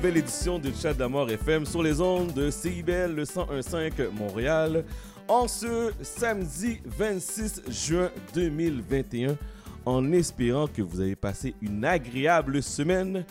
nouvelle 0.00 0.16
édition 0.16 0.58
de 0.58 0.72
Chat 0.72 0.94
d'Amour 0.94 1.30
FM 1.30 1.66
sur 1.66 1.82
les 1.82 2.00
ondes 2.00 2.32
de 2.32 2.50
CIBL 2.50 3.12
le 3.14 3.24
101.5 3.24 4.08
Montréal 4.12 4.82
en 5.28 5.46
ce 5.46 5.92
samedi 6.00 6.80
26 6.86 7.64
juin 7.68 8.10
2021 8.32 9.36
en 9.84 10.10
espérant 10.12 10.68
que 10.68 10.80
vous 10.80 11.02
avez 11.02 11.16
passé 11.16 11.54
une 11.60 11.84
agréable 11.84 12.62
semaine 12.62 13.26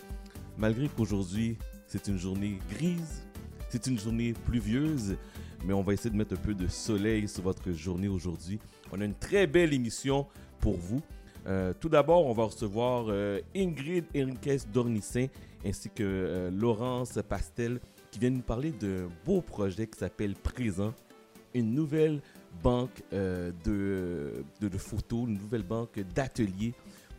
malgré 0.60 0.90
qu'aujourd'hui 0.90 1.58
c'est 1.88 2.08
une 2.08 2.20
journée 2.20 2.60
grise, 2.70 3.24
c'est 3.70 3.88
une 3.88 3.98
journée 3.98 4.34
pluvieuse, 4.46 5.18
mais 5.66 5.74
on 5.74 5.82
va 5.82 5.94
essayer 5.94 6.12
de 6.12 6.18
mettre 6.18 6.36
un 6.36 6.38
peu 6.46 6.54
de 6.54 6.68
soleil 6.68 7.28
sur 7.28 7.42
votre 7.42 7.72
journée 7.72 8.10
aujourd'hui. 8.10 8.60
On 8.92 9.02
a 9.02 9.06
une 9.06 9.16
très 9.16 9.48
belle 9.48 9.74
émission 9.74 10.28
pour 10.60 10.78
vous. 10.78 11.02
Euh, 11.50 11.74
tout 11.80 11.90
d'abord, 11.90 12.28
on 12.28 12.34
va 12.34 12.44
recevoir 12.44 13.06
euh, 13.10 13.40
Ingrid 13.56 14.06
Enriquez 14.16 14.58
Dornissin 14.72 15.28
ainsi 15.66 15.90
que 15.90 16.04
euh, 16.04 16.52
Laurence 16.52 17.18
Pastel 17.28 17.80
qui 18.12 18.20
viennent 18.20 18.36
nous 18.36 18.42
parler 18.42 18.72
d'un 18.72 19.10
beau 19.26 19.42
projet 19.42 19.88
qui 19.88 19.98
s'appelle 19.98 20.36
Présent, 20.36 20.94
une 21.56 21.74
nouvelle 21.74 22.22
banque 22.64 23.04
de, 23.12 24.44
photos, 24.78 25.28
une 25.28 25.38
nouvelle 25.38 25.64
banque 25.64 26.00
d'ateliers 26.16 26.74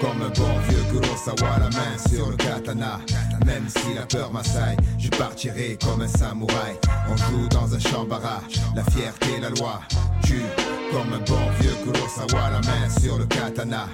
comme 0.00 0.22
un 0.22 0.30
bon 0.30 0.58
vieux 0.68 0.84
Kurosawa, 0.90 1.58
la 1.58 1.70
main 1.70 1.98
sur 2.08 2.30
le 2.30 2.36
katana. 2.36 3.00
Même 3.44 3.66
si 3.68 3.94
la 3.94 4.02
peur 4.02 4.32
m'assaille, 4.32 4.76
je 4.98 5.08
partirai 5.10 5.78
comme 5.82 6.02
un 6.02 6.08
samouraï. 6.08 6.76
On 7.08 7.16
joue 7.16 7.48
dans 7.48 7.74
un 7.74 7.78
champ 7.78 8.04
barrage, 8.04 8.60
la 8.74 8.82
fierté, 8.84 9.40
la 9.40 9.50
loi. 9.50 9.80
Tue 10.22 10.42
comme 10.90 11.12
un 11.12 11.18
bon 11.18 11.50
vieux 11.60 11.74
Kurosawa, 11.84 12.50
la 12.50 12.60
main 12.60 12.88
sur 13.00 13.18
le 13.18 13.26
katana. 13.26 13.86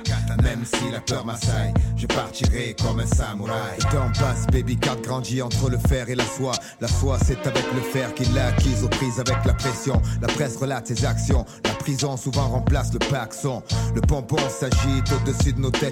Même 0.42 0.64
si 0.64 0.90
la 0.90 1.00
peur 1.00 1.24
m'assaille, 1.24 1.72
je 1.96 2.06
partirai 2.06 2.74
comme 2.82 3.00
un 3.00 3.06
samouraï. 3.06 3.78
Le 3.78 3.82
temps 3.84 4.10
passe, 4.18 4.46
baby 4.50 4.76
card 4.76 5.00
grandit 5.02 5.42
entre 5.42 5.70
le 5.70 5.78
fer 5.78 6.08
et 6.08 6.14
la 6.14 6.24
foi. 6.24 6.52
La 6.80 6.88
foi, 6.88 7.18
c'est 7.24 7.46
avec 7.46 7.64
le 7.74 7.80
fer 7.80 8.12
qu'il 8.14 8.32
l'a 8.34 8.46
acquise 8.48 8.82
aux 8.82 8.88
prises 8.88 9.20
avec 9.20 9.44
la 9.44 9.54
pression. 9.54 10.00
La 10.20 10.28
presse 10.28 10.56
relate 10.56 10.88
ses 10.88 11.04
actions. 11.04 11.44
La 11.64 11.74
prison 11.74 12.16
souvent 12.16 12.48
remplace 12.48 12.92
le 12.92 12.98
paxon. 12.98 13.62
Le 13.94 14.00
pompon 14.00 14.38
s'agite 14.48 15.12
au-dessus 15.12 15.52
de 15.52 15.60
nos 15.60 15.70
têtes, 15.70 15.91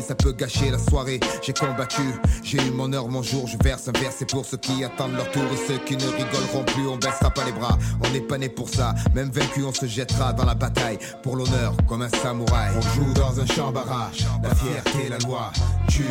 ça 0.00 0.14
peut 0.14 0.32
gâcher 0.32 0.70
la 0.70 0.78
soirée. 0.78 1.20
J'ai 1.42 1.52
combattu, 1.52 2.02
j'ai 2.42 2.58
eu 2.58 2.70
mon 2.70 2.92
heure, 2.92 3.08
mon 3.08 3.22
jour. 3.22 3.46
Je 3.46 3.56
verse 3.62 3.88
un 3.88 3.92
verre, 3.98 4.12
c'est 4.16 4.30
pour 4.30 4.46
ceux 4.46 4.56
qui 4.56 4.84
attendent 4.84 5.14
leur 5.14 5.30
tour 5.30 5.42
et 5.52 5.68
ceux 5.68 5.78
qui 5.78 5.96
ne 5.96 6.06
rigoleront 6.06 6.64
plus. 6.64 6.86
On 6.86 6.96
baissera 6.96 7.30
pas 7.30 7.44
les 7.44 7.52
bras. 7.52 7.78
On 8.04 8.10
n'est 8.10 8.20
pas 8.20 8.38
né 8.38 8.48
pour 8.48 8.68
ça. 8.68 8.94
Même 9.14 9.30
vaincu, 9.30 9.64
on 9.64 9.74
se 9.74 9.86
jettera 9.86 10.32
dans 10.32 10.44
la 10.44 10.54
bataille 10.54 10.98
pour 11.22 11.36
l'honneur 11.36 11.74
comme 11.88 12.02
un 12.02 12.08
samouraï. 12.08 12.72
On 12.76 12.80
joue 12.80 13.12
dans 13.14 13.40
un 13.40 13.46
champ 13.46 13.72
barrage, 13.72 14.26
la 14.42 14.54
fierté, 14.54 15.08
la 15.08 15.18
loi. 15.18 15.52
Tue 15.88 16.04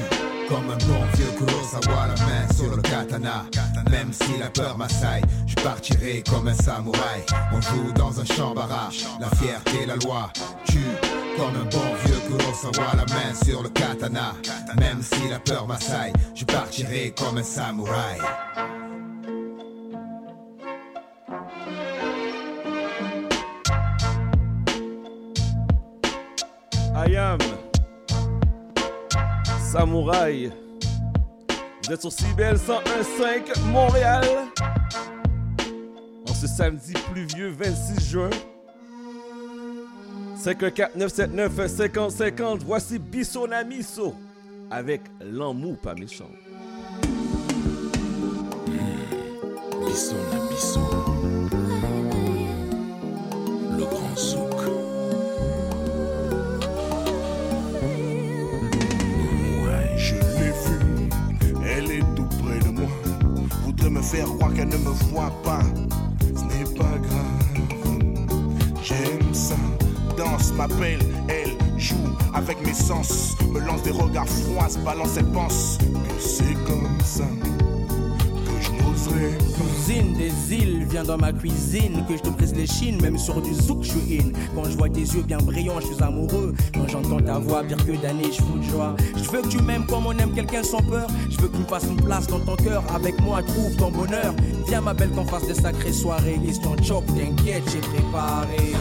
comme 0.47 0.69
un 0.69 0.77
bon 0.85 1.03
vieux 1.15 1.31
Kurosawa, 1.37 2.07
la 2.07 2.25
main 2.25 2.53
sur 2.55 2.75
le 2.75 2.81
katana. 2.81 3.45
Même 3.89 4.11
si 4.13 4.37
la 4.39 4.49
peur 4.49 4.77
m'assaille, 4.77 5.23
je 5.47 5.55
partirai 5.55 6.23
comme 6.29 6.47
un 6.47 6.53
samouraï. 6.53 7.23
On 7.53 7.61
joue 7.61 7.91
dans 7.93 8.19
un 8.19 8.25
champ 8.25 8.53
barrage, 8.53 9.05
la 9.19 9.29
fierté, 9.37 9.85
la 9.85 9.95
loi. 9.95 10.31
Tue 10.65 10.79
comme 11.37 11.55
un 11.55 11.65
bon 11.65 11.95
vieux 12.05 12.19
Kurosawa, 12.27 12.95
la 12.95 13.05
main 13.13 13.33
sur 13.43 13.63
le 13.63 13.69
katana. 13.69 14.33
Même 14.79 15.01
si 15.01 15.27
la 15.29 15.39
peur 15.39 15.67
m'assaille, 15.67 16.13
je 16.35 16.45
partirai 16.45 17.13
comme 17.17 17.37
un 17.37 17.43
samouraï. 17.43 18.19
Samouraï. 29.71 30.51
Vous 31.85 31.93
êtes 31.93 32.01
sur 32.01 32.11
CBL 32.11 32.57
101.5 32.57 33.57
Montréal. 33.71 34.25
En 36.27 36.33
ce 36.33 36.45
samedi 36.45 36.91
pluvieux 37.13 37.53
26 37.57 38.09
juin. 38.09 38.29
514-979-5050. 40.37 42.65
Voici 42.65 42.99
Bissonamiso 42.99 44.13
avec 44.69 45.03
l'amour 45.21 45.77
pas 45.77 45.95
méchant. 45.95 46.27
Bissonamiso. 49.87 50.81
Le 53.77 53.85
grand 53.85 54.17
souk. 54.17 54.80
Me 64.01 64.05
faire 64.05 64.25
croire 64.25 64.53
qu'elle 64.53 64.69
ne 64.69 64.77
me 64.77 64.89
voit 65.11 65.31
pas. 65.43 65.61
Ce 66.35 66.43
n'est 66.43 66.77
pas 66.77 66.97
grave. 66.97 67.41
J'aime 68.83 69.33
ça. 69.33 69.55
Danse, 70.17 70.51
m'appelle, 70.53 70.99
elle 71.27 71.79
joue 71.79 71.95
avec 72.33 72.65
mes 72.65 72.73
sens. 72.73 73.35
Me 73.53 73.59
lance 73.59 73.83
des 73.83 73.91
regards 73.91 74.27
froids, 74.27 74.69
se 74.69 74.79
balance, 74.79 75.17
elle 75.17 75.31
pense 75.31 75.77
que 75.77 76.19
c'est 76.19 76.55
comme 76.65 76.97
ça 77.03 77.25
pas. 79.09 79.15
Cousine 79.57 80.13
des 80.13 80.55
îles, 80.55 80.85
viens 80.89 81.03
dans 81.03 81.17
ma 81.17 81.31
cuisine, 81.33 82.05
que 82.07 82.15
je 82.17 82.21
te 82.21 82.29
brise 82.29 82.53
les 82.55 82.67
chines, 82.67 83.01
même 83.01 83.17
sur 83.17 83.41
du 83.41 83.53
zouk, 83.53 83.83
je 83.83 83.89
suis 83.89 84.19
in. 84.19 84.31
Quand 84.55 84.63
je 84.65 84.77
vois 84.77 84.89
tes 84.89 85.01
yeux 85.01 85.23
bien 85.23 85.37
brillants, 85.37 85.79
je 85.79 85.87
suis 85.87 86.03
amoureux. 86.03 86.53
Quand 86.73 86.87
j'entends 86.87 87.21
ta 87.21 87.39
voix, 87.39 87.63
pire 87.63 87.83
que 87.85 87.91
d'années, 88.01 88.31
je 88.31 88.41
fous 88.41 88.59
de 88.59 88.63
joie. 88.63 88.95
Je 89.15 89.29
veux 89.29 89.41
que 89.41 89.47
tu 89.47 89.61
m'aimes 89.61 89.85
comme 89.85 90.05
on 90.05 90.17
aime 90.17 90.33
quelqu'un 90.33 90.63
sans 90.63 90.81
peur. 90.81 91.07
Je 91.29 91.37
veux 91.37 91.47
que 91.47 91.55
tu 91.55 91.61
me 91.63 91.67
fasses 91.67 91.85
une 91.89 92.01
place 92.01 92.27
dans 92.27 92.39
ton 92.39 92.55
cœur. 92.55 92.83
Avec 92.93 93.19
moi, 93.21 93.41
trouve 93.43 93.75
ton 93.75 93.91
bonheur. 93.91 94.33
Viens, 94.67 94.81
ma 94.81 94.93
belle, 94.93 95.11
qu'on 95.11 95.25
fasse 95.25 95.47
des 95.47 95.55
sacrées 95.55 95.93
soirées. 95.93 96.39
Question 96.45 96.75
chop, 96.83 97.05
t'inquiète, 97.07 97.63
j'ai 97.71 97.79
préparé. 97.79 98.73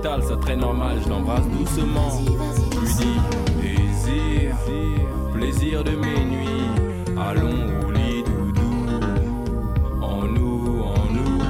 Sentimental, 0.00 0.22
ça 0.22 0.36
très 0.36 0.56
normal, 0.56 0.98
je 1.04 1.08
l'embrasse 1.08 1.46
doucement. 1.48 2.20
Lui 3.60 3.76
désir, 3.76 4.56
plaisir 5.32 5.84
de 5.84 5.90
mes 5.90 6.24
nuits, 6.24 7.16
allons 7.18 7.86
au 7.86 7.90
lit 7.90 8.22
doudou. 8.24 8.86
En 10.02 10.22
nous, 10.24 10.82
en 10.82 11.12
nous. 11.12 11.40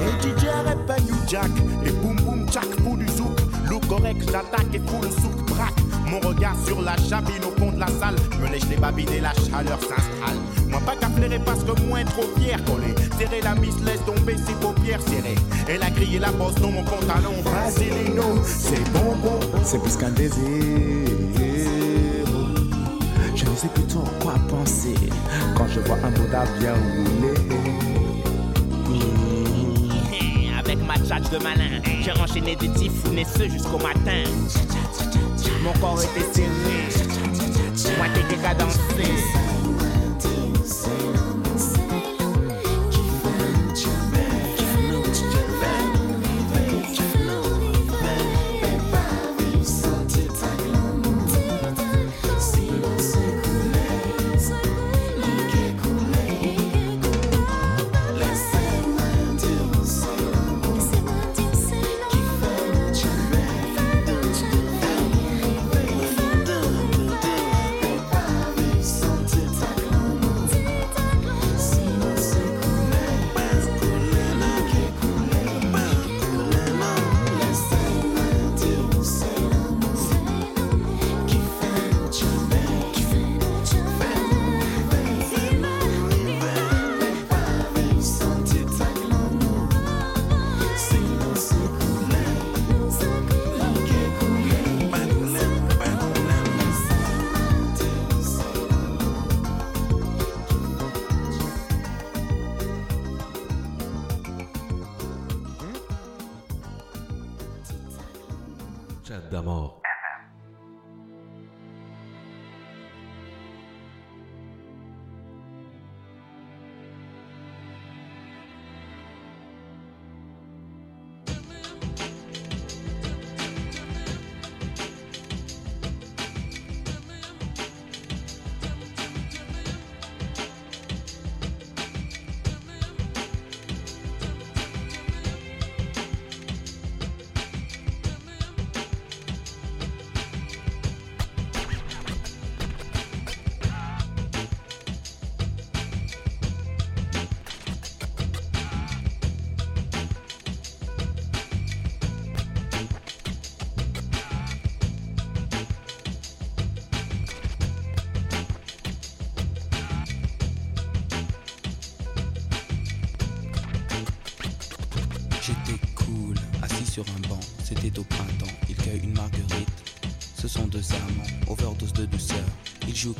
Et 0.00 0.28
DJ 0.28 0.46
pas 0.86 0.98
New 1.00 1.16
Jack. 1.28 1.50
Et 1.84 1.90
boum 1.90 2.16
boum 2.16 2.46
jack 2.52 2.68
pour 2.82 2.96
du 2.96 3.06
zouk. 3.08 3.38
Look 3.68 3.86
correct 3.86 4.22
j'attaque 4.30 4.74
et 4.74 4.80
pour 4.80 5.00
le 5.02 5.10
souk 5.10 5.48
braque. 5.48 5.78
Mon 6.06 6.20
regard 6.20 6.56
sur 6.66 6.82
la 6.82 6.96
cabine 7.08 7.44
au 7.46 7.58
fond 7.58 7.72
de 7.72 7.80
la 7.80 7.86
salle. 7.86 8.16
Me 8.40 8.50
lèche 8.50 8.68
les 8.68 8.76
babines 8.76 9.12
et 9.16 9.20
la 9.20 9.32
chaleur 9.34 9.80
s'installe. 9.80 10.38
Moi 10.68 10.80
pas 10.84 10.96
qu'à 10.96 11.08
flairer 11.08 11.38
parce 11.38 11.64
que 11.64 11.80
moins 11.86 12.04
trop 12.04 12.26
fier. 12.38 12.62
Collé 12.64 12.94
Serrer 13.18 13.40
la 13.42 13.54
miss 13.54 13.78
laisse 13.84 14.04
tomber 14.04 14.36
ses 14.36 14.54
paupières 14.54 15.00
serrées. 15.02 15.36
Elle 15.68 15.82
a 15.82 15.90
grillé 15.90 16.18
la 16.18 16.32
bosse 16.32 16.54
dans 16.56 16.70
mon 16.70 16.82
pantalon 16.82 17.01
Je 23.34 23.44
ne 23.44 23.54
sais 23.54 23.68
plus 23.68 23.84
trop 23.84 24.04
quoi 24.20 24.34
penser 24.48 24.94
quand 25.56 25.66
je 25.68 25.80
vois 25.80 25.98
un 26.02 26.10
Bouddha 26.10 26.44
bien 26.58 26.72
roulé. 26.72 27.34
Avec 30.58 30.78
ma 30.86 30.94
tchatch 30.94 31.30
de 31.30 31.38
malin, 31.38 31.82
j'ai 32.00 32.12
enchaîné 32.12 32.56
des 32.56 32.70
typhons 32.70 33.10
ce 33.36 33.48
jusqu'au 33.48 33.78
matin. 33.78 34.24
Mon 35.62 35.72
corps 35.74 36.02
était 36.02 36.26
serré, 36.32 36.88
moi 37.96 38.06
t'étais 38.14 38.40
qu'à 38.42 38.54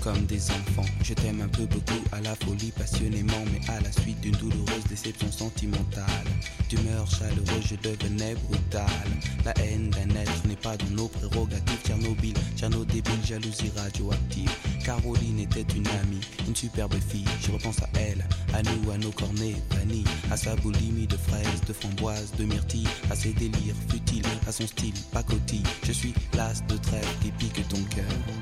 comme 0.03 0.25
des 0.27 0.51
enfants. 0.51 0.89
Je 1.03 1.15
t'aime 1.15 1.41
un 1.41 1.49
peu 1.49 1.65
beaucoup 1.67 2.03
à 2.13 2.21
la 2.21 2.35
folie, 2.35 2.73
passionnément, 2.73 3.45
mais 3.53 3.61
à 3.73 3.81
la 3.81 3.93
suite 3.93 4.21
d'une 4.21 4.37
douloureuse 4.37 4.85
déception 4.89 5.31
sentimentale. 5.31 6.27
D'humeur 6.69 7.09
chaleureuse, 7.09 7.67
je 7.71 7.77
devenais 7.77 8.35
brutal. 8.49 8.85
La 9.45 9.53
haine 9.59 9.91
d'un 9.91 10.15
être 10.17 10.47
n'est 10.47 10.57
pas 10.57 10.77
dans 10.77 10.97
nos 10.97 11.09
prérogatives. 11.09 11.79
Tchernobyl, 11.85 12.35
Tcherno 12.57 12.85
débile, 12.85 13.25
jalousie 13.25 13.71
radioactive. 13.77 14.51
Caroline 14.85 15.41
était 15.41 15.67
une 15.77 15.87
amie, 15.89 16.21
une 16.49 16.57
superbe 16.57 16.95
fille. 17.09 17.25
Je 17.41 17.53
repense 17.53 17.81
à 17.83 17.89
elle, 17.95 18.25
à 18.55 18.63
nous, 18.63 18.91
à 18.91 18.99
nos 18.99 19.13
cornets 19.13 19.57
vanille, 19.71 20.05
à 20.31 20.37
sa 20.37 20.57
boulimie 20.57 21.07
de 21.07 21.17
fraises, 21.17 21.61
de 21.67 21.73
framboises, 21.73 22.33
de 22.39 22.45
myrtilles, 22.45 22.89
à 23.11 23.15
ses 23.15 23.33
délires 23.33 23.77
futiles, 23.89 24.27
à 24.49 24.53
son 24.53 24.67
style 24.67 24.95
pacotille. 25.13 25.63
Je 25.85 25.93
suis 25.93 26.15
l'as 26.35 26.61
de 26.67 26.77
trêve 26.77 27.07
qui 27.23 27.31
pique 27.33 27.69
ton 27.69 27.83
cœur. 27.95 28.42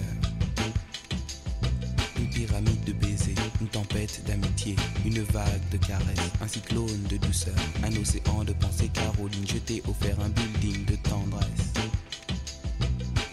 Cyclone 6.51 7.03
de 7.09 7.15
douceur, 7.15 7.55
un 7.83 7.95
océan 7.95 8.43
de 8.43 8.51
pensée. 8.53 8.89
Caroline, 8.93 9.45
je 9.47 9.57
t'ai 9.57 9.81
offert 9.87 10.19
un 10.19 10.29
building 10.29 10.85
de 10.85 10.95
tendresse. 11.09 11.71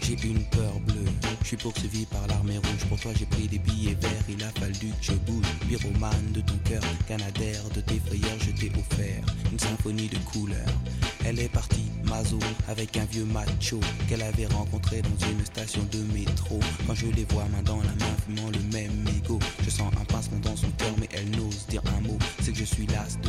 J'ai 0.01 0.27
une 0.27 0.43
peur 0.45 0.79
bleue, 0.87 1.05
je 1.41 1.47
suis 1.47 1.57
poursuivi 1.57 2.05
par 2.05 2.25
l'armée 2.27 2.57
rouge. 2.57 2.85
Pour 2.87 2.99
toi, 2.99 3.11
j'ai 3.17 3.25
pris 3.25 3.47
des 3.47 3.59
billets 3.59 3.97
verts, 3.99 4.23
il 4.29 4.43
a 4.43 4.49
fallu 4.59 4.73
que 4.73 5.03
je 5.03 5.11
bouge. 5.11 5.45
Pyromane 5.67 6.31
de 6.33 6.41
ton 6.41 6.57
cœur, 6.63 6.81
canadaire 7.07 7.63
de 7.75 7.81
tes 7.81 7.99
frayeurs, 7.99 8.39
je 8.39 8.51
t'ai 8.51 8.71
offert 8.71 9.23
une 9.51 9.59
symphonie 9.59 10.07
de 10.07 10.17
couleurs. 10.19 10.73
Elle 11.25 11.39
est 11.39 11.49
partie, 11.49 11.91
Mazo, 12.05 12.39
avec 12.67 12.97
un 12.97 13.05
vieux 13.05 13.25
macho 13.25 13.79
qu'elle 14.07 14.23
avait 14.23 14.47
rencontré 14.47 15.01
dans 15.01 15.27
une 15.27 15.45
station 15.45 15.85
de 15.91 15.99
métro. 16.17 16.59
Quand 16.87 16.95
je 16.95 17.07
les 17.07 17.25
vois 17.25 17.45
main 17.51 17.61
dans 17.63 17.77
la 17.77 17.83
main, 17.83 18.15
fumant 18.25 18.49
le 18.49 18.61
même 18.73 19.03
mégot, 19.03 19.39
je 19.63 19.69
sens 19.69 19.93
un 19.99 20.05
pincement 20.05 20.39
dans 20.39 20.55
son 20.55 20.71
cœur, 20.71 20.95
l'as 22.87 23.28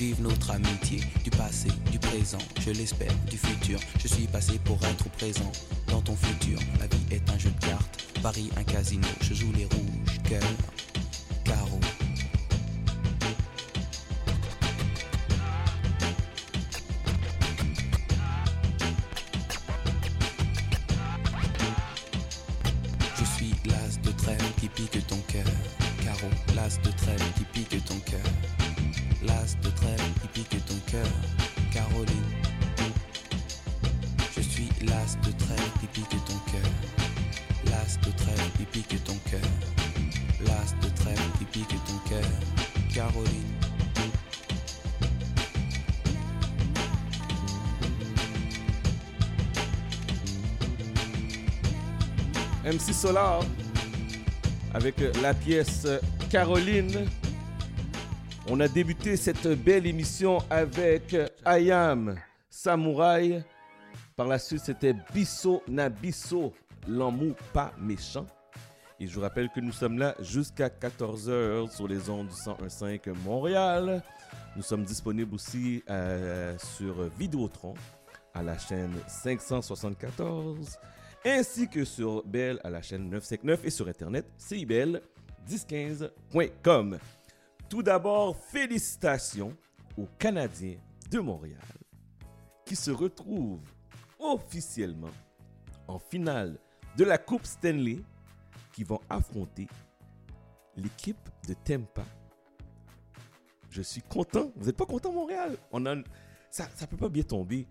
Vive 0.00 0.22
notre 0.22 0.52
amitié, 0.52 1.02
du 1.22 1.28
passé, 1.28 1.68
du 1.92 1.98
présent, 1.98 2.38
je 2.60 2.70
l'espère, 2.70 3.12
du 3.28 3.36
futur. 3.36 3.78
Je 4.02 4.08
suis 4.08 4.26
passé 4.26 4.58
pour 4.64 4.82
être 4.86 5.10
présent 5.10 5.52
dans 5.88 6.00
ton 6.00 6.16
futur. 6.16 6.58
La 6.78 6.86
vie 6.86 7.04
est 7.10 7.28
un 7.28 7.38
jeu 7.38 7.50
de 7.50 7.66
cartes, 7.66 8.02
Paris 8.22 8.48
un 8.56 8.64
casino. 8.64 9.06
Je 9.20 9.34
joue 9.34 9.52
les 9.52 9.66
rouges, 9.66 10.22
cœur, 10.26 10.40
Solar 53.00 53.40
avec 54.74 54.96
la 55.22 55.32
pièce 55.32 55.86
Caroline. 56.28 57.08
On 58.46 58.60
a 58.60 58.68
débuté 58.68 59.16
cette 59.16 59.48
belle 59.48 59.86
émission 59.86 60.36
avec 60.50 61.16
Ayam 61.42 62.16
Samouraï. 62.50 63.42
Par 64.16 64.26
la 64.26 64.38
suite, 64.38 64.60
c'était 64.66 64.94
Bisso 65.14 65.62
Nabisso, 65.66 66.52
l'amour 66.86 67.36
pas 67.54 67.72
méchant. 67.80 68.26
Et 68.98 69.06
je 69.06 69.14
vous 69.14 69.22
rappelle 69.22 69.48
que 69.48 69.60
nous 69.60 69.72
sommes 69.72 69.98
là 69.98 70.14
jusqu'à 70.20 70.68
14h 70.68 71.74
sur 71.74 71.88
les 71.88 72.10
ondes 72.10 72.28
du 72.28 72.34
101.5 72.34 73.14
Montréal. 73.24 74.02
Nous 74.56 74.62
sommes 74.62 74.84
disponibles 74.84 75.34
aussi 75.34 75.82
euh, 75.88 76.54
sur 76.76 77.04
Vidéotron 77.18 77.72
à 78.34 78.42
la 78.42 78.58
chaîne 78.58 78.92
574 79.08 80.78
ainsi 81.24 81.68
que 81.68 81.84
sur 81.84 82.24
Bell 82.24 82.58
à 82.64 82.70
la 82.70 82.82
chaîne 82.82 83.08
959 83.10 83.64
et 83.64 83.70
sur 83.70 83.86
internet 83.88 84.26
cibel1015.com. 84.38 86.98
Tout 87.68 87.82
d'abord, 87.82 88.36
félicitations 88.36 89.56
aux 89.96 90.06
Canadiens 90.18 90.78
de 91.10 91.20
Montréal 91.20 91.60
qui 92.64 92.76
se 92.76 92.90
retrouvent 92.90 93.60
officiellement 94.18 95.10
en 95.88 95.98
finale 95.98 96.58
de 96.96 97.04
la 97.04 97.18
Coupe 97.18 97.46
Stanley 97.46 98.00
qui 98.72 98.84
vont 98.84 99.00
affronter 99.08 99.66
l'équipe 100.76 101.28
de 101.48 101.54
Tempa. 101.54 102.04
Je 103.70 103.82
suis 103.82 104.02
content. 104.02 104.52
Vous 104.56 104.66
n'êtes 104.66 104.76
pas 104.76 104.86
content, 104.86 105.12
Montréal? 105.12 105.56
On 105.70 105.86
a... 105.86 105.94
Ça 106.50 106.66
ne 106.80 106.86
peut 106.86 106.96
pas 106.96 107.08
bien 107.08 107.22
tomber. 107.22 107.68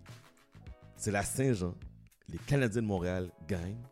C'est 0.96 1.10
la 1.10 1.22
Saint-Jean. 1.22 1.74
Les 2.30 2.38
Canadiens 2.38 2.82
de 2.82 2.86
Montréal 2.86 3.30
gagnent 3.48 3.82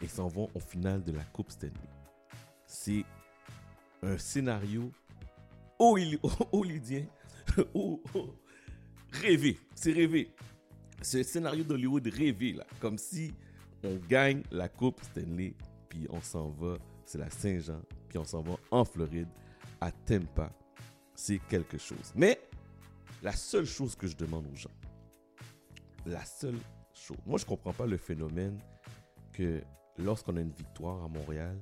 et 0.00 0.08
s'en 0.08 0.28
vont 0.28 0.50
au 0.54 0.60
final 0.60 1.02
de 1.04 1.12
la 1.12 1.24
Coupe 1.24 1.50
Stanley. 1.50 1.72
C'est 2.66 3.04
un 4.02 4.18
scénario 4.18 4.90
hollywoodien. 5.78 7.06
rêvé. 9.12 9.58
C'est 9.74 9.92
rêvé. 9.92 10.34
C'est 11.00 11.20
un 11.20 11.24
scénario 11.24 11.64
d'Hollywood 11.64 12.06
rêvé, 12.06 12.52
là. 12.52 12.66
Comme 12.80 12.98
si 12.98 13.32
on 13.84 13.96
gagne 14.08 14.42
la 14.50 14.68
Coupe 14.68 15.02
Stanley, 15.02 15.54
puis 15.88 16.06
on 16.10 16.20
s'en 16.20 16.48
va, 16.50 16.78
c'est 17.04 17.18
la 17.18 17.30
Saint-Jean, 17.30 17.82
puis 18.08 18.18
on 18.18 18.24
s'en 18.24 18.42
va 18.42 18.56
en 18.70 18.84
Floride, 18.84 19.28
à 19.80 19.90
Tampa. 19.90 20.52
C'est 21.14 21.40
quelque 21.48 21.78
chose. 21.78 22.12
Mais 22.14 22.40
la 23.22 23.32
seule 23.32 23.66
chose 23.66 23.94
que 23.94 24.06
je 24.06 24.16
demande 24.16 24.46
aux 24.52 24.56
gens, 24.56 24.70
la 26.06 26.24
seule 26.24 26.58
chose, 26.94 27.18
moi 27.26 27.38
je 27.38 27.44
comprends 27.44 27.72
pas 27.72 27.86
le 27.86 27.96
phénomène 27.96 28.58
que 29.32 29.62
lorsqu'on 29.98 30.36
a 30.36 30.40
une 30.40 30.52
victoire 30.52 31.02
à 31.04 31.08
Montréal, 31.08 31.58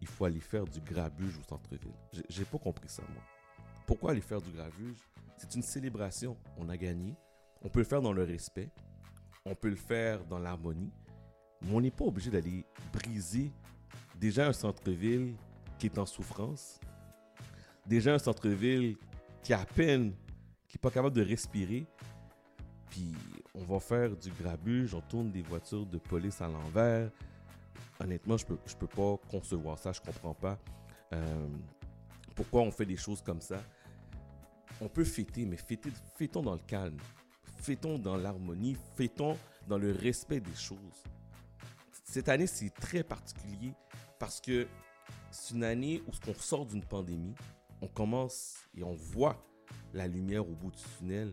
il 0.00 0.06
faut 0.06 0.24
aller 0.24 0.40
faire 0.40 0.64
du 0.64 0.80
grabuge 0.80 1.36
au 1.38 1.42
centre-ville. 1.42 1.92
J'ai 2.28 2.44
pas 2.44 2.58
compris 2.58 2.88
ça, 2.88 3.02
moi. 3.12 3.22
Pourquoi 3.86 4.12
aller 4.12 4.20
faire 4.20 4.40
du 4.40 4.50
grabuge? 4.50 4.98
C'est 5.36 5.54
une 5.54 5.62
célébration. 5.62 6.36
On 6.56 6.68
a 6.68 6.76
gagné. 6.76 7.16
On 7.62 7.68
peut 7.68 7.80
le 7.80 7.84
faire 7.84 8.02
dans 8.02 8.12
le 8.12 8.22
respect. 8.22 8.70
On 9.44 9.54
peut 9.54 9.70
le 9.70 9.76
faire 9.76 10.24
dans 10.24 10.38
l'harmonie. 10.38 10.92
Mais 11.62 11.72
on 11.72 11.80
n'est 11.80 11.90
pas 11.90 12.04
obligé 12.04 12.30
d'aller 12.30 12.64
briser 12.92 13.50
déjà 14.20 14.46
un 14.46 14.52
centre-ville 14.52 15.34
qui 15.78 15.86
est 15.86 15.98
en 15.98 16.06
souffrance. 16.06 16.80
Déjà 17.86 18.14
un 18.14 18.18
centre-ville 18.18 18.96
qui 19.42 19.52
a 19.52 19.60
à 19.60 19.64
peine, 19.64 20.12
qui 20.68 20.76
n'est 20.76 20.80
pas 20.80 20.90
capable 20.90 21.16
de 21.16 21.22
respirer. 21.22 21.86
Puis 22.90 23.14
on 23.54 23.64
va 23.64 23.80
faire 23.80 24.16
du 24.16 24.30
grabuge, 24.30 24.94
on 24.94 25.00
tourne 25.00 25.30
des 25.30 25.42
voitures 25.42 25.86
de 25.86 25.98
police 25.98 26.40
à 26.40 26.48
l'envers. 26.48 27.10
Honnêtement, 28.00 28.36
je 28.36 28.46
peux, 28.46 28.58
je 28.66 28.76
peux 28.76 28.86
pas 28.86 29.16
concevoir 29.30 29.78
ça, 29.78 29.92
je 29.92 30.00
comprends 30.00 30.34
pas. 30.34 30.58
Euh, 31.12 31.48
pourquoi 32.34 32.62
on 32.62 32.70
fait 32.70 32.86
des 32.86 32.96
choses 32.96 33.22
comme 33.22 33.40
ça. 33.40 33.60
On 34.80 34.88
peut 34.88 35.04
fêter, 35.04 35.44
mais 35.44 35.56
fêter, 35.56 35.90
fêtons 36.16 36.42
dans 36.42 36.52
le 36.52 36.60
calme. 36.66 36.98
Fêtons 37.56 37.98
dans 37.98 38.16
l'harmonie. 38.16 38.76
Fêtons 38.96 39.36
dans 39.66 39.78
le 39.78 39.90
respect 39.92 40.40
des 40.40 40.54
choses. 40.54 41.02
Cette 42.04 42.28
année, 42.28 42.46
c'est 42.46 42.70
très 42.70 43.02
particulier 43.02 43.72
parce 44.18 44.40
que 44.40 44.68
c'est 45.30 45.54
une 45.54 45.64
année 45.64 46.02
où 46.06 46.12
on 46.28 46.34
sort 46.34 46.64
d'une 46.64 46.84
pandémie, 46.84 47.34
on 47.82 47.88
commence 47.88 48.56
et 48.76 48.82
on 48.82 48.94
voit 48.94 49.44
la 49.92 50.06
lumière 50.06 50.48
au 50.48 50.54
bout 50.54 50.70
du 50.70 50.82
tunnel. 50.98 51.32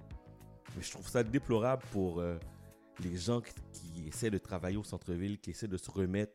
Mais 0.76 0.82
je 0.82 0.92
trouve 0.92 1.08
ça 1.08 1.24
déplorable 1.24 1.84
pour 1.92 2.20
euh, 2.20 2.38
les 3.00 3.18
gens 3.18 3.42
qui, 3.42 4.08
essaient 4.08 4.30
de 4.30 4.38
travailler 4.38 4.78
au 4.78 4.84
centre-ville, 4.84 5.40
qui 5.40 5.52
essaient 5.52 5.68
de 5.68 5.78
se 5.78 5.90
remettre, 5.90 6.34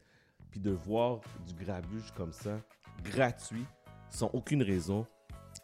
puis 0.51 0.61
de 0.61 0.71
voir 0.71 1.21
du 1.47 1.55
grabuge 1.55 2.13
comme 2.17 2.33
ça, 2.33 2.61
gratuit, 3.05 3.65
sans 4.09 4.31
aucune 4.33 4.63
raison. 4.63 5.07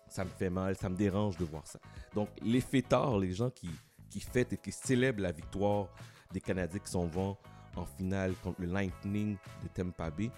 Ça 0.09 0.25
me 0.25 0.31
fait 0.31 0.51
mal, 0.51 0.77
ça 0.77 0.89
me 0.89 0.97
dérange 0.97 1.37
de 1.37 1.45
voir 1.45 1.67
ça. 1.67 1.79
Donc, 2.15 2.29
les 2.43 2.61
fêtards, 2.61 3.19
les 3.19 3.33
gens 3.33 3.51
qui, 3.51 3.69
qui 4.09 4.21
fêtent 4.21 4.53
et 4.53 4.57
qui 4.57 4.73
célèbrent 4.73 5.23
la 5.23 5.33
victoire 5.33 5.89
des 6.33 6.41
Canadiens 6.41 6.79
qui 6.79 6.91
sont 6.91 7.07
vont 7.07 7.37
en 7.77 7.85
finale 7.85 8.35
contre 8.43 8.61
le 8.61 8.69
Lightning 8.69 9.37
de 9.63 9.69
Tampa 9.69 10.11
Bay, 10.11 10.31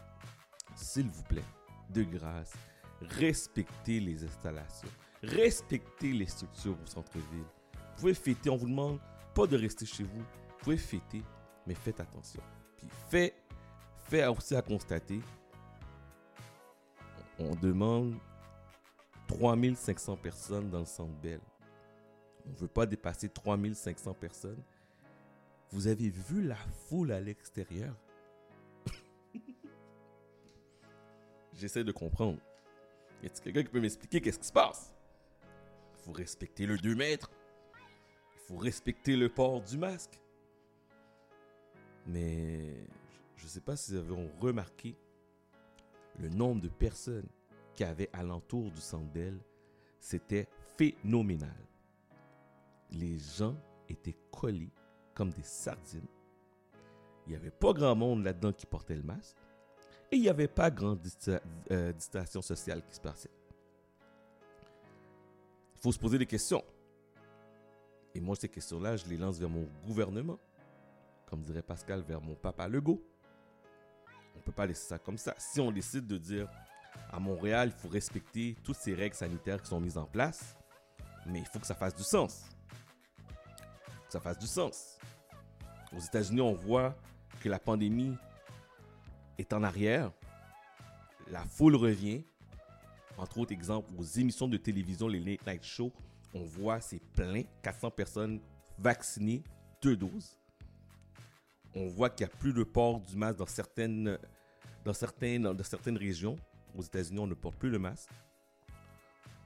s'il 0.75 1.09
vous 1.09 1.23
plaît, 1.25 1.45
de 1.91 2.03
grâce, 2.03 2.53
respectez 3.01 4.01
les 4.01 4.25
installations, 4.25 4.89
respectez 5.23 6.13
les 6.13 6.27
structures 6.27 6.77
au 6.83 6.87
centre-ville. 6.87 7.47
Pouvez 7.99 8.15
fêter, 8.15 8.49
on 8.49 8.57
vous 8.57 8.69
demande 8.69 9.01
pas 9.35 9.49
de 9.49 9.57
rester 9.57 9.85
chez 9.85 10.05
vous. 10.05 10.21
Vous 10.21 10.59
pouvez 10.61 10.77
fêter, 10.77 11.21
mais 11.67 11.75
faites 11.75 11.99
attention. 11.99 12.41
Puis 12.77 12.87
fait, 13.11 13.35
fait 14.05 14.25
aussi 14.27 14.55
à 14.55 14.63
constater, 14.63 15.21
on 17.41 17.57
demande 17.57 18.15
3500 19.27 20.17
personnes 20.17 20.71
dans 20.71 20.79
le 20.79 20.85
centre 20.85 21.13
Bell. 21.21 21.41
On 22.47 22.51
ne 22.51 22.57
veut 22.57 22.69
pas 22.69 22.87
dépasser 22.87 23.29
3500 23.29 24.15
personnes. 24.15 24.63
Vous 25.71 25.89
avez 25.89 26.09
vu 26.09 26.43
la 26.43 26.57
foule 26.89 27.11
à 27.11 27.21
l'extérieur? 27.21 27.97
J'essaie 31.53 31.83
de 31.83 31.93
comprendre. 31.93 32.39
Y 33.25 33.27
a 33.27 33.31
quelqu'un 33.31 33.65
qui 33.65 33.71
peut 33.71 33.81
m'expliquer 33.81 34.21
qu'est-ce 34.21 34.39
qui 34.39 34.47
se 34.47 34.53
passe? 34.53 34.95
Faut 36.05 36.13
respecter 36.13 36.65
le 36.65 36.79
2 36.79 36.95
mètres. 36.95 37.31
Il 38.49 38.55
faut 38.55 38.61
respecter 38.61 39.17
le 39.17 39.29
port 39.29 39.61
du 39.61 39.77
masque. 39.77 40.19
Mais 42.07 42.87
je 43.37 43.45
ne 43.45 43.49
sais 43.49 43.61
pas 43.61 43.77
si 43.77 43.93
vous 43.93 43.99
avez 43.99 44.31
remarqué 44.41 44.97
le 46.19 46.29
nombre 46.31 46.63
de 46.63 46.69
personnes 46.69 47.29
qui 47.75 47.85
avaient 47.85 48.09
alentour 48.13 48.71
du 48.71 48.81
centre 48.81 49.13
c'était 50.01 50.49
phénoménal. 50.77 51.55
Les 52.91 53.19
gens 53.19 53.57
étaient 53.89 54.17
collés 54.31 54.71
comme 55.15 55.31
des 55.31 55.43
sardines. 55.43 56.07
Il 57.27 57.31
n'y 57.31 57.37
avait 57.37 57.51
pas 57.51 57.73
grand 57.73 57.95
monde 57.95 58.25
là-dedans 58.25 58.53
qui 58.53 58.65
portait 58.65 58.95
le 58.95 59.03
masque. 59.03 59.37
Et 60.11 60.17
il 60.17 60.23
n'y 60.23 60.29
avait 60.31 60.49
pas 60.49 60.71
grande 60.71 61.01
euh, 61.71 61.93
distanciation 61.93 62.41
sociale 62.41 62.83
qui 62.87 62.95
se 62.95 63.01
passait. 63.01 63.31
Il 65.75 65.81
faut 65.81 65.93
se 65.93 65.99
poser 65.99 66.17
des 66.17 66.27
questions. 66.27 66.65
Et 68.19 68.21
moi, 68.21 68.35
ces 68.35 68.49
questions-là, 68.49 68.97
je 68.97 69.07
les 69.07 69.17
lance 69.17 69.39
vers 69.39 69.49
mon 69.49 69.69
gouvernement. 69.87 70.41
Comme 71.27 71.41
dirait 71.43 71.63
Pascal, 71.63 72.03
vers 72.03 72.21
mon 72.21 72.35
papa 72.35 72.67
Legault. 72.67 73.01
On 74.35 74.39
ne 74.39 74.43
peut 74.43 74.51
pas 74.51 74.67
laisser 74.67 74.89
ça 74.89 74.99
comme 74.99 75.17
ça. 75.17 75.37
Si 75.39 75.61
on 75.61 75.71
décide 75.71 76.05
de 76.05 76.19
dire 76.19 76.51
à 77.13 77.21
Montréal, 77.21 77.71
il 77.73 77.81
faut 77.81 77.89
respecter 77.89 78.57
toutes 78.65 78.75
ces 78.75 78.93
règles 78.93 79.15
sanitaires 79.15 79.63
qui 79.63 79.69
sont 79.69 79.79
mises 79.79 79.97
en 79.97 80.07
place, 80.07 80.57
mais 81.27 81.39
il 81.39 81.47
faut 81.47 81.61
que 81.61 81.67
ça 81.69 81.77
fasse 81.77 81.95
du 81.95 82.03
sens. 82.03 82.47
que 84.07 84.13
ça 84.13 84.19
fasse 84.19 84.41
du 84.41 84.49
sens. 84.49 84.99
Aux 85.97 86.01
États-Unis, 86.01 86.41
on 86.41 86.55
voit 86.55 86.97
que 87.41 87.49
la 87.49 87.61
pandémie 87.61 88.17
est 89.39 89.53
en 89.53 89.63
arrière. 89.63 90.11
La 91.31 91.45
foule 91.45 91.77
revient. 91.77 92.25
Entre 93.17 93.39
autres 93.39 93.53
exemples, 93.53 93.93
aux 93.97 94.03
émissions 94.03 94.49
de 94.49 94.57
télévision, 94.57 95.07
les 95.07 95.21
late 95.21 95.47
night 95.47 95.63
shows, 95.63 95.93
on 96.35 96.45
voit 96.45 96.81
c'est 96.81 97.01
plein, 97.15 97.43
400 97.63 97.91
personnes 97.91 98.41
vaccinées, 98.79 99.43
deux 99.83 99.97
doses 99.97 100.39
on 101.75 101.89
voit 101.89 102.11
qu'il 102.11 102.27
n'y 102.27 102.33
a 102.33 102.37
plus 102.37 102.53
de 102.53 102.63
port 102.65 103.01
du 103.01 103.17
masque 103.17 103.39
dans 103.39 103.47
certaines, 103.47 104.19
dans 104.85 104.93
certaines, 104.93 105.97
régions. 105.97 106.37
Aux 106.77 106.83
États-Unis, 106.83 107.19
on 107.19 107.27
ne 107.27 107.35
porte 107.35 107.57
plus 107.57 107.71
le 107.71 107.79
masque. 107.79 108.11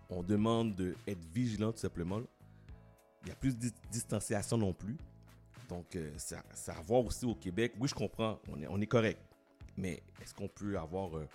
On 0.08 0.22
demande 0.22 0.74
d'être 0.74 1.24
vigilant 1.32 1.72
tout 1.72 1.78
simplement. 1.78 2.20
Il 3.22 3.26
n'y 3.26 3.32
a 3.32 3.36
plus 3.36 3.56
de 3.56 3.70
distanciation 3.90 4.56
non 4.56 4.72
plus. 4.72 4.96
Donc, 5.68 5.94
euh, 5.96 6.10
ça, 6.16 6.42
a 6.68 6.82
voir 6.82 7.04
aussi 7.04 7.24
au 7.24 7.34
Québec. 7.34 7.74
Oui, 7.78 7.88
je 7.88 7.94
comprends, 7.94 8.38
on 8.48 8.60
est, 8.60 8.66
on 8.66 8.80
est 8.80 8.86
correct. 8.86 9.20
Mais 9.76 10.02
est-ce 10.20 10.34
qu'on 10.34 10.48
peut 10.48 10.78
avoir 10.78 11.16
euh, 11.16 11.28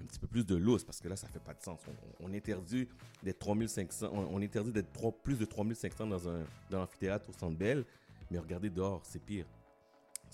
un 0.00 0.04
petit 0.04 0.18
peu 0.18 0.26
plus 0.26 0.44
de 0.44 0.56
loose? 0.56 0.84
Parce 0.84 1.00
que 1.00 1.08
là, 1.08 1.16
ça 1.16 1.28
fait 1.28 1.42
pas 1.42 1.54
de 1.54 1.62
sens. 1.62 1.80
On, 2.20 2.32
interdit 2.32 2.88
d'être 3.22 3.38
3500, 3.38 4.10
on, 4.12 4.40
interdit 4.42 4.72
d'être 4.72 4.90
plus 5.22 5.38
de 5.38 5.44
3500 5.44 6.06
dans 6.06 6.28
un 6.28 6.44
dans 6.70 6.80
l'amphithéâtre 6.80 7.28
au 7.30 7.32
Centre 7.32 7.56
Bell. 7.56 7.84
Mais 8.30 8.38
regardez 8.38 8.70
dehors, 8.70 9.02
c'est 9.04 9.22
pire 9.22 9.46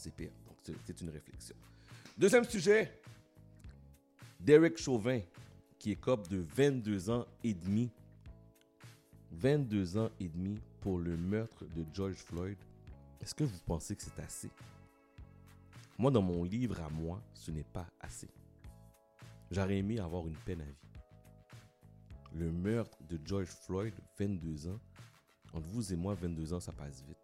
c'est 0.00 0.14
pire. 0.14 0.30
Donc, 0.46 0.76
c'est 0.84 1.00
une 1.00 1.10
réflexion. 1.10 1.54
Deuxième 2.16 2.44
sujet, 2.44 3.00
Derek 4.40 4.78
Chauvin, 4.78 5.20
qui 5.78 5.96
cop 5.96 6.28
de 6.28 6.38
22 6.38 7.10
ans 7.10 7.26
et 7.44 7.54
demi. 7.54 7.90
22 9.32 9.98
ans 9.98 10.10
et 10.18 10.28
demi 10.28 10.58
pour 10.80 10.98
le 10.98 11.16
meurtre 11.16 11.64
de 11.76 11.84
George 11.94 12.16
Floyd. 12.16 12.56
Est-ce 13.20 13.34
que 13.34 13.44
vous 13.44 13.58
pensez 13.66 13.94
que 13.94 14.02
c'est 14.02 14.18
assez? 14.20 14.50
Moi, 15.98 16.10
dans 16.10 16.22
mon 16.22 16.42
livre 16.44 16.80
à 16.80 16.88
moi, 16.88 17.22
ce 17.34 17.50
n'est 17.50 17.64
pas 17.64 17.86
assez. 18.00 18.28
J'aurais 19.50 19.78
aimé 19.78 19.98
avoir 19.98 20.26
une 20.26 20.36
peine 20.36 20.60
à 20.60 20.64
vie. 20.64 20.74
Le 22.32 22.52
meurtre 22.52 22.98
de 23.08 23.18
George 23.24 23.48
Floyd, 23.48 23.94
22 24.18 24.68
ans. 24.68 24.80
Entre 25.52 25.66
vous 25.66 25.92
et 25.92 25.96
moi, 25.96 26.14
22 26.14 26.54
ans, 26.54 26.60
ça 26.60 26.72
passe 26.72 27.02
vite. 27.02 27.18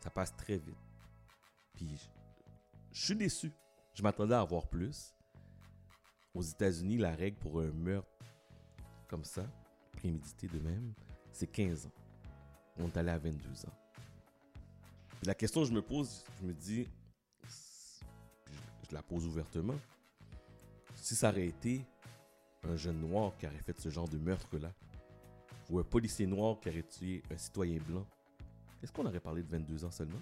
Ça 0.00 0.10
passe 0.10 0.34
très 0.36 0.58
vite. 0.58 0.76
Puis 1.74 2.08
je 2.92 3.04
suis 3.04 3.16
déçu. 3.16 3.52
Je 3.94 4.02
m'attendais 4.02 4.34
à 4.34 4.40
avoir 4.40 4.68
plus. 4.68 5.12
Aux 6.34 6.42
États-Unis, 6.42 6.98
la 6.98 7.14
règle 7.14 7.36
pour 7.38 7.60
un 7.60 7.72
meurtre 7.72 8.08
comme 9.08 9.24
ça, 9.24 9.44
prémédité 9.92 10.46
de 10.46 10.58
même, 10.60 10.92
c'est 11.32 11.46
15 11.46 11.86
ans. 11.86 11.92
On 12.78 12.86
est 12.86 12.96
allé 12.96 13.10
à 13.10 13.18
22 13.18 13.66
ans. 13.66 13.72
la 15.24 15.34
question 15.34 15.62
que 15.62 15.68
je 15.68 15.72
me 15.72 15.82
pose, 15.82 16.24
je 16.40 16.46
me 16.46 16.52
dis, 16.52 16.86
je, 17.44 18.94
la 18.94 19.02
pose 19.02 19.26
ouvertement, 19.26 19.74
si 21.08 21.16
ça 21.16 21.30
aurait 21.30 21.46
été 21.46 21.86
un 22.64 22.76
jeune 22.76 23.00
noir 23.00 23.34
qui 23.38 23.46
aurait 23.46 23.62
fait 23.62 23.80
ce 23.80 23.88
genre 23.88 24.06
de 24.10 24.18
meurtre-là, 24.18 24.70
ou 25.70 25.78
un 25.78 25.82
policier 25.82 26.26
noir 26.26 26.60
qui 26.60 26.68
aurait 26.68 26.82
tué 26.82 27.22
un 27.30 27.38
citoyen 27.38 27.78
blanc, 27.80 28.06
est-ce 28.82 28.92
qu'on 28.92 29.06
aurait 29.06 29.18
parlé 29.18 29.42
de 29.42 29.48
22 29.48 29.86
ans 29.86 29.90
seulement? 29.90 30.20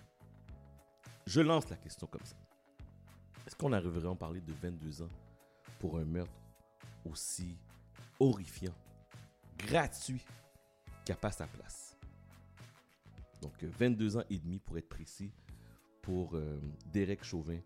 Je 1.27 1.41
lance 1.41 1.69
la 1.71 1.77
question 1.77 2.07
comme 2.07 2.25
ça. 2.25 2.37
Est-ce 3.45 3.57
qu'on 3.57 3.73
arriverait 3.73 4.07
à 4.07 4.11
en 4.11 4.15
parler 4.15 4.41
de 4.41 4.53
22 4.53 5.03
ans 5.03 5.11
pour 5.81 5.99
un 5.99 6.05
meurtre 6.05 6.41
aussi 7.05 7.59
horrifiant, 8.21 8.75
gratuit, 9.59 10.25
qui 11.05 11.11
n'a 11.11 11.17
pas 11.17 11.33
sa 11.33 11.49
place? 11.49 11.97
Donc 13.43 13.61
22 13.61 14.19
ans 14.19 14.25
et 14.31 14.39
demi 14.39 14.61
pour 14.61 14.79
être 14.79 14.89
précis 14.89 15.33
pour 16.01 16.37
euh, 16.37 16.61
Derek 16.93 17.25
Chauvin, 17.25 17.59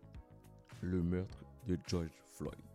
le 0.81 1.03
meurtre 1.03 1.45
de 1.67 1.77
George 1.85 2.09
Floyd. 2.31 2.70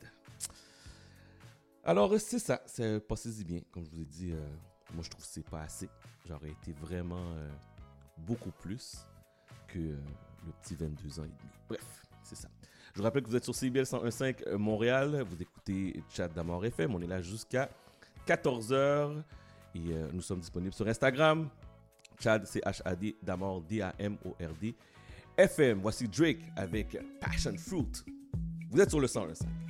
Alors 1.87 2.13
c'est 2.19 2.39
ça, 2.41 2.61
c'est 2.67 3.01
passez-y 3.01 3.45
bien, 3.45 3.61
comme 3.71 3.85
je 3.85 3.91
vous 3.91 4.01
ai 4.01 4.05
dit. 4.05 4.33
euh, 4.33 4.47
moi, 4.93 5.03
je 5.03 5.11
trouve 5.11 5.25
que 5.25 5.31
c'est 5.31 5.49
pas 5.49 5.63
assez. 5.63 5.89
J'aurais 6.27 6.51
été 6.51 6.73
vraiment 6.73 7.33
euh, 7.37 7.49
beaucoup 8.19 8.51
plus 8.51 9.07
que 9.69 9.79
euh, 9.79 9.97
le 10.45 10.53
petit 10.63 10.75
22 10.75 11.21
ans 11.21 11.25
et 11.25 11.29
demi. 11.29 11.51
Bref, 11.69 12.07
c'est 12.23 12.35
ça. 12.37 12.49
Je 12.93 12.99
vous 12.99 13.05
rappelle 13.05 13.23
que 13.23 13.29
vous 13.29 13.37
êtes 13.37 13.45
sur 13.45 13.55
CBL 13.55 13.85
101.5 13.85 14.49
euh, 14.49 14.59
Montréal. 14.59 15.25
Vous 15.29 15.41
écoutez 15.41 16.03
Chat 16.09 16.29
d'Amour 16.29 16.65
FM. 16.65 16.95
On 16.95 17.01
est 17.01 17.07
là 17.07 17.21
jusqu'à 17.21 17.69
14h. 18.27 19.23
Et 19.75 19.93
euh, 19.93 20.09
nous 20.13 20.23
sommes 20.23 20.41
disponibles 20.41 20.75
sur 20.75 20.87
Instagram. 20.89 21.49
Chad, 22.19 22.47
c'est 22.47 22.65
H-A-D, 22.65 23.17
Damor, 23.23 23.61
D-A-M-O-R-D. 23.63 24.75
FM, 25.37 25.81
voici 25.81 26.09
Drake 26.09 26.41
avec 26.57 26.97
Passion 27.21 27.55
Fruit. 27.59 27.93
Vous 28.71 28.81
êtes 28.81 28.89
sur 28.89 29.01
le 29.01 29.07
101.5. 29.07 29.66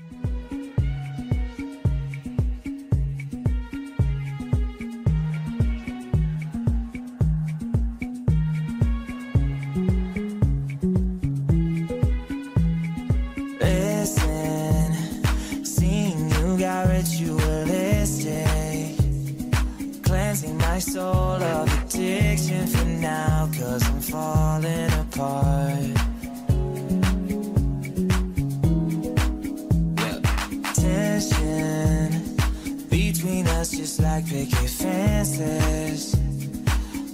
picket 34.28 34.70
fences. 34.70 36.14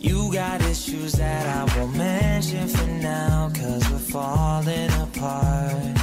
You 0.01 0.33
got 0.33 0.61
issues 0.63 1.13
that 1.13 1.47
I 1.47 1.79
won't 1.79 1.97
mention 1.97 2.69
for 2.69 2.87
now, 2.87 3.51
cause 3.55 3.89
we're 3.91 3.99
falling 3.99 4.91
apart. 4.93 5.99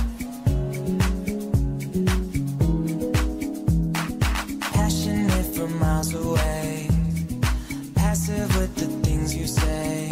passionate 4.72 5.56
from 5.56 5.80
miles 5.80 6.14
away. 6.14 6.88
Passive 7.96 8.50
with 8.58 8.74
the 8.76 8.88
things 9.06 9.36
you 9.36 9.48
say. 9.48 10.10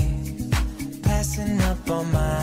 Passing 1.03 1.61
up 1.61 1.89
on 1.89 2.11
my 2.11 2.36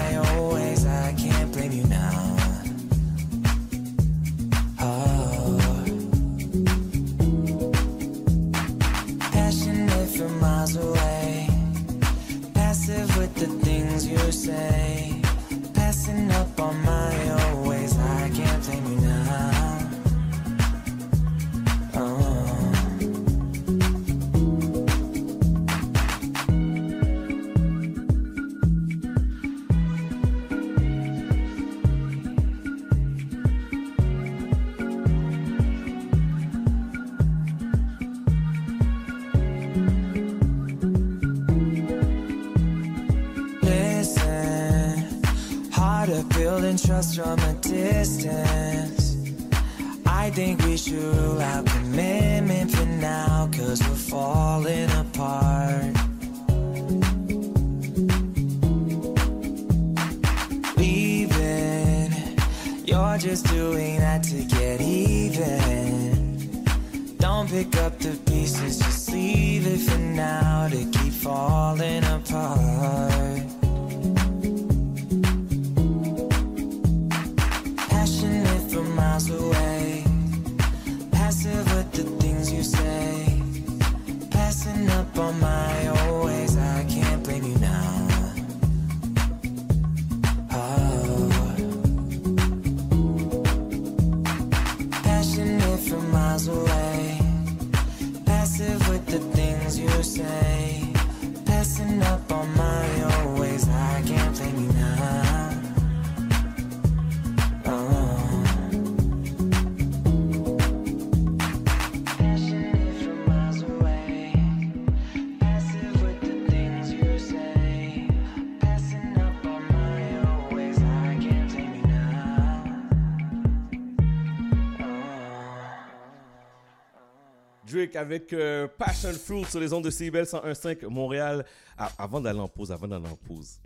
Avec 127.97 128.33
euh, 128.33 128.67
Passion 128.67 129.13
Fruit 129.13 129.45
sur 129.45 129.61
les 129.61 129.73
ondes 129.73 129.85
de 129.85 129.91
CBL 129.91 130.25
101.5 130.25 130.87
Montréal. 130.89 131.45
Ah, 131.77 131.93
avant 131.99 132.21
d'aller 132.21 132.41
en 132.41 132.49
pause, 132.49 132.73
avant 132.73 132.89
d'aller 132.89 133.07
en 133.07 133.17
pause, 133.17 133.61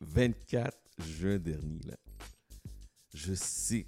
24 0.00 0.76
juin 0.98 1.38
dernier, 1.38 1.80
je 3.14 3.34
sais, 3.34 3.86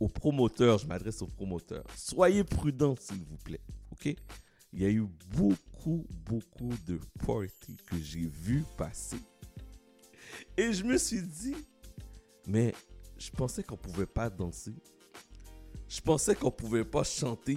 aux 0.00 0.08
promoteurs, 0.08 0.78
je 0.78 0.86
m'adresse 0.86 1.22
aux 1.22 1.26
promoteurs, 1.26 1.84
soyez 1.96 2.44
prudents 2.44 2.96
s'il 2.98 3.24
vous 3.24 3.36
plaît, 3.36 3.60
ok? 3.92 4.14
Il 4.72 4.82
y 4.82 4.86
a 4.86 4.90
eu 4.90 5.06
beaucoup, 5.36 6.04
beaucoup 6.10 6.72
de 6.86 6.98
parties 7.24 7.76
que 7.86 7.96
j'ai 7.98 8.26
vu 8.26 8.64
passer. 8.76 9.18
Et 10.56 10.72
je 10.72 10.82
me 10.82 10.98
suis 10.98 11.22
dit, 11.22 11.54
mais 12.46 12.74
je 13.16 13.30
pensais 13.30 13.62
qu'on 13.62 13.76
pouvait 13.76 14.06
pas 14.06 14.28
danser. 14.28 14.74
Je 15.88 16.00
pensais 16.00 16.34
qu'on 16.34 16.50
pouvait 16.50 16.84
pas 16.84 17.04
chanter. 17.04 17.56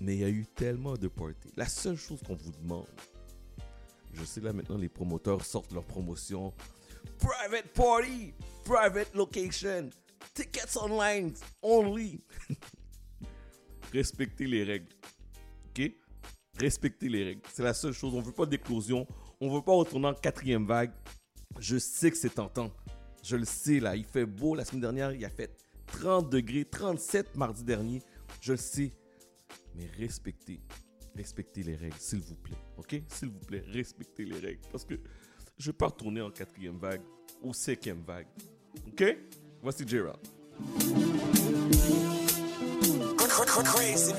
Mais 0.00 0.16
il 0.16 0.20
y 0.20 0.24
a 0.24 0.28
eu 0.28 0.46
tellement 0.46 0.94
de 0.94 1.08
parties. 1.08 1.50
La 1.56 1.66
seule 1.66 1.96
chose 1.96 2.20
qu'on 2.26 2.34
vous 2.34 2.52
demande, 2.52 2.86
je 4.12 4.24
sais 4.24 4.40
là 4.40 4.52
maintenant 4.52 4.76
les 4.76 4.88
promoteurs 4.88 5.44
sortent 5.44 5.72
leur 5.72 5.84
promotion. 5.84 6.52
Private 7.18 7.68
party, 7.74 8.34
private 8.64 9.14
location, 9.14 9.90
tickets 10.34 10.76
online 10.76 11.32
only. 11.62 12.20
Respectez 13.92 14.46
les 14.46 14.64
règles. 14.64 14.92
OK? 15.68 15.92
Respectez 16.58 17.08
les 17.08 17.24
règles. 17.24 17.42
C'est 17.52 17.62
la 17.62 17.74
seule 17.74 17.92
chose. 17.92 18.14
On 18.14 18.20
veut 18.20 18.32
pas 18.32 18.46
d'éclosion. 18.46 19.06
On 19.40 19.54
veut 19.54 19.62
pas 19.62 19.72
retourner 19.72 20.08
en 20.08 20.14
quatrième 20.14 20.66
vague. 20.66 20.92
Je 21.58 21.78
sais 21.78 22.10
que 22.10 22.16
c'est 22.16 22.34
tentant. 22.34 22.72
Je 23.22 23.36
le 23.36 23.44
sais 23.44 23.80
là. 23.80 23.96
Il 23.96 24.04
fait 24.04 24.26
beau. 24.26 24.54
La 24.54 24.64
semaine 24.64 24.80
dernière, 24.80 25.12
il 25.12 25.24
a 25.24 25.30
fait 25.30 25.56
30 25.86 26.30
degrés, 26.30 26.64
37 26.64 27.36
mardi 27.36 27.64
dernier. 27.64 28.02
Je 28.40 28.52
le 28.52 28.58
sais, 28.58 28.92
mais 29.74 29.86
respectez, 29.98 30.60
respectez 31.16 31.62
les 31.62 31.76
règles, 31.76 31.96
s'il 31.98 32.20
vous 32.20 32.36
plaît. 32.36 32.58
OK? 32.76 33.02
S'il 33.08 33.28
vous 33.28 33.40
plaît, 33.40 33.64
respectez 33.68 34.24
les 34.24 34.38
règles. 34.38 34.60
Parce 34.70 34.84
que 34.84 34.94
je 35.58 35.68
ne 35.68 35.72
vais 35.72 35.76
pas 35.76 35.86
retourner 35.86 36.20
en 36.20 36.30
quatrième 36.30 36.78
vague 36.78 37.02
ou 37.42 37.52
cinquième 37.52 38.02
vague. 38.02 38.26
OK? 38.88 39.04
Voici 39.62 39.86
Gerald. 39.86 40.18
Crazy. 43.64 44.12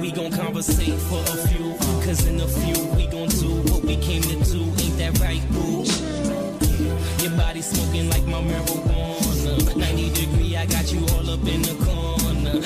We, 0.00 0.10
gon' 0.10 0.30
conversate 0.32 0.98
for 1.08 1.20
a 1.20 1.36
few. 1.48 1.72
Cause 2.04 2.26
in 2.26 2.40
a 2.40 2.48
few, 2.48 2.84
we 2.96 3.06
gon' 3.06 3.28
do 3.28 3.48
what 3.70 3.82
we 3.84 3.96
came 3.96 4.22
to 4.22 4.36
do. 4.50 4.62
Ain't 4.82 4.98
that 4.98 5.18
right, 5.20 5.40
boo? 5.52 5.84
Your 7.22 7.36
body 7.36 7.62
smoking 7.62 8.10
like 8.10 8.24
my 8.24 8.40
marijuana. 8.42 9.76
90 9.76 10.10
degree, 10.10 10.56
I 10.56 10.66
got 10.66 10.92
you 10.92 11.00
all 11.14 11.30
up 11.30 11.46
in 11.46 11.62
the 11.62 11.74
corner. 11.84 12.60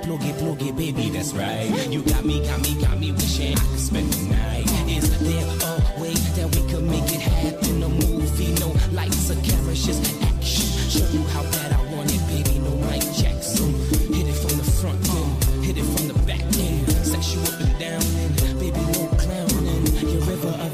Plug 0.00 0.24
it, 0.24 0.38
plug 0.38 0.62
it, 0.62 0.76
baby, 0.76 1.10
that's 1.10 1.32
right. 1.34 1.70
You 1.88 2.02
got 2.02 2.24
me, 2.24 2.44
got 2.44 2.60
me, 2.62 2.74
got 2.80 2.98
me 2.98 3.12
wishing 3.12 3.56
I 3.56 3.60
could 3.60 3.78
spend 3.78 4.12
the 4.12 4.34
night. 4.34 4.66
Is 4.90 5.08
there 5.20 5.46
a 5.46 6.00
way 6.02 6.14
that 6.34 6.48
we 6.54 6.72
could 6.72 6.84
make 6.84 7.04
it 7.14 7.20
happen? 7.20 7.82
A 7.82 7.88
movie, 7.88 8.52
no 8.58 8.74
lights 8.92 9.30
or 9.30 9.36
cameras, 9.42 9.86
just 9.86 10.02
action. 10.22 10.66
Show 10.90 11.06
you 11.12 11.22
how 11.28 11.42
bad 11.42 11.72
I 11.72 11.94
want 11.94 12.12
it, 12.12 12.20
baby, 12.26 12.58
no 12.58 12.74
Mike 12.86 13.02
Jackson. 13.14 13.39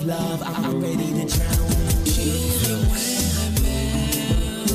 Love, 0.06 0.42
I- 0.42 0.62
I'm 0.68 0.80
ready 0.80 1.08
to 1.18 1.24
drown. 1.26 2.04
Chérie, 2.04 2.74
ouais, 2.92 3.18
remède. 3.38 4.70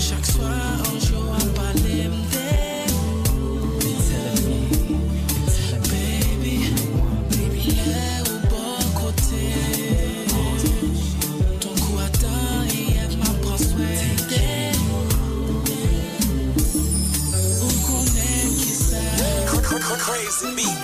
Chaque 0.00 0.26
soir, 0.26 0.76
on 0.94 0.98
joue 1.00 1.28
à 1.34 1.44
parler 1.58 2.08
Baby, 5.90 6.56
baby, 7.30 7.66
là 7.92 8.08
au 8.30 8.38
bon 8.48 8.76
côté. 9.00 9.44
Ton 11.60 11.74
cou 11.82 11.92
attend 11.98 12.62
et 12.70 12.96
elle 13.02 13.16
m'a 13.18 13.32
prend 13.42 13.58
soin 13.58 13.94
d'elle. 14.28 14.82
On 17.62 17.74
connaît 17.86 18.46
qui 18.58 18.72
ça. 18.74 19.02
Crazy 19.98 20.50
beats. 20.56 20.81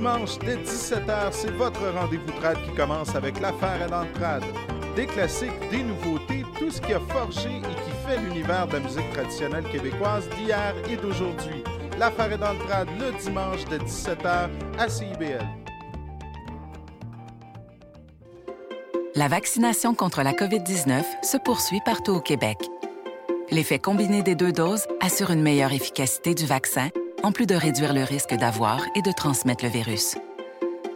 Dimanche 0.00 0.38
dès 0.38 0.56
17h, 0.56 1.30
c'est 1.30 1.50
votre 1.50 1.86
rendez-vous 1.92 2.32
trad 2.40 2.56
qui 2.64 2.74
commence 2.74 3.14
avec 3.14 3.38
l'affaire 3.38 3.86
dans 3.90 4.04
le 4.04 4.12
trad. 4.12 4.42
Des 4.96 5.04
classiques, 5.04 5.68
des 5.70 5.82
nouveautés, 5.82 6.42
tout 6.58 6.70
ce 6.70 6.80
qui 6.80 6.94
a 6.94 7.00
forgé 7.00 7.50
et 7.50 7.60
qui 7.60 7.90
fait 8.06 8.16
l'univers 8.16 8.66
de 8.66 8.74
la 8.74 8.80
musique 8.80 9.12
traditionnelle 9.12 9.64
québécoise 9.64 10.26
d'hier 10.30 10.74
et 10.90 10.96
d'aujourd'hui. 10.96 11.62
L'affaire 11.98 12.32
est 12.32 12.38
dans 12.38 12.54
le 12.54 12.58
trad 12.60 12.88
le 12.98 13.12
dimanche 13.22 13.66
de 13.66 13.76
17h 13.76 14.48
à 14.78 14.88
CIBL. 14.88 15.46
La 19.14 19.28
vaccination 19.28 19.94
contre 19.94 20.22
la 20.22 20.32
COVID-19 20.32 21.02
se 21.22 21.36
poursuit 21.36 21.82
partout 21.84 22.12
au 22.12 22.20
Québec. 22.20 22.56
L'effet 23.50 23.78
combiné 23.78 24.22
des 24.22 24.34
deux 24.34 24.52
doses 24.52 24.86
assure 25.00 25.30
une 25.30 25.42
meilleure 25.42 25.72
efficacité 25.72 26.34
du 26.34 26.46
vaccin, 26.46 26.88
en 27.22 27.32
plus 27.32 27.46
de 27.46 27.54
réduire 27.54 27.92
le 27.92 28.04
risque 28.04 28.34
d'avoir 28.34 28.80
et 28.94 29.02
de 29.02 29.12
transmettre 29.12 29.64
le 29.64 29.70
virus. 29.70 30.16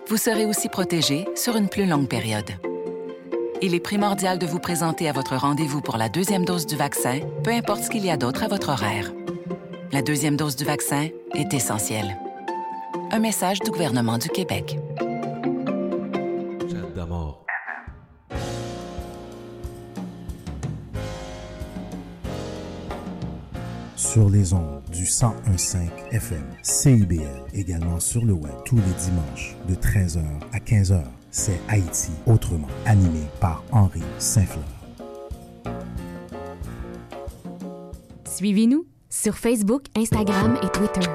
Vous 0.09 0.17
serez 0.17 0.47
aussi 0.47 0.69
protégé 0.69 1.27
sur 1.35 1.57
une 1.57 1.69
plus 1.69 1.87
longue 1.87 2.09
période. 2.09 2.51
Il 3.63 3.75
est 3.75 3.81
primordial 3.81 4.39
de 4.39 4.47
vous 4.47 4.59
présenter 4.59 5.09
à 5.09 5.13
votre 5.13 5.37
rendez-vous 5.37 5.81
pour 5.81 5.97
la 5.97 6.09
deuxième 6.09 6.45
dose 6.45 6.67
du 6.67 6.77
vaccin, 6.77 7.21
peu 7.43 7.51
importe 7.51 7.85
ce 7.85 7.91
qu'il 7.91 8.05
y 8.05 8.11
a 8.11 8.17
d'autre 8.17 8.43
à 8.43 8.49
votre 8.49 8.71
horaire. 8.71 9.13
La 9.93 10.03
deuxième 10.03 10.37
dose 10.37 10.57
du 10.57 10.65
vaccin 10.65 11.09
est 11.35 11.55
essentielle. 11.55 12.19
Un 13.11 13.21
message 13.21 13.61
du 13.61 13.71
gouvernement 13.71 14.19
du 14.19 14.29
Québec. 14.29 14.79
Sur 23.97 24.29
les 24.29 24.53
ondes 24.53 24.84
du 24.95 25.03
1015 25.03 25.77
FM, 26.13 26.45
CIBL, 26.63 27.21
également 27.53 27.99
sur 27.99 28.25
le 28.25 28.33
web 28.33 28.53
tous 28.65 28.77
les 28.77 28.83
dimanches 28.83 29.57
de 29.69 29.75
13h 29.75 30.23
à 30.53 30.59
15h. 30.59 31.03
C'est 31.31 31.61
Haïti 31.69 32.13
autrement, 32.27 32.69
animé 32.87 33.21
par 33.41 33.65
Henri 33.73 34.03
Saint-Fleur. 34.19 34.65
Suivez-nous 38.25 38.87
sur 39.11 39.37
Facebook, 39.37 39.87
Instagram 39.97 40.57
et 40.63 40.69
Twitter. 40.69 41.09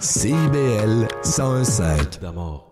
CIBL 0.00 1.06
105. 1.22 2.20
D'amour. 2.20 2.67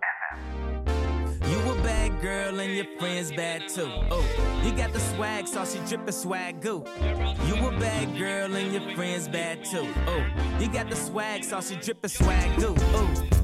Friends 2.99 3.31
bad 3.33 3.68
too. 3.68 3.90
Oh, 4.11 4.62
you 4.64 4.72
got 4.72 4.92
the 4.92 5.01
swag, 5.01 5.46
so 5.46 5.64
she 5.64 5.79
drippin' 5.81 6.12
swag 6.12 6.61
goo. 6.61 6.85
You 7.46 7.55
a 7.66 7.70
bad 7.79 8.16
girl 8.16 8.55
and 8.57 8.72
your 8.72 8.96
friends 8.96 9.29
bad 9.29 9.64
too. 9.64 9.87
Oh, 10.07 10.25
you 10.59 10.68
got 10.68 10.88
the 10.88 10.96
swag, 10.96 11.44
so 11.44 11.61
she 11.61 11.77
drippin' 11.77 12.11
swag 12.11 12.59
goo. 12.59 12.75
Oh. 12.79 13.36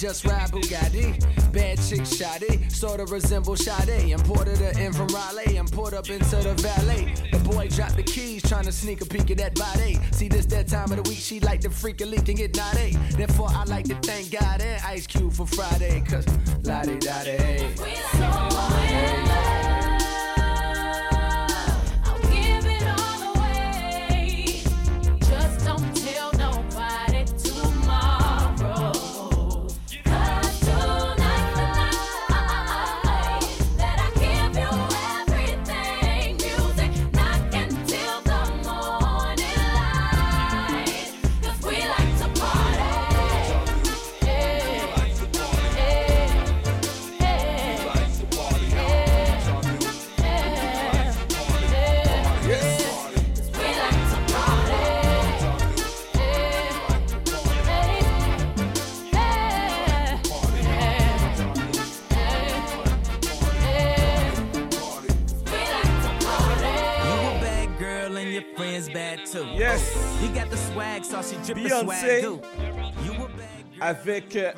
Just 0.00 0.24
ride 0.24 0.50
Bugatti. 0.50 1.12
Bad 1.52 1.78
chick 1.82 2.06
shoddy, 2.06 2.68
sorta 2.70 3.04
resemble 3.04 3.54
Sade. 3.54 4.10
Imported 4.10 4.56
her 4.58 4.72
in 4.80 4.94
from 4.94 5.08
Raleigh 5.08 5.58
and 5.58 5.70
put 5.70 5.92
up 5.92 6.08
into 6.08 6.36
the 6.36 6.54
valet. 6.54 7.14
The 7.30 7.38
boy 7.38 7.68
dropped 7.68 7.96
the 7.96 8.02
keys, 8.02 8.42
trying 8.42 8.64
to 8.64 8.72
sneak 8.72 9.02
a 9.02 9.04
peek 9.04 9.30
at 9.30 9.36
that 9.38 9.54
body. 9.56 9.98
See 10.12 10.28
this 10.28 10.46
that 10.46 10.68
time 10.68 10.90
of 10.90 11.02
the 11.02 11.08
week, 11.08 11.18
she 11.18 11.38
like 11.40 11.60
to 11.60 11.70
freak 11.70 12.00
a 12.00 12.06
leak 12.06 12.28
and 12.28 12.38
get 12.38 12.56
naughty. 12.56 12.96
Therefore, 13.10 13.48
I 13.50 13.64
like 13.64 13.84
to 13.86 13.94
thank 13.96 14.30
God 14.30 14.62
and 14.62 14.82
Ice 14.84 15.06
Cube 15.06 15.34
for 15.34 15.46
Friday, 15.46 16.02
cause 16.08 16.26
la 16.64 16.82
di 16.82 16.98
da 16.98 17.22
di. 17.24 17.50
Bad 68.88 69.26
too. 69.26 69.44
Yes. 69.54 69.94
You 70.22 70.28
got 70.28 70.50
the 70.50 70.56
swag, 70.56 71.04
so 71.04 71.22
she 71.22 71.36
drippin' 71.44 71.68
swag 71.68 72.22
too. 72.22 72.40
avec 73.80 74.36
euh, 74.36 74.52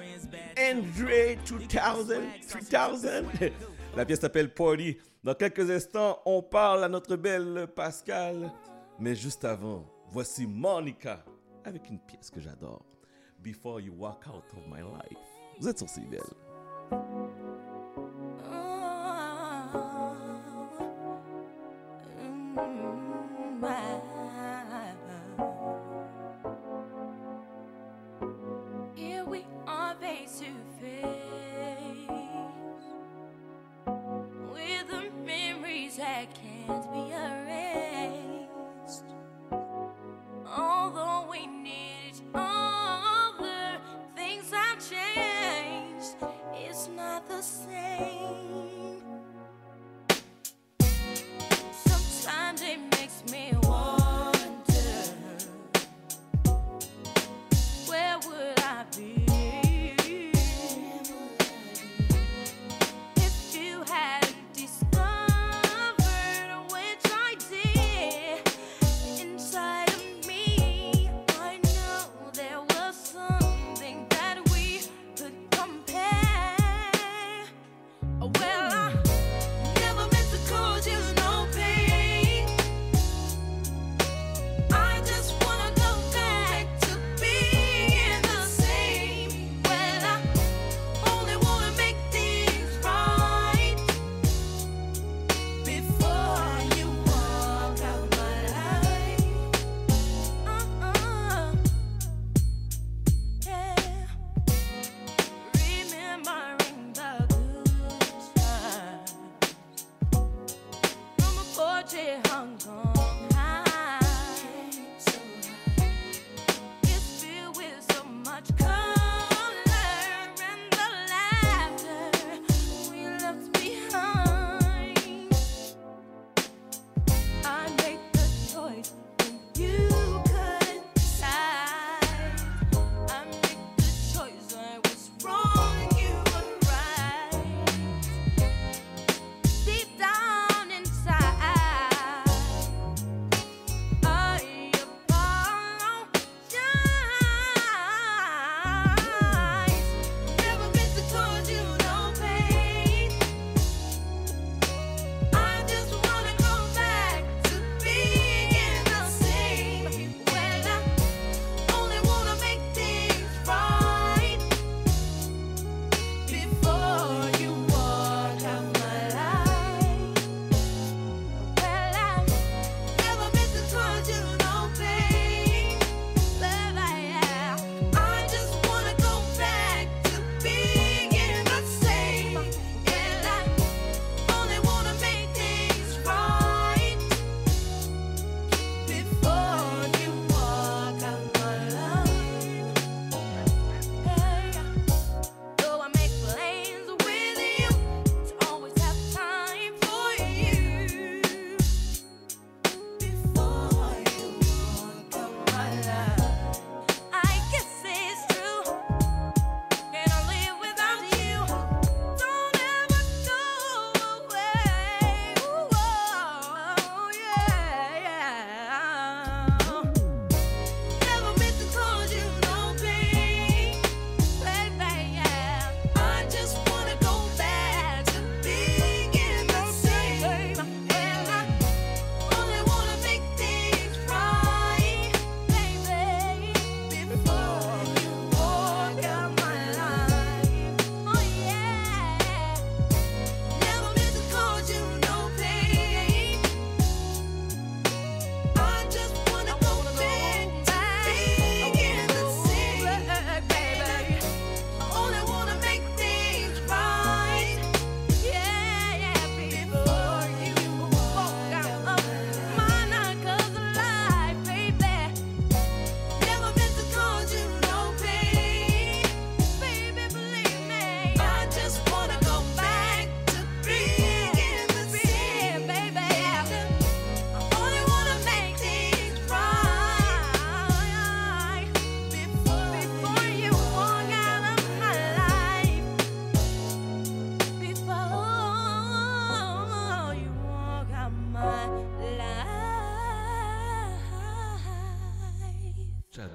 Andre 0.58 1.37
2000, 1.44 1.68
3000. 1.68 3.52
La 3.96 4.04
pièce 4.04 4.20
s'appelle 4.20 4.52
Party. 4.52 4.96
Dans 5.22 5.35
quelques 5.35 5.70
instants, 5.70 6.18
on 6.24 6.42
parle 6.42 6.85
à 6.85 6.88
notre 6.88 7.16
belle 7.16 7.66
Pascal. 7.74 8.50
Mais 8.98 9.14
juste 9.14 9.44
avant, 9.44 9.85
voici 10.11 10.46
Monica 10.46 11.24
avec 11.64 11.88
une 11.90 11.98
pièce 11.98 12.30
que 12.30 12.40
j'adore. 12.40 12.85
Before 13.38 13.81
You 13.81 13.94
Walk 13.98 14.25
Out 14.27 14.44
of 14.56 14.66
My 14.68 14.81
Life. 14.83 15.18
Vous 15.60 15.68
êtes 15.68 15.79
sur 15.79 15.88
CBL. 15.88 16.20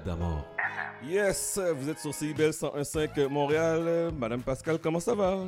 D'amour. 0.08 0.44
Yes, 1.06 1.60
vous 1.76 1.90
êtes 1.90 1.98
sur 1.98 2.14
CIBL 2.14 2.50
101.5 2.50 3.28
Montréal. 3.28 4.10
Madame 4.18 4.42
Pascal, 4.42 4.78
comment 4.78 5.00
ça 5.00 5.14
va? 5.14 5.44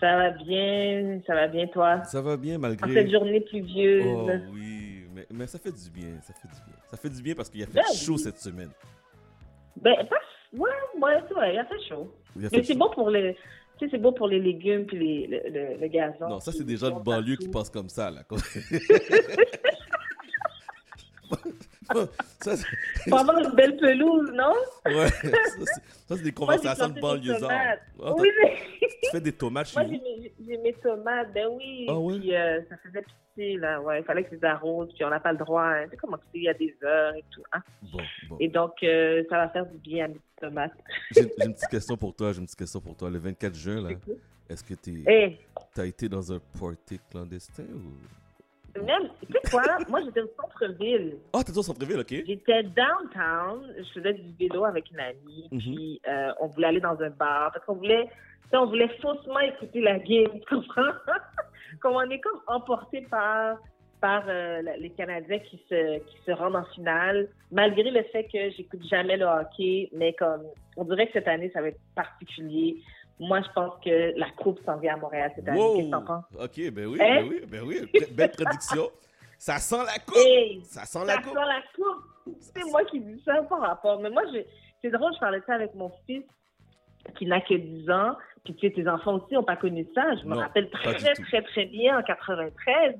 Ça 0.00 0.16
va 0.16 0.30
bien, 0.30 1.20
ça 1.26 1.34
va 1.34 1.46
bien 1.46 1.66
toi? 1.68 2.02
Ça 2.04 2.20
va 2.20 2.36
bien 2.36 2.58
malgré... 2.58 2.90
En 2.90 2.94
cette 2.94 3.10
journée 3.10 3.40
pluvieuse. 3.40 4.04
Oh 4.06 4.28
oui, 4.52 5.04
mais, 5.14 5.26
mais 5.32 5.46
ça 5.46 5.58
fait 5.58 5.70
du 5.72 5.88
bien, 5.90 6.20
ça 6.20 6.34
fait 6.34 6.48
du 6.48 6.62
bien. 6.66 6.74
Ça 6.90 6.96
fait 6.96 7.10
du 7.10 7.22
bien 7.22 7.34
parce 7.34 7.48
qu'il 7.48 7.62
a 7.62 7.66
fait 7.66 7.74
Ben 7.74 7.94
chaud 7.94 8.14
oui. 8.14 8.18
cette 8.18 8.38
semaine. 8.38 8.70
Ben, 9.80 9.94
pas... 10.10 10.16
Ouais, 10.52 10.70
ouais, 11.00 11.22
c'est 11.28 11.34
vrai, 11.34 11.54
il 11.54 11.58
a 11.58 11.64
fait 11.64 11.80
chaud. 11.88 12.12
Mais 12.34 12.48
fait 12.48 12.64
c'est 12.64 12.72
chaud. 12.72 12.78
bon 12.80 12.90
pour 12.90 13.10
les... 13.10 13.36
Tu 13.78 13.84
sais, 13.84 13.90
c'est 13.92 14.02
bon 14.02 14.12
pour 14.12 14.26
les 14.26 14.40
légumes 14.40 14.86
puis 14.86 14.98
les, 14.98 15.26
le, 15.26 15.50
le, 15.50 15.80
le 15.80 15.88
gazon. 15.88 16.28
Non, 16.28 16.40
ça 16.40 16.50
c'est 16.50 16.64
des 16.64 16.76
gens 16.76 16.90
de 16.90 17.02
banlieue 17.02 17.36
qui 17.36 17.48
pensent 17.48 17.70
comme 17.70 17.88
ça, 17.88 18.10
là. 18.10 18.22
ça, 22.40 22.54
Pour 23.08 23.18
avoir 23.18 23.38
une 23.38 23.54
belle 23.54 23.76
pelouse, 23.76 24.30
non? 24.34 24.52
Ouais, 24.86 25.08
ça, 25.08 25.30
c'est- 26.08 26.22
des 26.22 26.22
Moi, 26.24 26.32
conversations 26.34 26.88
de 26.88 27.00
banlieusards. 27.00 27.50
Ah, 28.02 28.12
Oui, 28.16 28.28
mais... 28.42 28.56
Tu 28.80 29.10
fais 29.12 29.20
des 29.20 29.32
tomates 29.32 29.68
chez 29.68 29.80
Moi, 29.80 29.88
j'ai 30.46 30.56
mes, 30.58 30.72
tomates, 30.74 31.32
ben 31.32 31.46
oui. 31.52 31.86
Ah 31.88 31.98
ouais? 31.98 32.18
Puis 32.18 32.34
euh, 32.34 32.60
ça 32.68 32.76
faisait 32.78 33.02
pisser, 33.02 33.56
là, 33.56 33.80
ouais. 33.80 34.00
Il 34.00 34.04
fallait 34.04 34.24
que 34.24 34.30
je 34.30 34.36
les 34.36 34.44
arrose, 34.44 34.92
puis 34.94 35.04
on 35.04 35.10
n'a 35.10 35.20
pas 35.20 35.32
le 35.32 35.38
droit. 35.38 35.62
Hein. 35.64 35.84
Tu 35.84 35.90
sais 35.90 35.96
comment 35.96 36.16
c'est, 36.32 36.38
il 36.38 36.42
y 36.44 36.48
a 36.48 36.54
des 36.54 36.74
heures 36.82 37.14
et 37.14 37.24
tout. 37.30 37.42
Hein? 37.52 37.62
Bon, 37.92 37.98
bon. 38.30 38.36
Et 38.40 38.48
donc, 38.48 38.72
euh, 38.82 39.22
ça 39.28 39.36
va 39.36 39.48
faire 39.50 39.66
du 39.66 39.78
bien 39.78 40.06
à 40.06 40.08
mes 40.08 40.14
petites 40.14 40.40
tomates. 40.40 40.72
J'ai 41.14 41.22
une 41.22 41.54
petite 41.54 41.68
question 41.70 41.96
pour 41.96 42.14
toi, 42.14 42.32
j'ai 42.32 42.38
une 42.40 42.46
petite 42.46 42.58
question 42.58 42.80
pour 42.80 42.96
toi. 42.96 43.10
Le 43.10 43.18
24 43.18 43.54
juin, 43.54 43.80
là, 43.82 43.90
est-ce 44.48 44.64
que 44.64 44.74
tu 44.74 45.04
Eh. 45.08 45.38
as 45.76 45.84
été 45.86 46.08
dans 46.08 46.32
un 46.32 46.40
party 46.58 46.98
clandestin 47.10 47.64
ou... 47.64 47.92
Même, 48.84 49.08
tu 49.20 49.32
sais 49.32 49.50
quoi? 49.50 49.62
Moi, 49.88 50.00
j'étais 50.04 50.20
au 50.20 50.30
centre-ville. 50.40 51.16
Ah, 51.32 51.42
t'es 51.44 51.56
au 51.56 51.62
centre-ville, 51.62 52.00
ok. 52.00 52.24
J'étais 52.26 52.62
downtown, 52.64 53.72
je 53.78 54.00
faisais 54.00 54.14
du 54.14 54.32
vélo 54.38 54.64
avec 54.64 54.90
une 54.90 55.00
amie, 55.00 55.48
Mhm. 55.52 55.58
puis 55.58 56.00
euh, 56.08 56.32
on 56.40 56.46
voulait 56.48 56.68
aller 56.68 56.80
dans 56.80 57.00
un 57.00 57.10
bar, 57.10 57.52
parce 57.52 57.64
qu'on 57.64 57.74
voulait, 57.74 58.08
on 58.52 58.66
voulait 58.66 58.88
faussement 59.00 59.40
écouter 59.40 59.80
la 59.80 59.98
game, 59.98 60.30
tu 60.40 60.54
comprends? 60.54 60.92
comme 61.80 61.94
on 61.94 62.10
est 62.10 62.20
comme 62.20 62.40
emporté 62.46 63.02
par, 63.10 63.58
par 64.00 64.24
euh, 64.28 64.62
les 64.78 64.90
Canadiens 64.90 65.38
qui 65.40 65.56
se, 65.68 65.98
qui 65.98 66.16
se 66.24 66.30
rendent 66.32 66.56
en 66.56 66.64
finale, 66.66 67.28
malgré 67.50 67.90
le 67.90 68.02
fait 68.04 68.24
que 68.24 68.50
j'écoute 68.56 68.82
jamais 68.88 69.16
le 69.16 69.24
hockey, 69.26 69.88
mais 69.92 70.12
comme, 70.14 70.42
on 70.76 70.84
dirait 70.84 71.06
que 71.06 71.12
cette 71.14 71.28
année, 71.28 71.50
ça 71.52 71.60
va 71.60 71.68
être 71.68 71.80
particulier. 71.94 72.76
Moi, 73.18 73.40
je 73.40 73.48
pense 73.54 73.72
que 73.82 74.12
la 74.18 74.30
coupe 74.30 74.58
s'en 74.64 74.76
vient 74.78 74.94
à 74.94 74.96
Montréal 74.98 75.32
cette 75.34 75.48
année. 75.48 75.58
Wow! 75.58 75.76
Qu'est-ce 75.76 75.86
que 75.86 75.90
t'en 75.92 76.02
penses? 76.02 76.24
Ok, 76.38 76.70
ben 76.72 76.86
oui, 76.86 76.98
Hein? 77.00 77.16
ben 77.22 77.28
oui, 77.28 77.40
ben 77.46 77.62
oui. 77.64 77.80
Be- 77.94 78.14
Belle 78.14 78.30
prédiction. 78.32 78.90
Ça 79.38 79.58
sent 79.58 79.84
la 79.86 79.98
coupe! 79.98 80.16
Hey, 80.18 80.60
ça 80.64 80.84
sent 80.84 81.04
la 81.06 81.16
coupe! 81.16 81.34
Ça 81.34 81.40
sent 81.40 81.46
la 81.46 81.62
coupe! 81.74 82.04
C'est 82.40 82.64
moi 82.70 82.84
qui 82.84 83.00
dis 83.00 83.22
ça 83.24 83.42
par 83.44 83.60
rapport. 83.60 84.00
Mais 84.00 84.10
moi, 84.10 84.22
je- 84.32 84.40
c'est 84.82 84.90
drôle, 84.90 85.12
je 85.14 85.20
parlais 85.20 85.40
de 85.40 85.44
ça 85.46 85.54
avec 85.54 85.74
mon 85.74 85.90
fils 86.06 86.24
qui 87.16 87.26
n'a 87.26 87.40
que 87.40 87.54
10 87.54 87.88
ans. 87.90 88.16
Puis 88.44 88.54
tu 88.54 88.66
sais, 88.68 88.72
tes 88.74 88.88
enfants 88.88 89.14
aussi 89.16 89.34
n'ont 89.34 89.42
pas 89.44 89.56
connu 89.56 89.86
ça. 89.94 90.14
Je 90.16 90.24
me 90.26 90.36
rappelle 90.36 90.68
très, 90.70 90.94
très, 90.94 91.14
très, 91.14 91.42
très 91.42 91.66
bien 91.66 91.98
en 91.98 92.02
93. 92.02 92.94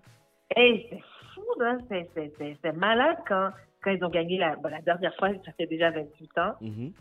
Hey, 0.55 0.87
c'est 0.91 1.03
fou, 1.35 1.43
là. 1.61 1.77
C'est- 1.89 2.09
c'est- 2.15 2.33
C'est 2.39 2.57
c'est 2.63 2.73
malade 2.73 3.17
quand, 3.29 3.51
quand 3.83 3.91
ils 3.91 4.05
ont 4.05 4.09
gagné 4.09 4.39
la, 4.39 4.57
bon, 4.57 4.69
la 4.69 4.81
dernière 4.81 5.15
fois, 5.17 5.29
ça 5.45 5.53
fait 5.53 5.67
déjà 5.67 5.91
28 5.91 6.39
ans. 6.39 6.55
Mhm. 6.61 6.93
Tu 6.93 7.01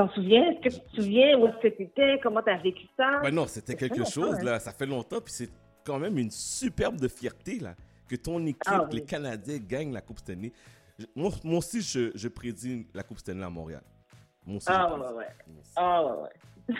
t'en 0.00 0.14
souviens? 0.14 0.50
Est-ce 0.50 0.60
que 0.60 0.68
tu 0.74 0.80
te 0.80 0.96
souviens 1.02 1.38
où 1.38 1.46
est-ce 1.46 1.56
que 1.58 1.68
tu 1.76 1.82
étais? 1.82 2.18
Comment 2.22 2.42
tu 2.42 2.50
as 2.50 2.56
vécu 2.58 2.86
ça? 2.96 3.20
Ben 3.22 3.34
non, 3.34 3.46
c'était 3.46 3.76
quelque 3.76 4.04
chose, 4.04 4.36
hein. 4.40 4.44
là. 4.44 4.58
Ça 4.60 4.72
fait 4.72 4.86
longtemps, 4.86 5.20
puis 5.20 5.32
c'est 5.32 5.50
quand 5.84 5.98
même 5.98 6.16
une 6.18 6.30
superbe 6.30 6.96
de 7.00 7.08
fierté, 7.08 7.58
là, 7.60 7.74
que 8.08 8.16
ton 8.16 8.40
équipe, 8.46 8.60
Ah 8.66 8.84
oui. 8.84 8.96
les 9.00 9.04
Canadiens, 9.04 9.58
gagnent 9.58 9.92
la 9.92 10.00
Coupe 10.00 10.18
Stanley. 10.18 10.52
Moi, 11.14 11.30
moi 11.44 11.58
aussi, 11.58 11.80
je, 11.80 12.10
je 12.14 12.28
prédis 12.28 12.86
la 12.94 13.02
Coupe 13.02 13.18
Stanley 13.18 13.44
à 13.44 13.50
Montréal. 13.50 13.82
Moi 14.46 14.56
aussi, 14.56 14.66
Ah, 14.70 14.94
ouais, 14.94 15.16
ouais. 15.16 15.26
Ah, 15.76 16.04
ouais, 16.04 16.12
ouais. 16.22 16.78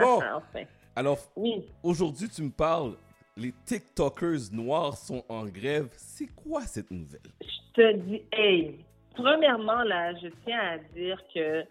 Bon. 0.00 0.20
enfin. 0.34 0.64
Alors, 0.94 1.18
Oui. 1.36 1.66
aujourd'hui, 1.82 2.28
tu 2.28 2.42
me 2.42 2.50
parles, 2.50 2.94
les 3.36 3.52
TikTokers 3.66 4.50
noirs 4.52 4.96
sont 4.96 5.22
en 5.28 5.44
grève. 5.44 5.88
C'est 5.96 6.28
quoi 6.34 6.62
cette 6.62 6.90
nouvelle? 6.90 7.20
Je 7.42 7.72
te 7.74 7.92
dis, 7.98 8.22
hey, 8.32 8.82
premièrement, 9.14 9.82
là, 9.82 10.14
je 10.14 10.28
tiens 10.46 10.58
à 10.58 10.78
dire 10.94 11.20
que, 11.34 11.62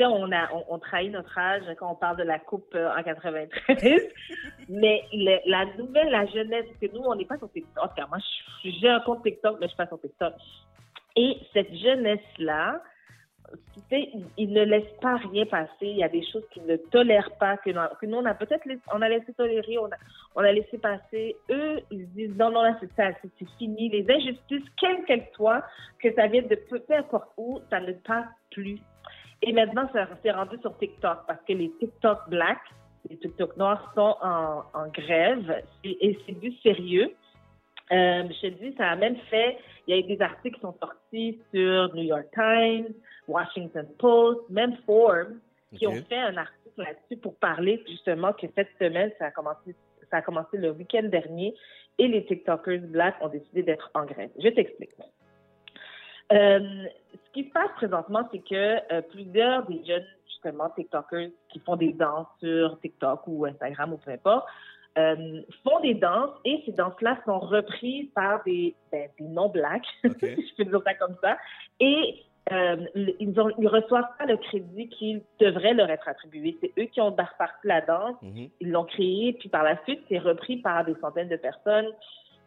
on, 0.00 0.32
a, 0.32 0.48
on, 0.68 0.78
trahit 0.78 1.12
notre 1.12 1.36
âge 1.38 1.62
quand 1.78 1.90
on 1.90 1.94
parle 1.94 2.16
de 2.16 2.22
la 2.24 2.38
Coupe 2.38 2.74
euh, 2.74 2.90
en 2.96 3.02
93, 3.02 3.48
mais 4.68 5.02
la 5.46 5.66
nouvelle, 5.76 6.10
la 6.10 6.26
jeunesse, 6.26 6.64
parce 6.66 6.78
que 6.92 6.96
nous, 6.96 7.04
on 7.04 7.14
n'est 7.14 7.24
pas 7.24 7.38
sur 7.38 7.50
TikTok. 7.52 7.90
Moi, 8.08 8.18
j'ai 8.64 8.88
un 8.88 9.00
compte 9.00 9.22
TikTok, 9.22 9.58
mais 9.60 9.66
je 9.66 9.68
suis 9.68 9.76
pas 9.76 9.86
sur 9.86 10.00
TikTok. 10.00 10.34
Et 11.16 11.36
cette 11.52 11.74
jeunesse-là, 11.74 12.80
ils- 14.38 14.52
ne 14.52 14.62
laissent 14.62 14.96
pas 15.00 15.16
rien 15.16 15.44
passer. 15.46 15.70
Il 15.82 15.96
y 15.98 16.04
a 16.04 16.08
des 16.08 16.24
choses 16.32 16.44
qu'ils 16.52 16.64
ne 16.66 16.76
tolèrent 16.76 17.36
pas, 17.38 17.56
que, 17.58 17.70
nous- 17.70 18.16
on 18.16 18.24
a 18.24 18.34
peut-être 18.34 18.66
on 18.92 19.02
a 19.02 19.08
laissé 19.08 19.32
tolérer, 19.34 19.78
on 19.78 19.86
a, 19.86 19.96
on 20.34 20.40
a 20.40 20.52
laissé 20.52 20.78
passer. 20.78 21.36
Eux, 21.50 21.80
ils 21.90 22.08
disent 22.12 22.36
non, 22.36 22.50
non, 22.50 22.62
là, 22.62 22.76
c'est 22.80 22.92
ça, 22.94 23.10
c'est 23.22 23.48
fini. 23.58 23.90
Les 23.90 24.10
injustices, 24.10 24.68
quelles 24.78 25.04
qu'elles 25.04 25.28
soient, 25.34 25.62
que 26.00 26.12
ça 26.14 26.26
vienne 26.28 26.48
de 26.48 26.54
peu 26.54 26.80
importe 26.90 27.28
où, 27.36 27.60
ça 27.70 27.80
ne 27.80 27.92
passe 27.92 28.26
plus. 28.50 28.78
Et 29.42 29.52
maintenant, 29.52 29.88
ça 29.92 30.08
s'est 30.22 30.30
rendu 30.30 30.56
sur 30.60 30.76
TikTok 30.78 31.26
parce 31.26 31.40
que 31.46 31.52
les 31.52 31.70
TikTok 31.78 32.28
blacks, 32.28 32.58
les 33.10 33.16
TikTok 33.16 33.56
noirs 33.56 33.92
sont 33.94 34.16
en, 34.22 34.62
en 34.72 34.88
grève 34.88 35.62
et, 35.82 36.18
c'est 36.24 36.38
du 36.38 36.52
sérieux. 36.58 37.12
Euh, 37.90 38.22
je 38.28 38.40
te 38.40 38.46
dis, 38.46 38.74
ça 38.76 38.90
a 38.90 38.96
même 38.96 39.16
fait, 39.28 39.58
il 39.86 39.94
y 39.94 39.98
a 39.98 40.00
eu 40.00 40.16
des 40.16 40.22
articles 40.22 40.54
qui 40.54 40.60
sont 40.60 40.76
sortis 40.80 41.40
sur 41.52 41.92
New 41.94 42.04
York 42.04 42.26
Times, 42.32 42.94
Washington 43.26 43.86
Post, 43.98 44.48
même 44.48 44.76
Forbes, 44.86 45.36
qui 45.76 45.86
ont 45.86 46.02
fait 46.08 46.18
un 46.18 46.36
article 46.36 46.62
là-dessus 46.76 47.16
pour 47.20 47.34
parler 47.36 47.82
justement 47.88 48.32
que 48.32 48.46
cette 48.54 48.70
semaine, 48.80 49.10
ça 49.18 49.26
a 49.26 49.30
commencé, 49.30 49.74
ça 50.10 50.18
a 50.18 50.22
commencé 50.22 50.56
le 50.56 50.70
week-end 50.70 51.04
dernier 51.04 51.54
et 51.98 52.06
les 52.08 52.24
TikTokers 52.24 52.80
blacks 52.82 53.16
ont 53.20 53.28
décidé 53.28 53.62
d'être 53.62 53.90
en 53.94 54.04
grève. 54.04 54.30
Je 54.38 54.48
t'explique. 54.48 54.90
Euh, 56.32 56.84
ce 57.12 57.32
qui 57.32 57.44
se 57.48 57.52
passe 57.52 57.70
présentement, 57.76 58.28
c'est 58.32 58.38
que 58.40 58.92
euh, 58.92 59.02
plusieurs 59.10 59.66
des 59.66 59.84
jeunes, 59.84 60.04
justement, 60.26 60.68
TikTokers 60.70 61.30
qui 61.50 61.58
font 61.60 61.76
des 61.76 61.92
danses 61.92 62.26
sur 62.40 62.78
TikTok 62.80 63.20
ou 63.26 63.44
Instagram 63.46 63.92
ou 63.92 63.96
peu 63.98 64.10
importe, 64.10 64.46
euh, 64.98 65.40
font 65.64 65.80
des 65.80 65.94
danses 65.94 66.30
et 66.44 66.62
ces 66.66 66.72
danses-là 66.72 67.18
sont 67.24 67.38
reprises 67.38 68.08
par 68.14 68.42
des, 68.44 68.74
ben, 68.90 69.08
des 69.18 69.26
non-blacks, 69.26 69.86
je 70.04 70.54
peux 70.56 70.64
dire 70.64 70.82
ça 70.84 70.94
comme 70.94 71.16
ça, 71.22 71.38
et 71.80 72.22
euh, 72.52 72.76
ils, 72.94 73.32
ils 73.58 73.68
reçoivent 73.68 74.10
pas 74.18 74.26
le 74.26 74.36
crédit 74.36 74.88
qui 74.88 75.22
devrait 75.38 75.74
leur 75.74 75.88
être 75.88 76.08
attribué. 76.08 76.58
C'est 76.60 76.72
eux 76.78 76.86
qui 76.86 77.00
ont 77.00 77.12
parti 77.12 77.38
la 77.64 77.80
danse, 77.82 78.16
ils 78.60 78.70
l'ont 78.70 78.84
créé, 78.84 79.32
puis 79.34 79.48
par 79.48 79.62
la 79.62 79.82
suite, 79.84 80.00
c'est 80.08 80.18
repris 80.18 80.56
par 80.58 80.84
des 80.84 80.94
centaines 81.00 81.28
de 81.28 81.36
personnes 81.36 81.88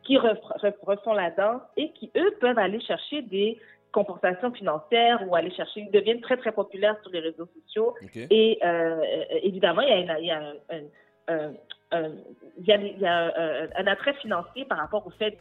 qui 0.04 0.18
ref- 0.18 0.38
ref- 0.62 0.76
refont 0.84 1.14
la 1.14 1.32
danse 1.32 1.62
et 1.78 1.92
qui, 1.94 2.12
eux, 2.16 2.36
peuvent 2.40 2.60
aller 2.60 2.80
chercher 2.82 3.24
des 3.24 3.58
compensations 4.00 4.52
financières 4.52 5.20
ou 5.26 5.36
aller 5.36 5.52
chercher, 5.60 5.80
ils 5.88 5.92
deviennent 6.00 6.22
très, 6.28 6.38
très 6.44 6.52
populaires 6.62 6.98
sur 7.02 7.12
les 7.16 7.22
réseaux 7.30 7.48
sociaux. 7.58 7.90
Et 8.30 8.60
euh, 8.64 8.68
euh, 8.68 9.24
évidemment, 9.50 9.82
il 9.82 9.90
y 9.90 9.94
a, 9.94 10.00
une- 10.04 10.18
il 10.24 10.28
y 10.28 10.32
a 10.32 10.40
un, 10.50 10.54
un- 10.76 11.34
un- 11.36 11.54
un- 11.98 12.12
il 12.60 12.66
y 12.70 12.72
a, 12.74 12.78
il 12.78 13.00
y 13.00 13.06
a 13.06 13.18
un, 13.28 13.68
un 13.82 13.88
attrait 13.94 14.14
financier 14.26 14.66
par 14.66 14.78
rapport 14.84 15.04
au 15.08 15.12
fait 15.22 15.34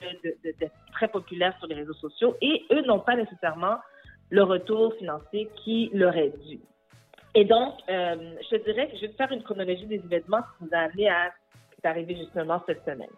d'être 0.44 0.72
très 0.92 1.08
populaire 1.08 1.54
sur 1.58 1.66
les 1.70 1.74
réseaux 1.74 1.94
sociaux 2.06 2.36
et 2.40 2.54
eux 2.72 2.82
n'ont 2.88 3.00
pas 3.08 3.16
nécessairement 3.16 3.76
le 4.30 4.42
retour 4.42 4.94
financier 4.94 5.42
qui 5.64 5.90
leur 5.92 6.16
est 6.16 6.32
dû. 6.46 6.60
Et 7.34 7.44
donc, 7.44 7.72
euh, 7.88 8.14
je 8.44 8.56
te 8.56 8.64
dirais 8.64 8.86
que 8.88 8.96
je 8.96 9.02
vais 9.02 9.08
te 9.08 9.16
faire 9.16 9.32
une 9.32 9.42
chronologie 9.42 9.86
des 9.86 9.96
événements 10.08 10.42
qui 10.42 10.56
nous 10.64 10.70
a 10.72 10.78
amené 10.86 11.08
à 11.08 11.32
ce 11.32 11.74
qui 11.74 11.80
est 11.82 11.88
arrivé 11.92 12.12
justement 12.22 12.62
cette 12.66 12.84
semaine. 12.84 13.14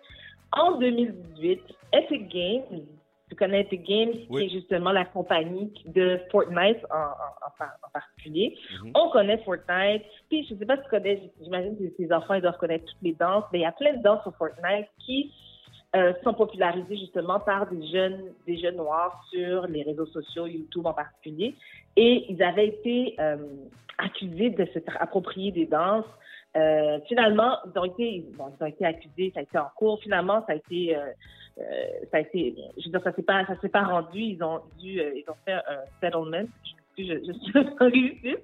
En 0.52 0.78
2018, 0.78 1.60
Epic 1.92 2.22
Games, 2.28 2.80
tu 3.28 3.34
connais 3.36 3.62
Epic 3.62 3.82
Games, 3.84 4.12
qui 4.12 4.26
est 4.44 4.48
justement 4.48 4.92
la 4.92 5.04
compagnie 5.04 5.72
de 5.86 6.20
Fortnite 6.30 6.78
en, 6.90 6.96
en- 6.96 7.46
en 7.46 7.50
par- 7.58 7.76
en 7.86 7.90
particulier. 7.92 8.56
On 8.94 9.10
connaît 9.10 9.38
Fortnite. 9.38 10.02
Puis, 10.28 10.46
je 10.46 10.54
ne 10.54 10.58
sais 10.60 10.66
pas 10.66 10.76
si 10.76 10.82
tu 10.84 10.88
connais, 10.90 11.20
j'imagine 11.42 11.76
que 11.76 11.84
tes 11.96 12.12
enfants 12.12 12.34
ils 12.34 12.42
doivent 12.42 12.58
connaître 12.58 12.84
toutes 12.84 13.02
les 13.02 13.14
danses, 13.14 13.44
mais 13.52 13.58
il 13.60 13.62
y 13.62 13.66
a 13.66 13.72
plein 13.72 13.94
de 13.96 14.02
danses 14.02 14.22
sur 14.22 14.34
Fortnite 14.36 14.86
qui 15.04 15.32
euh, 15.96 16.12
sont 16.24 16.34
popularisées 16.34 16.96
justement 16.96 17.40
par 17.40 17.66
des 17.68 17.86
jeunes, 17.88 18.32
des 18.46 18.58
jeunes 18.58 18.76
noirs 18.76 19.24
sur 19.32 19.66
les 19.66 19.82
réseaux 19.82 20.06
sociaux, 20.06 20.46
YouTube 20.46 20.86
en 20.86 20.92
particulier. 20.92 21.54
Et 21.96 22.26
ils 22.28 22.42
avaient 22.42 22.68
été 22.68 23.16
euh, 23.18 23.36
accusés 23.98 24.50
de 24.50 24.66
se 24.66 24.78
approprier 25.00 25.52
des 25.52 25.66
danses. 25.66 26.04
Euh, 26.56 26.98
finalement, 27.08 27.56
ils 27.66 27.78
ont 27.78 27.84
été, 27.84 28.24
bon, 28.36 28.46
ils 28.58 28.62
ont 28.62 28.66
été 28.66 28.84
accusés, 28.84 29.30
ça 29.34 29.40
a 29.40 29.42
été 29.42 29.58
en 29.58 29.68
cours. 29.76 30.00
Finalement, 30.00 30.44
ça 30.46 30.52
a 30.52 30.56
été, 30.56 30.96
ça 31.56 32.18
a 32.18 32.20
été, 32.20 32.54
je 32.76 32.84
veux 32.84 32.90
dire, 32.90 33.02
ça 33.02 33.12
s'est 33.12 33.22
pas, 33.22 33.44
ça 33.46 33.58
s'est 33.60 33.68
pas 33.68 33.84
rendu. 33.84 34.20
Ils 34.20 34.42
ont 34.42 34.60
dû, 34.78 35.00
euh, 35.00 35.12
ils 35.14 35.24
ont 35.30 35.36
fait 35.44 35.54
un 35.54 35.84
settlement. 36.00 36.46
Je, 36.98 37.04
je, 37.04 37.14
je 37.26 37.32
suis 37.32 37.52
pas 37.52 37.60
réussi. 37.86 38.36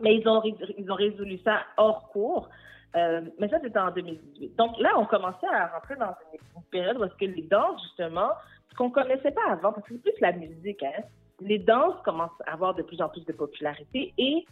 Mais 0.00 0.16
ils 0.16 0.26
ont, 0.28 0.42
ils 0.42 0.90
ont 0.90 0.94
résolu 0.94 1.38
ça 1.44 1.62
hors 1.76 2.08
cours. 2.10 2.48
Euh, 2.96 3.20
mais 3.38 3.48
ça, 3.48 3.58
c'était 3.62 3.78
en 3.78 3.90
2018. 3.90 4.56
Donc 4.56 4.78
là, 4.80 4.90
on 4.96 5.06
commençait 5.06 5.46
à 5.46 5.68
rentrer 5.68 5.96
dans 5.96 6.14
une, 6.32 6.62
période 6.70 6.98
où 6.98 7.04
est-ce 7.04 7.14
que 7.14 7.24
les 7.24 7.42
danses, 7.42 7.82
justement, 7.82 8.30
ce 8.70 8.76
qu'on 8.76 8.90
connaissait 8.90 9.32
pas 9.32 9.50
avant, 9.50 9.72
parce 9.72 9.86
que 9.86 9.94
c'est 9.94 10.02
plus 10.12 10.20
la 10.20 10.32
musique, 10.32 10.82
hein. 10.82 11.02
les 11.40 11.58
danses 11.58 12.00
commencent 12.04 12.30
à 12.46 12.52
avoir 12.52 12.74
de 12.74 12.82
plus 12.82 13.00
en 13.00 13.08
plus 13.08 13.24
de 13.24 13.32
popularité 13.32 14.12
et 14.18 14.46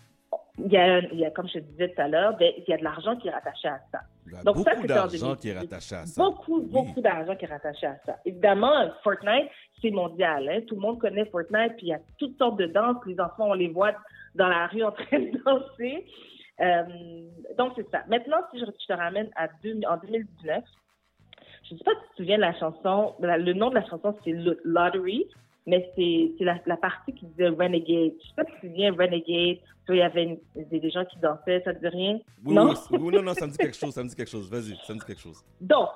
il 0.59 0.73
y 0.73 0.77
a, 0.77 0.99
il 0.99 1.19
y 1.19 1.25
a 1.25 1.31
comme 1.31 1.47
je 1.49 1.55
te 1.55 1.59
disais 1.61 1.89
tout 1.91 2.01
à 2.01 2.09
l'heure, 2.09 2.37
ben, 2.37 2.53
il 2.57 2.65
y 2.69 2.73
a 2.73 2.77
de 2.79 2.85
l'argent 2.85 3.17
qui 3.17 3.29
est 3.29 3.31
rattaché 3.31 3.69
à 3.69 3.81
ça. 3.93 4.01
Il 4.27 4.33
y 4.33 4.37
a 4.37 4.43
Donc 4.43 4.57
ça, 4.59 4.75
beaucoup 4.75 4.87
d'argent 4.87 5.09
2018. 5.35 5.41
qui 5.41 5.49
est 5.49 5.59
rattaché 5.59 5.95
à 5.95 6.07
ça. 6.07 6.23
Beaucoup, 6.23 6.61
beaucoup 6.63 7.01
d'argent 7.01 7.37
qui 7.37 7.45
est 7.45 7.49
rattaché 7.49 7.87
à 7.87 7.97
ça. 8.05 8.17
Évidemment, 8.25 8.91
Fortnite, 9.03 9.49
c'est 9.81 9.91
mondial. 9.91 10.49
hein. 10.49 10.61
Tout 10.67 10.75
le 10.75 10.81
monde 10.81 10.99
connaît 10.99 11.25
Fortnite, 11.27 11.77
puis 11.77 11.87
il 11.87 11.91
y 11.91 11.95
a 11.95 12.01
toutes 12.19 12.37
sortes 12.39 12.59
de 12.59 12.67
danses. 12.67 12.97
Les 13.07 13.19
enfants, 13.21 13.51
on 13.51 13.55
les 13.55 13.69
voit 13.69 13.93
dans 14.35 14.49
la 14.49 14.67
rue 14.67 14.83
en 14.83 14.93
train 14.93 15.19
de 15.19 15.31
danser. 15.45 16.07
Euh, 16.61 16.83
donc, 17.57 17.73
c'est 17.77 17.89
ça. 17.91 18.03
Maintenant, 18.09 18.39
si 18.53 18.59
je, 18.59 18.65
je 18.65 18.87
te 18.87 18.93
ramène 18.93 19.31
à 19.37 19.47
deux- 19.63 19.81
en 19.89 19.97
2019, 19.97 20.65
je 21.69 21.75
ne 21.75 21.79
sais 21.79 21.85
pas 21.85 21.93
si 21.93 22.01
tu 22.01 22.09
te 22.11 22.17
souviens 22.17 22.37
de 22.37 22.43
la 22.43 22.55
chanson. 22.59 23.15
le 23.21 23.53
nom 23.53 23.71
de 23.71 23.77
la 23.77 23.87
chanson, 23.87 24.17
c'est 24.25 24.33
Lo- 24.33 24.57
Lottery, 24.65 25.27
mais 25.69 25.93
c'est 25.95 26.45
la, 26.45 26.59
la 26.65 26.77
partie 26.79 27.13
qui 27.13 27.27
disait 27.27 27.49
Renegade. 27.49 27.87
Je 27.89 28.05
ne 28.05 28.11
sais 28.11 28.35
pas 28.37 28.45
si 28.45 28.53
tu 28.53 28.61
te 28.61 28.67
souviens, 28.67 28.91
Renegade. 28.93 29.59
Il 29.91 29.97
y 29.97 30.03
avait 30.03 30.25
une- 30.25 30.39
des, 30.57 30.91
gens 30.91 31.05
qui 31.05 31.19
dansaient, 31.19 31.63
ça 31.65 31.75
te 31.75 31.81
dit 31.81 31.89
rien? 31.89 32.19
Oui, 32.45 32.55
non? 32.55 32.71
oui, 32.71 32.77
oui, 32.91 32.99
oui, 33.03 33.15
non, 33.17 33.23
non, 33.23 33.35
ça 33.35 33.47
me 33.47 33.53
dit 33.53 33.59
quelque 33.59 33.77
chose, 33.77 33.95
ça 33.95 34.03
me 34.03 34.09
dit 34.09 34.17
quelque 34.17 34.31
chose. 34.31 34.51
Vas-y, 34.51 34.77
ça 34.87 34.95
me 34.95 34.99
dit 34.99 35.05
quelque 35.07 35.21
chose. 35.21 35.45
Donc, 35.61 35.91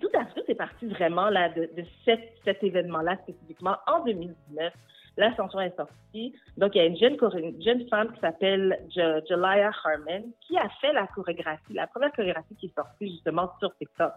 tout 0.00 0.10
à 0.14 0.26
fait, 0.26 0.42
c'est 0.46 0.54
parti 0.54 0.86
vraiment 0.86 1.30
là, 1.30 1.48
de, 1.50 1.70
de 1.76 1.84
cet, 2.04 2.20
cet 2.44 2.62
événement-là 2.62 3.16
spécifiquement 3.22 3.76
en 3.86 4.04
2019. 4.04 4.72
La 5.16 5.34
chanson 5.36 5.60
est 5.60 5.76
sortie. 5.76 6.34
Donc, 6.56 6.74
il 6.74 6.78
y 6.78 6.80
a 6.80 6.86
une 6.86 6.96
jeune, 6.96 7.16
une 7.36 7.62
jeune 7.62 7.88
femme 7.88 8.12
qui 8.12 8.20
s'appelle 8.20 8.78
Jelaya 8.94 9.70
Harmon 9.84 10.24
qui 10.46 10.56
a 10.58 10.68
fait 10.80 10.92
la 10.92 11.06
chorégraphie, 11.08 11.74
la 11.74 11.86
première 11.86 12.12
chorégraphie 12.12 12.56
qui 12.56 12.66
est 12.66 12.74
sortie 12.74 13.10
justement 13.10 13.50
sur 13.58 13.74
TikTok. 13.76 14.12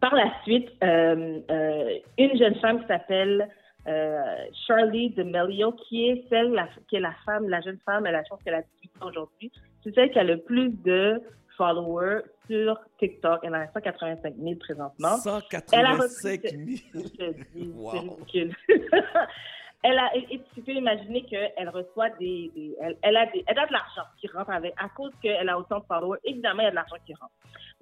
Par 0.00 0.14
la 0.14 0.32
suite, 0.42 0.68
euh, 0.82 1.40
euh, 1.50 1.98
une 2.18 2.36
jeune 2.38 2.54
femme 2.56 2.80
qui 2.80 2.86
s'appelle 2.86 3.48
euh, 3.86 4.22
Charlie 4.66 5.10
D'Amelio, 5.10 5.72
qui 5.72 6.08
est 6.08 6.24
celle, 6.28 6.52
la, 6.52 6.68
qui 6.88 6.96
est 6.96 7.00
la 7.00 7.14
femme, 7.24 7.48
la 7.48 7.60
jeune 7.60 7.78
femme, 7.84 8.06
elle 8.06 8.14
a 8.14 8.18
la 8.18 8.24
chance 8.24 8.40
qu'elle 8.44 8.54
a 8.54 8.62
18 8.82 9.02
ans 9.02 9.08
aujourd'hui, 9.08 9.52
c'est 9.82 9.94
celle 9.94 10.10
qui 10.10 10.18
a 10.18 10.24
le 10.24 10.38
plus 10.38 10.70
de 10.82 11.20
followers 11.56 12.22
sur 12.48 12.78
TikTok. 12.98 13.40
Elle 13.42 13.54
en 13.54 13.60
a 13.60 13.72
185 13.72 14.34
000 14.36 14.56
présentement. 14.56 15.16
185 15.18 16.42
000. 16.42 16.54
Je 16.94 17.00
te 17.00 17.52
dis, 17.52 17.68
Wow. 17.74 18.18
Elle 19.86 19.98
a, 19.98 20.16
et, 20.16 20.26
et 20.30 20.40
tu 20.54 20.62
peux 20.62 20.72
imaginer 20.72 21.24
qu'elle 21.24 21.68
reçoit 21.68 22.08
des, 22.18 22.50
elle, 23.02 23.16
a 23.16 23.26
des, 23.26 23.44
elle 23.46 23.58
a 23.58 23.66
de 23.66 23.72
l'argent 23.72 24.08
qui 24.18 24.26
rentre 24.28 24.50
avec, 24.50 24.72
à 24.78 24.88
cause 24.88 25.12
qu'elle 25.22 25.48
a 25.48 25.58
autant 25.58 25.80
de 25.80 25.84
followers, 25.84 26.18
évidemment, 26.24 26.62
il 26.62 26.64
y 26.64 26.68
a 26.68 26.70
de 26.70 26.76
l'argent 26.76 26.96
qui 27.04 27.12
rentre. 27.14 27.32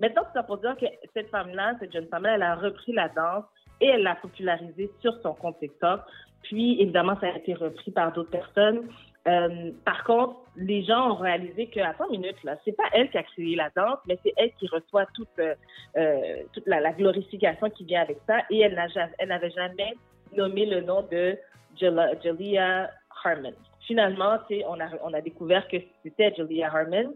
Maintenant, 0.01 0.23
c'est 0.35 0.45
pour 0.47 0.59
dire 0.59 0.77
que 0.77 0.87
cette 1.15 1.31
femme-là, 1.31 1.75
cette 1.79 1.93
jeune 1.93 2.09
femme-là, 2.09 2.35
elle 2.35 2.43
a 2.43 2.57
repris 2.57 2.93
la 2.93 3.09
danse 3.09 3.45
et 3.81 3.87
elle 3.87 4.03
l'a 4.03 4.17
popularisée 4.17 4.91
sur 5.01 5.15
son 5.23 5.33
compte 5.35 5.59
TikTok. 5.61 6.01
Puis, 6.43 6.81
évidemment, 6.81 7.17
ça 7.21 7.29
a 7.29 7.37
été 7.37 7.55
repris 7.55 7.93
par 7.93 8.13
d'autres 8.13 8.31
personnes. 8.31 8.89
Euh, 9.29 9.71
par 9.85 10.03
contre, 10.03 10.41
les 10.57 10.83
gens 10.83 11.13
ont 11.13 11.15
réalisé 11.15 11.69
que, 11.69 11.79
attends 11.79 12.11
une 12.11 12.23
minute, 12.23 12.43
là, 12.43 12.57
c'est 12.65 12.77
pas 12.77 12.89
elle 12.93 13.09
qui 13.11 13.19
a 13.19 13.23
créé 13.23 13.55
la 13.55 13.71
danse, 13.77 13.99
mais 14.09 14.19
c'est 14.25 14.33
elle 14.37 14.53
qui 14.55 14.67
reçoit 14.67 15.07
toute, 15.15 15.29
euh, 15.39 15.55
euh, 15.97 16.43
la, 16.67 16.93
glorification 16.93 17.71
qui 17.71 17.85
vient 17.85 18.03
avec 18.03 18.19
ça. 18.27 18.39
Et 18.51 18.61
elle 18.61 18.75
n'avait 18.75 19.51
jamais 19.51 19.95
nommé 20.37 20.67
le 20.67 20.81
nom 20.81 21.03
de 21.11 21.37
Jelia 21.79 22.91
Harmon. 23.25 23.55
Finalement, 23.87 24.39
on 24.69 24.81
a, 24.81 24.89
on 25.03 25.13
a 25.13 25.21
découvert 25.21 25.67
que 25.69 25.77
c'était 26.03 26.35
Jelia 26.35 26.69
Harmon. 26.73 27.15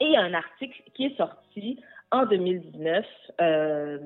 Et 0.00 0.06
il 0.06 0.12
y 0.12 0.16
a 0.16 0.22
un 0.22 0.34
article 0.34 0.82
qui 0.94 1.06
est 1.06 1.16
sorti 1.16 1.78
en 2.10 2.26
2019, 2.26 3.06
euh, 3.40 3.98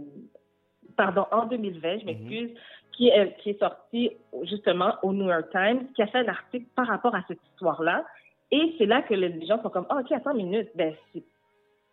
pardon, 0.97 1.27
en 1.31 1.47
2020, 1.47 2.01
je 2.01 2.05
m'excuse, 2.05 2.51
qui, 2.93 3.09
est, 3.09 3.37
qui 3.39 3.51
est 3.51 3.59
sorti 3.59 4.11
justement 4.43 4.95
au 5.03 5.13
New 5.13 5.27
York 5.27 5.51
Times, 5.51 5.87
qui 5.95 6.03
a 6.03 6.07
fait 6.07 6.19
un 6.19 6.29
article 6.29 6.67
par 6.75 6.87
rapport 6.87 7.15
à 7.15 7.23
cette 7.29 7.41
histoire-là. 7.53 8.05
Et 8.51 8.75
c'est 8.79 8.87
là 8.87 9.03
que 9.03 9.15
les 9.15 9.47
gens 9.47 9.63
sont 9.63 9.71
comme, 9.71 9.87
Ah, 9.89 9.99
OK, 10.01 10.13
attends 10.13 10.37
une 10.37 10.49
minute, 10.49 10.71
ben, 10.75 10.95
c'est 11.13 11.25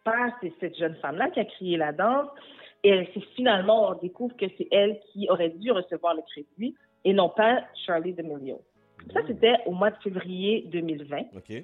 pas 0.04 0.34
cette 0.60 0.78
jeune 0.78 0.96
femme-là 0.96 1.30
qui 1.30 1.40
a 1.40 1.46
crié 1.46 1.78
la 1.78 1.92
danse. 1.92 2.28
Et 2.84 3.08
c'est 3.14 3.24
finalement, 3.36 3.90
on 3.90 3.94
découvre 3.96 4.36
que 4.36 4.46
c'est 4.58 4.68
elle 4.72 5.00
qui 5.12 5.30
aurait 5.30 5.50
dû 5.50 5.72
recevoir 5.72 6.16
le 6.16 6.22
crédit 6.24 6.76
et 7.04 7.14
non 7.14 7.30
pas 7.30 7.64
Charlie 7.86 8.14
D'Amelio. 8.14 8.62
Ça, 9.14 9.22
c'était 9.28 9.58
au 9.66 9.72
mois 9.72 9.92
de 9.92 9.98
février 9.98 10.68
2020. 10.72 11.18
OK. 11.36 11.64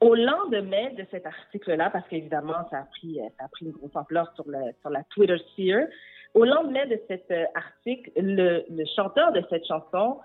Au 0.00 0.14
lendemain 0.14 0.92
de 0.92 1.06
cet 1.10 1.26
article-là, 1.26 1.90
parce 1.90 2.06
qu'évidemment, 2.08 2.68
ça 2.70 2.80
a 2.80 2.82
pris, 2.84 3.20
euh, 3.20 3.28
ça 3.38 3.46
a 3.46 3.48
pris 3.48 3.64
une 3.64 3.72
grosse 3.72 3.94
ampleur 3.96 4.30
sur, 4.34 4.44
le, 4.46 4.72
sur 4.80 4.90
la 4.90 5.02
Twitter 5.04 5.38
sphere, 5.52 5.86
au 6.34 6.44
lendemain 6.44 6.84
de 6.86 7.00
cet 7.08 7.30
euh, 7.30 7.44
article, 7.54 8.10
le, 8.16 8.64
le 8.68 8.84
chanteur 8.94 9.32
de 9.32 9.42
cette 9.48 9.66
chanson, 9.66 10.18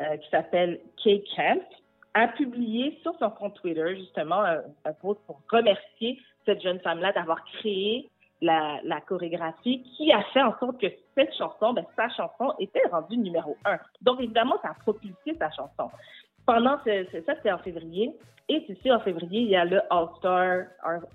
euh, 0.00 0.16
qui 0.16 0.30
s'appelle 0.30 0.80
Kay 1.02 1.22
Camp, 1.36 1.62
a 2.14 2.28
publié 2.28 2.98
sur 3.02 3.14
son 3.18 3.30
compte 3.30 3.54
Twitter, 3.60 3.96
justement, 3.96 4.42
un, 4.42 4.62
un 4.86 4.92
post 4.94 5.20
pour 5.26 5.42
remercier 5.52 6.18
cette 6.46 6.62
jeune 6.62 6.80
femme-là 6.80 7.12
d'avoir 7.12 7.44
créé 7.44 8.08
la, 8.40 9.00
chorégraphie 9.06 9.82
qui 9.96 10.12
a 10.12 10.22
fait 10.32 10.42
en 10.42 10.56
sorte 10.58 10.80
que 10.80 10.86
cette 11.14 11.34
chanson, 11.34 11.72
ben, 11.72 11.84
sa 11.96 12.08
chanson, 12.10 12.52
était 12.58 12.82
rendue 12.90 13.16
numéro 13.16 13.56
un. 13.64 13.78
Donc, 14.02 14.20
évidemment, 14.20 14.56
ça 14.62 14.70
a 14.70 14.74
propulsé 14.74 15.36
sa 15.38 15.50
chanson. 15.50 15.90
Pendant 16.46 16.78
ce, 16.84 17.06
ce- 17.12 17.22
ça, 17.22 17.34
c'était 17.36 17.52
en 17.52 17.58
février. 17.58 18.12
Et 18.48 18.64
sûr, 18.82 18.94
en 18.94 19.00
février, 19.00 19.40
il 19.40 19.48
y 19.48 19.56
a 19.56 19.64
le 19.64 19.80
All-Star 19.90 20.64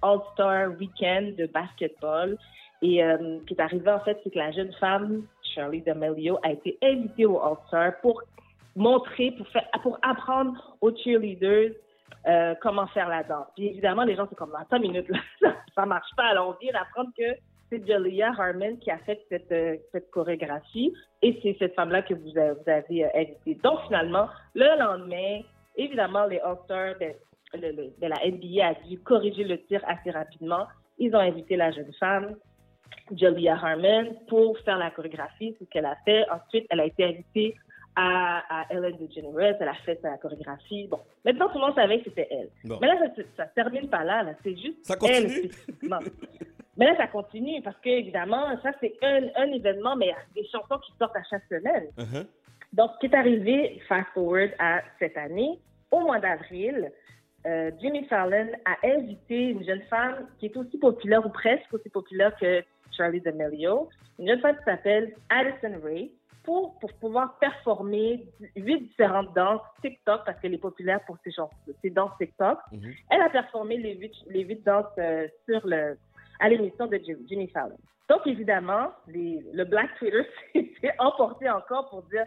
All-Star 0.01 0.69
Weekend 0.79 1.35
de 1.35 1.47
basketball. 1.47 2.37
Et 2.81 3.03
euh, 3.03 3.39
qui 3.47 3.53
est 3.53 3.61
arrivé, 3.61 3.89
en 3.89 4.01
fait, 4.01 4.19
c'est 4.23 4.29
que 4.29 4.37
la 4.37 4.51
jeune 4.51 4.73
femme, 4.73 5.23
Shirley 5.41 5.79
D'Amelio, 5.79 6.37
a 6.43 6.51
été 6.51 6.77
invitée 6.83 7.25
au 7.25 7.41
All-Star 7.41 7.93
pour 8.01 8.21
montrer, 8.75 9.31
pour, 9.31 9.47
faire, 9.47 9.67
pour 9.81 9.97
apprendre 10.01 10.75
aux 10.81 10.95
cheerleaders 10.95 11.71
euh, 12.27 12.55
comment 12.61 12.87
faire 12.87 13.09
la 13.09 13.23
danse. 13.23 13.47
Puis 13.55 13.67
évidemment, 13.67 14.03
les 14.03 14.15
gens, 14.15 14.25
c'est 14.29 14.35
comme, 14.35 14.55
attends 14.55 14.77
une 14.77 14.83
minute, 14.91 15.09
là, 15.09 15.53
ça, 15.75 15.85
marche 15.85 16.09
pas. 16.15 16.25
Alors, 16.25 16.49
on 16.49 16.63
vient 16.63 16.71
d'apprendre 16.71 17.09
que 17.17 17.35
c'est 17.69 17.85
Julia 17.85 18.31
Harmon 18.37 18.77
qui 18.77 18.91
a 18.91 18.97
fait 18.99 19.21
cette, 19.29 19.51
euh, 19.51 19.77
cette 19.91 20.09
chorégraphie 20.11 20.93
et 21.21 21.39
c'est 21.41 21.55
cette 21.59 21.75
femme-là 21.75 22.01
que 22.01 22.13
vous, 22.13 22.37
avez- 22.37 23.05
euh, 23.05 23.09
invitée. 23.15 23.55
Donc, 23.63 23.79
finalement, 23.87 24.27
le 24.55 24.79
lendemain, 24.79 25.41
évidemment, 25.75 26.25
les 26.25 26.39
All-Stars 26.39 26.95
de, 26.99 27.91
la 28.01 28.17
NBA 28.25 28.67
a 28.67 28.73
dû 28.87 28.99
corriger 28.99 29.43
le 29.43 29.61
tir 29.65 29.81
assez 29.87 30.11
rapidement. 30.11 30.67
Ils 30.97 31.15
ont 31.15 31.19
invité 31.19 31.55
la 31.55 31.71
jeune 31.71 31.93
femme, 31.99 32.35
Julia 33.15 33.55
Harmon, 33.55 34.15
pour 34.27 34.57
faire 34.59 34.77
la 34.77 34.91
chorégraphie, 34.91 35.55
ce 35.59 35.65
qu'elle 35.65 35.85
a 35.85 35.95
fait. 36.05 36.25
Ensuite, 36.29 36.65
elle 36.69 36.79
a 36.79 36.85
été 36.85 37.03
invitée 37.03 37.55
à, 37.95 38.43
à 38.49 38.65
Ellen 38.73 38.97
DeGeneres, 38.97 39.57
elle 39.59 39.67
a 39.67 39.73
fait 39.85 39.99
sa 40.01 40.17
chorégraphie. 40.17 40.87
Bon, 40.87 40.99
maintenant, 41.23 41.47
tout 41.49 41.59
le 41.59 41.65
monde 41.65 41.75
savait 41.75 41.99
que 41.99 42.05
c'était 42.05 42.27
elle. 42.31 42.49
Bon. 42.65 42.77
Mais 42.81 42.87
là, 42.87 42.95
ça, 43.37 43.47
se 43.47 43.53
termine 43.53 43.89
pas 43.89 44.03
là, 44.03 44.23
là. 44.23 44.33
c'est 44.43 44.55
juste 44.55 44.83
Ça 44.83 44.93
elle 44.93 44.99
continue? 44.99 45.49
spécifiquement. 45.49 45.99
Mais 46.77 46.85
là, 46.85 46.97
ça 46.97 47.07
continue 47.07 47.61
parce 47.61 47.77
que, 47.77 47.89
évidemment, 47.89 48.45
ça, 48.63 48.71
c'est 48.81 48.93
un, 49.03 49.27
un 49.35 49.51
événement, 49.51 49.95
mais 49.95 50.07
il 50.07 50.09
y 50.09 50.41
a 50.41 50.41
des 50.41 50.47
chansons 50.49 50.79
qui 50.79 50.91
sortent 50.97 51.15
à 51.15 51.23
chaque 51.29 51.45
semaine. 51.45 51.85
Uh-huh. 51.97 52.25
Donc, 52.73 52.91
ce 52.95 52.99
qui 52.99 53.05
est 53.13 53.15
arrivé, 53.15 53.79
fast 53.87 54.07
forward 54.15 54.51
à 54.57 54.81
cette 54.97 55.15
année, 55.15 55.59
au 55.91 55.99
mois 55.99 56.19
d'avril, 56.19 56.91
euh, 57.45 57.69
Jimmy 57.79 58.05
Fallon 58.05 58.47
a 58.65 58.87
invité 58.87 59.49
une 59.49 59.63
jeune 59.63 59.83
femme 59.83 60.27
qui 60.39 60.47
est 60.47 60.57
aussi 60.57 60.77
populaire, 60.79 61.23
ou 61.23 61.29
presque 61.29 61.71
aussi 61.71 61.89
populaire 61.89 62.35
que 62.37 62.63
Charlie 62.97 63.21
D'Amelio, 63.21 63.89
une 64.17 64.27
jeune 64.27 64.39
femme 64.39 64.57
qui 64.57 64.63
s'appelle 64.63 65.13
Addison 65.29 65.79
Ray, 65.83 66.11
pour, 66.43 66.77
pour 66.79 66.91
pouvoir 66.93 67.37
performer 67.39 68.25
huit 68.55 68.81
différentes 68.81 69.33
danses 69.35 69.61
TikTok, 69.81 70.21
parce 70.25 70.39
qu'elle 70.41 70.53
est 70.53 70.57
populaire 70.57 70.99
pour 71.05 71.17
ses, 71.23 71.31
chansons, 71.31 71.55
ses 71.81 71.89
danses 71.89 72.11
TikTok. 72.19 72.57
Elle 73.09 73.21
a 73.21 73.29
performé 73.29 73.77
les 73.77 73.95
huit, 73.95 74.13
les 74.27 74.43
huit 74.43 74.63
danses 74.65 74.85
euh, 74.97 75.27
sur 75.47 75.65
le, 75.65 75.97
à 76.39 76.49
l'émission 76.49 76.87
de 76.87 76.97
Jim- 76.97 77.17
Jimmy 77.27 77.47
Fallon. 77.47 77.77
Donc, 78.09 78.27
évidemment, 78.27 78.91
les- 79.07 79.43
le 79.53 79.63
Black 79.63 79.89
Twitter 79.97 80.23
s'est 80.81 80.93
emporté 80.99 81.49
encore 81.49 81.89
pour 81.89 82.03
dire 82.03 82.25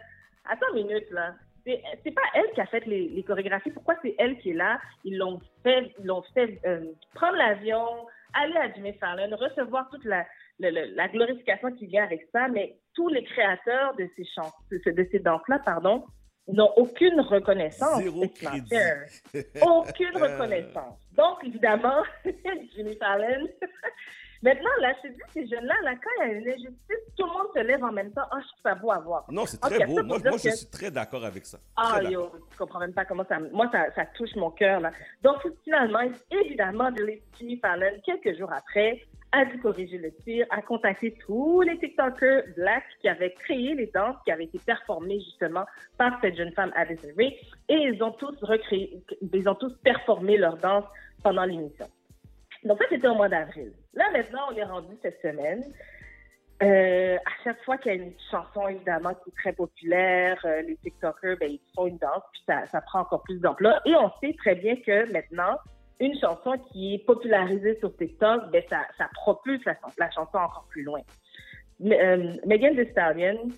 Attends 0.49 0.73
une 0.75 0.87
minute, 0.87 1.09
là. 1.11 1.33
C'est 1.65 1.83
c'est 2.03 2.11
pas 2.11 2.21
elle 2.33 2.49
qui 2.53 2.61
a 2.61 2.65
fait 2.67 2.85
les, 2.85 3.09
les 3.09 3.23
chorégraphies. 3.23 3.71
Pourquoi 3.71 3.95
c'est 4.01 4.15
elle 4.17 4.37
qui 4.39 4.51
est 4.51 4.53
là? 4.53 4.79
Ils 5.03 5.17
l'ont 5.17 5.41
fait, 5.63 5.93
ils 5.99 6.05
l'ont 6.05 6.23
fait 6.33 6.59
euh, 6.65 6.85
prendre 7.13 7.35
l'avion, 7.35 7.85
aller 8.33 8.55
à 8.55 8.71
Jimmy 8.73 8.93
Fallon, 8.93 9.35
recevoir 9.35 9.89
toute 9.89 10.05
la, 10.05 10.25
le- 10.59 10.69
le- 10.71 10.95
la 10.95 11.07
glorification 11.07 11.71
qui 11.73 11.85
vient 11.87 12.03
avec 12.03 12.27
ça, 12.33 12.47
mais 12.47 12.77
tous 12.95 13.09
les 13.09 13.23
créateurs 13.23 13.95
de 13.95 14.07
ces 14.15 14.25
chants, 14.35 14.51
de, 14.71 14.79
ce- 14.83 14.89
de 14.89 15.07
ces 15.11 15.19
danses-là, 15.19 15.59
pardon, 15.63 16.05
n'ont 16.47 16.71
aucune 16.77 17.19
reconnaissance 17.21 18.01
Zéro 18.01 18.23
financière. 18.33 19.03
Aucune 19.61 20.15
reconnaissance. 20.17 20.97
Donc, 21.15 21.43
évidemment, 21.43 22.01
Jimmy 22.75 22.95
Fallon. 22.97 23.47
Maintenant, 24.43 24.69
là, 24.81 24.93
je 25.03 25.09
te 25.09 25.13
dis, 25.13 25.21
ces 25.33 25.47
jeunes-là, 25.47 25.73
là, 25.83 25.95
quand 25.95 26.23
il 26.23 26.27
y 26.27 26.29
a 26.29 26.33
une 26.37 26.47
injustice, 26.47 27.13
tout 27.17 27.25
le 27.25 27.31
monde 27.33 27.47
se 27.55 27.59
lève 27.59 27.83
en 27.83 27.91
même 27.91 28.11
temps. 28.13 28.21
Ah, 28.31 28.37
je 28.39 28.47
trouve 28.49 28.61
ça 28.63 28.75
beau 28.75 28.91
à 28.91 28.99
voir. 28.99 29.25
Non, 29.31 29.47
c'est 29.47 29.59
très 29.59 29.79
ça 29.79 29.85
beau. 29.87 30.03
Moi, 30.03 30.19
je 30.43 30.49
suis 30.51 30.69
très 30.69 30.91
d'accord 30.91 31.25
avec 31.25 31.43
ça. 31.47 31.57
ah, 31.75 31.99
yo, 32.03 32.31
tu 32.51 32.57
comprends 32.57 32.79
même 32.79 32.93
pas 32.93 33.03
comment 33.03 33.25
ça. 33.27 33.39
Moi, 33.39 33.67
ça, 33.71 33.87
ça 33.95 34.05
touche 34.05 34.35
mon 34.35 34.51
cœur, 34.51 34.79
là. 34.79 34.91
Donc, 35.23 35.37
finalement, 35.63 36.01
évidemment, 36.29 36.91
de 36.91 37.13
Jimmy 37.39 37.57
Fallon, 37.57 37.99
quelques 38.05 38.37
jours 38.37 38.53
après, 38.53 39.01
a 39.37 39.45
dû 39.45 39.59
corriger 39.59 39.97
le 39.97 40.11
tir, 40.23 40.45
a 40.49 40.61
contacté 40.61 41.13
tous 41.25 41.61
les 41.61 41.77
TikTokers 41.77 42.43
black 42.55 42.83
qui 43.01 43.07
avaient 43.07 43.33
créé 43.33 43.75
les 43.75 43.87
danses 43.87 44.15
qui 44.25 44.31
avaient 44.31 44.45
été 44.45 44.59
performées 44.59 45.19
justement 45.19 45.65
par 45.97 46.19
cette 46.21 46.35
jeune 46.35 46.51
femme 46.53 46.71
Addison 46.75 47.09
Rae 47.17 47.33
et 47.69 47.75
ils 47.75 48.01
ont 48.03 48.11
tous 48.11 48.35
recréé, 48.41 49.01
ils 49.33 49.49
ont 49.49 49.55
tous 49.55 49.73
performé 49.83 50.37
leurs 50.37 50.57
danses 50.57 50.85
pendant 51.23 51.45
l'émission. 51.45 51.85
Donc 52.63 52.79
ça, 52.79 52.85
c'était 52.89 53.07
au 53.07 53.15
mois 53.15 53.29
d'avril. 53.29 53.71
Là, 53.93 54.05
maintenant, 54.11 54.41
on 54.51 54.55
est 54.55 54.63
rendu 54.63 54.95
cette 55.01 55.21
semaine. 55.21 55.63
Euh, 56.63 57.17
à 57.17 57.43
chaque 57.43 57.63
fois 57.63 57.77
qu'il 57.77 57.91
y 57.93 57.95
a 57.95 58.03
une 58.03 58.13
chanson, 58.31 58.67
évidemment, 58.67 59.13
qui 59.13 59.29
est 59.29 59.35
très 59.39 59.53
populaire, 59.53 60.39
euh, 60.43 60.63
les 60.63 60.75
TikTokers, 60.77 61.37
ben, 61.39 61.51
ils 61.51 61.61
font 61.75 61.85
une 61.85 61.99
danse, 61.99 62.23
puis 62.31 62.41
ça, 62.47 62.65
ça 62.65 62.81
prend 62.81 63.01
encore 63.01 63.21
plus 63.23 63.39
d'ampleur. 63.39 63.79
Et 63.85 63.95
on 63.95 64.11
sait 64.19 64.33
très 64.39 64.55
bien 64.55 64.75
que 64.77 65.11
maintenant, 65.11 65.59
une 65.99 66.17
chanson 66.19 66.53
qui 66.71 66.95
est 66.95 67.05
popularisée 67.05 67.77
sur 67.79 67.95
TikTok, 67.95 68.51
ben, 68.51 68.61
ça, 68.69 68.81
ça 68.97 69.09
propulse 69.13 69.63
la, 69.65 70.11
chanson 70.11 70.37
encore 70.37 70.67
plus 70.69 70.83
loin. 70.83 71.01
Euh, 71.85 72.33
Megan 72.45 72.75
Thee 72.75 72.89
Stallion, 72.91 73.49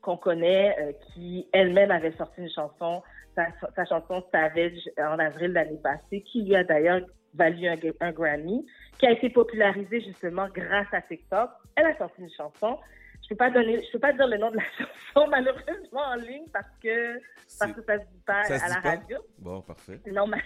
qu'on 0.00 0.16
connaît, 0.16 0.76
euh, 0.80 0.92
qui 1.12 1.48
elle-même 1.52 1.90
avait 1.90 2.12
sorti 2.12 2.40
une 2.40 2.50
chanson, 2.50 3.02
sa, 3.34 3.84
chanson 3.84 4.22
Savage 4.32 4.88
en 4.98 5.18
avril 5.18 5.52
l'année 5.52 5.80
passée, 5.82 6.22
qui 6.22 6.44
lui 6.44 6.56
a 6.56 6.64
d'ailleurs 6.64 7.00
valu 7.34 7.66
un 8.00 8.12
Grammy, 8.12 8.66
qui 8.98 9.06
a 9.06 9.10
été 9.10 9.28
popularisée 9.28 10.00
justement 10.00 10.46
grâce 10.54 10.86
à 10.92 11.02
TikTok. 11.02 11.50
Elle 11.76 11.86
a 11.86 11.98
sorti 11.98 12.22
une 12.22 12.30
chanson. 12.30 12.78
Je 13.26 13.30
peux 13.30 13.36
pas 13.36 13.50
donner, 13.50 13.82
je 13.84 13.90
peux 13.92 13.98
pas 13.98 14.12
dire 14.12 14.28
le 14.28 14.38
nom 14.38 14.50
de 14.52 14.56
la 14.56 14.62
chanson 14.78 15.26
malheureusement 15.28 16.00
en 16.00 16.14
ligne 16.14 16.46
parce 16.52 16.70
que 16.80 17.18
parce 17.58 17.72
que 17.72 17.82
ça 17.82 17.98
se 17.98 18.04
dit 18.04 18.20
pas 18.24 18.44
Ça 18.44 18.58
se 18.58 18.64
à 18.64 18.68
la 18.68 18.80
pas? 18.80 18.88
radio. 18.90 19.18
Bon, 19.38 19.60
parfait. 19.62 20.00
Non, 20.12 20.26
ma- 20.28 20.36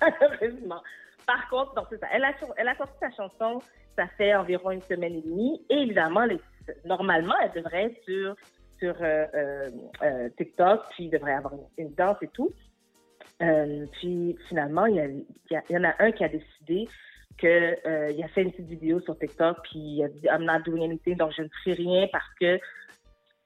malheureusement. 0.00 0.82
Par 1.26 1.48
contre, 1.48 1.74
donc, 1.74 1.86
c'est 1.90 1.98
ça. 2.00 2.06
Elle, 2.12 2.24
a, 2.24 2.32
elle 2.56 2.68
a 2.68 2.76
sorti 2.76 2.94
sa 3.00 3.10
chanson, 3.10 3.60
ça 3.96 4.06
fait 4.16 4.34
environ 4.34 4.70
une 4.72 4.82
semaine 4.82 5.14
et 5.14 5.22
demie. 5.22 5.64
Et 5.70 5.74
évidemment, 5.82 6.24
les- 6.24 6.40
normalement, 6.84 7.34
elle 7.42 7.50
devrait 7.62 7.84
être 7.86 8.04
sur, 8.04 8.34
sur 8.78 8.94
euh, 9.02 9.26
euh, 9.34 9.70
euh, 10.02 10.28
TikTok, 10.36 10.82
puis 10.90 11.04
il 11.04 11.10
devrait 11.10 11.34
avoir 11.34 11.54
une, 11.54 11.86
une 11.86 11.94
danse 11.94 12.18
et 12.22 12.28
tout. 12.28 12.52
Euh, 13.42 13.86
puis 14.00 14.36
finalement, 14.48 14.86
y 14.86 14.98
a- 15.00 15.06
il 15.08 15.62
y 15.70 15.76
en 15.78 15.84
a 15.84 15.94
un 15.98 16.10
qui 16.12 16.24
a 16.24 16.28
décidé 16.28 16.88
que 17.38 17.76
euh, 17.86 18.10
il 18.10 18.22
a 18.22 18.28
fait 18.28 18.42
une 18.42 18.50
petite 18.50 18.68
vidéo 18.68 19.00
sur 19.00 19.18
TikTok, 19.18 19.58
puis 19.64 19.78
il 19.78 20.04
a 20.04 20.08
dit 20.08 20.26
I'm 20.26 20.44
not 20.44 20.60
doing 20.64 20.84
anything, 20.84 21.16
donc 21.16 21.32
je 21.36 21.42
ne 21.42 21.48
ferai 21.48 21.74
rien 21.74 22.08
parce 22.12 22.28
que 22.40 22.58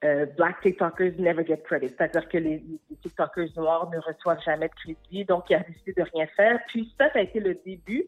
euh, 0.02 0.26
Black 0.36 0.60
TikTokers 0.62 1.18
never 1.18 1.44
get 1.44 1.58
credit. 1.58 1.88
C'est-à-dire 1.88 2.28
que 2.28 2.38
les, 2.38 2.62
TikTokers 3.02 3.50
noirs 3.56 3.90
ne 3.90 3.98
reçoivent 3.98 4.42
jamais 4.44 4.68
de 4.68 4.74
crédit, 4.74 5.24
donc 5.24 5.44
il 5.50 5.56
a 5.56 5.60
décidé 5.60 5.92
de 5.92 6.02
rien 6.14 6.26
faire. 6.36 6.58
Puis 6.68 6.92
ça, 6.98 7.10
ça 7.12 7.18
a 7.18 7.22
été 7.22 7.40
le 7.40 7.54
début. 7.64 8.06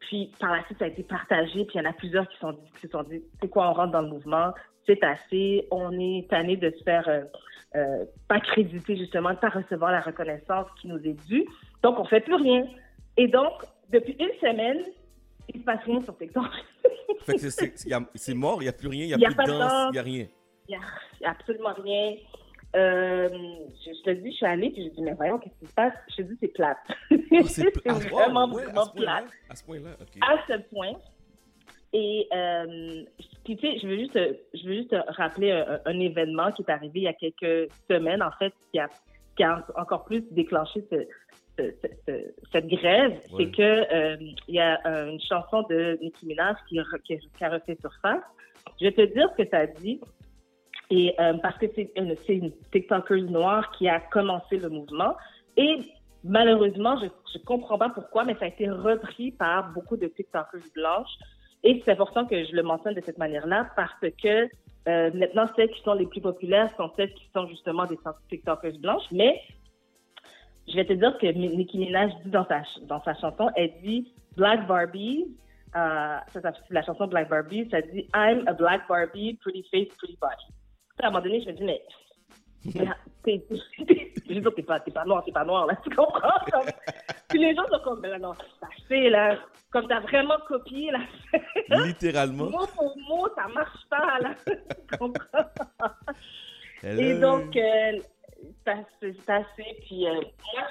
Puis 0.00 0.32
par 0.38 0.52
la 0.52 0.64
suite, 0.64 0.78
ça 0.78 0.84
a 0.84 0.88
été 0.88 1.02
partagé, 1.02 1.64
puis 1.64 1.78
il 1.78 1.82
y 1.82 1.86
en 1.86 1.90
a 1.90 1.92
plusieurs 1.92 2.28
qui, 2.28 2.38
sont, 2.38 2.52
qui 2.52 2.82
se 2.82 2.88
sont 2.88 3.02
dit 3.02 3.22
c'est 3.40 3.48
quoi, 3.48 3.70
on 3.70 3.72
rentre 3.72 3.92
dans 3.92 4.02
le 4.02 4.08
mouvement, 4.08 4.52
c'est 4.86 5.02
assez, 5.02 5.66
on 5.70 5.90
est 5.98 6.28
tanné 6.30 6.56
de 6.56 6.70
se 6.70 6.82
faire 6.84 7.08
euh, 7.08 7.22
euh, 7.74 8.04
pas 8.28 8.40
créditer, 8.40 8.96
justement, 8.96 9.30
de 9.30 9.36
pas 9.36 9.48
recevoir 9.48 9.90
la 9.92 10.00
reconnaissance 10.00 10.66
qui 10.80 10.88
nous 10.88 10.98
est 10.98 11.26
due. 11.26 11.44
Donc, 11.82 11.98
on 11.98 12.04
fait 12.04 12.20
plus 12.20 12.34
rien. 12.34 12.66
Et 13.16 13.28
donc, 13.28 13.52
depuis 13.90 14.16
une 14.18 14.32
semaine, 14.40 14.82
il 15.54 15.60
se 15.60 15.64
passe 15.64 15.82
rien 15.84 16.00
sur 16.02 16.16
TikTok. 16.16 16.44
Fait 17.24 17.34
que 17.34 17.50
c'est- 17.50 18.34
mort, 18.34 18.58
il 18.60 18.64
n'y 18.64 18.68
a 18.68 18.72
plus 18.72 18.88
rien, 18.88 19.04
il 19.04 19.08
n'y 19.08 19.12
a 19.14 19.16
a, 19.16 19.30
plus 19.30 19.36
pas 19.36 19.44
de 19.44 19.50
danse, 19.52 19.86
il 19.88 19.92
n'y 19.92 19.98
a 19.98 20.02
rien. 20.02 20.26
Il 20.68 20.78
n'y 21.20 21.26
a, 21.26 21.30
absolument 21.30 21.74
rien. 21.74 22.14
Euh, 22.74 23.28
je, 23.84 23.90
je 23.92 24.02
te 24.02 24.10
dis, 24.10 24.30
je 24.32 24.36
suis 24.36 24.46
allée, 24.46 24.70
puis 24.70 24.84
je 24.84 24.90
dis, 24.90 25.02
mais 25.02 25.14
voyons, 25.14 25.38
qu'est-ce 25.38 25.58
qui 25.58 25.66
se 25.66 25.72
passe? 25.74 25.94
Je 26.10 26.16
te 26.16 26.22
dis, 26.22 26.36
c'est 26.40 26.48
plate. 26.48 26.76
c'est 27.46 27.72
Ah, 27.86 27.92
vraiment, 27.94 28.48
ouais, 28.52 28.62
à 28.62 28.66
vraiment 28.66 28.84
ce 28.84 28.90
point-là, 28.92 29.22
plate. 29.22 29.30
À 29.48 29.56
ce 29.56 29.64
point-là, 29.64 29.90
ok. 30.00 30.22
À 30.22 30.36
ce 30.46 30.58
point. 30.68 30.92
Et, 31.92 32.28
euh, 32.34 33.04
puis, 33.44 33.56
tu 33.56 33.66
sais, 33.66 33.78
je 33.78 33.86
veux 33.86 33.96
juste, 33.98 34.18
je 34.54 34.66
veux 34.68 34.74
juste 34.74 34.94
rappeler 35.08 35.52
un, 35.52 35.80
un 35.86 36.00
événement 36.00 36.52
qui 36.52 36.62
est 36.62 36.70
arrivé 36.70 37.00
il 37.00 37.02
y 37.04 37.08
a 37.08 37.14
quelques 37.14 37.70
semaines, 37.90 38.22
en 38.22 38.32
fait, 38.32 38.52
qui 38.72 38.78
a, 38.78 38.88
qui 39.36 39.42
a 39.44 39.64
encore 39.76 40.04
plus 40.04 40.20
déclenché 40.32 40.84
ce- 40.90 41.06
cette 41.56 42.66
grève. 42.66 43.12
Ouais. 43.12 43.18
C'est 43.38 43.50
que 43.50 43.94
euh, 43.94 44.16
il 44.48 44.54
y 44.54 44.60
a 44.60 44.78
euh, 44.86 45.10
une 45.10 45.20
chanson 45.20 45.62
de 45.68 45.98
Nicki 46.02 46.26
Minaj 46.26 46.56
qui, 46.68 46.78
qui, 47.04 47.18
qui 47.18 47.44
a 47.44 47.50
refait 47.50 47.76
surface. 47.80 48.22
Je 48.80 48.86
vais 48.86 48.92
te 48.92 49.14
dire 49.14 49.28
ce 49.36 49.42
que 49.42 49.48
ça 49.48 49.66
dit. 49.66 50.00
Et 50.90 51.14
euh, 51.18 51.34
parce 51.42 51.58
que 51.58 51.66
c'est 51.74 51.90
une, 51.96 52.14
une 52.28 52.52
TikToker 52.72 53.22
noire 53.22 53.72
qui 53.72 53.88
a 53.88 54.00
commencé 54.00 54.56
le 54.56 54.68
mouvement. 54.68 55.16
Et 55.56 55.78
malheureusement, 56.22 56.96
je 56.98 57.06
ne 57.06 57.44
comprends 57.44 57.78
pas 57.78 57.88
pourquoi, 57.90 58.24
mais 58.24 58.34
ça 58.34 58.44
a 58.44 58.48
été 58.48 58.68
repris 58.68 59.32
par 59.32 59.72
beaucoup 59.72 59.96
de 59.96 60.06
TikTokers 60.06 60.68
blanches. 60.74 61.14
Et 61.64 61.82
c'est 61.84 61.92
important 61.92 62.26
que 62.26 62.44
je 62.44 62.52
le 62.54 62.62
mentionne 62.62 62.94
de 62.94 63.00
cette 63.00 63.18
manière-là 63.18 63.70
parce 63.74 63.98
que 64.22 64.48
euh, 64.88 65.10
maintenant, 65.14 65.46
celles 65.56 65.70
qui 65.70 65.82
sont 65.82 65.94
les 65.94 66.06
plus 66.06 66.20
populaires 66.20 66.70
sont 66.76 66.92
celles 66.96 67.12
qui 67.14 67.28
sont 67.34 67.48
justement 67.48 67.86
des 67.86 67.98
TikTokers 68.28 68.78
blanches. 68.78 69.10
Mais 69.10 69.40
je 70.68 70.74
vais 70.74 70.84
te 70.84 70.92
dire 70.92 71.16
que 71.18 71.26
Nicki 71.26 71.78
Minaj 71.78 72.12
dit 72.24 72.30
dans 72.30 72.46
sa, 72.46 72.62
dans 72.82 73.02
sa 73.04 73.14
chanson, 73.14 73.50
elle 73.56 73.72
dit 73.82 74.12
Black 74.36 74.66
Barbie, 74.66 75.26
euh, 75.76 76.18
ça, 76.32 76.40
ça, 76.40 76.52
c'est 76.52 76.74
la 76.74 76.82
chanson 76.82 77.06
Black 77.06 77.28
Barbie, 77.28 77.68
ça 77.70 77.80
dit 77.82 78.08
I'm 78.14 78.46
a 78.46 78.52
Black 78.52 78.82
Barbie, 78.88 79.34
pretty 79.42 79.62
face, 79.70 79.94
pretty 79.98 80.18
body. 80.20 80.34
À 81.02 81.06
un 81.06 81.10
moment 81.10 81.22
donné, 81.22 81.40
je 81.42 81.48
me 81.48 81.52
dis, 81.52 81.64
mais. 81.64 81.82
t'es, 83.22 83.44
t'es- 83.48 84.62
pas, 84.62 84.80
t'es 84.80 84.90
pas 84.90 85.04
noir, 85.04 85.22
t'es 85.24 85.32
pas 85.32 85.44
noir, 85.44 85.66
là, 85.66 85.76
tu 85.84 85.90
comprends? 85.94 86.30
Comme- 86.50 86.70
Puis 87.28 87.38
les 87.38 87.54
gens 87.54 87.66
sont 87.70 87.78
comme, 87.84 88.00
ben 88.00 88.10
là, 88.10 88.18
non, 88.18 88.32
c'est 88.34 88.66
assez, 88.94 89.10
là. 89.10 89.36
Comme 89.70 89.86
t'as 89.88 90.00
vraiment 90.00 90.36
copié, 90.48 90.90
là. 90.90 90.98
Littéralement. 91.84 92.50
Mot 92.50 92.66
pour 92.74 92.96
mot, 93.08 93.28
ça 93.36 93.46
marche 93.48 93.86
pas, 93.90 94.18
là. 94.20 94.34
tu 94.46 94.98
comprends? 94.98 95.50
Et 96.82 97.18
donc, 97.20 97.54
euh, 97.56 98.00
c'est 99.00 99.30
assez. 99.30 99.76
Puis, 99.86 100.06
euh, 100.06 100.14
moi, 100.14 100.66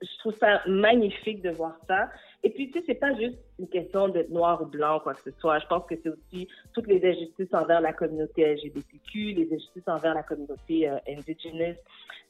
je 0.00 0.18
trouve 0.18 0.36
ça 0.38 0.62
magnifique 0.66 1.42
de 1.42 1.50
voir 1.50 1.76
ça. 1.88 2.08
Et 2.42 2.50
puis, 2.50 2.70
tu 2.70 2.78
sais, 2.78 2.84
c'est 2.86 2.94
pas 2.94 3.14
juste 3.14 3.38
une 3.58 3.68
question 3.68 4.08
d'être 4.08 4.30
noir 4.30 4.62
ou 4.62 4.66
blanc, 4.66 5.00
quoi 5.00 5.14
que 5.14 5.22
ce 5.22 5.38
soit. 5.38 5.58
Je 5.58 5.66
pense 5.66 5.84
que 5.86 5.94
c'est 6.02 6.10
aussi 6.10 6.48
toutes 6.72 6.86
les 6.86 7.04
injustices 7.04 7.52
envers 7.52 7.80
la 7.80 7.92
communauté 7.92 8.54
LGBTQ, 8.54 9.32
les 9.32 9.48
injustices 9.52 9.88
envers 9.88 10.14
la 10.14 10.22
communauté 10.22 10.88
euh, 10.88 10.98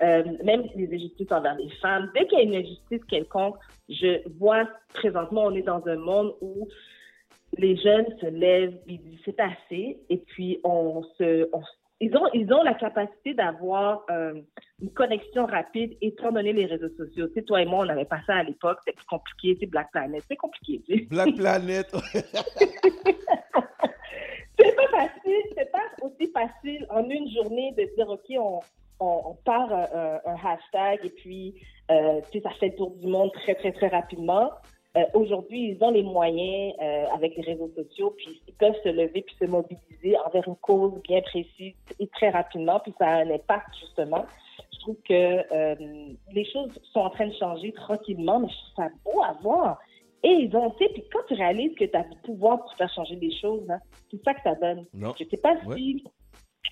euh, 0.01 0.25
même 0.45 0.63
les 0.77 0.95
injustices 0.95 1.31
envers 1.31 1.57
les 1.57 1.71
femmes. 1.83 2.11
Dès 2.15 2.27
qu'il 2.27 2.39
y 2.39 2.41
a 2.41 2.45
une 2.45 2.55
injustice 2.55 3.05
quelconque, 3.05 3.57
je 3.89 4.27
vois 4.39 4.69
présentement, 4.95 5.45
on 5.45 5.55
est 5.55 5.63
dans 5.63 5.87
un 5.87 5.97
monde 5.97 6.35
où 6.41 6.69
les 7.57 7.77
jeunes 7.77 8.07
se 8.21 8.27
lèvent, 8.27 8.79
ils 8.87 9.01
disent 9.01 9.21
c'est 9.25 9.41
assez, 9.41 9.99
et 10.09 10.19
puis 10.19 10.61
on 10.65 11.03
se, 11.19 11.49
ils 12.01 12.17
ont, 12.17 12.29
ils 12.33 12.53
ont 12.53 12.63
la 12.63 12.75
capacité 12.75 13.35
d'avoir 13.35 14.05
euh, 14.11 14.41
une 14.81 14.91
connexion 14.93 15.47
rapide, 15.47 15.97
étant 16.01 16.31
donné 16.31 16.53
les 16.53 16.67
réseaux 16.67 16.95
sociaux. 16.97 17.27
Tu 17.29 17.35
sais, 17.35 17.43
toi 17.43 17.61
et 17.61 17.67
moi, 17.67 17.85
on 17.85 17.89
avait 17.89 18.05
pas 18.05 18.21
ça 18.27 18.37
à 18.37 18.43
l'époque, 18.45 18.79
c'était 18.85 18.97
plus 18.97 19.07
compliqué, 19.07 19.57
c'est 19.59 19.67
Black 19.67 19.91
Planet, 19.91 20.23
c'est 20.29 20.37
compliqué. 20.37 20.81
tu 20.87 20.95
sais. 20.95 21.01
Black 21.07 21.35
Planet. 21.37 21.87
c'est 24.59 24.77
pas 24.77 24.89
facile, 24.91 25.43
c'est 25.57 25.73
pas 25.73 25.83
aussi 26.03 26.31
facile 26.33 26.87
en 26.91 27.09
une 27.09 27.31
journée 27.33 27.75
de 27.77 27.85
dire, 27.97 28.09
OK, 28.09 28.27
on, 28.39 28.61
on, 29.01 29.23
on 29.25 29.35
part 29.45 29.73
un, 29.73 30.21
un 30.25 30.37
hashtag 30.37 31.01
et 31.05 31.11
puis, 31.11 31.55
euh, 31.91 32.21
tu 32.31 32.39
sais, 32.39 32.45
ça 32.45 32.51
fait 32.61 32.69
le 32.69 32.77
tour 32.77 32.95
du 32.97 33.09
monde 33.09 33.33
très, 33.33 33.57
très, 33.57 33.73
très 33.73 33.89
rapidement. 33.89 34.53
Euh, 34.97 35.05
Aujourd'hui, 35.15 35.71
ils 35.77 35.85
ont 35.85 35.91
les 35.91 36.03
moyens 36.03 36.75
euh, 36.81 37.05
avec 37.15 37.37
les 37.37 37.43
réseaux 37.43 37.71
sociaux, 37.77 38.15
puis 38.17 38.41
ils 38.49 38.55
peuvent 38.55 38.75
se 38.83 38.89
lever 38.89 39.23
puis 39.23 39.35
se 39.39 39.45
mobiliser 39.45 40.17
envers 40.27 40.47
une 40.49 40.57
cause 40.57 41.01
bien 41.03 41.21
précise 41.21 41.75
et 42.01 42.07
très 42.09 42.31
rapidement, 42.31 42.81
puis 42.81 42.95
ça 42.99 43.07
a 43.07 43.17
un 43.25 43.31
impact, 43.31 43.69
justement. 43.81 44.25
Je 44.73 44.79
trouve 44.81 44.97
que 45.07 45.13
euh, 45.53 45.75
les 46.33 46.45
choses 46.51 46.71
sont 46.93 47.01
en 47.01 47.11
train 47.11 47.27
de 47.27 47.35
changer 47.35 47.73
tranquillement, 47.73 48.41
mais 48.41 48.49
je 48.49 48.55
trouve 48.55 48.75
ça 48.77 48.89
beau 49.05 49.23
à 49.23 49.33
voir. 49.43 49.79
Et 50.25 50.31
ils 50.31 50.57
ont, 50.57 50.71
tu 50.71 50.85
sais, 50.85 50.91
puis 50.93 51.05
quand 51.13 51.21
tu 51.29 51.35
réalises 51.35 51.75
que 51.75 51.85
tu 51.85 51.97
as 51.97 52.03
du 52.05 52.17
pouvoir 52.25 52.59
pour 52.63 52.75
faire 52.75 52.93
changer 52.93 53.17
des 53.17 53.31
choses, 53.41 53.69
hein, 53.71 53.79
c'est 54.11 54.23
ça 54.25 54.35
que 54.35 54.41
ça 54.43 54.55
donne. 54.55 54.87
Non. 54.95 55.13
Je 55.19 55.25
sais 55.29 55.37
pas 55.37 55.55
Ouais. 55.67 55.77
si, 55.77 56.03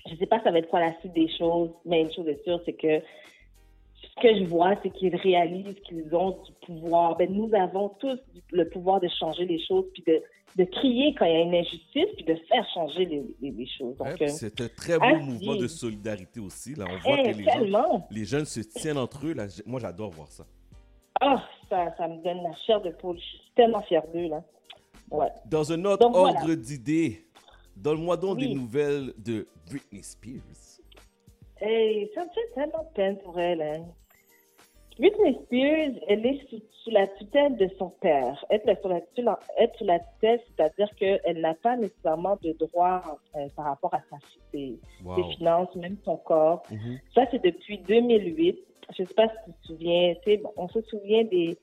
je 0.09 0.15
sais 0.15 0.25
pas 0.25 0.41
ça 0.43 0.51
va 0.51 0.57
être 0.59 0.69
quoi 0.69 0.79
la 0.81 0.97
suite 0.99 1.13
des 1.13 1.29
choses, 1.29 1.69
mais 1.85 2.01
une 2.01 2.11
chose 2.11 2.27
est 2.27 2.43
sûre, 2.43 2.59
c'est 2.65 2.73
que 2.73 2.99
ce 4.15 4.21
que 4.21 4.39
je 4.39 4.43
vois, 4.45 4.75
c'est 4.83 4.89
qu'ils 4.89 5.15
réalisent 5.15 5.75
qu'ils 5.87 6.13
ont 6.15 6.31
du 6.43 6.51
pouvoir. 6.65 7.15
Ben, 7.17 7.31
nous 7.31 7.49
avons 7.55 7.89
tous 7.99 8.19
le 8.51 8.69
pouvoir 8.69 8.99
de 8.99 9.07
changer 9.19 9.45
les 9.45 9.59
choses, 9.65 9.85
puis 9.93 10.03
de, 10.07 10.21
de 10.57 10.63
crier 10.65 11.13
quand 11.15 11.25
il 11.25 11.33
y 11.33 11.35
a 11.35 11.41
une 11.41 11.55
injustice, 11.55 12.07
puis 12.15 12.25
de 12.25 12.35
faire 12.47 12.65
changer 12.73 13.05
les, 13.05 13.23
les- 13.41 13.51
les 13.51 13.67
choses. 13.67 13.95
Donc, 13.97 14.07
Ouais, 14.07 14.23
euh, 14.23 14.27
c'est 14.27 14.59
un 14.61 14.67
très 14.69 14.97
beau 14.97 15.05
à 15.05 15.13
mouvement 15.19 15.55
de 15.55 15.67
solidarité 15.67 16.39
aussi. 16.39 16.73
Là, 16.75 16.85
on 16.89 16.97
voit 16.97 17.17
Eh, 17.19 17.31
que 17.31 17.37
les, 17.37 17.43
gens, 17.43 17.51
tellement. 17.59 18.07
les 18.11 18.25
jeunes 18.25 18.45
se 18.45 18.61
tiennent 18.61 18.97
entre 18.97 19.25
eux. 19.27 19.33
Là. 19.33 19.45
Moi, 19.65 19.79
j'adore 19.79 20.11
voir 20.11 20.27
ça. 20.29 20.45
Ah, 21.19 21.43
ça, 21.69 21.93
ça 21.97 22.07
me 22.07 22.23
donne 22.23 22.43
la 22.43 22.53
chair 22.65 22.81
de 22.81 22.91
poule. 22.91 23.17
Je 23.17 23.23
suis 23.23 23.51
tellement 23.55 23.81
fière 23.81 24.03
d'eux, 24.13 24.27
là. 24.27 24.43
Ouais. 25.09 25.27
Dans 25.49 25.71
un 25.71 25.83
autre 25.85 25.99
Donc, 25.99 26.15
voilà. 26.15 26.39
ordre 26.41 26.53
d'idées, 26.53 27.25
donne-moi 27.75 28.17
donc 28.17 28.39
des 28.39 28.53
nouvelles 28.53 29.13
de 29.17 29.47
Britney 29.69 30.03
Spears. 30.03 30.41
Hey, 31.61 32.09
ça 32.13 32.23
me 32.23 32.29
fait 32.29 32.53
tellement 32.55 32.83
de 32.83 32.93
peine 32.93 33.17
pour 33.19 33.39
elle, 33.39 33.61
hein. 33.61 33.85
Britney 34.99 35.37
Spears, 35.45 36.03
elle 36.07 36.25
est 36.25 36.49
sous, 36.49 36.59
sous 36.83 36.89
la 36.89 37.05
tutelle 37.07 37.55
de 37.57 37.69
son 37.77 37.89
père. 38.01 38.43
Être 38.49 38.81
sous 38.81 38.87
la 38.87 39.01
tutelle, 39.01 39.29
être 39.59 39.77
sous 39.77 39.85
la 39.85 39.99
tutelle, 39.99 40.39
c'est-à-dire 40.47 40.89
qu'elle 40.95 41.39
n'a 41.39 41.53
pas 41.53 41.75
nécessairement 41.75 42.37
de 42.41 42.53
droit 42.53 43.19
euh, 43.35 43.47
par 43.55 43.65
rapport 43.65 43.93
à 43.93 44.01
sa, 44.09 44.17
ses, 44.51 44.79
Wow. 45.05 45.15
ses 45.15 45.35
finances, 45.35 45.75
même 45.75 45.97
son 46.03 46.17
corps. 46.17 46.63
Mhm. 46.71 46.99
Ça, 47.13 47.25
c'est 47.29 47.43
depuis 47.43 47.77
2008. 47.79 48.57
Je 48.95 49.03
ne 49.03 49.07
sais 49.07 49.13
pas 49.13 49.27
si 49.27 49.35
tu 49.45 49.51
te 49.61 49.67
souviens. 49.67 50.13
bon, 50.43 50.51
on 50.57 50.67
se 50.69 50.81
souvient 50.81 51.23
des, 51.25 51.57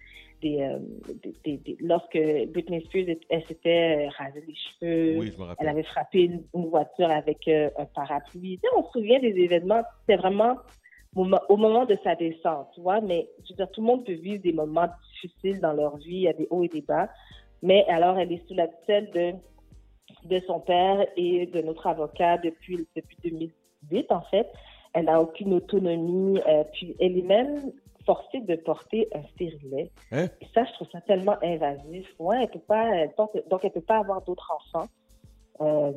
des, 0.44 0.60
euh, 0.62 0.78
des- 1.22 1.34
des- 1.44 1.56
des- 1.58 1.76
lorsque 1.80 2.18
Britney 2.52 2.80
Spears 2.84 3.16
elle, 3.30 3.44
s'était 3.46 4.06
euh, 4.06 4.10
rasé 4.18 4.42
les 4.46 4.54
cheveux. 4.54 5.18
Oui, 5.18 5.32
je 5.32 5.38
me 5.40 5.44
rappelle. 5.46 5.56
Elle 5.66 5.68
avait 5.68 5.82
frappé 5.84 6.22
une, 6.24 6.42
une 6.54 6.68
voiture 6.68 7.10
avec 7.10 7.48
euh, 7.48 7.70
un 7.78 7.86
parapluie. 7.86 8.58
Tu 8.62 8.68
sais, 8.68 8.74
on 8.76 8.84
se 8.84 8.90
souvient 8.98 9.20
des 9.20 9.34
événements. 9.46 9.82
C'était 10.00 10.16
vraiment 10.20 10.56
au, 11.16 11.24
mo- 11.24 11.38
au 11.48 11.56
moment 11.56 11.84
de 11.86 11.96
sa 12.04 12.14
descente, 12.14 12.68
tu 12.74 12.80
vois. 12.82 13.00
Mais 13.00 13.26
je 13.44 13.52
veux 13.52 13.56
dire, 13.56 13.70
tout 13.70 13.80
le 13.80 13.86
monde 13.86 14.04
peut 14.04 14.12
vivre 14.28 14.42
des 14.42 14.52
moments 14.52 14.88
difficiles 15.12 15.60
dans 15.60 15.72
leur 15.72 15.96
vie. 15.96 16.16
Il 16.16 16.22
y 16.22 16.28
a 16.28 16.32
des 16.32 16.46
hauts 16.50 16.62
et 16.64 16.68
des 16.68 16.82
bas. 16.82 17.08
Mais 17.62 17.84
alors, 17.88 18.18
elle 18.18 18.30
est 18.32 18.46
sous 18.46 18.54
la 18.54 18.68
tutelle 18.68 19.10
de, 19.14 19.32
de 20.28 20.40
son 20.46 20.60
père 20.60 21.06
et 21.16 21.46
de 21.46 21.60
notre 21.62 21.86
avocat 21.86 22.38
depuis, 22.38 22.86
depuis 22.94 23.16
2008, 23.24 24.12
en 24.12 24.20
fait. 24.30 24.48
Elle 24.92 25.06
n'a 25.06 25.20
aucune 25.20 25.54
autonomie. 25.54 26.38
euh, 26.46 26.62
puis, 26.72 26.94
elle 27.00 27.16
est 27.18 27.22
même 27.22 27.72
forcée 28.06 28.40
de 28.40 28.56
porter 28.56 29.08
un 29.14 29.22
stérilet. 29.34 29.90
Hein? 30.12 30.26
Et 30.40 30.46
ça, 30.54 30.64
je 30.64 30.72
trouve 30.74 30.88
ça 30.92 31.00
tellement 31.02 31.36
invasif. 31.42 32.06
Ouais, 32.18 32.42
elle 32.42 32.50
peut 32.50 32.58
pas, 32.58 32.88
elle 32.96 33.12
porte- 33.12 33.48
donc 33.48 33.64
elle 33.64 33.70
peut 33.72 33.80
pas 33.80 33.98
avoir 33.98 34.22
d'autres 34.22 34.50
enfants. 34.52 34.86
Euh, 35.60 35.92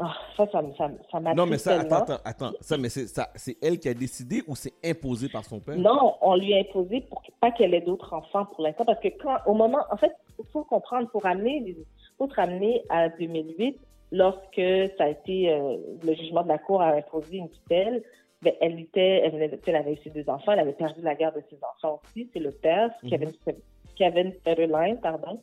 ah, 0.00 0.14
ça, 0.36 0.46
ça, 0.52 0.62
ça, 0.76 0.90
ça 1.10 1.20
m'attriste 1.20 1.36
Non, 1.36 1.46
mais 1.46 1.58
ça, 1.58 1.78
tellement. 1.78 1.96
attends, 1.96 2.18
attends. 2.24 2.52
Ça, 2.60 2.76
mais 2.78 2.88
c'est 2.88 3.06
ça, 3.06 3.30
c'est 3.34 3.56
elle 3.62 3.78
qui 3.78 3.88
a 3.88 3.94
décidé 3.94 4.42
ou 4.46 4.54
c'est 4.54 4.74
imposé 4.84 5.28
par 5.28 5.44
son 5.44 5.58
père? 5.58 5.76
Non, 5.76 6.14
on 6.20 6.36
lui 6.36 6.54
a 6.54 6.58
imposé 6.58 7.00
pour 7.02 7.22
pas 7.40 7.50
qu'elle 7.50 7.74
ait 7.74 7.80
d'autres 7.80 8.12
enfants 8.12 8.44
pour 8.46 8.62
l'instant, 8.62 8.84
parce 8.84 9.00
que 9.00 9.08
quand, 9.08 9.36
au 9.46 9.54
moment, 9.54 9.78
en 9.90 9.96
fait, 9.96 10.12
il 10.38 10.44
faut 10.52 10.64
comprendre, 10.64 11.08
pour 11.10 11.24
amener, 11.26 11.60
les- 11.60 11.76
se 12.18 12.34
ramener 12.34 12.82
à 12.90 13.08
2008, 13.08 13.78
lorsque 14.12 14.60
ça 14.98 15.04
a 15.04 15.08
été, 15.08 15.50
euh, 15.52 15.76
le 16.04 16.14
jugement 16.14 16.42
de 16.42 16.48
la 16.48 16.58
Cour 16.58 16.82
a 16.82 16.92
imposé 16.94 17.36
une 17.38 17.48
tutelle, 17.48 18.02
elle 18.60 18.78
était, 18.80 19.20
elle, 19.24 19.32
venait 19.32 19.50
elle 19.66 19.76
avait 19.76 19.94
eu 19.94 19.98
ses 20.04 20.10
deux 20.10 20.28
enfants, 20.28 20.52
elle 20.52 20.60
avait 20.60 20.72
perdu 20.72 21.00
la 21.02 21.14
garde 21.14 21.34
de 21.36 21.42
ses 21.50 21.58
enfants 21.64 22.00
aussi, 22.04 22.28
c'est 22.32 22.38
le 22.38 22.52
père, 22.52 22.90
Mhm. 23.02 23.10
Kevin, 23.10 23.30
Kevin 23.96 24.32
Federline, 24.44 24.98
pardon, 25.00 25.42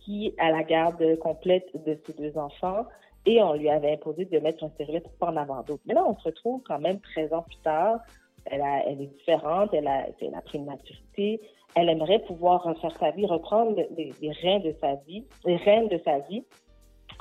qui 0.00 0.34
a 0.38 0.50
la 0.50 0.62
garde 0.62 1.18
complète 1.18 1.66
de 1.86 1.98
ses 2.06 2.12
deux 2.12 2.36
enfants, 2.38 2.84
et 3.24 3.42
on 3.42 3.54
lui 3.54 3.68
avait 3.70 3.92
imposé 3.92 4.24
de 4.26 4.38
mettre 4.38 4.62
un 4.64 4.70
pas 5.18 5.26
en 5.30 5.36
avoir 5.36 5.64
d'autres. 5.64 5.82
Mais 5.86 5.94
là, 5.94 6.04
on 6.06 6.14
se 6.16 6.24
retrouve 6.24 6.62
quand 6.62 6.78
même 6.78 7.00
13 7.00 7.32
ans 7.32 7.42
plus 7.42 7.56
tard, 7.58 7.98
elle, 8.44 8.60
a- 8.60 8.84
elle 8.86 9.00
est 9.00 9.06
différente, 9.06 9.70
elle 9.72 9.88
a, 9.88 10.06
elle 10.20 10.34
a 10.34 10.42
pris 10.42 10.58
une 10.58 10.66
maturité, 10.66 11.40
elle 11.74 11.88
aimerait 11.88 12.20
pouvoir 12.20 12.62
refaire 12.62 12.96
sa 12.98 13.10
vie, 13.10 13.26
reprendre 13.26 13.74
les, 13.96 14.12
les 14.22 14.30
reins 14.42 14.60
de 14.60 14.74
sa 14.80 14.94
vie, 15.06 15.24
les 15.44 15.56
rênes 15.56 15.88
de 15.88 15.98
sa 16.04 16.20
vie. 16.20 16.44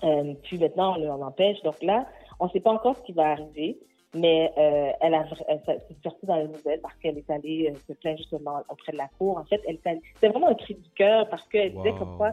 Euh, 0.03 0.34
puis 0.43 0.57
maintenant, 0.59 0.95
on 0.97 1.03
l'en 1.03 1.22
empêche. 1.22 1.61
Donc 1.63 1.82
là, 1.82 2.05
on 2.39 2.45
ne 2.45 2.49
sait 2.51 2.59
pas 2.59 2.72
encore 2.72 2.95
ce 2.97 3.01
qui 3.03 3.13
va 3.13 3.32
arriver, 3.32 3.80
mais 4.16 4.51
euh, 4.57 4.89
elle 5.01 5.13
a 5.13 5.26
elle 5.47 5.61
s'est 5.66 5.80
sortie 6.03 6.26
dans 6.26 6.38
les 6.38 6.47
nouvelles 6.47 6.80
parce 6.82 6.95
qu'elle 6.97 7.18
est 7.18 7.30
allée 7.30 7.72
euh, 7.72 7.78
se 7.88 7.93
plaindre 7.93 8.18
justement 8.18 8.61
auprès 8.70 8.91
de 8.91 8.97
la 8.97 9.07
cour. 9.18 9.38
En 9.38 9.43
fait, 9.45 9.61
elle 9.68 9.78
c'est 10.20 10.28
vraiment 10.30 10.47
un 10.49 10.55
cri 10.55 10.76
du 10.76 10.89
cœur 10.91 11.28
parce 11.30 11.47
qu'elle 11.47 11.74
disait 11.76 11.93
comme 11.97 12.18
quoi 12.18 12.32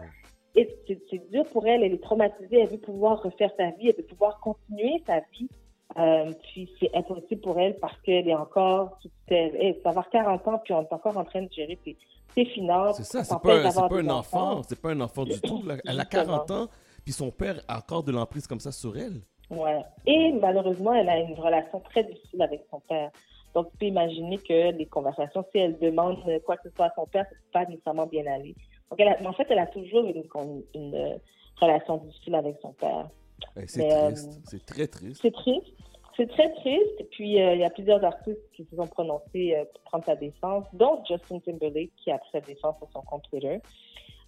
c'est 0.54 1.30
dur 1.30 1.44
pour 1.52 1.66
elle, 1.66 1.82
elle 1.82 1.94
est 1.94 2.02
traumatisée, 2.02 2.60
elle 2.60 2.68
veut 2.68 2.78
pouvoir 2.78 3.22
refaire 3.22 3.50
sa 3.56 3.70
vie, 3.70 3.88
elle 3.88 3.96
veut 3.96 4.02
pouvoir 4.06 4.38
continuer 4.40 5.02
sa 5.06 5.20
vie. 5.32 5.48
Euh, 5.98 6.32
puis 6.42 6.70
c'est 6.80 6.94
impossible 6.96 7.40
pour 7.42 7.58
elle 7.58 7.78
parce 7.78 7.98
qu'elle 8.02 8.26
est 8.28 8.34
encore 8.34 8.98
sous 9.02 9.08
tutelle. 9.08 9.56
Elle 9.60 9.76
va 9.82 9.90
avoir 9.90 10.08
40 10.10 10.48
ans, 10.48 10.58
puis 10.64 10.72
on 10.72 10.82
est 10.82 10.92
encore 10.92 11.16
en 11.18 11.24
train 11.24 11.42
de 11.42 11.52
gérer 11.52 11.78
ses, 11.84 11.96
ses 12.34 12.44
finances. 12.46 12.96
C'est 12.96 13.04
ça, 13.04 13.24
c'est 13.24 13.38
pas, 13.42 13.58
un- 13.58 13.70
pas 13.70 14.14
enfant, 14.14 14.62
c'est 14.62 14.80
pas 14.80 14.90
un 14.90 15.00
enfant 15.00 15.24
du 15.24 15.38
tout. 15.40 15.62
là. 15.64 15.76
Elle 15.84 16.00
a 16.00 16.04
Justement. 16.04 16.24
40 16.38 16.50
ans, 16.50 16.68
puis 17.04 17.12
son 17.12 17.30
père 17.30 17.60
a 17.68 17.78
encore 17.78 18.02
de 18.04 18.12
l'emprise 18.12 18.46
comme 18.46 18.60
ça 18.60 18.72
sur 18.72 18.96
elle. 18.96 19.20
Ouais. 19.52 19.82
Et 20.06 20.32
malheureusement, 20.32 20.94
elle 20.94 21.08
a 21.08 21.18
une 21.18 21.34
relation 21.38 21.80
très 21.80 22.04
difficile 22.04 22.42
avec 22.42 22.62
son 22.70 22.80
père. 22.80 23.10
Donc, 23.54 23.70
tu 23.72 23.76
peux 23.78 23.86
imaginer 23.86 24.38
que 24.38 24.72
les 24.72 24.86
conversations, 24.86 25.44
si 25.52 25.58
elle 25.58 25.78
demande 25.78 26.16
quoi 26.46 26.56
que 26.56 26.68
ce 26.70 26.74
soit 26.74 26.86
à 26.86 26.92
son 26.96 27.06
père, 27.06 27.24
ça 27.24 27.30
ne 27.30 27.36
peut 27.36 27.50
pas 27.52 27.64
nécessairement 27.66 28.06
bien 28.06 28.26
aller. 28.26 28.54
Donc, 28.90 28.98
elle 28.98 29.08
a- 29.08 29.16
mais 29.20 29.26
en 29.26 29.32
fait, 29.34 29.46
elle 29.50 29.58
a 29.58 29.66
toujours 29.66 30.04
une, 30.06 30.22
une, 30.34 30.62
une, 30.74 31.18
relation 31.60 31.98
difficile 31.98 32.34
avec 32.34 32.56
son 32.62 32.72
père. 32.72 33.08
Eh, 33.56 33.66
C'est 33.66 33.92
euh, 33.92 34.08
triste, 34.08 34.40
c'est 34.44 34.66
très 34.66 34.86
triste. 34.86 35.20
C'est 35.22 35.32
triste. 35.32 35.66
C'est 36.16 36.28
très 36.28 36.52
triste. 36.54 37.00
Et 37.00 37.04
puis, 37.04 37.40
euh, 37.40 37.54
il 37.54 37.60
y 37.60 37.64
a 37.64 37.70
plusieurs 37.70 38.02
artistes 38.04 38.40
qui 38.54 38.64
se 38.64 38.76
sont 38.76 38.86
prononcés 38.86 39.54
euh, 39.54 39.64
pour 39.72 39.82
prendre 39.84 40.04
sa 40.04 40.16
défense, 40.16 40.64
dont 40.72 41.02
Justin 41.08 41.38
Timberlake, 41.40 41.90
qui 41.96 42.10
a 42.10 42.18
pris 42.18 42.30
sa 42.32 42.40
défense 42.40 42.76
sur 42.78 42.88
son 42.92 43.02
compte 43.02 43.22
Twitter. 43.30 43.60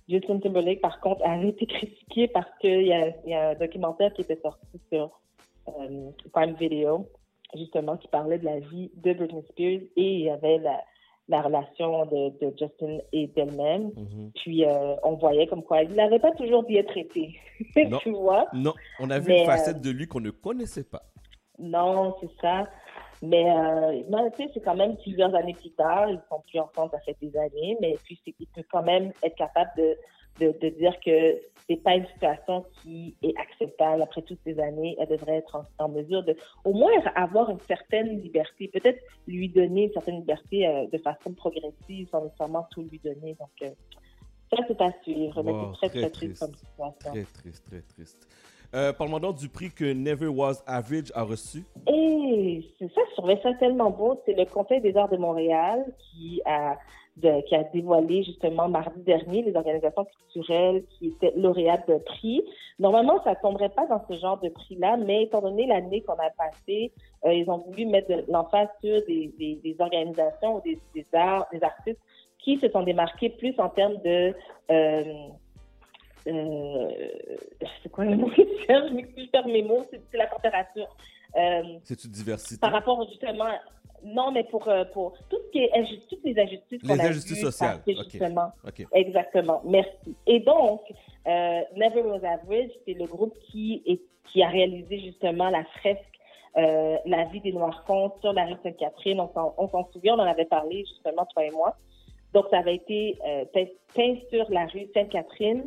Justin 0.09 0.39
Timberlake, 0.39 0.81
par 0.81 1.01
contre, 1.01 1.23
a 1.25 1.43
été 1.43 1.67
critiqué 1.67 2.29
parce 2.29 2.51
qu'il 2.61 2.87
y 2.87 2.93
a, 2.93 3.09
il 3.25 3.31
y 3.31 3.35
a 3.35 3.51
un 3.51 3.55
documentaire 3.55 4.13
qui 4.13 4.23
était 4.23 4.41
sorti 4.43 4.67
sur 4.93 5.21
euh, 5.69 6.11
Prime 6.33 6.55
Video, 6.55 7.09
justement, 7.55 7.97
qui 7.97 8.09
parlait 8.09 8.39
de 8.39 8.45
la 8.45 8.59
vie 8.59 8.91
de 8.97 9.13
Britney 9.15 9.43
Spears 9.51 9.81
et 9.97 10.15
il 10.15 10.21
y 10.21 10.31
avait 10.31 10.59
la, 10.59 10.81
la 11.29 11.43
relation 11.43 12.05
de, 12.07 12.31
de 12.39 12.55
Justin 12.59 12.99
et 13.13 13.29
d'elle-même. 13.29 13.93
Mhm. 13.97 14.33
Puis, 14.35 14.67
euh, 14.67 14.95
on 15.05 15.15
voyait 15.15 15.47
comme 15.47 15.63
quoi 15.63 15.83
il 15.83 15.95
n'avait 15.95 16.19
pas 16.19 16.33
toujours 16.33 16.65
bien 16.65 16.83
traité. 16.83 17.39
Tu 18.03 18.11
vois? 18.11 18.47
Non, 18.53 18.75
on 19.01 19.09
a 19.11 19.19
vu 19.19 19.29
Mais, 19.29 19.39
une 19.39 19.49
euh, 19.49 19.53
facette 19.53 19.81
de 19.81 19.91
lui 19.91 20.07
qu'on 20.07 20.21
ne 20.21 20.31
connaissait 20.31 20.85
pas. 20.85 21.03
Non, 21.59 22.17
c'est 22.21 22.31
ça. 22.41 22.69
Mais 23.23 23.51
euh, 23.51 24.03
non, 24.11 24.31
tu 24.31 24.43
sais, 24.45 24.51
c'est 24.55 24.61
quand 24.61 24.75
même 24.77 24.97
plusieurs 24.99 25.35
années 25.35 25.55
plus 25.55 25.71
tard. 25.71 26.09
Ils 26.11 26.21
sont 26.29 26.41
plus 26.49 26.59
ensemble, 26.61 26.91
ça 26.93 27.01
fait 27.01 27.17
des 27.21 27.37
années. 27.37 27.77
Mais 27.81 27.97
puis, 28.05 28.19
c'est- 28.25 28.35
il 28.39 28.47
peut 28.49 28.65
quand 28.71 28.83
même 28.83 29.13
être 29.23 29.35
capable 29.37 29.71
de, 29.77 29.97
de, 30.41 30.53
de 30.61 30.69
dire 30.71 30.99
que 31.01 31.37
c'est 31.67 31.77
pas 31.77 31.95
une 31.95 32.07
situation 32.09 32.65
qui 32.83 33.17
est 33.23 33.35
acceptable 33.39 34.03
après 34.03 34.21
toutes 34.23 34.41
ces 34.45 34.59
années. 34.61 34.97
Elle 34.99 35.09
devrait 35.09 35.37
être 35.37 35.57
en, 35.79 35.85
en 35.85 35.89
mesure 35.89 36.23
de, 36.25 36.37
au 36.65 36.73
moins, 36.75 36.91
avoir 37.15 37.49
une 37.51 37.61
certaine 37.61 38.21
liberté. 38.21 38.69
Peut-être 38.69 39.01
lui 39.27 39.49
donner 39.49 39.85
une 39.85 39.93
certaine 39.93 40.17
liberté 40.17 40.67
euh, 40.67 40.87
de 40.93 40.99
façon 40.99 41.33
progressive, 41.33 42.09
sans 42.11 42.23
nécessairement 42.25 42.67
tout 42.71 42.83
lui 42.83 42.99
donner. 43.03 43.35
Donc, 43.41 43.51
euh, 43.63 43.71
ça, 44.51 44.63
c'est 44.69 44.81
à 44.83 44.93
suivre. 45.03 45.43
Mais 45.43 45.53
c'est 45.53 45.89
très, 45.89 46.01
très, 46.01 46.11
triste 46.11 46.41
comme 46.41 46.55
situation. 46.55 47.11
Très 47.13 47.25
triste, 47.25 47.65
très 47.67 47.81
triste. 47.83 48.29
Euh, 48.75 48.93
Parle-moi 48.93 49.21
du 49.33 49.49
prix 49.49 49.71
que 49.71 49.93
Never 49.93 50.27
Was 50.27 50.65
Average 50.67 51.13
a 51.15 51.23
reçu. 51.23 51.65
Et 51.87 52.65
c'est 52.79 52.93
ça, 52.93 53.01
je 53.11 53.17
trouvais 53.17 53.39
ça 53.41 53.55
tellement 53.55 53.91
beau. 53.91 54.21
C'est 54.27 54.35
le 54.35 54.45
Conseil 54.47 54.81
des 54.81 54.97
arts 54.97 55.09
de 55.09 55.17
Montréal 55.17 55.85
qui 55.99 56.43
a, 56.45 56.77
qui 57.21 57.55
a 57.55 57.63
dévoilé 57.73 58.25
justement 58.25 58.69
mardi 58.69 59.01
dernier 59.03 59.43
les 59.43 59.55
organisations 59.55 60.05
culturelles 60.05 60.83
qui 60.99 61.09
étaient 61.09 61.33
lauréates 61.37 61.87
de 61.89 61.99
prix. 61.99 62.43
Normalement, 62.81 63.23
ça 63.23 63.31
ne 63.31 63.37
tomberait 63.41 63.69
pas 63.69 63.87
dans 63.87 64.03
ce 64.11 64.19
genre 64.19 64.41
de 64.41 64.49
prix-là, 64.49 64.97
mais 64.97 65.23
étant 65.23 65.41
donné 65.41 65.67
l'année 65.67 66.03
qu'on 66.03 66.15
a 66.15 66.31
passée, 66.37 66.91
euh, 67.25 67.33
ils 67.33 67.49
ont 67.49 67.59
voulu 67.59 67.87
mettre 67.87 68.11
l'emphase 68.29 68.69
sur 68.83 69.05
des, 69.07 69.33
des, 69.39 69.61
des 69.63 69.77
organisations 69.79 70.57
ou 70.57 70.61
des, 70.63 70.81
des 70.97 71.07
arts, 71.13 71.47
des 71.53 71.63
artistes 71.63 72.01
qui 72.41 72.59
se 72.59 72.69
sont 72.69 72.83
démarqués 72.83 73.31
plus 73.31 73.55
en 73.59 73.69
termes 73.69 73.97
de 74.05 74.35
euh, 74.73 75.05
euh, 76.27 76.89
c'est 77.83 77.91
quoi 77.91 78.05
le 78.05 78.17
mot 78.17 78.31
je 78.37 78.95
m'excuse, 78.95 79.25
je 79.27 79.31
perds 79.31 79.47
mes 79.47 79.63
mots, 79.63 79.85
c'est 79.91 80.01
c'est 80.11 80.19
la 80.19 80.27
température. 80.27 80.97
Euh, 81.37 81.63
C'est-tu 81.83 82.09
diversité? 82.09 82.61
par 82.61 82.73
rapport 82.73 83.07
justement, 83.09 83.51
non, 84.05 84.31
mais 84.31 84.45
pour, 84.45 84.69
euh, 84.69 84.85
pour 84.93 85.17
tout 85.31 85.39
ce 85.47 85.51
qui 85.51 85.59
est 85.61 85.71
injustice, 85.75 86.07
toutes 86.09 86.25
les 86.25 86.39
injustices 86.39 86.83
qu'on 86.83 86.95
Les 86.95 87.01
a 87.01 87.05
injustices 87.05 87.41
sociales, 87.41 87.81
justement. 87.87 88.53
Exactement, 88.93 89.63
merci. 89.65 90.15
Et 90.27 90.41
donc, 90.41 90.83
euh, 91.27 91.61
Never 91.77 92.03
Was 92.03 92.17
Average, 92.17 92.71
c'est 92.87 92.95
le 92.95 93.07
groupe 93.07 93.35
qui, 93.51 93.83
est, 93.87 94.01
qui 94.31 94.43
a 94.43 94.49
réalisé 94.49 95.01
justement 95.01 95.49
la 95.49 95.65
fresque 95.81 96.01
euh, 96.57 96.97
La 97.07 97.25
vie 97.25 97.41
des 97.41 97.53
Noirs 97.53 97.83
Contes 97.87 98.15
sur 98.21 98.33
la 98.33 98.45
rue 98.45 98.57
Sainte-Catherine. 98.63 99.21
On 99.21 99.33
s'en 99.33 99.55
on 99.57 99.69
s'en 99.69 99.89
souvient, 99.93 100.15
on 100.15 100.21
en 100.21 100.31
avait 100.31 100.45
parlé 100.45 100.85
justement, 100.87 101.27
toi 101.33 101.45
et 101.45 101.51
moi. 101.51 101.75
Donc, 102.35 102.47
ça 102.51 102.59
avait 102.59 102.77
été 102.77 103.19
euh, 103.27 103.45
peint, 103.55 103.67
peint 103.95 104.17
sur 104.31 104.51
la 104.51 104.67
rue 104.67 104.87
Sainte-Catherine. 104.93 105.65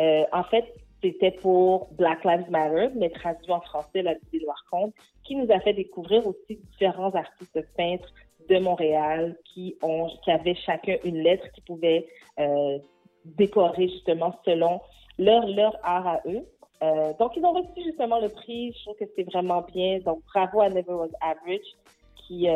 Euh, 0.00 0.24
en 0.32 0.44
fait, 0.44 0.64
c'était 1.02 1.30
pour 1.30 1.88
Black 1.92 2.24
Lives 2.24 2.50
Matter, 2.50 2.88
mais 2.96 3.10
traduit 3.10 3.52
en 3.52 3.60
français, 3.60 4.02
la 4.02 4.14
Noirs 4.32 4.64
Contes, 4.70 4.94
qui 5.24 5.36
nous 5.36 5.50
a 5.52 5.60
fait 5.60 5.74
découvrir 5.74 6.26
aussi 6.26 6.60
différents 6.72 7.14
artistes 7.14 7.60
peintres 7.76 8.12
de 8.48 8.58
Montréal 8.58 9.36
qui 9.44 9.76
ont, 9.82 10.08
qui 10.24 10.30
avaient 10.30 10.54
chacun 10.54 10.96
une 11.04 11.18
lettre 11.22 11.50
qui 11.52 11.60
pouvait 11.60 12.08
euh, 12.38 12.78
décorer 13.24 13.88
justement 13.88 14.34
selon 14.44 14.80
leur, 15.18 15.46
leur 15.46 15.76
art 15.82 16.06
à 16.06 16.20
eux. 16.26 16.46
Euh, 16.82 17.12
donc, 17.18 17.36
ils 17.36 17.44
ont 17.44 17.52
reçu 17.52 17.84
justement 17.84 18.18
le 18.20 18.30
prix. 18.30 18.72
Je 18.72 18.84
trouve 18.84 18.96
que 18.96 19.04
c'est 19.14 19.24
vraiment 19.24 19.62
bien. 19.62 19.98
Donc, 20.00 20.22
bravo 20.32 20.62
à 20.62 20.70
Never 20.70 20.92
Was 20.92 21.08
Average, 21.20 21.76
qui, 22.16 22.46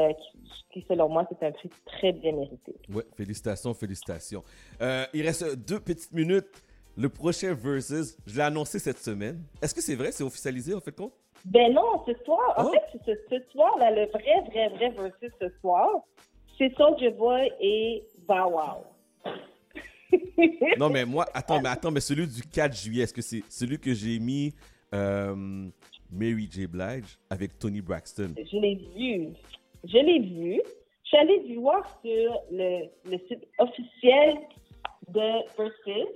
qui, 0.71 0.85
selon 0.89 1.11
moi, 1.11 1.27
c'est 1.29 1.47
un 1.47 1.53
prix 1.53 1.69
très 1.85 2.13
bien 2.13 2.33
mérité. 2.33 2.75
Ouais, 2.89 3.05
félicitations, 3.15 3.75
félicitations. 3.75 4.43
Il 4.81 5.23
reste 5.23 5.57
deux 5.69 5.81
petites 5.81 6.13
minutes. 6.13 6.63
Le 6.97 7.09
prochain 7.09 7.55
Versus, 7.55 8.17
je 8.27 8.37
l'ai 8.37 8.43
annoncé 8.43 8.79
cette 8.79 8.99
semaine. 8.99 9.43
Est-ce 9.61 9.75
que 9.75 9.81
c'est 9.83 9.97
vrai? 9.97 10.13
C'est 10.13 10.23
officialisé, 10.25 10.75
en 10.75 10.81
fait, 10.81 10.93
compte? 10.95 11.13
Ben 11.45 11.73
non, 11.73 12.03
ce 12.07 12.13
soir, 12.25 12.55
en 12.57 12.67
Oh. 12.67 12.73
fait, 12.73 12.99
ce, 13.05 13.37
ce 13.37 13.51
soir, 13.51 13.77
là, 13.79 13.91
le 13.91 14.07
vrai, 14.07 14.41
vrai, 14.51 14.69
vrai 14.71 14.91
versus 14.91 15.31
ce 15.41 15.49
soir, 15.61 15.89
C'est 16.57 16.73
Soldier 16.77 17.11
Boy 17.11 17.51
et 17.61 18.05
Bow 18.29 18.53
Wow. 18.53 18.85
Non, 20.79 20.89
mais 20.89 21.05
moi, 21.05 21.27
attends, 21.35 21.61
mais 21.61 21.69
attends, 21.77 21.91
mais 21.91 22.01
celui 22.01 22.29
du 22.29 22.43
4 22.43 22.73
juillet, 22.77 23.03
est-ce 23.03 23.13
que 23.15 23.23
c'est 23.23 23.43
celui 23.49 23.79
que 23.79 23.93
j'ai 23.93 24.19
mis 24.21 24.55
euh, 24.95 25.35
Mary 26.13 26.49
J. 26.51 26.67
Blige 26.69 27.19
avec 27.29 27.59
Tony 27.59 27.81
Braxton? 27.81 28.33
Je 28.39 28.57
l'ai 28.57 28.77
vu. 28.97 29.31
Je 29.85 29.99
l'ai 29.99 30.21
vu. 30.21 30.63
Je 31.03 31.09
suis 31.09 31.17
allée 31.19 31.57
voir 31.57 31.85
sur 32.05 32.41
le, 32.53 32.87
le 33.05 33.19
site 33.29 33.47
officiel 33.59 34.37
de 35.09 35.21
Versus 35.59 36.07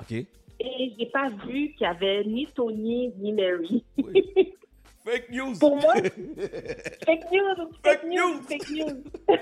OK. 0.00 0.12
et 0.12 0.94
j'ai 0.98 1.06
pas 1.06 1.28
vu 1.28 1.72
qu'il 1.72 1.82
y 1.82 1.86
avait 1.86 2.24
ni 2.24 2.46
Tony 2.46 3.12
ni 3.18 3.32
Mary. 3.32 3.84
Fake 5.04 5.30
news! 5.30 5.58
Pour 5.58 5.76
moi, 5.76 5.94
fake 7.06 7.30
news, 7.32 7.70
fake 7.82 8.04
news, 8.04 8.42
fake 8.42 8.70
news. 8.70 9.02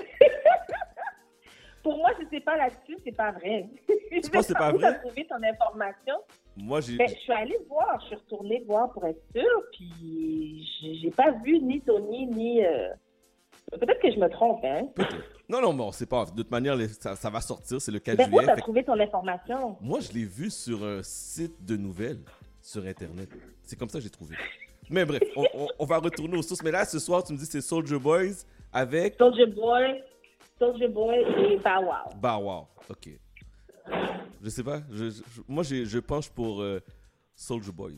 Pour 1.83 1.97
moi, 1.97 2.09
si 2.19 2.25
c'est 2.31 2.39
pas 2.41 2.57
là-dessus, 2.57 2.97
c'est 3.05 3.15
pas 3.15 3.31
vrai. 3.31 3.67
Tu 3.87 4.21
penses 4.29 4.29
que 4.29 4.41
c'est 4.47 4.53
pas 4.53 4.71
vrai? 4.71 4.81
t'as 4.81 4.93
trouvé 4.99 5.25
ton 5.25 5.41
information? 5.41 6.15
Moi, 6.57 6.81
j'ai. 6.81 6.97
Ben, 6.97 7.07
je 7.07 7.15
suis 7.15 7.31
allée 7.31 7.57
voir, 7.69 7.99
je 8.01 8.07
suis 8.07 8.15
retournée 8.15 8.63
voir 8.67 8.91
pour 8.91 9.05
être 9.05 9.21
sûre, 9.33 9.63
puis 9.71 10.67
j'ai 10.81 10.95
j'ai 10.95 11.11
pas 11.11 11.31
vu 11.31 11.59
ni 11.59 11.79
Tony 11.81 12.25
ni. 12.27 12.65
euh, 12.65 12.89
Peut-être 13.71 14.01
que 14.01 14.11
je 14.11 14.19
me 14.19 14.27
trompe, 14.29 14.63
hein? 14.63 14.87
Non, 15.47 15.61
non, 15.61 15.73
bon, 15.73 15.91
c'est 15.91 16.05
pas. 16.07 16.25
De 16.25 16.31
toute 16.41 16.51
manière, 16.51 16.75
les- 16.75 16.87
ça, 16.87 17.15
ça 17.15 17.29
va 17.29 17.39
sortir, 17.41 17.79
c'est 17.81 17.91
le 17.91 17.99
4 17.99 18.17
Ben, 18.17 18.23
où 18.27 18.29
juillet. 18.31 18.45
t'as 18.45 18.55
fait 18.55 18.61
trouvé 18.61 18.83
ton 18.83 18.99
information? 18.99 19.77
Moi, 19.81 19.99
je 19.99 20.11
l'ai 20.11 20.25
vu 20.25 20.49
sur 20.49 20.83
un 20.83 21.01
site 21.03 21.63
de 21.65 21.75
nouvelles 21.77 22.19
sur 22.61 22.83
Internet. 22.85 23.29
C'est 23.63 23.77
comme 23.77 23.89
ça 23.89 23.99
que 23.99 24.03
j'ai 24.03 24.09
trouvé. 24.09 24.35
Mais 24.89 25.05
bref, 25.05 25.21
on, 25.35 25.45
on- 25.53 25.67
on 25.79 25.85
va 25.85 25.97
retourner 25.99 26.37
aux 26.37 26.41
sources. 26.41 26.63
Mais 26.63 26.71
là, 26.71 26.83
ce 26.85 26.97
soir, 26.99 27.23
tu 27.23 27.33
me 27.33 27.37
dis 27.37 27.45
que 27.45 27.51
c'est 27.51 27.61
Soldier 27.61 27.99
Boys 27.99 28.43
avec 28.73 29.15
Soldier 29.17 29.45
Boy, 29.47 30.03
Soldier 30.57 30.87
Boy 30.87 31.17
et 31.19 31.57
Bow 31.57 31.83
Wow. 31.83 32.15
Bow 32.15 32.43
Wow. 32.43 32.67
OK. 32.89 33.09
Je 34.41 34.49
sais 34.49 34.63
pas. 34.63 34.81
je- 34.91 35.09
je- 35.09 35.21
moi, 35.47 35.63
je 35.63 35.99
penche 35.99 36.29
pour 36.29 36.61
euh, 36.61 36.79
Soldier 37.35 37.71
Boys. 37.71 37.91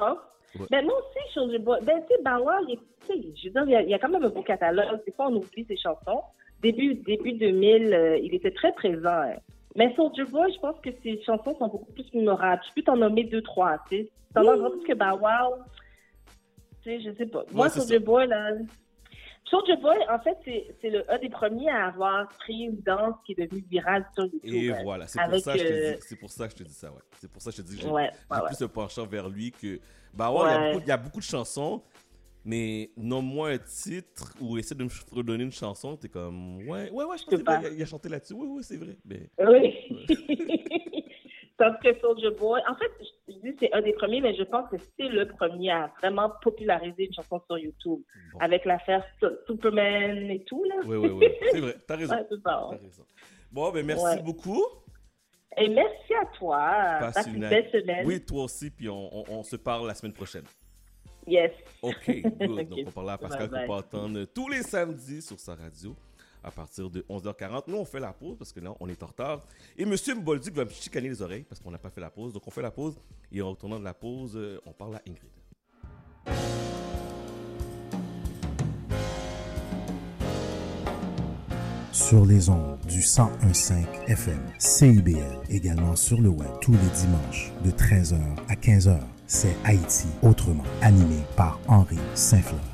Hein? 0.00 0.16
Ouais. 0.58 0.66
Ben, 0.70 0.84
moi 0.84 0.94
aussi, 0.98 1.32
Soldier 1.34 1.58
Boy. 1.58 1.80
Ben, 1.82 2.00
tu 2.08 2.14
sais, 2.14 2.22
Wow, 2.30 2.66
il, 2.68 2.78
je 3.36 3.48
veux 3.48 3.52
dire, 3.52 3.62
il 3.66 3.70
y, 3.70 3.76
a, 3.76 3.82
il 3.82 3.88
y 3.90 3.94
a 3.94 3.98
quand 3.98 4.08
même 4.08 4.24
un 4.24 4.28
beau 4.28 4.42
catalogue. 4.42 5.00
Des 5.04 5.12
fois, 5.12 5.26
on 5.28 5.36
oublie 5.36 5.64
ses 5.66 5.76
chansons. 5.76 6.22
Début, 6.62 6.94
début 6.94 7.32
2000, 7.32 7.92
euh, 7.92 8.18
il 8.18 8.34
était 8.34 8.50
très 8.52 8.72
présent. 8.72 9.08
hein. 9.08 9.34
Mais 9.76 9.92
Soldier 9.96 10.24
Boy, 10.24 10.52
je 10.54 10.60
pense 10.60 10.78
que 10.80 10.90
ses 11.02 11.20
chansons 11.22 11.56
sont 11.58 11.68
beaucoup 11.68 11.92
plus 11.92 12.06
mémorables. 12.14 12.62
Je 12.68 12.74
peux 12.74 12.82
t'en 12.82 12.96
nommer 12.96 13.24
deux, 13.24 13.42
trois, 13.42 13.78
tu 13.90 13.96
sais. 13.98 14.10
T'en 14.34 14.46
as 14.48 14.56
que 14.86 14.92
Wow. 15.20 15.56
Tu 16.82 16.90
sais, 16.90 17.00
je 17.00 17.16
sais 17.16 17.26
pas. 17.26 17.42
Moi, 17.52 17.66
Ouais, 17.66 17.70
Soldier 17.70 17.98
Boy, 17.98 18.26
là... 18.28 18.50
Soldier 19.50 19.76
Boy, 19.76 19.96
en 20.10 20.18
fait, 20.20 20.36
c'est 20.80 21.08
un 21.08 21.18
des 21.18 21.28
premiers 21.28 21.68
à 21.68 21.88
avoir 21.88 22.28
pris 22.38 22.62
une 22.62 22.80
danse 22.80 23.14
qui 23.26 23.32
est 23.32 23.42
devenue 23.42 23.64
virale 23.70 24.06
sur 24.14 24.24
YouTube. 24.24 24.54
Et 24.54 24.82
voilà, 24.82 25.06
c'est 25.06 25.20
pour, 25.20 25.38
ça 25.38 25.52
que 25.52 25.58
je 25.58 25.64
te 25.64 25.72
euh, 25.72 25.96
c'est 26.00 26.16
pour 26.16 26.30
ça 26.30 26.46
que 26.46 26.52
je 26.52 26.56
te 26.56 26.62
dis 26.62 26.72
ça, 26.72 26.90
ouais. 26.90 27.02
C'est 27.20 27.30
pour 27.30 27.42
ça 27.42 27.50
que 27.50 27.56
je 27.56 27.62
te 27.62 27.66
dis 27.68 27.76
que 27.76 27.82
j'ai 27.82 27.88
Ouais, 27.88 28.10
ouais, 28.30 28.36
ouais. 28.38 28.46
plus 28.46 28.62
un 28.62 28.68
penchant 28.68 29.06
vers 29.06 29.28
lui 29.28 29.52
que... 29.52 29.80
Bah 30.14 30.30
ouais, 30.30 30.40
il 30.40 30.48
y 30.48 30.54
a 30.54 30.72
beaucoup- 30.72 30.84
il 30.84 30.88
y, 30.88 30.92
a 30.92 30.96
beaucoup 30.96 31.18
de 31.18 31.24
chansons, 31.24 31.82
mais 32.44 32.90
nomme-moi 32.96 33.50
un 33.50 33.58
titre 33.58 34.32
ou 34.40 34.56
essaie 34.56 34.74
de 34.74 34.84
me 34.84 34.90
redonner 35.12 35.44
une 35.44 35.52
chanson, 35.52 35.96
t'es 35.96 36.08
comme... 36.08 36.66
Ouais, 36.66 36.90
ouais, 36.90 37.04
ouais, 37.04 37.18
je 37.18 37.24
pense 37.24 37.30
que 37.30 37.36
c'est 37.36 37.44
pas. 37.44 37.58
vrai, 37.58 37.70
il 37.74 37.80
a, 37.80 37.82
a 37.82 37.86
chanté 37.86 38.08
là-dessus. 38.08 38.34
Oui, 38.34 38.48
oui, 38.48 38.62
c'est 38.64 38.76
vrai. 38.78 38.96
Mais... 39.04 39.28
Oui. 39.38 39.74
Tandis 41.72 41.78
que 41.94 42.00
Soldier 42.00 42.30
Boy, 42.30 42.60
en 42.68 42.74
fait, 42.76 42.90
je 43.28 43.32
dis 43.34 43.56
c'est 43.60 43.72
un 43.72 43.80
des 43.82 43.92
premiers, 43.94 44.20
mais 44.20 44.34
je 44.34 44.42
pense 44.42 44.68
que 44.70 44.76
c'est 44.98 45.08
le 45.08 45.26
premier 45.28 45.70
à 45.70 45.92
vraiment 46.00 46.30
populariser 46.42 47.06
une 47.06 47.14
chanson 47.14 47.40
sur 47.46 47.58
YouTube. 47.58 48.00
Avec 48.40 48.64
l'affaire 48.64 49.04
Su- 49.20 49.26
Superman 49.46 50.30
et 50.30 50.44
tout, 50.44 50.62
là. 50.64 50.76
Oui, 50.86 50.96
oui, 50.96 51.10
oui. 51.10 51.26
C'est 51.52 51.60
vrai, 51.60 51.76
t'as 51.86 51.96
raison. 51.96 52.14
Ouais, 52.16 52.26
ça. 52.30 52.68
T'as 52.70 52.76
raison. 52.76 53.04
Bon, 53.50 53.70
ben 53.70 53.86
merci 53.86 54.04
Ouais. 54.04 54.22
beaucoup. 54.22 54.62
Et 55.56 55.68
merci 55.68 56.14
à 56.20 56.26
toi. 56.36 56.58
Passe 57.00 57.14
Passe 57.14 57.26
une 57.28 57.34
une 57.44 57.48
belle 57.48 57.70
semaine. 57.70 58.04
Oui, 58.06 58.20
toi 58.24 58.44
aussi, 58.44 58.70
puis 58.70 58.88
on, 58.88 59.16
on- 59.16 59.24
on 59.38 59.42
se 59.42 59.56
parle 59.56 59.86
la 59.86 59.94
semaine 59.94 60.12
prochaine. 60.12 60.44
Yes. 61.26 61.52
OK, 61.80 61.94
good. 62.06 62.32
Ok. 62.50 62.68
Donc, 62.68 62.78
on 62.88 62.90
parle 62.90 63.10
à 63.10 63.18
Pascal 63.18 63.48
Bye 63.48 64.26
tous 64.34 64.48
les 64.48 64.62
samedis 64.62 65.22
sur 65.22 65.38
sa 65.38 65.54
radio 65.54 65.94
à 66.44 66.50
partir 66.50 66.90
de 66.90 67.02
11h40. 67.08 67.64
Nous, 67.68 67.76
on 67.76 67.84
fait 67.84 68.00
la 68.00 68.12
pause 68.12 68.36
parce 68.38 68.52
que 68.52 68.60
là, 68.60 68.74
on 68.80 68.88
est 68.88 69.02
en 69.02 69.06
retard. 69.06 69.42
Et 69.76 69.82
M. 69.82 69.94
Mbolduc 69.94 70.54
va 70.54 70.64
me 70.64 70.70
chicaner 70.70 71.08
les 71.08 71.22
oreilles 71.22 71.44
parce 71.44 71.60
qu'on 71.60 71.70
n'a 71.70 71.78
pas 71.78 71.90
fait 71.90 72.00
la 72.00 72.10
pause. 72.10 72.32
Donc, 72.32 72.46
on 72.46 72.50
fait 72.50 72.62
la 72.62 72.70
pause 72.70 73.00
et 73.32 73.42
en 73.42 73.50
retournant 73.50 73.78
de 73.78 73.84
la 73.84 73.94
pause, 73.94 74.36
euh, 74.36 74.60
on 74.66 74.72
parle 74.72 74.96
à 74.96 75.02
Ingrid. 75.08 75.30
sur 81.94 82.26
les 82.26 82.48
ondes 82.50 82.76
du 82.88 82.98
1015 82.98 83.72
FM 84.08 84.40
CIBL, 84.58 85.40
également 85.48 85.96
sur 85.96 86.20
le 86.20 86.28
web 86.28 86.50
tous 86.60 86.72
les 86.72 86.78
dimanches 86.78 87.52
de 87.64 87.70
13h 87.70 88.18
à 88.48 88.54
15h. 88.54 88.98
C'est 89.26 89.56
Haïti 89.64 90.08
autrement, 90.22 90.64
animé 90.82 91.22
par 91.36 91.58
Henri 91.66 91.98
Saint-Fleur. 92.14 92.73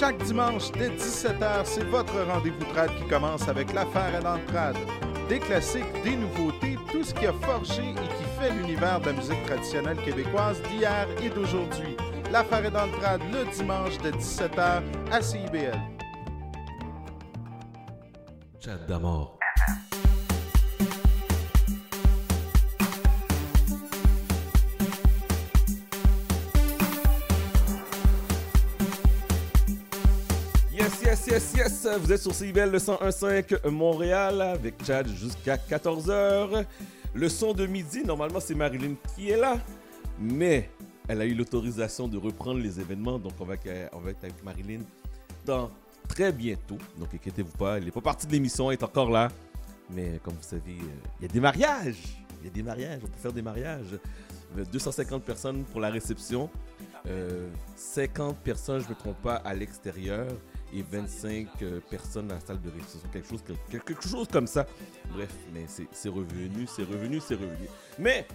Chaque 0.00 0.16
dimanche 0.24 0.72
dès 0.72 0.88
17h, 0.88 1.64
c'est 1.64 1.84
votre 1.84 2.18
rendez-vous 2.22 2.64
trad 2.72 2.88
qui 2.96 3.04
commence 3.06 3.46
avec 3.48 3.70
l'affaire 3.74 4.14
à 4.14 4.20
l'entrade. 4.20 4.76
Des 5.28 5.38
classiques, 5.38 5.92
des 6.02 6.16
nouveautés, 6.16 6.78
tout 6.90 7.04
ce 7.04 7.12
qui 7.12 7.26
a 7.26 7.34
forgé 7.34 7.82
et 7.82 7.94
qui 8.16 8.24
fait 8.40 8.50
l'univers 8.50 8.98
de 9.00 9.06
la 9.08 9.12
musique 9.12 9.44
traditionnelle 9.44 9.98
québécoise 10.02 10.62
d'hier 10.62 11.06
et 11.22 11.28
d'aujourd'hui. 11.28 11.98
L'affaire 12.32 12.64
est 12.64 12.70
dans 12.70 12.86
le 12.86 12.92
trad 12.92 13.20
le 13.30 13.44
dimanche 13.54 13.98
de 13.98 14.10
17h 14.12 14.82
à 15.12 15.20
CIBL. 15.20 15.78
Chat 18.58 18.78
d'amour. 18.88 19.39
Yes, 31.30 31.52
yes. 31.56 31.88
Vous 32.00 32.12
êtes 32.12 32.20
sur 32.20 32.34
CIBL 32.34 32.70
le 32.70 32.78
101.5 32.78 33.68
Montréal 33.68 34.42
avec 34.42 34.84
Chad 34.84 35.06
jusqu'à 35.06 35.54
14h. 35.54 36.64
Le 37.14 37.28
son 37.28 37.52
de 37.52 37.66
midi, 37.66 38.02
normalement, 38.02 38.40
c'est 38.40 38.56
Marilyn 38.56 38.94
qui 39.14 39.30
est 39.30 39.36
là. 39.36 39.56
Mais 40.18 40.68
elle 41.06 41.20
a 41.20 41.24
eu 41.24 41.34
l'autorisation 41.34 42.08
de 42.08 42.18
reprendre 42.18 42.58
les 42.58 42.80
événements. 42.80 43.20
Donc, 43.20 43.34
on 43.38 43.44
va, 43.44 43.54
être 43.54 43.94
avec 44.24 44.42
Marilyn 44.42 44.80
dans 45.46 45.70
très 46.08 46.32
bientôt. 46.32 46.78
Donc, 46.98 47.14
inquiétez-vous 47.14 47.56
pas. 47.56 47.78
Elle 47.78 47.84
n'est 47.84 47.92
pas 47.92 48.00
partie 48.00 48.26
de 48.26 48.32
l'émission. 48.32 48.68
Elle 48.68 48.78
est 48.78 48.82
encore 48.82 49.10
là. 49.12 49.28
Mais 49.88 50.18
comme 50.24 50.34
vous 50.34 50.42
savez, 50.42 50.78
euh, 50.80 51.10
il 51.20 51.28
y 51.28 51.30
a 51.30 51.32
des 51.32 51.40
mariages. 51.40 52.24
Il 52.40 52.46
y 52.46 52.50
a 52.50 52.52
des 52.52 52.62
mariages. 52.64 53.02
On 53.04 53.06
peut 53.06 53.20
faire 53.22 53.32
des 53.32 53.42
mariages. 53.42 54.00
Euh, 54.58 54.64
250 54.72 55.22
personnes 55.22 55.62
pour 55.62 55.80
la 55.80 55.90
réception. 55.90 56.50
Euh, 57.06 57.48
50 57.76 58.36
personnes, 58.38 58.80
je 58.80 58.86
ne 58.86 58.90
me 58.90 58.96
trompe 58.96 59.22
pas, 59.22 59.36
à 59.36 59.54
l'extérieur 59.54 60.26
et 60.72 60.82
25 60.82 61.48
euh, 61.62 61.80
personnes 61.90 62.28
dans 62.28 62.34
la 62.34 62.40
salle 62.40 62.60
de 62.60 62.70
réception. 62.70 63.00
Quelque 63.70 64.06
chose, 64.06 64.28
comme 64.28 64.46
ça. 64.46 64.66
Bref, 65.12 65.34
mais 65.52 65.64
c'est 65.66 66.08
revenu, 66.08 66.66
c'est 66.66 66.84
revenu, 66.84 67.20
c'est 67.20 67.34
revenu. 67.34 67.68
Mais, 67.98 68.26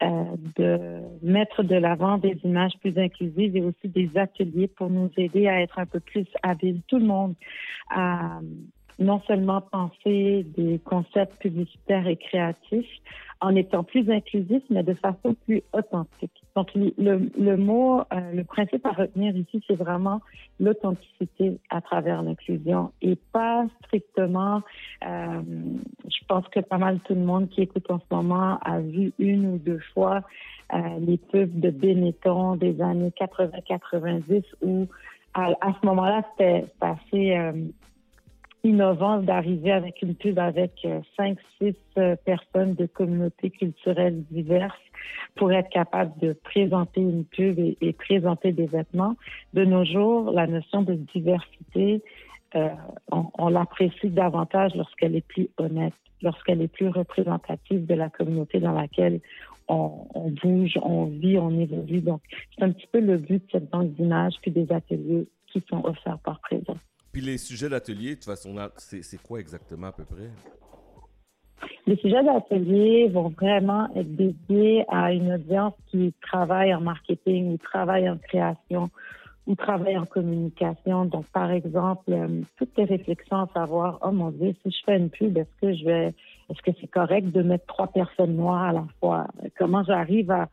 euh, 0.02 0.24
de 0.56 1.00
mettre 1.22 1.62
de 1.62 1.74
l'avant 1.74 2.18
des 2.18 2.38
images 2.44 2.72
plus 2.80 2.96
inclusives 2.96 3.56
et 3.56 3.62
aussi 3.62 3.88
des 3.88 4.10
ateliers 4.16 4.68
pour 4.68 4.90
nous 4.90 5.10
aider 5.16 5.48
à 5.48 5.62
être 5.62 5.78
un 5.78 5.86
peu 5.86 6.00
plus 6.00 6.26
habiles, 6.42 6.80
tout 6.86 6.98
le 6.98 7.06
monde, 7.06 7.34
à 7.90 8.40
non 8.98 9.20
seulement 9.26 9.60
penser 9.60 10.46
des 10.56 10.78
concepts 10.84 11.36
publicitaires 11.40 12.06
et 12.06 12.16
créatifs 12.16 13.00
en 13.40 13.56
étant 13.56 13.82
plus 13.82 14.08
inclusif, 14.10 14.62
mais 14.70 14.82
de 14.82 14.94
façon 14.94 15.34
plus 15.46 15.62
authentique. 15.72 16.41
Donc, 16.54 16.68
le, 16.74 16.92
le, 16.98 17.56
mot, 17.56 18.00
euh, 18.00 18.32
le 18.34 18.44
principe 18.44 18.84
à 18.84 18.90
retenir 18.90 19.34
ici, 19.34 19.62
c'est 19.66 19.74
vraiment 19.74 20.20
l'authenticité 20.60 21.58
à 21.70 21.80
travers 21.80 22.22
l'inclusion 22.22 22.92
et 23.00 23.16
pas 23.32 23.64
strictement, 23.84 24.62
euh, 25.06 25.42
je 26.04 26.24
pense 26.28 26.46
que 26.48 26.60
pas 26.60 26.78
mal 26.78 27.00
tout 27.00 27.14
le 27.14 27.22
monde 27.22 27.48
qui 27.48 27.62
écoute 27.62 27.90
en 27.90 27.98
ce 27.98 28.14
moment 28.14 28.58
a 28.62 28.80
vu 28.80 29.12
une 29.18 29.46
ou 29.46 29.58
deux 29.58 29.80
fois 29.94 30.22
euh, 30.74 30.78
les 31.00 31.16
pubs 31.16 31.58
de 31.58 31.70
Benetton 31.70 32.56
des 32.56 32.80
années 32.82 33.12
80-90 33.18 34.42
où 34.60 34.86
à, 35.34 35.46
à 35.62 35.72
ce 35.80 35.86
moment-là, 35.86 36.22
c'était 36.32 36.66
assez 36.82 37.34
innovant 38.64 39.18
d'arriver 39.18 39.72
avec 39.72 40.02
une 40.02 40.14
pub 40.14 40.38
avec 40.38 40.72
euh, 40.84 41.00
cinq, 41.16 41.38
six 41.58 41.74
euh, 41.98 42.16
personnes 42.24 42.74
de 42.74 42.86
communautés 42.86 43.50
culturelles 43.50 44.22
diverses 44.30 44.78
pour 45.34 45.52
être 45.52 45.68
capable 45.70 46.12
de 46.20 46.32
présenter 46.32 47.00
une 47.00 47.24
pub 47.24 47.58
et, 47.58 47.92
présenter 47.92 48.52
des 48.52 48.66
vêtements. 48.66 49.16
De 49.52 49.64
nos 49.64 49.84
jours, 49.84 50.30
la 50.30 50.46
notion 50.46 50.82
de 50.82 50.94
diversité, 50.94 52.02
euh, 52.54 52.68
on, 53.10 53.26
on 53.38 53.48
l'apprécie 53.48 54.10
davantage 54.10 54.74
lorsqu'elle 54.74 55.16
est 55.16 55.26
plus 55.26 55.48
honnête, 55.58 55.94
lorsqu'elle 56.20 56.62
est 56.62 56.72
plus 56.72 56.88
représentative 56.88 57.86
de 57.86 57.94
la 57.94 58.10
communauté 58.10 58.60
dans 58.60 58.72
laquelle 58.72 59.20
on, 59.68 60.06
on, 60.14 60.30
bouge, 60.30 60.78
on 60.82 61.06
vit, 61.06 61.38
on 61.38 61.50
évolue. 61.58 62.00
Donc, 62.00 62.20
c'est 62.54 62.64
un 62.64 62.70
petit 62.70 62.86
peu 62.92 63.00
le 63.00 63.16
but 63.16 63.44
de 63.44 63.50
cette 63.50 63.70
banque 63.70 63.92
d'images 63.94 64.34
puis 64.40 64.50
des 64.50 64.70
ateliers 64.70 65.26
qui 65.48 65.62
sont 65.68 65.84
offerts 65.84 66.18
par 66.18 66.40
présent. 66.40 66.76
Puis 67.12 67.20
les 67.20 67.38
sujets 67.38 67.68
d'atelier, 67.68 68.10
de 68.10 68.14
toute 68.14 68.24
façon, 68.24 68.56
c'est 68.76 69.22
quoi 69.22 69.38
exactement 69.38 69.88
à 69.88 69.92
peu 69.92 70.04
près? 70.04 70.30
Les 71.86 71.96
sujets 71.96 72.22
d'atelier 72.24 73.08
vont 73.08 73.28
vraiment 73.28 73.88
être 73.94 74.16
dédiés 74.16 74.84
à 74.88 75.12
une 75.12 75.32
audience 75.32 75.74
qui 75.88 76.14
travaille 76.22 76.74
en 76.74 76.80
marketing 76.80 77.54
ou 77.54 77.56
travaille 77.58 78.08
en 78.08 78.16
création 78.16 78.88
ou 79.46 79.56
travaille 79.56 79.98
en 79.98 80.06
communication. 80.06 81.04
Donc, 81.04 81.26
par 81.32 81.50
exemple, 81.50 82.12
euh, 82.12 82.42
toutes 82.56 82.76
les 82.78 82.84
réflexions 82.84 83.38
à 83.38 83.48
savoir, 83.52 83.98
oh 84.02 84.12
mon 84.12 84.30
Dieu, 84.30 84.54
si 84.62 84.70
je 84.70 84.84
fais 84.86 84.96
une 84.96 85.10
pub, 85.10 85.36
est-ce 85.36 85.60
que 85.60 85.74
je 85.74 85.84
vais, 85.84 86.14
est-ce 86.48 86.62
que 86.62 86.70
c'est 86.80 86.86
correct 86.86 87.32
de 87.32 87.42
mettre 87.42 87.66
trois 87.66 87.88
personnes 87.88 88.36
noires 88.36 88.62
à 88.62 88.72
la 88.72 88.86
fois? 89.00 89.26
Comment 89.58 89.82
j'arrive 89.82 90.30
à, 90.30 90.48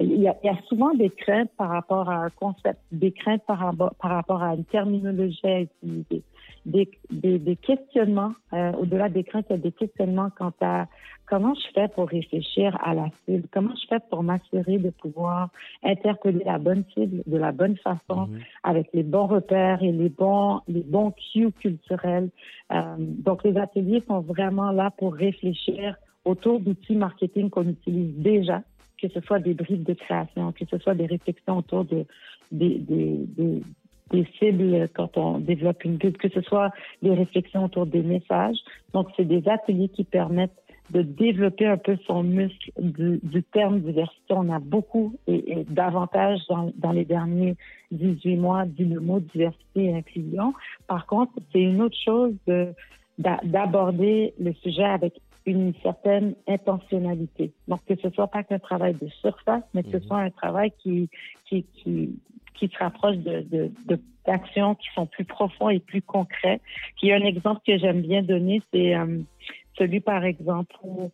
il 0.00 0.22
y, 0.22 0.28
a, 0.28 0.36
il 0.42 0.46
y, 0.46 0.48
a, 0.48 0.56
souvent 0.68 0.94
des 0.94 1.10
craintes 1.10 1.50
par 1.56 1.68
rapport 1.68 2.08
à 2.08 2.24
un 2.24 2.30
concept, 2.30 2.80
des 2.92 3.12
craintes 3.12 3.42
par, 3.46 3.58
rapport, 3.58 3.94
par 3.96 4.10
rapport 4.12 4.42
à 4.42 4.54
une 4.54 4.64
terminologie 4.64 5.38
à 5.44 5.60
utiliser, 5.60 6.22
des, 6.64 6.88
des, 7.10 7.38
des 7.38 7.56
questionnements. 7.56 8.32
Euh, 8.52 8.72
Au-delà 8.72 9.08
des 9.08 9.24
craintes, 9.24 9.46
il 9.50 9.56
y 9.56 9.58
a 9.58 9.62
des 9.62 9.72
questionnements 9.72 10.30
quant 10.30 10.52
à 10.60 10.86
comment 11.26 11.54
je 11.54 11.66
fais 11.74 11.88
pour 11.88 12.08
réfléchir 12.08 12.76
à 12.82 12.94
la 12.94 13.06
cible, 13.24 13.48
comment 13.52 13.74
je 13.74 13.86
fais 13.88 14.00
pour 14.10 14.22
m'assurer 14.22 14.78
de 14.78 14.90
pouvoir 14.90 15.48
interpeller 15.82 16.44
la 16.44 16.58
bonne 16.58 16.84
cible 16.94 17.22
de 17.26 17.36
la 17.36 17.52
bonne 17.52 17.76
façon, 17.76 18.26
mmh. 18.26 18.38
avec 18.62 18.88
les 18.92 19.02
bons 19.02 19.26
repères 19.26 19.82
et 19.82 19.92
les 19.92 20.08
bons, 20.08 20.60
les 20.68 20.82
bons 20.82 21.12
cues 21.12 21.52
culturels? 21.52 22.30
Euh, 22.72 22.96
donc, 22.98 23.44
les 23.44 23.56
ateliers 23.58 24.02
sont 24.06 24.20
vraiment 24.20 24.70
là 24.70 24.90
pour 24.96 25.14
réfléchir 25.14 25.96
autour 26.24 26.60
d'outils 26.60 26.96
marketing 26.96 27.50
qu'on 27.50 27.68
utilise 27.68 28.14
déjà 28.16 28.62
que 29.02 29.08
ce 29.08 29.20
soit 29.20 29.40
des 29.40 29.54
briefs 29.54 29.82
de 29.82 29.94
création, 29.94 30.52
que 30.52 30.64
ce 30.70 30.78
soit 30.78 30.94
des 30.94 31.06
réflexions 31.06 31.58
autour 31.58 31.84
de, 31.84 32.06
des, 32.52 34.26
cibles 34.38 34.88
quand 34.94 35.16
on 35.16 35.38
développe 35.38 35.84
une 35.84 35.98
pub, 35.98 36.16
que 36.16 36.28
ce 36.28 36.40
soit 36.42 36.70
des 37.02 37.12
réflexions 37.12 37.64
autour 37.64 37.86
des 37.86 38.02
messages. 38.02 38.58
Donc, 38.94 39.08
c'est 39.16 39.24
des 39.24 39.46
ateliers 39.48 39.88
qui 39.88 40.04
permettent 40.04 40.52
de 40.90 41.02
développer 41.02 41.66
un 41.66 41.78
peu 41.78 41.96
son 42.06 42.22
muscle 42.22 42.70
du, 42.78 43.42
terme 43.52 43.80
diversité. 43.80 44.30
On 44.30 44.50
a 44.52 44.58
beaucoup 44.58 45.14
et, 45.26 45.64
davantage 45.68 46.40
dans, 46.48 46.70
dans, 46.76 46.92
les 46.92 47.04
derniers 47.04 47.56
18 47.92 48.36
mois 48.36 48.66
dit 48.66 48.84
le 48.84 49.00
mot 49.00 49.18
diversité 49.18 49.84
et 49.84 49.94
inclusion. 49.94 50.52
Par 50.86 51.06
contre, 51.06 51.32
c'est 51.50 51.62
une 51.62 51.80
autre 51.80 51.96
chose 52.04 52.34
d'aborder 53.18 54.34
le 54.38 54.52
sujet 54.54 54.84
avec 54.84 55.14
une 55.46 55.74
certaine 55.82 56.34
intentionnalité. 56.48 57.52
Donc, 57.68 57.84
que 57.86 57.94
ce 57.96 58.10
soit 58.10 58.28
pas 58.28 58.42
qu'un 58.42 58.58
travail 58.58 58.94
de 58.94 59.08
surface, 59.08 59.64
mais 59.74 59.82
que 59.82 59.98
ce 59.98 60.06
soit 60.06 60.20
un 60.20 60.30
travail 60.30 60.72
qui, 60.78 61.08
qui, 61.46 61.64
qui, 61.74 62.10
qui 62.54 62.68
se 62.68 62.78
rapproche 62.78 63.16
de, 63.16 63.40
de, 63.50 63.70
de 63.86 63.98
d'actions 64.26 64.74
qui 64.76 64.88
sont 64.94 65.06
plus 65.06 65.24
profonds 65.24 65.68
et 65.68 65.80
plus 65.80 66.02
concrets. 66.02 66.60
Puis 66.96 67.12
un 67.12 67.24
exemple 67.24 67.60
que 67.66 67.76
j'aime 67.76 68.02
bien 68.02 68.22
donner, 68.22 68.62
c'est 68.72 68.94
euh, 68.94 69.18
celui, 69.76 70.00
par 70.00 70.24
exemple, 70.24 70.74
où 70.82 71.10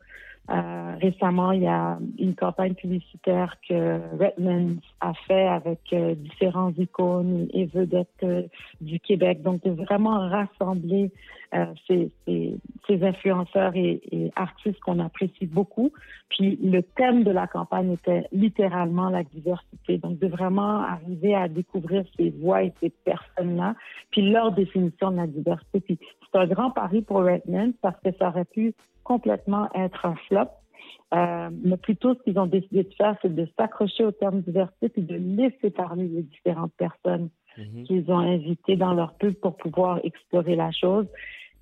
euh, 0.51 0.97
récemment, 1.01 1.53
il 1.53 1.63
y 1.63 1.67
a 1.67 1.99
une 2.19 2.35
campagne 2.35 2.75
publicitaire 2.75 3.57
que 3.69 4.01
Redmond 4.19 4.77
a 5.01 5.13
fait 5.27 5.47
avec 5.47 5.81
euh, 5.93 6.15
différents 6.15 6.73
icônes 6.79 7.49
et 7.53 7.67
vedettes 7.67 8.09
euh, 8.23 8.43
du 8.81 8.99
Québec. 8.99 9.43
Donc, 9.43 9.63
de 9.63 9.71
vraiment 9.71 10.29
rassembler 10.29 11.11
euh, 11.55 11.67
ces, 11.87 12.11
ces, 12.25 12.55
ces, 12.87 13.05
influenceurs 13.05 13.73
et, 13.75 14.01
et 14.11 14.31
artistes 14.37 14.81
qu'on 14.81 15.01
apprécie 15.01 15.47
beaucoup. 15.47 15.93
Puis, 16.31 16.59
le 16.63 16.83
thème 16.83 17.25
de 17.25 17.31
la 17.31 17.47
campagne 17.47 17.93
était 17.93 18.25
littéralement 18.33 19.11
la 19.11 19.25
diversité. 19.25 19.99
Donc, 19.99 20.19
de 20.19 20.29
vraiment 20.29 20.81
arriver 20.81 21.35
à 21.35 21.49
découvrir 21.49 22.05
ces 22.17 22.31
voix 22.31 22.63
et 22.63 22.73
ces 22.81 22.91
personnes-là, 22.91 23.75
puis 24.11 24.31
leur 24.31 24.53
définition 24.53 25.11
de 25.11 25.17
la 25.17 25.27
diversité. 25.27 25.99
C'est 26.33 26.39
un 26.39 26.47
grand 26.47 26.71
pari 26.71 27.03
pour 27.03 27.19
Redmond 27.19 27.73
parce 27.81 27.99
que 28.01 28.11
ça 28.19 28.29
aurait 28.29 28.45
pu 28.45 28.75
complètement 29.05 29.69
être 29.75 30.07
un 30.07 30.15
flop. 30.29 30.49
Euh, 31.15 31.49
mais 31.65 31.79
plutôt, 31.79 32.15
ce 32.15 32.23
qu'ils 32.23 32.39
ont 32.39 32.47
décidé 32.47 32.83
de 32.85 32.95
faire, 32.95 33.17
c'est 33.23 33.35
de 33.35 33.49
s'accrocher 33.57 34.05
au 34.05 34.13
terme 34.13 34.41
diversité 34.41 34.93
et 34.95 35.01
de 35.01 35.15
laisser 35.15 35.71
parler 35.71 36.07
les 36.07 36.23
différentes 36.23 36.73
personnes 36.77 37.31
mm-hmm. 37.57 37.85
qu'ils 37.85 38.11
ont 38.13 38.19
invitées 38.19 38.77
dans 38.77 38.93
leur 38.93 39.15
pub 39.15 39.35
pour 39.35 39.57
pouvoir 39.57 40.01
explorer 40.05 40.55
la 40.55 40.71
chose. 40.71 41.07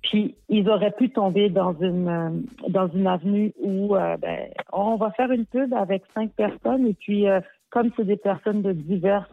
Puis 0.01 0.35
ils 0.49 0.69
auraient 0.69 0.91
pu 0.91 1.09
tomber 1.09 1.49
dans 1.49 1.73
une 1.79 2.07
euh, 2.07 2.29
dans 2.69 2.87
une 2.89 3.07
avenue 3.07 3.53
où 3.59 3.95
euh, 3.95 4.17
ben, 4.17 4.47
on 4.71 4.95
va 4.95 5.11
faire 5.11 5.31
une 5.31 5.45
pub 5.45 5.73
avec 5.73 6.03
cinq 6.13 6.31
personnes 6.31 6.87
et 6.87 6.93
puis 6.93 7.27
euh, 7.27 7.41
comme 7.71 7.89
c'est 7.97 8.05
des 8.05 8.17
personnes 8.17 8.61
de 8.61 8.71
divers 8.73 9.27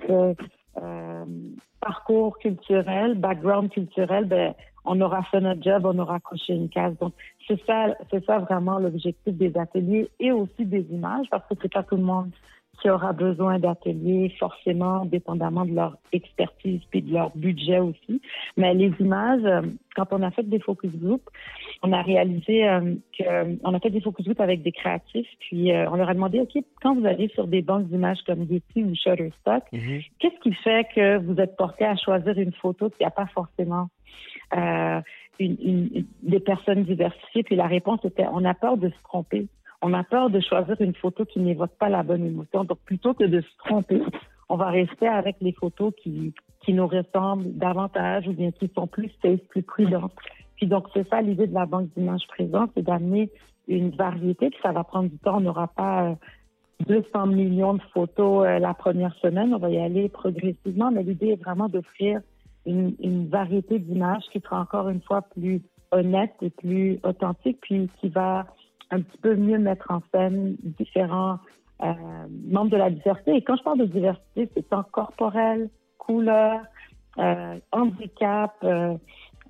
parcours 1.84 2.38
culturels, 2.38 3.14
background 3.14 3.70
culturel, 3.70 4.24
ben 4.24 4.54
on 4.86 5.00
aura 5.00 5.22
fait 5.24 5.40
notre 5.40 5.62
job, 5.62 5.86
on 5.86 5.98
aura 5.98 6.20
coché 6.20 6.52
une 6.54 6.68
case. 6.68 6.94
Donc, 7.00 7.12
c'est 7.46 7.60
ça, 7.66 7.94
c'est 8.10 8.24
ça 8.24 8.38
vraiment 8.38 8.78
l'objectif 8.78 9.34
des 9.34 9.56
ateliers 9.56 10.10
et 10.20 10.30
aussi 10.32 10.64
des 10.64 10.84
images, 10.90 11.26
parce 11.30 11.46
que 11.48 11.54
c'est 11.60 11.72
pas 11.72 11.82
tout 11.82 11.96
le 11.96 12.02
monde 12.02 12.30
qui 12.80 12.90
aura 12.90 13.12
besoin 13.12 13.58
d'ateliers, 13.58 14.34
forcément, 14.38 15.04
dépendamment 15.04 15.64
de 15.64 15.74
leur 15.74 15.96
expertise 16.12 16.80
puis 16.90 17.02
de 17.02 17.12
leur 17.12 17.30
budget 17.36 17.78
aussi. 17.78 18.20
Mais 18.56 18.74
les 18.74 18.92
images, 19.00 19.44
euh, 19.44 19.62
quand 19.94 20.06
on 20.12 20.22
a 20.22 20.30
fait 20.30 20.42
des 20.42 20.58
focus 20.60 20.92
group, 20.92 21.22
on 21.82 21.92
a 21.92 22.02
réalisé 22.02 22.68
euh, 22.68 22.94
que 23.18 23.58
on 23.62 23.74
a 23.74 23.80
fait 23.80 23.90
des 23.90 24.00
focus 24.00 24.26
group 24.26 24.40
avec 24.40 24.62
des 24.62 24.72
créatifs, 24.72 25.28
puis 25.40 25.72
euh, 25.72 25.90
on 25.90 25.96
leur 25.96 26.08
a 26.08 26.14
demandé, 26.14 26.40
OK, 26.40 26.62
quand 26.82 26.94
vous 26.94 27.06
allez 27.06 27.28
sur 27.28 27.46
des 27.46 27.62
banques 27.62 27.88
d'images 27.88 28.22
comme 28.26 28.46
Getty 28.48 28.84
ou 28.84 28.94
Shutterstock, 28.94 29.64
mm-hmm. 29.72 30.06
qu'est-ce 30.18 30.40
qui 30.40 30.52
fait 30.54 30.86
que 30.94 31.18
vous 31.18 31.38
êtes 31.40 31.56
porté 31.56 31.84
à 31.84 31.96
choisir 31.96 32.38
une 32.38 32.52
photo 32.52 32.90
qui 32.90 33.02
n'a 33.02 33.10
pas 33.10 33.26
forcément 33.26 33.88
euh, 34.56 35.00
une, 35.38 35.56
une, 35.62 36.06
des 36.22 36.40
personnes 36.40 36.84
diversifiées? 36.84 37.42
Puis 37.42 37.56
la 37.56 37.66
réponse 37.66 38.04
était, 38.04 38.26
on 38.32 38.44
a 38.44 38.54
peur 38.54 38.76
de 38.76 38.88
se 38.88 39.02
tromper. 39.04 39.46
On 39.86 39.92
a 39.92 40.02
peur 40.02 40.30
de 40.30 40.40
choisir 40.40 40.76
une 40.80 40.94
photo 40.94 41.26
qui 41.26 41.40
n'évoque 41.40 41.76
pas 41.78 41.90
la 41.90 42.02
bonne 42.02 42.24
émotion. 42.24 42.64
Donc, 42.64 42.78
plutôt 42.86 43.12
que 43.12 43.24
de 43.24 43.42
se 43.42 43.56
tromper, 43.58 44.00
on 44.48 44.56
va 44.56 44.70
rester 44.70 45.06
avec 45.06 45.36
les 45.42 45.52
photos 45.52 45.92
qui, 46.02 46.32
qui 46.62 46.72
nous 46.72 46.86
ressemblent 46.86 47.52
davantage 47.52 48.26
ou 48.26 48.32
bien 48.32 48.50
qui 48.50 48.70
sont 48.74 48.86
plus 48.86 49.10
safe, 49.20 49.40
plus 49.50 49.62
prudentes. 49.62 50.14
Puis 50.56 50.68
donc, 50.68 50.86
c'est 50.94 51.06
ça 51.10 51.20
l'idée 51.20 51.46
de 51.46 51.52
la 51.52 51.66
banque 51.66 51.90
d'images 51.94 52.26
présente, 52.28 52.70
c'est 52.74 52.82
d'amener 52.82 53.28
une 53.68 53.90
variété, 53.90 54.48
puis 54.48 54.58
ça 54.62 54.72
va 54.72 54.84
prendre 54.84 55.10
du 55.10 55.18
temps. 55.18 55.36
On 55.36 55.42
n'aura 55.42 55.66
pas 55.66 56.12
euh, 56.12 56.14
200 56.86 57.26
millions 57.26 57.74
de 57.74 57.82
photos 57.92 58.46
euh, 58.46 58.58
la 58.58 58.72
première 58.72 59.14
semaine. 59.16 59.52
On 59.52 59.58
va 59.58 59.68
y 59.68 59.78
aller 59.78 60.08
progressivement, 60.08 60.92
mais 60.92 61.02
l'idée 61.02 61.32
est 61.32 61.42
vraiment 61.42 61.68
d'offrir 61.68 62.22
une, 62.64 62.94
une 63.00 63.28
variété 63.28 63.78
d'images 63.78 64.24
qui 64.32 64.40
sera 64.40 64.62
encore 64.62 64.88
une 64.88 65.02
fois 65.02 65.20
plus 65.20 65.60
honnête 65.92 66.32
et 66.40 66.48
plus 66.48 67.00
authentique, 67.02 67.58
puis 67.60 67.90
qui 68.00 68.08
va 68.08 68.46
un 68.94 69.00
petit 69.00 69.18
peu 69.18 69.34
mieux 69.34 69.58
mettre 69.58 69.90
en 69.90 70.00
scène 70.12 70.56
différents 70.80 71.38
euh, 71.82 71.92
membres 72.50 72.70
de 72.70 72.76
la 72.76 72.90
diversité. 72.90 73.36
Et 73.36 73.42
quand 73.42 73.56
je 73.56 73.62
parle 73.62 73.78
de 73.78 73.86
diversité, 73.86 74.48
c'est 74.54 74.68
tant 74.68 74.84
corporel, 74.84 75.68
couleur, 75.98 76.60
euh, 77.18 77.58
handicap. 77.72 78.52
euh, 78.62 78.94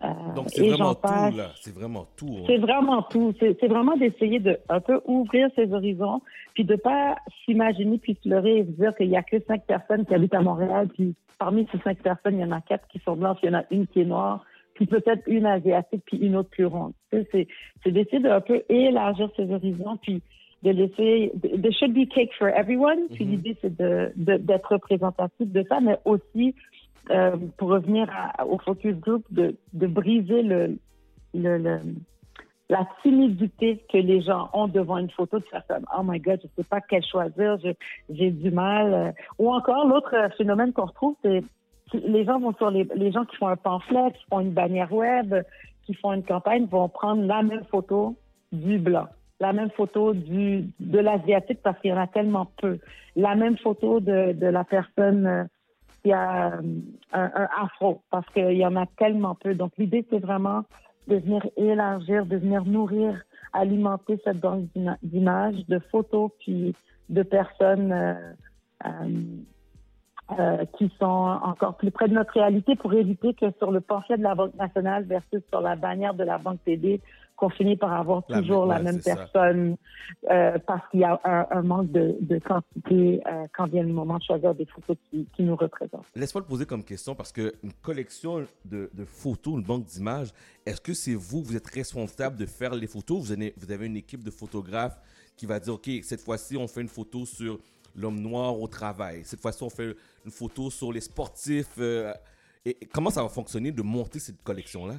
euh, 0.03 0.09
Donc, 0.35 0.47
c'est 0.51 0.69
vraiment 0.69 0.95
tout, 0.95 1.37
là. 1.37 1.49
C'est 1.63 1.75
vraiment 1.75 2.07
tout. 2.17 2.37
hein. 2.39 2.45
C'est 2.47 2.59
vraiment 2.59 3.03
tout. 3.03 3.33
C'est 3.41 3.69
vraiment 3.69 3.97
d'essayer 3.97 4.41
de 4.41 4.59
un 4.69 4.81
peu 4.81 5.01
ouvrir 5.07 5.49
ses 5.57 5.73
horizons, 5.73 6.21
puis 6.55 6.65
de 6.65 6.77
pas 6.77 7.17
s'imaginer 7.45 7.99
puis 7.99 8.19
se 8.23 8.29
leurrer 8.29 8.59
et 8.59 8.65
se 8.65 8.71
dire 8.73 8.95
qu'il 8.97 9.09
y 9.09 9.17
a 9.17 9.23
que 9.23 9.37
cinq 9.47 9.65
personnes 9.67 10.05
qui 10.05 10.15
habitent 10.15 10.35
à 10.35 10.43
Montréal, 10.43 10.89
puis 10.95 11.15
parmi 11.39 11.67
ces 11.73 11.79
cinq 11.79 11.99
personnes, 11.99 12.35
il 12.39 12.41
y 12.41 12.45
en 12.45 12.53
a 12.53 12.61
quatre 12.61 12.87
qui 12.89 12.99
sont 13.01 13.17
blanches, 13.17 13.39
il 13.43 13.51
y 13.51 13.55
en 13.55 13.59
a 13.59 13.65
une 13.71 13.87
qui 13.87 14.01
est 14.01 14.05
noire, 14.05 14.45
puis 14.75 14.87
peut-être 14.87 15.23
une 15.27 15.47
asiatique, 15.47 16.03
puis 16.07 16.19
une 16.19 16.37
autre 16.37 16.51
plus 16.51 16.67
ronde. 16.67 16.93
C'est 17.13 17.47
c'est 17.83 17.91
d'essayer 17.93 18.21
de 18.21 18.29
un 18.29 18.41
peu 18.41 18.63
élargir 18.69 19.31
ses 19.37 19.51
horizons, 19.53 19.97
puis 20.03 20.21
de 20.63 20.71
laisser. 20.71 21.33
There 21.43 21.73
should 21.73 21.93
be 21.95 22.09
cake 22.09 22.33
for 22.39 22.49
everyone. 22.49 23.09
Puis 23.15 23.25
l'idée, 23.25 23.57
c'est 23.61 23.77
de- 23.77 24.13
de- 24.17 24.37
d'être 24.39 24.73
représentatif 24.73 25.51
de 25.53 25.65
ça, 25.69 25.81
mais 25.81 25.99
aussi, 26.05 26.55
euh, 27.11 27.37
pour 27.59 27.69
revenir 27.69 28.09
à- 28.11 28.47
au 28.47 28.59
focus 28.59 28.97
group, 28.97 29.25
de, 29.31 29.57
de 29.75 29.87
briser 29.87 30.43
le, 30.43 30.77
le, 31.35 31.59
le- 31.59 31.81
la 32.71 32.89
timidité 33.03 33.85
que 33.93 33.99
les 33.99 34.23
gens 34.23 34.49
ont 34.55 34.67
devant 34.69 34.97
une 34.97 35.11
photo, 35.11 35.39
de 35.39 35.45
faire 35.45 35.67
comme 35.69 35.85
Oh 35.97 36.03
my 36.03 36.19
God, 36.19 36.41
je 36.43 36.49
sais 36.57 36.67
pas 36.69 36.81
quel 36.81 37.05
choisir, 37.05 37.59
j'ai 38.09 38.31
du 38.31 38.51
mal. 38.51 38.95
euh. 38.95 39.13
Ou 39.39 39.53
encore, 39.53 39.87
l'autre 39.87 40.15
euh, 40.15 40.31
phénomène 40.39 40.73
qu'on 40.73 40.87
retrouve, 40.87 41.15
c'est 41.23 41.43
les 41.93 42.25
gens 42.25 42.39
vont 42.41 42.55
sur 42.55 42.71
les, 42.71 43.13
gens 43.13 43.25
qui 43.25 43.37
font 43.37 43.49
un 43.49 43.57
pamphlet, 43.57 44.13
qui 44.13 44.25
font 44.31 44.41
une 44.41 44.53
bannière 44.53 44.93
web, 44.93 45.35
qui 45.85 45.95
font 45.95 46.13
une 46.13 46.25
campagne, 46.25 46.67
vont 46.67 46.89
prendre 46.89 47.23
la 47.25 47.43
même 47.43 47.65
photo 47.71 48.17
du 48.53 48.79
blanc, 48.79 49.07
la 49.41 49.53
même 49.53 49.71
photo 49.71 50.15
du, 50.15 50.69
de 50.81 50.99
l'asiatique 50.99 51.61
parce 51.63 51.79
qu'il 51.81 51.91
y 51.91 51.93
en 51.93 52.01
a 52.01 52.07
tellement 52.07 52.49
peu, 52.61 52.79
la 53.17 53.35
même 53.35 53.57
photo 53.59 54.01
de, 54.01 54.33
de 54.33 54.47
la 54.47 54.65
personne 54.65 55.27
euh, 55.27 55.45
qui 56.03 56.13
a 56.13 56.55
euh, 56.55 56.61
un, 57.13 57.49
afro 57.61 58.03
parce 58.11 58.29
qu'il 58.31 58.53
y 58.53 58.67
en 58.67 58.77
a 58.77 58.87
tellement 58.99 59.35
peu. 59.35 59.55
Donc 59.55 59.73
l'idée, 59.79 60.07
c'est 60.11 60.19
vraiment 60.19 60.65
de 61.09 61.17
venir 61.17 61.47
élargir, 61.57 62.25
de 62.27 62.37
venir 62.37 62.65
nourrir, 62.65 63.21
alimenter 63.53 64.19
cette 64.25 64.41
banque 64.41 64.67
d'ima- 64.75 64.97
d'images, 65.03 65.67
de 65.69 65.79
photos, 65.91 66.31
puis 66.41 66.75
de 67.11 67.23
personnes 67.23 67.93
euh, 67.93 68.33
euh, 70.39 70.65
qui 70.79 70.91
sont 70.99 71.05
encore 71.05 71.77
plus 71.77 71.91
près 71.91 72.09
de 72.09 72.15
notre 72.15 72.33
réalité 72.33 72.77
pour 72.77 72.93
éviter 72.95 73.35
que 73.35 73.47
sur 73.59 73.71
le 73.71 73.81
pamphlet 73.81 74.17
de 74.17 74.23
la 74.23 74.35
Banque 74.35 74.55
nationale 74.55 75.05
versus 75.05 75.43
sur 75.51 75.61
la 75.61 75.77
bannière 75.77 76.15
de 76.15 76.25
la 76.25 76.39
Banque 76.39 76.61
TD, 76.65 77.01
qu'on 77.37 77.51
finit 77.51 77.77
par 77.77 77.93
avoir 77.93 78.23
La 78.29 78.39
toujours 78.41 78.67
même- 78.67 78.77
la 78.85 78.93
même 78.93 79.03
personne 79.03 79.77
euh, 80.31 80.57
parce 80.67 80.89
qu'il 80.91 81.01
y 81.01 81.05
a 81.05 81.21
un, 81.25 81.47
un 81.51 81.63
manque 81.63 81.91
de, 81.91 82.17
de 82.21 82.39
quantité 82.39 83.21
euh, 83.27 83.47
quand 83.53 83.67
vient 83.67 83.83
le 83.83 83.93
moment 83.93 84.19
de 84.19 84.23
choisir 84.23 84.55
des 84.55 84.65
photos 84.67 84.97
qui, 85.11 85.27
qui 85.35 85.43
nous 85.43 85.57
représentent. 85.57 86.05
Laisse-moi 86.15 86.43
le 86.43 86.47
poser 86.47 86.65
comme 86.65 86.85
question 86.85 87.15
parce 87.17 87.33
qu'une 87.33 87.73
collection 87.83 88.47
de, 88.65 88.89
de 88.95 89.05
photos, 89.05 89.55
une 89.57 89.65
banque 89.65 89.85
d'images, 89.85 90.31
est-ce 90.65 90.81
que 90.81 90.95
c'est 90.95 91.15
vous, 91.15 91.43
vous 91.43 91.57
êtes 91.57 91.67
responsable 91.69 92.37
de 92.37 92.47
faire 92.47 92.75
les 92.75 92.87
photos? 92.87 93.19
Vous 93.21 93.33
avez, 93.33 93.53
vous 93.59 93.71
avez 93.73 93.87
une 93.87 93.97
équipe 93.97 94.23
de 94.23 94.31
photographes 94.31 94.99
qui 95.37 95.45
va 95.47 95.59
dire, 95.59 95.75
OK, 95.75 95.91
cette 96.03 96.21
fois-ci, 96.21 96.57
on 96.57 96.69
fait 96.69 96.83
une 96.83 96.89
photo 96.89 97.27
sur 97.27 97.59
l'homme 97.95 98.21
noir 98.21 98.59
au 98.61 98.67
travail. 98.67 99.23
Cette 99.25 99.41
fois-ci, 99.41 99.63
on 99.63 99.71
fait 99.71 99.95
une 100.25 100.31
photo 100.31 100.71
sur 100.71 100.93
les 100.93 101.01
sportifs. 101.01 101.79
euh, 101.79 102.13
et, 102.65 102.77
comment 102.93 103.11
ça 103.11 103.23
va 103.23 103.29
fonctionner 103.29 103.73
de 103.73 103.83
monter 103.83 104.19
cette 104.19 104.43
collection-là? 104.43 104.95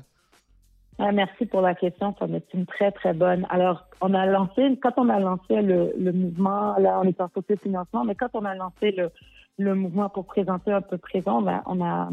Ah, 0.98 1.12
merci 1.12 1.46
pour 1.46 1.62
la 1.62 1.76
question, 1.76 2.16
ça 2.18 2.26
est 2.26 2.54
une 2.54 2.66
très, 2.66 2.92
très 2.92 3.14
bonne. 3.14 3.46
Alors, 3.50 3.86
on 4.00 4.14
a 4.14 4.26
lancé, 4.26 4.80
quand 4.82 4.94
on 4.98 5.10
a 5.10 5.20
lancé 5.20 5.62
le, 5.62 6.12
mouvement, 6.14 6.78
là, 6.78 7.02
on 7.04 7.08
est 7.08 7.20
en 7.20 7.28
côté 7.28 7.58
financement, 7.58 8.06
mais 8.06 8.16
quand 8.16 8.30
on 8.34 8.46
a 8.46 8.56
lancé 8.56 8.92
le, 8.92 9.12
le 9.58 9.76
mouvement 9.76 10.08
pour 10.10 10.26
présenter 10.26 10.72
un 10.72 10.82
peu 10.82 10.98
présent, 10.98 11.42
ben, 11.42 11.62
on 11.66 11.84
a 11.84 12.12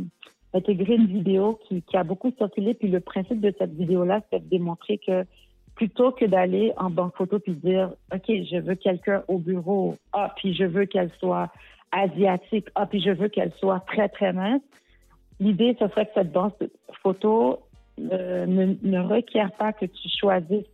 intégré 0.53 0.95
une 0.95 1.07
vidéo 1.07 1.61
qui, 1.69 1.83
qui 1.83 1.97
a 1.97 2.03
beaucoup 2.03 2.33
circulé. 2.37 2.75
Puis 2.75 2.89
le 2.89 2.99
principe 3.01 3.41
de 3.41 3.55
cette 3.57 3.73
vidéo-là, 3.73 4.21
c'est 4.31 4.41
de 4.41 4.49
démontrer 4.49 4.99
que 4.99 5.25
plutôt 5.83 6.13
que 6.13 6.25
d'aller 6.25 6.73
en 6.77 6.91
banque 6.91 7.17
photo 7.17 7.41
puis 7.41 7.55
dire, 7.55 7.91
OK, 8.15 8.27
je 8.29 8.61
veux 8.61 8.77
quelqu'un 8.77 9.25
au 9.27 9.39
bureau, 9.39 9.97
ah, 10.13 10.33
puis 10.37 10.55
je 10.55 10.63
veux 10.63 10.85
qu'elle 10.85 11.11
soit 11.19 11.51
asiatique, 11.91 12.69
ah, 12.77 12.87
puis 12.87 13.01
je 13.01 13.11
veux 13.11 13.27
qu'elle 13.27 13.53
soit 13.59 13.81
très, 13.81 14.09
très 14.09 14.33
mince, 14.33 14.63
L'idée, 15.41 15.77
ce 15.81 15.89
serait 15.89 16.07
que 16.07 16.13
cette 16.15 16.31
banque 16.31 16.55
photo 17.03 17.59
euh, 17.99 18.47
ne, 18.47 18.77
ne 18.81 19.01
requiert 19.01 19.51
pas 19.59 19.73
que 19.73 19.87
tu 19.87 20.09
choisisses 20.09 20.71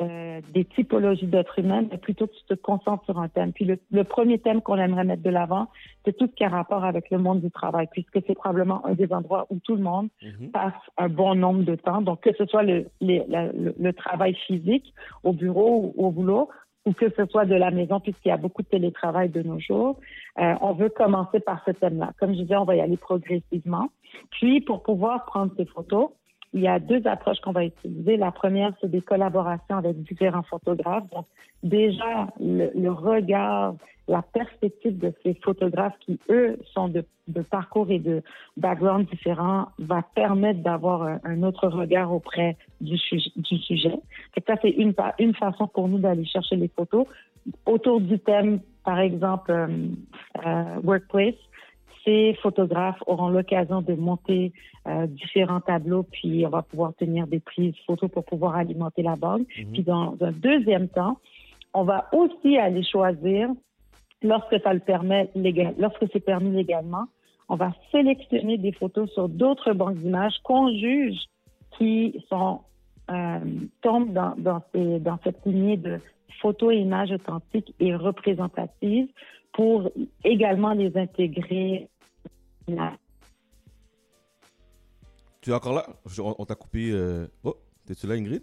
euh, 0.00 0.40
des 0.54 0.64
typologies 0.64 1.26
d'êtres 1.26 1.58
humains, 1.58 1.84
mais 1.90 1.98
plutôt 1.98 2.26
que 2.26 2.32
tu 2.32 2.44
te 2.44 2.54
concentres 2.54 3.04
sur 3.04 3.18
un 3.18 3.28
thème. 3.28 3.52
Puis 3.52 3.64
le, 3.64 3.78
le 3.90 4.04
premier 4.04 4.38
thème 4.38 4.62
qu'on 4.62 4.76
aimerait 4.78 5.04
mettre 5.04 5.22
de 5.22 5.30
l'avant, 5.30 5.68
c'est 6.04 6.16
tout 6.16 6.26
ce 6.26 6.34
qui 6.34 6.44
a 6.44 6.48
rapport 6.48 6.84
avec 6.84 7.10
le 7.10 7.18
monde 7.18 7.40
du 7.40 7.50
travail, 7.50 7.86
puisque 7.92 8.18
c'est 8.26 8.34
probablement 8.34 8.84
un 8.86 8.94
des 8.94 9.12
endroits 9.12 9.46
où 9.50 9.58
tout 9.58 9.76
le 9.76 9.82
monde 9.82 10.08
passe 10.52 10.72
un 10.96 11.08
bon 11.08 11.34
nombre 11.34 11.62
de 11.64 11.74
temps. 11.74 12.00
Donc, 12.00 12.20
que 12.20 12.30
ce 12.36 12.46
soit 12.46 12.62
le, 12.62 12.86
les- 13.00 13.24
la- 13.28 13.52
le, 13.52 13.74
le 13.78 13.92
travail 13.92 14.34
physique 14.46 14.92
au 15.22 15.32
bureau 15.32 15.92
ou 15.96 16.06
au 16.06 16.10
boulot, 16.10 16.48
ou 16.86 16.94
que 16.94 17.10
ce 17.10 17.26
soit 17.26 17.44
de 17.44 17.54
la 17.54 17.70
maison, 17.70 18.00
puisqu'il 18.00 18.28
y 18.30 18.32
a 18.32 18.38
beaucoup 18.38 18.62
de 18.62 18.68
télétravail 18.68 19.28
de 19.28 19.42
nos 19.42 19.58
jours. 19.58 19.98
Euh, 20.38 20.54
on 20.62 20.72
veut 20.72 20.88
commencer 20.88 21.38
par 21.38 21.62
ce 21.66 21.72
thème-là. 21.72 22.12
Comme 22.18 22.32
je 22.34 22.40
disais, 22.40 22.56
on 22.56 22.64
va 22.64 22.74
y 22.76 22.80
aller 22.80 22.96
progressivement. 22.96 23.88
Puis, 24.30 24.62
pour 24.62 24.82
pouvoir 24.82 25.26
prendre 25.26 25.52
ces 25.58 25.66
photos, 25.66 26.08
il 26.52 26.60
y 26.62 26.68
a 26.68 26.78
deux 26.78 27.06
approches 27.06 27.40
qu'on 27.40 27.52
va 27.52 27.64
utiliser. 27.64 28.16
La 28.16 28.32
première, 28.32 28.72
c'est 28.80 28.90
des 28.90 29.00
collaborations 29.02 29.76
avec 29.76 30.02
différents 30.02 30.42
photographes. 30.42 31.08
Donc, 31.10 31.26
déjà, 31.62 32.28
le, 32.40 32.70
le 32.74 32.90
regard, 32.90 33.74
la 34.08 34.22
perspective 34.22 34.98
de 34.98 35.12
ces 35.22 35.34
photographes 35.34 35.96
qui, 36.00 36.18
eux, 36.28 36.58
sont 36.74 36.88
de, 36.88 37.04
de 37.28 37.42
parcours 37.42 37.88
et 37.90 38.00
de 38.00 38.22
background 38.56 39.08
différents, 39.08 39.66
va 39.78 40.02
permettre 40.02 40.60
d'avoir 40.60 41.18
un, 41.22 41.42
autre 41.44 41.68
regard 41.68 42.12
auprès 42.12 42.56
du, 42.80 42.98
sujet- 42.98 43.30
du 43.36 43.56
sujet. 43.58 43.96
Que 44.34 44.42
ça, 44.44 44.54
c'est 44.60 44.70
une, 44.70 44.94
une 45.20 45.34
façon 45.34 45.68
pour 45.68 45.86
nous 45.86 45.98
d'aller 45.98 46.24
chercher 46.24 46.56
les 46.56 46.68
photos. 46.68 47.06
Autour 47.64 48.00
du 48.00 48.18
thème, 48.18 48.60
par 48.84 48.98
exemple, 48.98 49.52
euh, 49.52 49.68
euh, 50.44 50.80
workplace, 50.82 51.34
ces 52.04 52.34
photographes 52.42 53.02
auront 53.06 53.28
l'occasion 53.28 53.82
de 53.82 53.94
monter 53.94 54.52
euh, 54.86 55.06
différents 55.06 55.60
tableaux, 55.60 56.04
puis 56.04 56.44
on 56.46 56.50
va 56.50 56.62
pouvoir 56.62 56.94
tenir 56.94 57.26
des 57.26 57.40
prises 57.40 57.74
photos 57.86 58.10
pour 58.10 58.24
pouvoir 58.24 58.56
alimenter 58.56 59.02
la 59.02 59.16
banque. 59.16 59.46
Puis 59.72 59.82
dans 59.82 60.16
un 60.20 60.32
deuxième 60.32 60.88
temps, 60.88 61.18
on 61.74 61.84
va 61.84 62.08
aussi 62.12 62.56
aller 62.56 62.82
choisir, 62.82 63.50
lorsque 64.22 64.60
ça 64.62 64.72
le 64.72 64.80
permet 64.80 65.30
légal, 65.34 65.74
lorsque 65.78 66.06
c'est 66.12 66.24
permis 66.24 66.50
légalement, 66.50 67.04
on 67.48 67.56
va 67.56 67.72
sélectionner 67.90 68.58
des 68.58 68.72
photos 68.72 69.10
sur 69.12 69.28
d'autres 69.28 69.72
banques 69.72 69.96
d'images 69.96 70.38
qu'on 70.42 70.68
juge 70.72 71.18
qui 71.76 72.24
sont 72.28 72.60
euh, 73.10 73.40
tombent 73.82 74.12
dans, 74.12 74.34
dans, 74.38 74.62
ces- 74.72 75.00
dans 75.00 75.18
cette 75.24 75.44
lignée 75.44 75.76
de 75.76 75.98
photos 76.40 76.72
et 76.72 76.78
images 76.78 77.10
authentiques 77.10 77.74
et 77.80 77.94
représentatives 77.94 79.08
pour 79.52 79.90
également 80.24 80.72
les 80.74 80.96
intégrer. 80.96 81.88
Tu 85.40 85.50
es 85.50 85.54
encore 85.54 85.74
là? 85.74 85.86
On 86.18 86.44
t'a 86.44 86.54
coupé. 86.54 86.90
euh, 86.92 87.26
Oh, 87.44 87.56
t'es-tu 87.86 88.06
là, 88.06 88.14
Ingrid? 88.14 88.42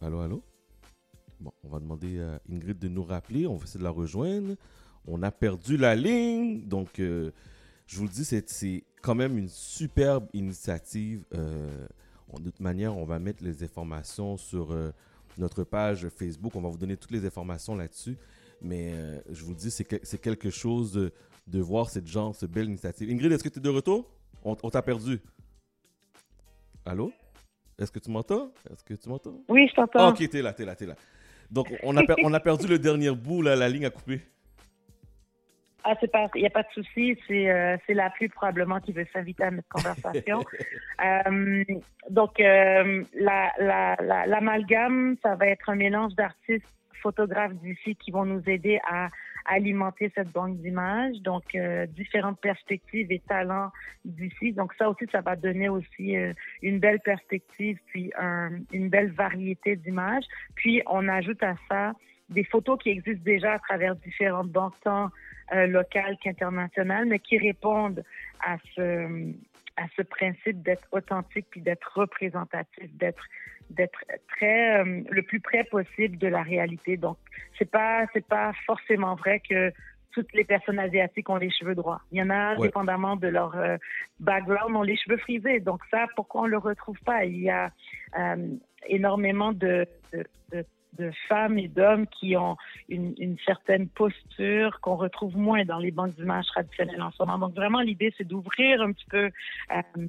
Allô, 0.00 0.20
allô? 0.20 0.42
Bon, 1.40 1.52
on 1.62 1.68
va 1.68 1.78
demander 1.78 2.20
à 2.20 2.40
Ingrid 2.50 2.78
de 2.78 2.88
nous 2.88 3.04
rappeler. 3.04 3.46
On 3.46 3.56
va 3.56 3.64
essayer 3.64 3.78
de 3.78 3.84
la 3.84 3.90
rejoindre. 3.90 4.54
On 5.06 5.22
a 5.22 5.30
perdu 5.30 5.76
la 5.76 5.94
ligne. 5.94 6.62
Donc, 6.66 6.98
euh, 6.98 7.30
je 7.86 7.96
vous 7.98 8.04
le 8.04 8.08
dis, 8.10 8.24
c'est- 8.24 8.84
quand 9.02 9.14
même 9.14 9.38
une 9.38 9.48
superbe 9.48 10.26
initiative. 10.32 11.24
Euh, 11.34 11.86
de 12.40 12.50
toute 12.50 12.60
manière, 12.60 12.96
on 12.96 13.04
va 13.04 13.20
mettre 13.20 13.44
les 13.44 13.62
informations 13.62 14.36
sur 14.36 14.72
euh, 14.72 14.90
notre 15.38 15.62
page 15.62 16.08
Facebook. 16.08 16.56
On 16.56 16.60
va 16.60 16.68
vous 16.68 16.76
donner 16.78 16.96
toutes 16.96 17.12
les 17.12 17.24
informations 17.24 17.76
là-dessus. 17.76 18.18
Mais 18.60 18.92
je 19.30 19.44
vous 19.44 19.50
le 19.52 19.56
dis, 19.56 19.70
c'est 19.70 19.84
que- 19.84 20.00
c'est 20.02 20.18
quelque 20.20 20.50
chose 20.50 20.92
de, 20.92 21.12
de 21.48 21.60
voir 21.60 21.88
cette 21.88 22.06
genre, 22.06 22.34
cette 22.34 22.50
belle 22.50 22.66
initiative. 22.66 23.10
Ingrid, 23.10 23.32
est-ce 23.32 23.42
que 23.44 23.48
tu 23.48 23.58
es 23.58 23.62
de 23.62 23.68
retour? 23.68 24.08
On, 24.44 24.56
on 24.62 24.70
t'a 24.70 24.82
perdu. 24.82 25.18
Allô? 26.84 27.12
Est-ce 27.78 27.92
que 27.92 27.98
tu 27.98 28.10
m'entends? 28.10 28.50
Est-ce 28.70 28.84
que 28.84 28.94
tu 28.94 29.08
m'entends? 29.08 29.40
Oui, 29.48 29.66
je 29.68 29.74
t'entends. 29.74 29.98
Ah, 30.00 30.08
ok, 30.08 30.28
t'es 30.28 30.42
là, 30.42 30.52
t'es 30.52 30.64
là, 30.64 30.74
t'es 30.74 30.86
là. 30.86 30.94
Donc, 31.50 31.68
on 31.82 31.96
a, 31.96 32.02
per- 32.02 32.16
on 32.24 32.34
a 32.34 32.40
perdu 32.40 32.66
le 32.66 32.78
dernier 32.78 33.10
bout, 33.10 33.40
là, 33.42 33.56
la 33.56 33.68
ligne 33.68 33.86
a 33.86 33.90
coupé. 33.90 34.20
Ah, 35.84 35.94
c'est 36.00 36.10
pas, 36.10 36.28
il 36.34 36.40
n'y 36.40 36.46
a 36.46 36.50
pas 36.50 36.64
de 36.64 36.68
souci. 36.74 37.16
C'est, 37.26 37.48
euh, 37.50 37.76
c'est 37.86 37.94
la 37.94 38.10
pluie 38.10 38.28
probablement 38.28 38.80
qui 38.80 38.92
veut 38.92 39.06
s'inviter 39.12 39.44
à 39.44 39.50
notre 39.50 39.68
conversation. 39.68 40.44
Euh, 41.00 41.64
donc, 42.10 42.40
euh, 42.40 43.04
la, 43.14 43.52
la, 43.60 43.94
la- 44.02 44.26
l'amalgame, 44.26 45.14
ça 45.22 45.36
va 45.36 45.46
être 45.46 45.70
un 45.70 45.76
mélange 45.76 46.12
d'artistes, 46.16 46.66
photographes 47.00 47.54
d'ici 47.62 47.94
qui 47.94 48.10
vont 48.10 48.24
nous 48.24 48.42
aider 48.48 48.80
à 48.90 49.06
alimenter 49.48 50.12
cette 50.14 50.30
banque 50.30 50.58
d'images. 50.58 51.16
Donc, 51.22 51.44
euh, 51.54 51.86
différentes 51.86 52.40
perspectives 52.40 53.10
et 53.10 53.20
talents 53.20 53.70
d'ici. 54.04 54.52
Donc, 54.52 54.74
ça 54.78 54.88
aussi, 54.90 55.06
ça 55.10 55.20
va 55.20 55.36
donner 55.36 55.68
aussi 55.68 56.16
euh, 56.16 56.32
une 56.62 56.78
belle 56.78 57.00
perspective, 57.00 57.78
puis 57.86 58.12
un- 58.18 58.58
une 58.72 58.88
belle 58.88 59.10
variété 59.10 59.76
d'images. 59.76 60.24
Puis, 60.54 60.82
on 60.86 61.08
ajoute 61.08 61.42
à 61.42 61.54
ça 61.68 61.92
des 62.28 62.44
photos 62.44 62.78
qui 62.78 62.90
existent 62.90 63.24
déjà 63.24 63.54
à 63.54 63.58
travers 63.58 63.96
différentes 63.96 64.50
banques, 64.50 64.74
tant 64.84 65.08
euh, 65.54 65.66
locales 65.66 66.16
qu'internationales, 66.22 67.06
mais 67.06 67.18
qui 67.18 67.38
répondent 67.38 68.04
à 68.40 68.58
ce, 68.74 69.32
à 69.76 69.86
ce 69.96 70.02
principe 70.02 70.62
d'être 70.62 70.86
authentique 70.92 71.46
puis 71.50 71.62
d'être 71.62 71.90
représentatif, 71.94 72.88
d'être 72.98 73.24
d'être 73.70 74.04
très 74.36 74.80
euh, 74.80 75.02
le 75.10 75.22
plus 75.22 75.40
près 75.40 75.64
possible 75.64 76.18
de 76.18 76.26
la 76.28 76.42
réalité. 76.42 76.96
Donc 76.96 77.18
c'est 77.58 77.70
pas 77.70 78.06
c'est 78.12 78.26
pas 78.26 78.52
forcément 78.66 79.14
vrai 79.14 79.40
que 79.48 79.72
toutes 80.12 80.32
les 80.32 80.44
personnes 80.44 80.78
asiatiques 80.78 81.28
ont 81.28 81.36
les 81.36 81.50
cheveux 81.50 81.74
droits. 81.74 82.00
Il 82.10 82.18
y 82.18 82.22
en 82.22 82.30
a, 82.30 82.56
Ouais. 82.56 82.66
dépendamment 82.68 83.16
de 83.16 83.28
leur 83.28 83.54
euh, 83.56 83.76
background, 84.20 84.74
ont 84.74 84.82
les 84.82 84.96
cheveux 84.96 85.18
frisés. 85.18 85.60
Donc 85.60 85.80
ça, 85.90 86.06
pourquoi 86.16 86.42
on 86.42 86.46
le 86.46 86.58
retrouve 86.58 86.98
pas? 87.04 87.24
Il 87.24 87.40
y 87.40 87.50
a 87.50 87.70
euh, 88.18 88.48
énormément 88.88 89.52
de, 89.52 89.86
de, 90.12 90.24
de- 90.52 90.64
de 90.98 91.10
femmes 91.28 91.58
et 91.58 91.68
d'hommes 91.68 92.06
qui 92.06 92.36
ont 92.36 92.56
une, 92.88 93.14
une 93.18 93.36
certaine 93.44 93.88
posture 93.88 94.80
qu'on 94.80 94.96
retrouve 94.96 95.36
moins 95.36 95.64
dans 95.64 95.78
les 95.78 95.90
banques 95.92 96.14
d'images 96.16 96.46
traditionnelles 96.46 97.02
en 97.02 97.10
ce 97.12 97.22
moment. 97.22 97.38
Donc 97.38 97.54
vraiment, 97.54 97.80
l'idée, 97.80 98.12
c'est 98.16 98.26
d'ouvrir 98.26 98.80
un 98.80 98.92
petit 98.92 99.06
peu 99.10 99.30
euh, 99.70 100.06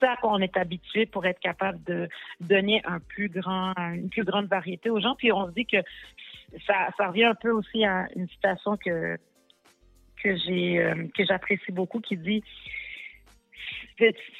ça 0.00 0.16
qu'on 0.20 0.38
est 0.38 0.56
habitué 0.56 1.06
pour 1.06 1.26
être 1.26 1.40
capable 1.40 1.82
de 1.84 2.08
donner 2.40 2.82
un 2.84 3.00
plus 3.00 3.28
grand, 3.28 3.72
une 3.76 4.10
plus 4.10 4.24
grande 4.24 4.46
variété 4.46 4.90
aux 4.90 5.00
gens. 5.00 5.14
Puis 5.16 5.32
on 5.32 5.46
se 5.46 5.52
dit 5.52 5.66
que 5.66 5.78
ça, 6.66 6.88
ça 6.96 7.08
revient 7.08 7.24
un 7.24 7.34
peu 7.34 7.50
aussi 7.50 7.84
à 7.84 8.08
une 8.16 8.28
citation 8.28 8.76
que 8.76 9.16
que 10.22 10.36
j'ai 10.36 10.78
euh, 10.78 11.06
que 11.16 11.24
j'apprécie 11.24 11.72
beaucoup 11.72 12.00
qui 12.00 12.16
dit 12.16 12.44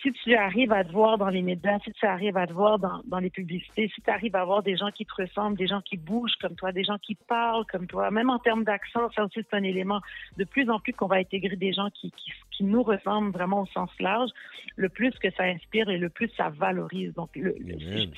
si 0.02 0.12
tu 0.12 0.34
arrives 0.34 0.72
à 0.72 0.84
te 0.84 0.90
voir 0.92 1.18
dans 1.18 1.28
les 1.28 1.42
médias, 1.42 1.78
si 1.84 1.92
tu 1.92 2.06
arrives 2.06 2.36
à 2.36 2.47
te 2.47 2.52
voir 2.52 2.78
dans, 2.78 3.02
dans 3.06 3.18
les 3.18 3.30
publicités, 3.30 3.90
si 3.94 4.01
tu 4.01 4.10
arrives 4.10 4.34
à 4.36 4.44
voir 4.44 4.62
des 4.62 4.76
gens 4.76 4.90
qui 4.90 5.05
te 5.05 5.14
ressemblent, 5.20 5.56
des 5.59 5.66
gens 5.66 5.80
qui 5.82 5.97
bougent 5.97 6.36
comme 6.40 6.55
toi, 6.56 6.72
des 6.72 6.84
gens 6.84 6.98
qui 6.98 7.14
parlent 7.14 7.66
comme 7.66 7.86
toi, 7.86 8.10
même 8.10 8.30
en 8.30 8.38
termes 8.38 8.64
d'accent, 8.64 9.10
ça 9.14 9.24
aussi 9.24 9.40
c'est 9.48 9.56
un 9.56 9.62
élément 9.62 10.01
de 10.38 10.44
plus 10.44 10.68
en 10.70 10.80
plus 10.80 10.92
qu'on 10.94 11.06
va 11.06 11.16
intégrer 11.16 11.56
des 11.56 11.72
gens 11.72 11.90
qui, 11.90 12.10
qui, 12.12 12.32
qui 12.51 12.64
nous 12.64 12.82
ressemblent 12.82 13.30
vraiment 13.32 13.62
au 13.62 13.66
sens 13.66 13.90
large, 14.01 14.30
le 14.76 14.88
plus 14.88 15.10
que 15.18 15.30
ça 15.32 15.44
inspire 15.44 15.88
et 15.90 15.98
le 15.98 16.09
plus 16.09 16.30
ça 16.36 16.48
valorise. 16.51 17.12
Donc, 17.14 17.30
le- 17.36 17.55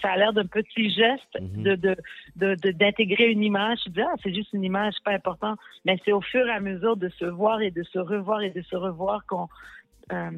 ça 0.01 0.13
a 0.13 0.17
l'air 0.17 0.33
d'un 0.33 0.47
petit 0.47 0.91
geste 0.91 1.37
de 1.65 1.75
de- 1.75 1.97
de- 2.37 2.55
de- 2.55 2.71
d'intégrer 2.73 3.31
une 3.31 3.43
image. 3.43 3.81
Je 3.87 3.91
dis, 3.91 4.01
ah, 4.01 4.15
c'est 4.23 4.35
juste 4.35 4.53
une 4.53 4.65
image, 4.65 4.95
c'est 4.97 5.05
pas 5.05 5.15
important. 5.15 5.57
Mais 5.85 5.99
c'est 6.05 6.13
au 6.13 6.21
fur 6.21 6.47
et 6.47 6.51
à 6.53 6.61
mesure 6.61 6.97
de 6.97 7.09
se 7.09 7.25
voir 7.25 7.61
et 7.63 7.71
de 7.71 7.83
se 7.83 7.99
revoir 7.99 8.43
et 8.43 8.51
de 8.51 8.63
se 8.63 8.77
revoir 8.77 9.25
qu'on 9.27 9.49
euh, 10.13 10.31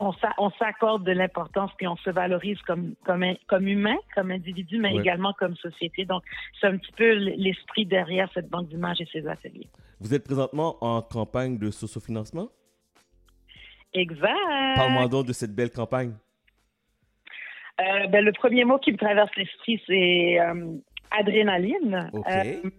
on 0.00 0.12
s'a- 0.12 0.34
on 0.38 0.50
s'accorde 0.50 1.04
de 1.04 1.12
l'importance 1.12 1.70
puis 1.76 1.86
on 1.88 1.96
se 1.96 2.10
valorise 2.10 2.60
comme 2.62 2.94
comme 3.04 3.22
un- 3.24 3.34
comme 3.48 3.66
humain, 3.66 3.96
comme 4.14 4.30
individu, 4.30 4.78
mais 4.78 4.92
Ouais. 4.92 5.00
également 5.00 5.32
comme 5.32 5.56
société. 5.56 6.04
Donc, 6.04 6.22
c'est 6.60 6.66
un 6.68 6.76
petit 6.76 6.92
peu 6.92 7.12
l'esprit 7.14 7.84
derrière 7.86 8.30
cette 8.32 8.48
banque 8.48 8.68
d'images 8.68 9.00
et 9.00 9.08
ces 9.12 9.26
ateliers. 9.26 9.68
Vous 10.00 10.14
êtes 10.14 10.24
présentement 10.24 10.76
en 10.80 11.02
campagne 11.02 11.58
de 11.58 11.70
sociofinancement? 11.70 12.48
Exact. 13.94 14.36
Parle-moi 14.76 15.08
donc 15.08 15.26
de 15.26 15.32
cette 15.32 15.54
belle 15.54 15.70
campagne. 15.70 16.14
Euh, 17.80 18.06
ben, 18.08 18.24
le 18.24 18.32
premier 18.32 18.64
mot 18.64 18.78
qui 18.78 18.90
me 18.92 18.96
traverse 18.98 19.30
l'esprit, 19.36 19.80
c'est 19.86 20.40
euh, 20.40 20.76
adrénaline. 21.10 22.10
Euh, 22.14 22.70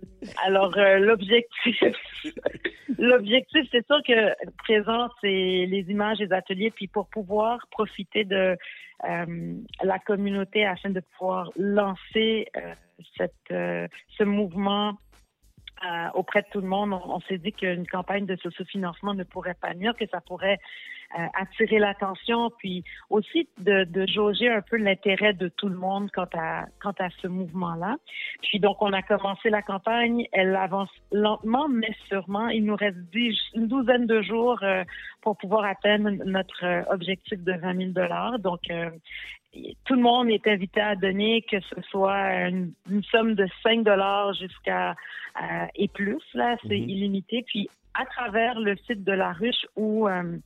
alors, 0.46 0.78
euh, 0.78 0.98
l'objectif, 1.00 1.84
l'objectif, 2.98 3.68
c'est 3.72 3.86
sûr 3.86 4.02
que 4.08 4.34
présent, 4.58 5.10
c'est 5.22 5.28
les 5.68 5.86
images 5.90 6.18
des 6.18 6.32
ateliers, 6.32 6.72
puis 6.72 6.88
pour 6.88 7.08
pouvoir 7.08 7.66
profiter 7.72 8.26
de 8.26 8.58
euh, 9.08 9.56
la 9.84 10.00
communauté 10.00 10.66
afin 10.66 10.90
de 10.90 11.02
pouvoir 11.18 11.52
lancer 11.56 12.48
cette, 13.18 13.34
ce 13.50 14.24
mouvement 14.24 14.98
auprès 16.14 16.42
de 16.42 16.48
tout 16.52 16.60
le 16.60 16.68
monde, 16.68 16.92
on, 16.92 17.16
on 17.16 17.20
s'est 17.22 17.38
dit 17.38 17.54
qu'une 17.54 17.88
campagne 17.88 18.26
de 18.26 18.36
sociofinancement 18.36 19.14
ne 19.14 19.24
pourrait 19.24 19.56
pas 19.60 19.74
nuire, 19.74 19.96
que 19.96 20.06
ça 20.08 20.20
pourrait 20.20 20.60
euh, 21.18 21.26
attirer 21.34 21.80
l'attention, 21.80 22.52
puis 22.60 22.84
aussi 23.10 23.48
de, 23.60 23.84
de 23.86 24.06
jauger 24.06 24.49
un 24.49 24.61
peu 24.61 24.77
l'intérêt 24.77 25.34
de 25.34 25.48
tout 25.48 25.68
le 25.68 25.76
monde 25.76 26.11
quant 26.11 26.27
à, 26.34 26.65
quant 26.81 26.94
à 26.99 27.10
ce 27.22 27.27
mouvement-là. 27.27 27.98
Puis 28.44 28.60
donc, 28.60 28.81
on 28.81 28.94
a 28.94 29.02
commencé 29.02 29.49
la 29.49 29.61
campagne, 29.61 30.27
elle 30.31 30.56
avance 30.56 30.90
lentement, 31.11 31.68
mais 31.68 31.95
sûrement. 32.07 32.49
Il 32.49 32.65
nous 32.65 32.76
reste 32.76 32.98
dix- 33.11 33.40
une 33.56 33.68
douzaine 33.68 34.06
de 34.06 34.22
jours 34.22 34.60
euh, 34.64 34.84
pour 35.22 35.38
pouvoir 35.38 35.65
atteindre 35.65 36.10
notre 36.26 36.64
euh, 36.64 36.84
objectif 36.91 37.40
de 37.44 37.53
20 37.53 37.77
000 37.77 37.90
dollars. 37.91 38.38
Donc, 38.40 38.60
euh, 38.69 38.90
tout 39.86 39.95
le 39.95 40.02
monde 40.02 40.30
est 40.30 40.45
invité 40.48 40.80
à 40.80 40.95
donner, 40.95 41.41
que 41.41 41.60
ce 41.60 41.81
soit 41.90 42.48
une, 42.48 42.72
une 42.90 43.03
somme 43.03 43.34
de 43.34 43.48
5 43.64 43.84
dollars 43.84 44.34
jusqu'à 44.34 44.91
euh, 44.91 45.65
et 45.76 45.88
plus, 45.88 46.22
là, 46.36 46.56
c'est 46.68 46.77
illimité. 46.77 47.44
Puis 47.48 47.68
à 47.95 48.06
travers 48.06 48.60
le 48.60 48.76
site 48.77 49.03
de 49.03 49.11
la 49.11 49.34
ruche 49.34 49.65
où 49.76 50.07
euh, 50.07 50.38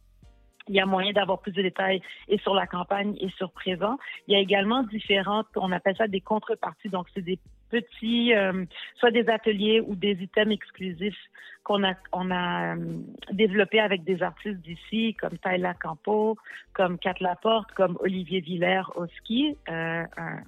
il 0.67 0.75
y 0.75 0.79
a 0.79 0.85
moyen 0.85 1.11
d'avoir 1.11 1.39
plus 1.39 1.51
de 1.51 1.61
détails 1.61 2.01
et 2.27 2.37
sur 2.39 2.53
la 2.53 2.67
campagne 2.67 3.15
et 3.19 3.29
sur 3.37 3.51
présent. 3.51 3.97
Il 4.27 4.33
y 4.33 4.37
a 4.37 4.39
également 4.39 4.83
différentes, 4.83 5.47
on 5.55 5.71
appelle 5.71 5.95
ça 5.97 6.07
des 6.07 6.21
contreparties. 6.21 6.89
Donc, 6.89 7.07
c'est 7.13 7.21
des 7.21 7.39
petits, 7.69 8.33
euh, 8.33 8.65
soit 8.95 9.11
des 9.11 9.27
ateliers 9.29 9.81
ou 9.81 9.95
des 9.95 10.11
items 10.21 10.53
exclusifs 10.53 11.17
qu'on 11.63 11.83
a, 11.83 11.93
on 12.11 12.29
a 12.29 12.75
euh, 12.75 12.97
développés 13.31 13.79
avec 13.79 14.03
des 14.03 14.21
artistes 14.21 14.59
d'ici, 14.61 15.15
comme 15.15 15.37
Tyler 15.37 15.71
Campo, 15.81 16.37
comme 16.73 16.97
Kat 16.99 17.15
Laporte, 17.19 17.71
comme 17.71 17.97
Olivier 18.01 18.41
Villers 18.41 18.83
au 18.95 19.05
euh, 19.05 20.03
un, 20.17 20.39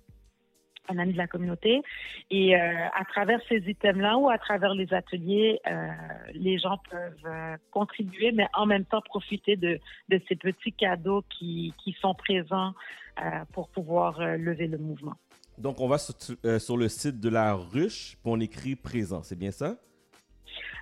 un 0.90 0.98
ami 0.98 1.14
de 1.14 1.18
la 1.18 1.28
communauté. 1.28 1.82
Et 2.32 2.56
euh, 2.56 2.60
à 2.94 3.06
travers 3.06 3.40
ces 3.50 3.58
items-là 3.58 4.18
ou 4.18 4.30
à 4.30 4.38
travers 4.38 4.74
les 4.74 4.94
ateliers, 4.94 5.60
euh, 5.68 5.88
les 6.34 6.58
gens 6.58 6.78
peuvent 6.90 7.26
euh, 7.26 7.56
contribuer, 7.72 8.32
mais 8.32 8.48
en 8.54 8.66
même 8.66 8.86
temps 8.86 9.02
profiter 9.02 9.56
de, 9.56 9.80
de 10.10 10.22
ces 10.28 10.36
petits 10.36 10.74
cadeaux 10.74 11.24
qui, 11.30 11.74
qui 11.84 11.96
sont 12.02 12.14
présents 12.14 12.74
euh, 13.20 13.46
pour 13.54 13.70
pouvoir 13.70 14.20
lever 14.20 14.68
le 14.68 14.78
mouvement. 14.78 15.16
Donc, 15.58 15.80
on 15.80 15.88
va 15.88 15.98
sur, 15.98 16.16
sur 16.60 16.78
le 16.78 16.90
site 16.90 17.20
de 17.20 17.30
la 17.30 17.54
ruche, 17.54 18.18
puis 18.22 18.26
on 18.26 18.40
écrit 18.40 18.76
présent. 18.76 19.24
C'est 19.24 19.38
bien 19.38 19.52
ça? 19.52 19.76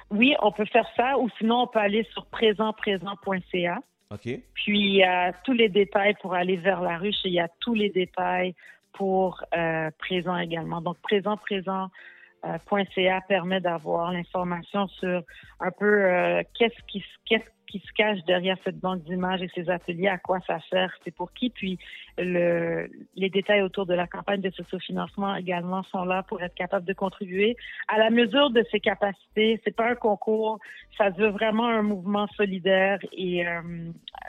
Oui, 0.09 0.35
on 0.41 0.51
peut 0.51 0.65
faire 0.65 0.87
ça, 0.95 1.17
ou 1.17 1.29
sinon 1.37 1.61
on 1.61 1.67
peut 1.67 1.79
aller 1.79 2.03
sur 2.13 2.25
présentprésent.ca. 2.27 3.79
OK. 4.11 4.29
Puis 4.53 4.79
il 4.79 4.95
y 4.95 5.03
a 5.03 5.33
tous 5.43 5.53
les 5.53 5.69
détails 5.69 6.15
pour 6.21 6.33
aller 6.33 6.57
vers 6.57 6.81
la 6.81 6.97
ruche 6.97 7.25
et 7.25 7.29
il 7.29 7.33
y 7.33 7.39
a 7.39 7.49
tous 7.59 7.73
les 7.73 7.89
détails 7.89 8.53
pour 8.93 9.43
euh, 9.55 9.89
présent 9.99 10.37
également. 10.37 10.81
Donc 10.81 10.97
présent 10.99 11.37
présent 11.37 11.89
euh, 12.45 12.57
permet 13.27 13.61
d'avoir 13.61 14.11
l'information 14.11 14.87
sur 14.87 15.23
un 15.59 15.71
peu 15.71 16.05
euh, 16.05 16.43
qu'est-ce 16.57 16.81
qui 16.87 17.03
qui 17.67 17.79
se 17.79 17.93
cache 17.93 18.19
derrière 18.25 18.55
cette 18.63 18.79
banque 18.79 19.03
d'images 19.03 19.41
et 19.41 19.49
ces 19.55 19.67
ateliers, 19.67 20.07
à 20.07 20.19
quoi 20.19 20.39
ça 20.45 20.59
sert, 20.69 20.93
c'est 21.03 21.09
pour 21.09 21.33
qui, 21.33 21.49
puis 21.49 21.79
le, 22.19 22.87
les 23.15 23.31
détails 23.31 23.63
autour 23.63 23.87
de 23.87 23.95
la 23.95 24.05
campagne 24.05 24.41
de 24.41 24.51
sociofinancement 24.51 25.35
également 25.35 25.81
sont 25.83 26.05
là 26.05 26.21
pour 26.21 26.39
être 26.43 26.53
capable 26.53 26.85
de 26.85 26.93
contribuer 26.93 27.55
à 27.87 27.97
la 27.97 28.11
mesure 28.11 28.51
de 28.51 28.63
ses 28.69 28.79
capacités. 28.79 29.59
C'est 29.63 29.75
pas 29.75 29.89
un 29.89 29.95
concours, 29.95 30.59
ça 30.99 31.09
veut 31.09 31.29
vraiment 31.29 31.65
un 31.65 31.81
mouvement 31.81 32.27
solidaire 32.37 32.99
et 33.11 33.43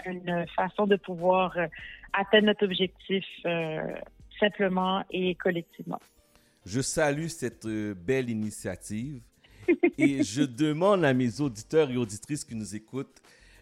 une 0.06 0.46
façon 0.56 0.86
de 0.86 0.96
pouvoir 0.96 1.54
atteindre 2.14 2.46
notre 2.46 2.64
objectif 2.64 3.26
simplement 4.38 5.04
et 5.10 5.34
collectivement. 5.34 6.00
Je 6.66 6.80
salue 6.80 7.26
cette 7.26 7.66
euh, 7.66 7.94
belle 7.94 8.30
initiative 8.30 9.20
et 9.98 10.22
je 10.22 10.42
demande 10.42 11.04
à 11.04 11.12
mes 11.12 11.40
auditeurs 11.40 11.90
et 11.90 11.96
auditrices 11.96 12.44
qui 12.44 12.54
nous 12.54 12.74
écoutent, 12.74 13.20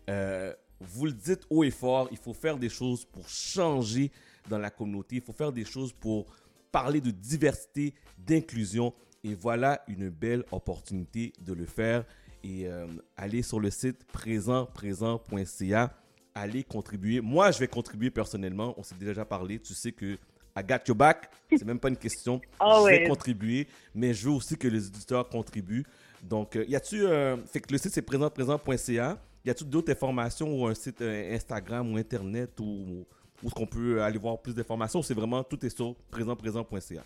euh, 0.09 0.53
vous 0.81 1.07
le 1.07 1.13
dites 1.13 1.47
haut 1.51 1.65
et 1.65 1.71
fort, 1.71 2.09
il 2.11 2.19
faut 2.19 2.35
faire 2.35 2.57
des 2.57 2.69
choses 2.69 3.05
pour 3.05 3.29
changer 3.29 4.11
dans 4.49 4.59
la 4.59 4.71
communauté, 4.71 5.17
il 5.17 5.23
faut 5.23 5.33
faire 5.33 5.53
des 5.53 5.65
choses 5.65 5.93
pour 5.93 6.27
parler 6.71 7.01
de 7.01 7.11
diversité, 7.11 7.95
d'inclusion 8.19 8.93
et 9.25 9.35
voilà 9.35 9.85
une 9.87 10.09
belle 10.09 10.45
opportunité 10.51 11.33
de 11.41 11.53
le 11.53 11.67
faire 11.67 12.05
et 12.43 12.67
euh, 12.67 12.87
allez 13.17 13.43
sur 13.43 13.61
le 13.61 13.71
site 13.71 14.05
présentprésent.ca, 14.07 15.93
allez 16.35 16.65
contribuer. 16.65 17.21
Moi, 17.21 17.51
je 17.51 17.59
vais 17.59 17.69
contribuer 17.69 18.11
personnellement, 18.11 18.75
on 18.77 18.83
s'est 18.83 18.97
déjà 18.97 19.25
parlé, 19.25 19.61
tu 19.61 19.75
sais 19.75 19.93
que 19.93 20.19
I 20.57 20.63
got 20.63 20.81
your 20.87 20.97
back, 20.97 21.31
c'est 21.51 21.65
même 21.65 21.79
pas 21.81 21.89
une 21.89 21.97
question. 21.97 22.41
Je 22.61 22.89
vais 22.91 23.05
contribuer, 23.09 23.67
mais 23.95 24.13
je 24.15 24.29
veux 24.29 24.35
aussi 24.35 24.57
que 24.57 24.69
les 24.69 24.87
auditeurs 24.87 25.29
contribuent. 25.29 25.85
Donc, 26.23 26.57
euh, 26.57 26.65
y 26.69 26.77
a-tu. 26.77 27.05
euh, 27.05 27.37
fait 27.47 27.61
que 27.61 27.73
le 27.73 27.79
site 27.79 27.93
c'est 27.93 28.03
présentprésent.ca. 28.03 29.19
Y 29.45 29.51
a-tu 29.51 29.65
d'autres 29.65 29.91
informations 29.93 30.49
ou 30.55 30.67
un 30.67 30.75
site 30.75 31.01
euh, 31.03 31.35
Instagram 31.35 31.93
ou 31.93 31.97
Internet 31.97 32.51
ou 32.61 33.05
où 33.43 33.47
est-ce 33.47 33.55
qu'on 33.55 33.67
peut 33.67 34.01
aller 34.03 34.19
voir 34.19 34.39
plus 34.41 34.55
d'informations 34.55 35.03
c'est 35.03 35.15
vraiment 35.15 35.43
tout 35.43 35.65
est 35.67 35.77
sur 35.77 35.97
présentprésent.ca? 36.13 37.03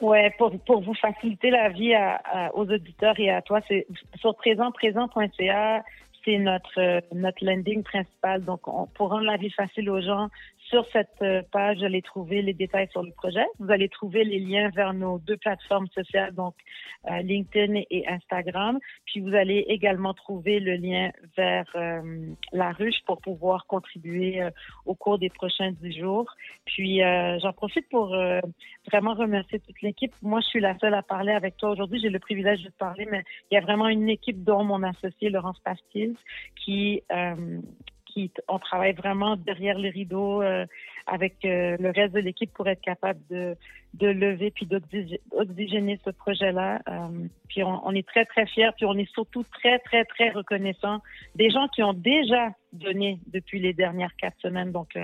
Ouais, 0.00 0.32
pour, 0.38 0.50
pour 0.60 0.80
vous 0.82 0.94
faciliter 0.94 1.50
la 1.50 1.68
vie 1.68 1.92
à- 1.92 2.16
à- 2.24 2.54
aux 2.54 2.64
auditeurs 2.70 3.18
et 3.20 3.28
à 3.30 3.42
toi, 3.42 3.60
c'est 3.68 3.86
sur 4.18 4.34
présentprésent.ca, 4.36 5.84
c'est 6.24 6.38
notre 6.38 6.80
euh, 6.80 7.00
notre 7.12 7.44
landing 7.44 7.82
principal. 7.82 8.42
Donc, 8.44 8.66
on, 8.66 8.86
pour 8.86 9.10
rendre 9.10 9.24
la 9.26 9.36
vie 9.36 9.50
facile 9.50 9.90
aux 9.90 10.00
gens, 10.00 10.28
sur 10.70 10.86
cette 10.92 11.20
euh, 11.22 11.42
page, 11.50 11.78
vous 11.78 11.84
allez 11.84 12.00
trouver 12.00 12.42
les 12.42 12.54
détails 12.54 12.88
sur 12.90 13.02
le 13.02 13.10
projet. 13.10 13.44
Vous 13.58 13.70
allez 13.70 13.88
trouver 13.88 14.24
les 14.24 14.38
liens 14.38 14.70
vers 14.70 14.94
nos 14.94 15.18
deux 15.18 15.36
plateformes 15.36 15.88
sociales, 15.88 16.32
donc 16.32 16.54
euh, 17.10 17.20
LinkedIn 17.22 17.82
et 17.90 18.08
Instagram. 18.08 18.78
Puis 19.04 19.20
vous 19.20 19.34
allez 19.34 19.64
également 19.68 20.14
trouver 20.14 20.60
le 20.60 20.76
lien 20.76 21.10
vers 21.36 21.66
euh, 21.74 22.26
la 22.52 22.70
ruche 22.70 23.02
pour 23.04 23.20
pouvoir 23.20 23.66
contribuer 23.66 24.40
euh, 24.40 24.50
au 24.86 24.94
cours 24.94 25.18
des 25.18 25.28
prochains 25.28 25.72
dix 25.72 25.98
jours. 25.98 26.32
Puis 26.64 27.02
euh, 27.02 27.38
j'en 27.40 27.52
profite 27.52 27.88
pour 27.88 28.16
vraiment 28.90 29.14
remercier 29.14 29.58
toute 29.58 29.82
l'équipe. 29.82 30.12
Moi, 30.22 30.40
je 30.40 30.46
suis 30.46 30.60
la 30.60 30.78
seule 30.78 30.94
à 30.94 31.02
parler 31.02 31.32
avec 31.32 31.56
toi 31.56 31.70
aujourd'hui. 31.70 32.00
J'ai 32.00 32.10
le 32.10 32.18
privilège 32.18 32.62
de 32.62 32.68
te 32.68 32.78
parler, 32.78 33.06
mais 33.10 33.24
il 33.50 33.54
y 33.54 33.58
a 33.58 33.60
vraiment 33.60 33.88
une 33.88 34.08
équipe 34.08 34.44
dont 34.44 34.62
mon 34.62 34.82
associé 34.82 35.30
Laurence 35.30 35.58
Pastil 35.60 36.14
qui 36.54 37.02
on 38.48 38.58
travaille 38.58 38.92
vraiment 38.92 39.36
derrière 39.36 39.78
les 39.78 39.90
rideaux 39.90 40.42
euh, 40.42 40.66
avec 41.06 41.44
euh, 41.44 41.76
le 41.78 41.90
reste 41.90 42.14
de 42.14 42.20
l'équipe 42.20 42.52
pour 42.52 42.68
être 42.68 42.80
capable 42.80 43.20
de, 43.30 43.56
lever 44.00 44.50
puis 44.50 44.66
d'oxygé- 44.66 45.20
d'oxygéner 45.30 45.98
ce 46.04 46.10
projet-là. 46.10 46.80
Euh, 46.88 47.26
puis 47.48 47.62
on, 47.62 47.90
est 47.92 48.06
très 48.06 48.24
très 48.24 48.46
fiers, 48.46 48.70
puis 48.76 48.86
on 48.86 48.96
est 48.96 49.10
surtout 49.12 49.44
très 49.44 49.78
très 49.80 50.04
très 50.04 50.30
reconnaissants 50.30 51.00
des 51.34 51.50
gens 51.50 51.68
qui 51.68 51.82
ont 51.82 51.94
déjà 51.94 52.50
donné 52.72 53.18
depuis 53.26 53.60
les 53.60 53.72
dernières 53.72 54.14
quatre 54.16 54.40
semaines. 54.40 54.72
Donc 54.72 54.96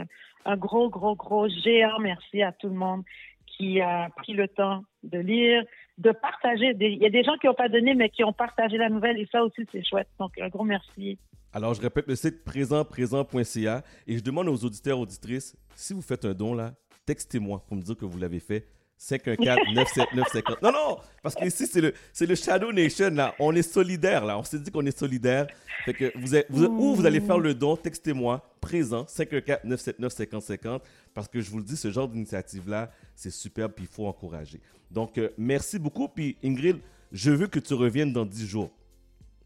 un 0.44 0.56
gros 0.56 0.88
gros 0.88 1.16
gros 1.16 1.48
géant 1.48 1.98
merci 1.98 2.42
à 2.42 2.52
tout 2.52 2.68
le 2.68 2.74
monde 2.74 3.02
qui 3.46 3.80
a 3.80 4.08
pris 4.16 4.32
le 4.34 4.48
temps 4.48 4.82
de 5.02 5.18
lire, 5.18 5.64
de 5.98 6.10
partager. 6.12 6.74
Il 6.78 7.02
y 7.02 7.06
a 7.06 7.10
des 7.10 7.22
gens 7.22 7.36
qui 7.38 7.46
n'ont 7.46 7.54
pas 7.54 7.68
donné, 7.68 7.94
mais 7.94 8.10
qui 8.10 8.24
ont 8.24 8.32
partagé 8.32 8.76
la 8.76 8.88
nouvelle, 8.88 9.18
et 9.18 9.26
ça 9.32 9.42
aussi, 9.42 9.66
c'est 9.72 9.84
chouette. 9.84 10.08
Donc, 10.18 10.38
un 10.38 10.48
gros 10.48 10.64
merci. 10.64 11.18
Alors, 11.56 11.72
je 11.72 11.80
répète 11.80 12.06
le 12.06 12.16
site 12.16 12.44
présentprésent.ca 12.44 13.82
et 14.06 14.18
je 14.18 14.22
demande 14.22 14.46
aux 14.46 14.62
auditeurs, 14.62 14.98
auditrices, 14.98 15.56
si 15.74 15.94
vous 15.94 16.02
faites 16.02 16.26
un 16.26 16.34
don 16.34 16.52
là, 16.52 16.74
textez-moi 17.06 17.64
pour 17.66 17.78
me 17.78 17.82
dire 17.82 17.96
que 17.96 18.04
vous 18.04 18.18
l'avez 18.18 18.40
fait. 18.40 18.66
514-979-50. 19.00 20.56
Non, 20.62 20.70
non, 20.70 20.98
parce 21.22 21.34
que 21.34 21.46
ici, 21.46 21.66
c'est 21.66 21.80
le, 21.80 21.94
le 22.20 22.34
Shadow 22.34 22.70
Nation, 22.72 23.08
là. 23.08 23.34
On 23.38 23.54
est 23.54 23.62
solidaire, 23.62 24.26
là. 24.26 24.38
On 24.38 24.42
s'est 24.42 24.58
dit 24.58 24.70
qu'on 24.70 24.84
est 24.84 24.98
solidaire. 24.98 25.46
Fait 25.86 25.94
que 25.94 26.12
vous 26.18 26.34
êtes, 26.34 26.44
vous, 26.50 26.66
où 26.66 26.94
vous 26.94 27.06
allez 27.06 27.22
faire 27.22 27.38
le 27.38 27.54
don, 27.54 27.74
textez-moi, 27.74 28.42
présent, 28.60 29.04
514-979-5050, 29.04 30.80
parce 31.14 31.26
que 31.26 31.40
je 31.40 31.50
vous 31.50 31.56
le 31.56 31.64
dis, 31.64 31.78
ce 31.78 31.90
genre 31.90 32.06
d'initiative-là, 32.06 32.90
c'est 33.14 33.30
superbe, 33.30 33.72
puis 33.74 33.86
il 33.86 33.94
faut 33.94 34.06
encourager. 34.06 34.60
Donc, 34.90 35.16
euh, 35.16 35.30
merci 35.38 35.78
beaucoup. 35.78 36.08
Puis, 36.08 36.36
Ingrid, 36.44 36.80
je 37.12 37.30
veux 37.30 37.46
que 37.46 37.60
tu 37.60 37.72
reviennes 37.72 38.12
dans 38.12 38.26
10 38.26 38.46
jours 38.46 38.70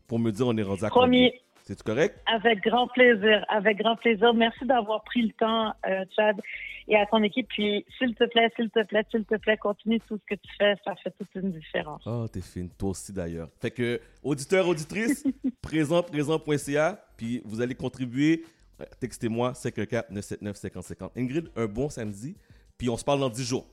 pour 0.08 0.18
me 0.18 0.32
dire 0.32 0.48
on 0.48 0.56
est 0.56 0.62
rendu 0.64 0.84
à 0.84 0.88
Promis. 0.88 1.30
C'est 1.76 1.84
correct? 1.84 2.18
Avec 2.26 2.62
grand 2.62 2.88
plaisir, 2.88 3.44
avec 3.48 3.78
grand 3.78 3.94
plaisir. 3.94 4.34
Merci 4.34 4.64
d'avoir 4.64 5.04
pris 5.04 5.22
le 5.22 5.32
temps, 5.32 5.72
euh, 5.86 6.04
Chad, 6.16 6.36
et 6.88 6.96
à 6.96 7.06
ton 7.06 7.22
équipe. 7.22 7.46
Puis, 7.48 7.84
s'il 7.96 8.14
te 8.16 8.24
plaît, 8.24 8.50
s'il 8.56 8.70
te 8.70 8.84
plaît, 8.84 9.04
s'il 9.10 9.24
te 9.24 9.36
plaît, 9.36 9.56
continue 9.56 10.00
tout 10.00 10.18
ce 10.18 10.34
que 10.34 10.40
tu 10.40 10.50
fais. 10.58 10.74
Ça 10.84 10.96
fait 10.96 11.12
toute 11.12 11.32
une 11.36 11.52
différence. 11.52 12.02
Oh, 12.06 12.26
t'es 12.26 12.40
fine. 12.40 12.70
Toi 12.76 12.90
aussi, 12.90 13.12
d'ailleurs. 13.12 13.48
Fait 13.60 13.70
que, 13.70 14.00
auditeurs, 14.24 14.66
auditrices, 14.66 15.24
présent, 15.62 16.02
présent.ca, 16.02 17.04
puis 17.16 17.40
vous 17.44 17.60
allez 17.60 17.76
contribuer. 17.76 18.42
Euh, 18.80 18.84
Textez-moi 19.00 19.52
514-979-5050. 19.52 21.10
Ingrid, 21.16 21.50
un 21.54 21.66
bon 21.66 21.88
samedi, 21.88 22.36
puis 22.78 22.88
on 22.88 22.96
se 22.96 23.04
parle 23.04 23.20
dans 23.20 23.30
10 23.30 23.44
jours. 23.44 23.66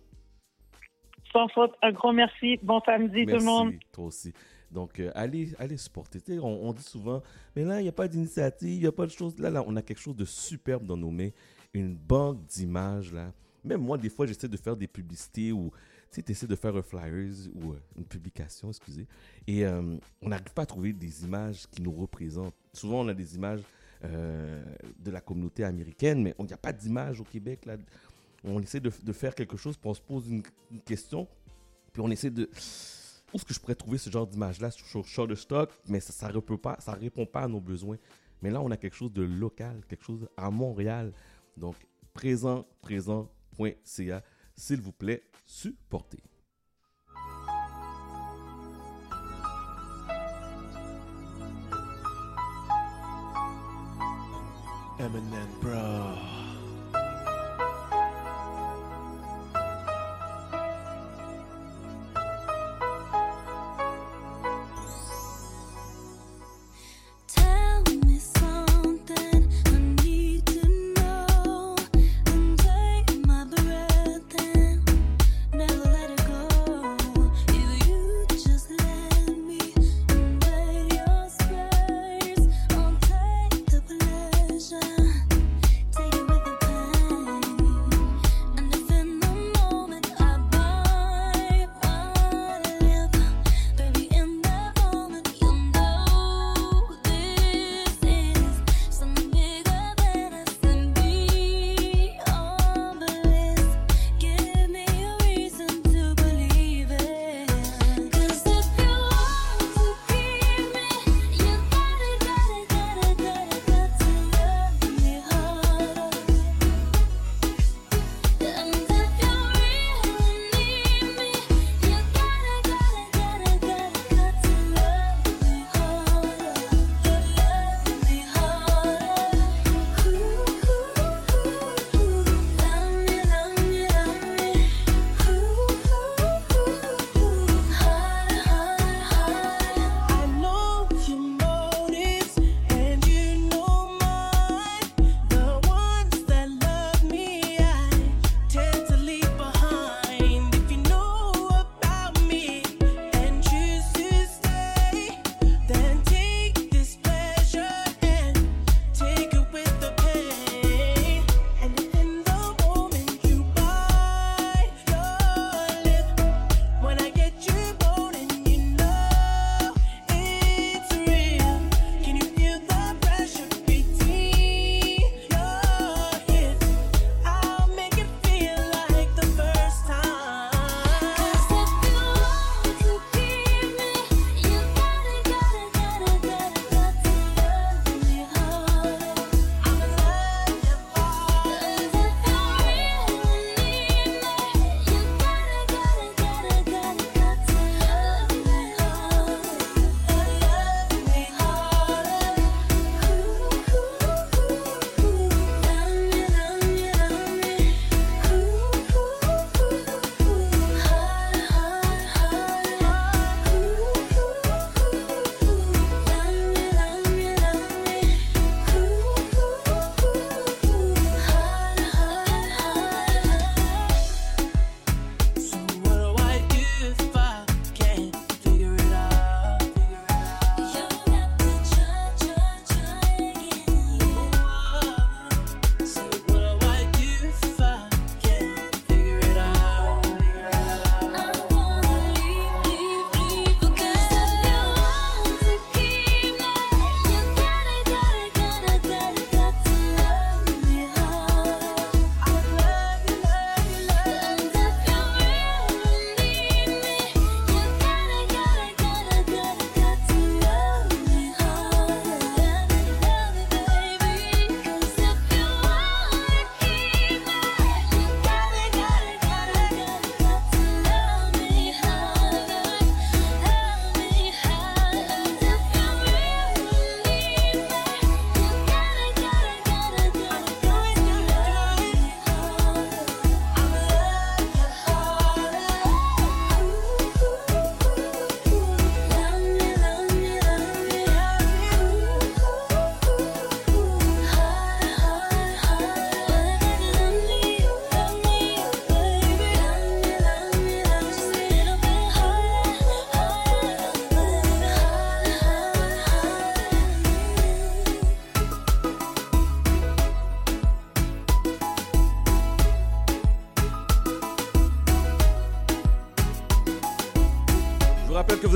Sans 1.33 1.47
faute, 1.49 1.73
un 1.81 1.91
gros 1.91 2.13
merci. 2.13 2.59
Bon 2.61 2.79
samedi, 2.85 3.25
tout 3.25 3.37
le 3.37 3.43
monde. 3.43 3.69
Merci, 3.71 3.87
toi 3.91 4.05
aussi. 4.05 4.33
Donc, 4.71 4.99
euh, 4.99 5.11
allez, 5.15 5.53
allez 5.59 5.77
supporter. 5.77 6.19
On, 6.39 6.67
on 6.69 6.73
dit 6.73 6.83
souvent, 6.83 7.21
mais 7.55 7.63
là, 7.63 7.79
il 7.79 7.83
n'y 7.83 7.89
a 7.89 7.93
pas 7.93 8.07
d'initiative, 8.07 8.69
il 8.69 8.79
n'y 8.79 8.87
a 8.87 8.91
pas 8.91 9.05
de 9.05 9.11
choses. 9.11 9.37
Là, 9.39 9.49
là, 9.49 9.63
on 9.65 9.75
a 9.75 9.81
quelque 9.81 9.99
chose 10.01 10.15
de 10.15 10.25
superbe 10.25 10.85
dans 10.85 10.97
nos 10.97 11.11
mains. 11.11 11.29
Une 11.73 11.95
banque 11.95 12.45
d'images, 12.45 13.13
là. 13.13 13.31
Même 13.63 13.81
moi, 13.81 13.97
des 13.97 14.09
fois, 14.09 14.25
j'essaie 14.25 14.47
de 14.47 14.57
faire 14.57 14.77
des 14.77 14.87
publicités 14.87 15.51
ou, 15.51 15.71
tu 16.11 16.21
sais, 16.21 16.31
essaies 16.31 16.47
de 16.47 16.55
faire 16.55 16.75
un 16.75 16.81
flyers 16.81 17.33
ou 17.55 17.73
euh, 17.73 17.79
une 17.97 18.05
publication, 18.05 18.69
excusez. 18.69 19.07
Et 19.45 19.65
euh, 19.65 19.97
on 20.21 20.29
n'arrive 20.29 20.53
pas 20.53 20.61
à 20.61 20.65
trouver 20.65 20.93
des 20.93 21.23
images 21.23 21.67
qui 21.69 21.81
nous 21.81 21.91
représentent. 21.91 22.55
Souvent, 22.73 23.01
on 23.01 23.07
a 23.07 23.13
des 23.13 23.35
images 23.35 23.61
de 24.03 25.09
la 25.09 25.19
communauté 25.21 25.63
américaine, 25.63 26.21
mais 26.21 26.35
il 26.37 26.45
n'y 26.45 26.53
a 26.53 26.57
pas 26.57 26.71
d'image 26.71 27.19
au 27.19 27.23
Québec, 27.23 27.65
là. 27.65 27.77
On 28.43 28.61
essaie 28.61 28.79
de, 28.79 28.91
faire 28.91 29.33
quelque 29.33 29.57
chose, 29.57 29.75
puis 29.75 29.89
on 29.89 29.93
se 29.95 30.01
pose 30.01 30.29
une 30.29 30.43
question, 30.85 31.27
puis 31.91 32.01
on 32.05 32.11
essaie 32.11 32.29
de 32.29 32.47
où 33.33 33.37
est-ce 33.37 33.45
que 33.45 33.53
je 33.53 33.59
pourrais 33.59 33.75
trouver 33.75 33.97
ce 33.97 34.09
genre 34.09 34.25
d'image-là 34.27 34.71
sur 34.71 35.05
Shutterstock, 35.05 35.71
mais 35.87 35.99
ça 35.99 36.27
ne 36.29 36.33
répond, 36.33 36.57
pas- 36.57 36.77
ça 36.79 36.93
répond 36.93 37.25
pas 37.25 37.41
à 37.41 37.47
nos 37.47 37.59
besoins. 37.61 37.97
Mais 38.41 38.49
là, 38.51 38.61
on 38.61 38.69
a 38.71 38.77
quelque 38.77 38.95
chose 38.95 39.11
de 39.11 39.23
local, 39.23 39.81
quelque 39.87 40.03
chose 40.05 40.27
à 40.37 40.49
Montréal. 40.51 41.11
Donc, 41.57 41.75
présent, 42.13 42.65
présent.ca. 42.81 44.23
S'il 44.55 44.81
vous 44.81 44.91
plaît, 44.91 45.23
supportez. 45.45 46.19
Eminem, 54.99 55.49
bro. 55.61 56.36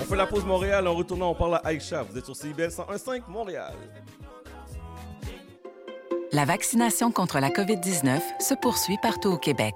On 0.00 0.04
fait 0.04 0.16
la 0.16 0.26
pause 0.26 0.44
Montréal. 0.44 0.86
En 0.86 0.94
retournant, 0.94 1.30
on 1.30 1.34
parle 1.34 1.54
à 1.56 1.62
Aïcha. 1.64 2.02
Vous 2.02 2.16
êtes 2.18 2.24
sur 2.24 2.36
CIBL 2.36 2.68
101.5 2.68 3.22
Montréal. 3.28 3.74
La 6.32 6.44
vaccination 6.44 7.10
contre 7.12 7.38
la 7.38 7.50
COVID-19 7.50 8.20
se 8.40 8.54
poursuit 8.54 8.98
partout 9.00 9.30
au 9.30 9.38
Québec. 9.38 9.74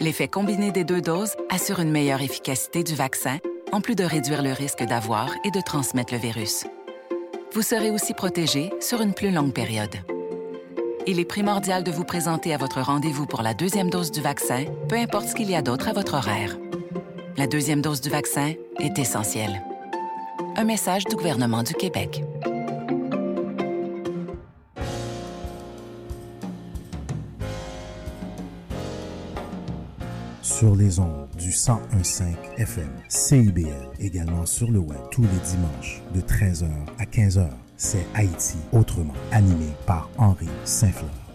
L'effet 0.00 0.28
combiné 0.28 0.70
des 0.70 0.84
deux 0.84 1.00
doses 1.00 1.34
assure 1.50 1.80
une 1.80 1.90
meilleure 1.90 2.22
efficacité 2.22 2.84
du 2.84 2.94
vaccin, 2.94 3.38
en 3.72 3.80
plus 3.80 3.96
de 3.96 4.04
réduire 4.04 4.42
le 4.42 4.52
risque 4.52 4.84
d'avoir 4.84 5.30
et 5.44 5.50
de 5.50 5.60
transmettre 5.60 6.14
le 6.14 6.20
virus. 6.20 6.64
Vous 7.52 7.62
serez 7.62 7.90
aussi 7.90 8.14
protégé 8.14 8.72
sur 8.80 9.00
une 9.00 9.14
plus 9.14 9.30
longue 9.30 9.52
période. 9.52 9.96
Il 11.06 11.18
est 11.18 11.24
primordial 11.24 11.84
de 11.84 11.90
vous 11.90 12.04
présenter 12.04 12.54
à 12.54 12.58
votre 12.58 12.80
rendez-vous 12.80 13.26
pour 13.26 13.42
la 13.42 13.54
deuxième 13.54 13.90
dose 13.90 14.10
du 14.10 14.20
vaccin, 14.20 14.64
peu 14.88 14.96
importe 14.96 15.28
ce 15.28 15.34
qu'il 15.34 15.50
y 15.50 15.56
a 15.56 15.62
d'autre 15.62 15.88
à 15.88 15.92
votre 15.92 16.14
horaire. 16.14 16.56
La 17.38 17.46
deuxième 17.46 17.80
dose 17.80 18.00
du 18.00 18.08
vaccin 18.08 18.54
est 18.80 18.98
essentielle. 18.98 19.62
Un 20.56 20.64
message 20.64 21.04
du 21.04 21.14
gouvernement 21.14 21.62
du 21.62 21.72
Québec. 21.72 22.24
sur 30.42 30.74
les 30.74 30.98
ondes 30.98 31.28
du 31.38 31.50
1015 31.50 32.24
FM 32.56 32.90
CIBL, 33.08 33.68
également 34.00 34.44
sur 34.44 34.68
le 34.72 34.80
web 34.80 34.98
tous 35.12 35.22
les 35.22 35.28
dimanches 35.28 36.02
de 36.12 36.20
13h 36.20 36.66
à 36.98 37.04
15h. 37.04 37.48
C'est 37.76 38.04
Haïti 38.14 38.56
autrement, 38.72 39.14
animé 39.30 39.68
par 39.86 40.10
Henri 40.18 40.48
Saint-Fleur. 40.64 41.27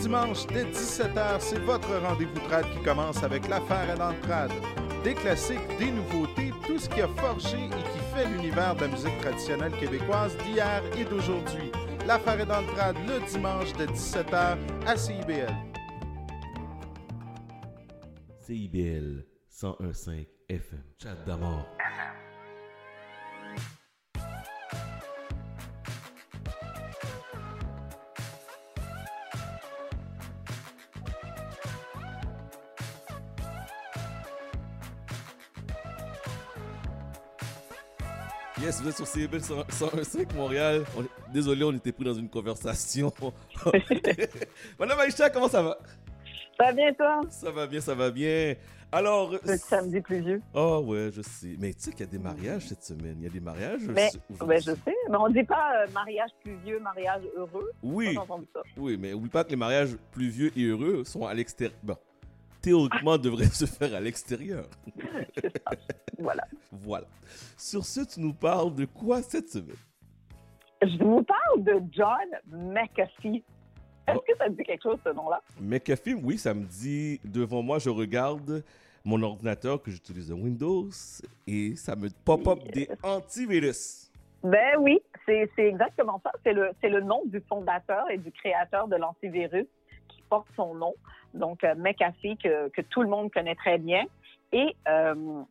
Dimanche 0.00 0.46
dès 0.46 0.64
17h, 0.64 1.40
c'est 1.40 1.58
votre 1.60 1.94
rendez-vous 2.00 2.40
trad 2.48 2.64
qui 2.72 2.82
commence 2.82 3.22
avec 3.22 3.46
l'affaire 3.48 3.90
à 3.90 3.96
l'entrade. 3.96 4.52
Des 5.04 5.14
classiques, 5.14 5.78
des 5.78 5.90
nouveautés, 5.90 6.52
tout 6.66 6.78
ce 6.78 6.88
qui 6.88 7.00
a 7.00 7.08
forgé 7.08 7.56
et 7.56 7.68
qui 7.68 7.98
fait 8.14 8.26
l'univers 8.28 8.74
de 8.76 8.82
la 8.82 8.88
musique 8.88 9.18
traditionnelle 9.20 9.72
québécoise 9.72 10.36
d'hier 10.38 10.82
et 10.98 11.04
d'aujourd'hui. 11.04 11.70
L'affaire 12.06 12.40
est 12.40 12.46
dans 12.46 12.60
le 12.60 12.66
trad 12.68 12.96
le 13.06 13.26
dimanche 13.30 13.72
de 13.74 13.86
17h 13.86 14.58
à 14.86 14.96
CIBL. 14.96 15.54
CIBL 18.40 19.26
101.5 19.52 20.26
FM. 20.48 20.82
Chat 20.98 21.14
d'amour. 21.26 21.66
Yes, 38.70 38.80
vous 38.82 38.88
êtes 38.88 38.96
sur 38.98 39.06
CBL 39.08 39.40
101.5 39.40 40.32
Montréal. 40.36 40.84
On 40.96 41.02
Désolé, 41.32 41.64
on 41.64 41.72
était 41.72 41.90
pris 41.90 42.04
dans 42.04 42.14
une 42.14 42.28
conversation. 42.28 43.12
Madame 44.78 45.00
Aïcha, 45.00 45.28
comment 45.28 45.48
ça 45.48 45.60
va? 45.60 45.76
Ça 46.56 46.66
va 46.66 46.72
bien, 46.72 46.94
toi? 46.94 47.20
Ça 47.30 47.50
va 47.50 47.66
bien, 47.66 47.80
ça 47.80 47.96
va 47.96 48.12
bien. 48.12 48.54
Alors. 48.92 49.32
Le 49.44 49.56
samedi 49.56 50.00
pluvieux. 50.00 50.40
Oh, 50.54 50.84
ouais, 50.86 51.10
je 51.12 51.20
sais. 51.20 51.56
Mais 51.58 51.72
tu 51.72 51.80
sais 51.80 51.90
qu'il 51.90 52.06
y 52.06 52.08
a 52.08 52.12
des 52.12 52.20
mariages 52.20 52.68
cette 52.68 52.84
semaine. 52.84 53.16
Il 53.18 53.24
y 53.24 53.26
a 53.26 53.30
des 53.30 53.40
mariages. 53.40 53.80
Mais, 53.88 54.08
aujourd'hui. 54.28 54.46
ben, 54.46 54.60
je 54.60 54.70
sais, 54.70 54.96
mais 55.08 55.16
on 55.16 55.28
dit 55.30 55.42
pas 55.42 55.72
euh, 55.74 55.90
mariage 55.92 56.30
pluvieux, 56.40 56.78
mariage 56.78 57.22
heureux. 57.36 57.72
Oui. 57.82 58.14
Ça. 58.14 58.62
Oui, 58.76 58.96
mais 59.00 59.12
oublie 59.14 59.30
pas 59.30 59.42
que 59.42 59.50
les 59.50 59.56
mariages 59.56 59.96
plus 60.12 60.28
vieux 60.28 60.56
et 60.56 60.62
heureux 60.66 61.02
sont 61.02 61.26
à 61.26 61.34
l'extérieur. 61.34 61.76
Bon, 61.82 61.96
théoriquement, 62.60 63.18
devraient 63.18 63.44
se 63.46 63.66
faire 63.66 63.94
à 63.94 64.00
l'extérieur. 64.00 64.66
voilà. 66.18 66.44
Voilà. 66.72 67.06
Sur 67.56 67.84
ce, 67.84 68.00
tu 68.00 68.20
nous 68.20 68.34
parles 68.34 68.74
de 68.74 68.84
quoi 68.84 69.22
cette 69.22 69.48
semaine? 69.48 69.76
Je 70.82 71.04
vous 71.04 71.22
parle 71.22 71.62
de 71.64 71.80
John 71.92 72.16
McAfee. 72.46 73.42
Est-ce 74.08 74.16
Oh. 74.16 74.24
que 74.26 74.36
ça 74.38 74.46
te 74.46 74.52
dit 74.52 74.64
quelque 74.64 74.82
chose, 74.82 74.98
ce 75.04 75.10
nom-là? 75.10 75.40
McAfee, 75.60 76.14
oui, 76.14 76.38
ça 76.38 76.54
me 76.54 76.64
dit, 76.64 77.20
devant 77.24 77.62
moi, 77.62 77.78
je 77.78 77.90
regarde 77.90 78.64
mon 79.04 79.22
ordinateur 79.22 79.80
que 79.82 79.90
j'utilise 79.90 80.32
Windows 80.32 80.88
et 81.46 81.76
ça 81.76 81.96
me 81.96 82.08
pop-up 82.24 82.58
des 82.72 82.88
antivirus. 83.02 84.10
Ben 84.42 84.76
oui, 84.78 85.00
c'est 85.26 85.48
exactement 85.58 86.20
ça. 86.24 86.32
C'est 86.44 86.52
le, 86.54 87.00
nom 87.00 87.22
du 87.26 87.40
fondateur 87.48 88.10
et 88.10 88.18
du 88.18 88.32
créateur 88.32 88.88
de 88.88 88.96
l'antivirus 88.96 89.66
porte 90.30 90.46
son 90.56 90.74
nom. 90.74 90.94
Donc, 91.34 91.62
euh, 91.64 91.74
McAfee, 91.76 92.38
que, 92.38 92.68
que 92.68 92.80
tout 92.80 93.02
le 93.02 93.08
monde 93.08 93.30
connaît 93.30 93.54
très 93.54 93.78
bien. 93.78 94.04
Et 94.52 94.74
euh, 94.88 95.42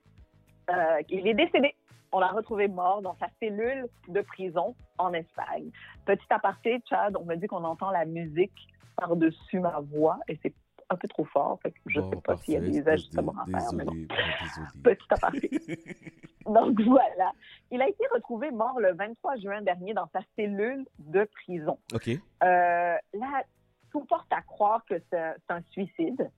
euh, 0.70 1.02
il 1.10 1.28
est 1.28 1.34
décédé. 1.34 1.76
On 2.12 2.20
l'a 2.20 2.30
retrouvé 2.30 2.68
mort 2.68 3.02
dans 3.02 3.16
sa 3.20 3.28
cellule 3.40 3.86
de 4.08 4.22
prison 4.22 4.76
en 4.98 5.14
Espagne. 5.14 5.70
Petit 6.06 6.26
aparté, 6.32 6.82
Chad, 6.90 7.16
on 7.16 7.26
me 7.26 7.36
dit 7.36 7.48
qu'on 7.48 7.64
entend 7.64 7.92
la 7.92 8.06
musique 8.06 8.68
par-dessus 8.98 9.60
ma 9.60 9.80
voix 9.92 10.20
et 10.28 10.38
c'est 10.42 10.54
un 10.90 10.96
peu 10.96 11.08
trop 11.08 11.26
fort. 11.26 11.60
Fait 11.62 11.72
que 11.72 11.78
je 11.86 12.00
ne 12.00 12.10
sais 12.10 12.22
pas 12.22 12.36
s'il 12.38 12.56
y 12.56 12.58
a 12.58 12.62
des 12.62 12.88
ajustements 12.88 13.36
à 13.40 13.46
faire. 13.46 13.74
mais 13.74 13.86
bon. 13.86 13.94
Désolé. 13.94 14.68
Petit 14.84 15.06
aparté. 15.12 15.50
Donc 16.46 16.82
voilà. 16.82 17.32
Il 17.72 17.82
a 17.82 17.88
été 17.88 18.04
retrouvé 18.12 18.50
mort 18.50 18.80
le 18.80 18.94
23 18.94 19.38
juin 19.38 19.62
dernier 19.62 19.94
dans 19.94 20.08
sa 20.12 20.22
cellule 20.36 20.86
de 20.98 21.26
prison. 21.26 21.78
OK. 21.94 22.10
Euh, 22.10 22.18
là, 22.42 23.44
tout 23.92 24.06
porte 24.06 24.32
à 24.32 24.42
croire 24.42 24.84
que 24.86 24.96
c'est 25.10 25.50
un 25.50 25.62
suicide. 25.72 26.30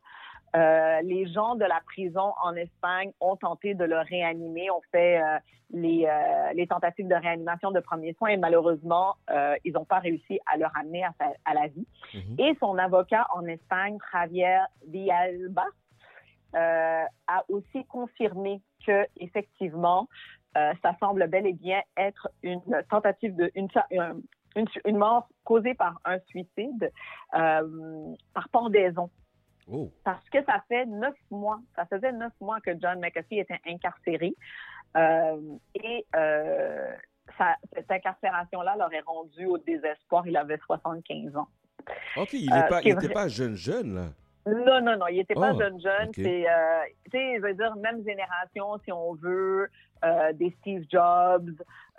Euh, 0.56 1.02
les 1.04 1.28
gens 1.28 1.56
de 1.56 1.64
la 1.64 1.80
prison 1.86 2.34
en 2.44 2.56
Espagne 2.56 3.12
ont 3.22 3.38
tenté 3.38 3.74
de 3.74 3.86
le 3.86 4.00
réanimer, 4.00 4.70
ont 4.70 4.82
fait 4.92 5.22
euh, 5.22 5.40
les, 5.72 6.06
euh, 6.06 6.52
les 6.54 6.68
tentatives 6.68 7.08
de 7.08 7.16
réanimation 7.16 7.72
de 7.72 7.80
premiers 7.80 8.14
soins 8.16 8.30
et 8.30 8.38
malheureusement, 8.38 9.16
ils 9.64 9.72
n'ont 9.72 9.86
pas 9.86 10.00
réussi 10.00 10.40
à 10.52 10.58
le 10.58 10.66
ramener 10.66 11.06
à, 11.06 11.14
sa- 11.18 11.34
à 11.46 11.54
la 11.54 11.68
vie. 11.68 11.88
Et 12.38 12.54
son 12.60 12.78
avocat 12.78 13.28
en 13.34 13.46
Espagne, 13.46 13.98
Javier 14.12 14.60
Villalba, 14.88 15.66
a 16.54 17.44
aussi 17.50 17.86
confirmé 17.86 18.62
que 18.86 19.06
effectivement, 19.18 20.08
ça 20.54 20.96
semble 21.00 21.28
bel 21.28 21.48
et 21.48 21.54
bien 21.54 21.82
être 21.96 22.28
une 22.44 22.62
tentative 22.90 23.36
de 23.36 23.50
une, 23.56 23.70
un- 23.98 24.18
une, 24.56 24.68
une 24.86 24.98
mort 24.98 25.28
causée 25.44 25.74
par 25.74 26.00
un 26.06 26.20
suicide 26.28 26.92
euh, 27.34 28.14
par 28.34 28.50
pendaison. 28.50 29.10
Oh. 29.72 29.90
Parce 30.04 30.28
que 30.30 30.44
ça 30.46 30.64
fait 30.68 30.86
neuf 30.86 31.16
mois, 31.30 31.60
ça 31.76 31.86
faisait 31.86 32.12
neuf 32.12 32.34
mois 32.42 32.60
que 32.62 32.72
John 32.80 33.00
McAfee 33.00 33.40
était 33.40 33.60
incarcéré. 33.66 34.34
Euh, 34.98 35.40
et 35.76 36.06
euh, 36.16 36.94
ça- 37.38 37.56
cette 37.74 37.90
incarcération-là 37.90 38.76
l'aurait 38.78 39.04
rendu 39.06 39.46
au 39.46 39.58
désespoir. 39.58 40.28
Il 40.28 40.36
avait 40.36 40.58
75 40.66 41.36
ans. 41.38 41.48
OK, 42.18 42.34
il 42.34 42.50
n'était 42.84 43.10
pas, 43.10 43.28
jeune, 43.28 43.56
jeune, 43.56 43.96
là. 43.96 44.06
Non, 44.46 44.82
non, 44.82 44.98
non, 44.98 45.08
il 45.08 45.18
n'était 45.18 45.36
pas 45.36 45.54
Oh, 45.54 45.60
jeune 45.60 45.80
jeune. 45.80 46.10
C'est, 46.16 46.50
euh, 46.50 46.82
tu 47.06 47.12
sais, 47.12 47.36
je 47.38 47.42
veux 47.42 47.54
dire, 47.54 47.76
même 47.78 48.04
génération, 48.04 48.78
si 48.84 48.92
on 48.92 49.14
veut, 49.14 49.70
euh, 50.04 50.34
des 50.34 50.50
Steve 50.60 50.84
Jobs 50.90 51.52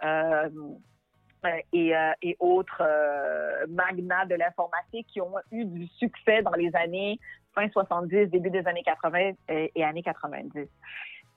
euh, 0.05 0.49
et, 1.73 1.97
euh, 1.97 2.13
et 2.23 2.37
autres 2.41 2.83
euh, 2.83 3.67
magnats 3.69 4.27
de 4.27 4.35
l'informatique 4.35 5.07
qui 5.09 5.21
ont 5.21 5.35
eu 5.51 5.65
du 5.65 5.87
succès 5.87 6.43
dans 6.43 6.53
les 6.53 6.75
années 6.75 7.19
fin 7.55 7.69
70, 7.69 8.29
début 8.29 8.51
des 8.51 8.67
années 8.67 8.83
80 8.83 9.33
et, 9.49 9.85
années 9.85 10.03
90. 10.03 10.67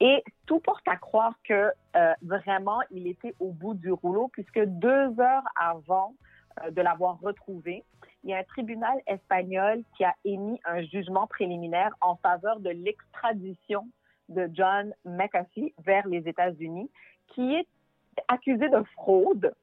Et 0.02 0.23
tout 0.45 0.60
porte 0.60 0.88
à 0.88 0.98
croire 0.98 1.34
que 1.44 1.72
euh, 1.95 2.14
vraiment, 2.22 2.80
il 2.91 3.07
était 3.07 3.34
au 3.40 3.52
bout 3.52 3.73
du 3.73 3.91
rouleau, 3.91 4.30
puisque 4.30 4.60
deux 4.60 5.19
heures 5.19 5.44
avant 5.56 6.14
euh, 6.64 6.72
de 6.72 6.82
l'avoir 6.82 7.19
retrouvé, 7.19 7.84
il 8.23 8.32
y 8.32 8.34
a 8.34 8.38
un 8.38 8.44
tribunal 8.44 8.98
espagnol 9.07 9.84
qui 9.95 10.03
a 10.03 10.14
émis 10.26 10.60
un 10.65 10.82
jugement 10.84 11.27
préliminaire 11.27 11.95
en 12.02 12.15
faveur 12.18 12.60
de 12.60 12.69
l'extradition 12.69 13.88
de 14.27 14.49
John 14.53 14.94
McAfee 15.06 15.73
vers 15.86 16.07
les 16.07 16.27
États-Unis, 16.27 16.90
qui 17.27 17.56
est 17.56 17.68
accusé 18.27 18.68
de 18.69 18.84
fraude 18.95 19.53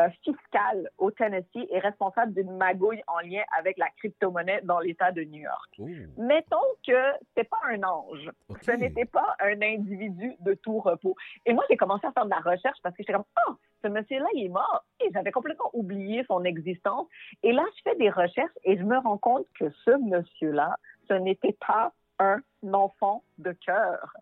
euh, 0.00 0.08
fiscale 0.22 0.90
au 0.98 1.10
Tennessee 1.10 1.66
et 1.70 1.78
responsable 1.78 2.32
d'une 2.34 2.56
magouille 2.56 3.02
en 3.06 3.20
lien 3.20 3.42
avec 3.58 3.78
la 3.78 3.88
crypto-monnaie 3.98 4.60
dans 4.62 4.78
l'État 4.80 5.12
de 5.12 5.22
New 5.22 5.42
York. 5.42 5.80
Mettons 6.16 6.56
que 6.86 7.12
c'est 7.36 7.48
pas 7.48 7.60
un 7.68 7.82
ange. 7.82 8.30
Ce 8.62 8.70
n'était 8.72 9.04
pas 9.04 9.36
un 9.40 9.60
individu 9.62 10.34
de 10.40 10.54
tout 10.54 10.80
repos. 10.80 11.14
Et 11.46 11.52
moi, 11.52 11.64
j'ai 11.68 11.76
commencé 11.76 12.06
à 12.06 12.12
faire 12.12 12.24
de 12.24 12.30
la 12.30 12.38
recherche 12.38 12.78
parce 12.82 12.94
que 12.96 13.02
j'étais 13.02 13.12
comme, 13.12 13.24
oh, 13.48 13.52
ce 13.82 13.88
monsieur-là, 13.88 14.26
il 14.34 14.46
est 14.46 14.48
mort. 14.48 14.84
Et 15.00 15.10
j'avais 15.12 15.32
complètement 15.32 15.70
oublié 15.72 16.24
son 16.28 16.44
existence. 16.44 17.06
Et 17.42 17.52
là, 17.52 17.64
je 17.76 17.90
fais 17.90 17.96
des 17.96 18.10
recherches 18.10 18.58
et 18.64 18.76
je 18.76 18.82
me 18.82 18.98
rends 18.98 19.18
compte 19.18 19.46
que 19.58 19.70
ce 19.84 19.90
monsieur-là, 19.90 20.76
ce 21.08 21.14
n'était 21.14 21.56
pas 21.66 21.92
un 22.18 22.40
enfant 22.72 23.22
de 23.38 23.52
cœur. 23.52 24.14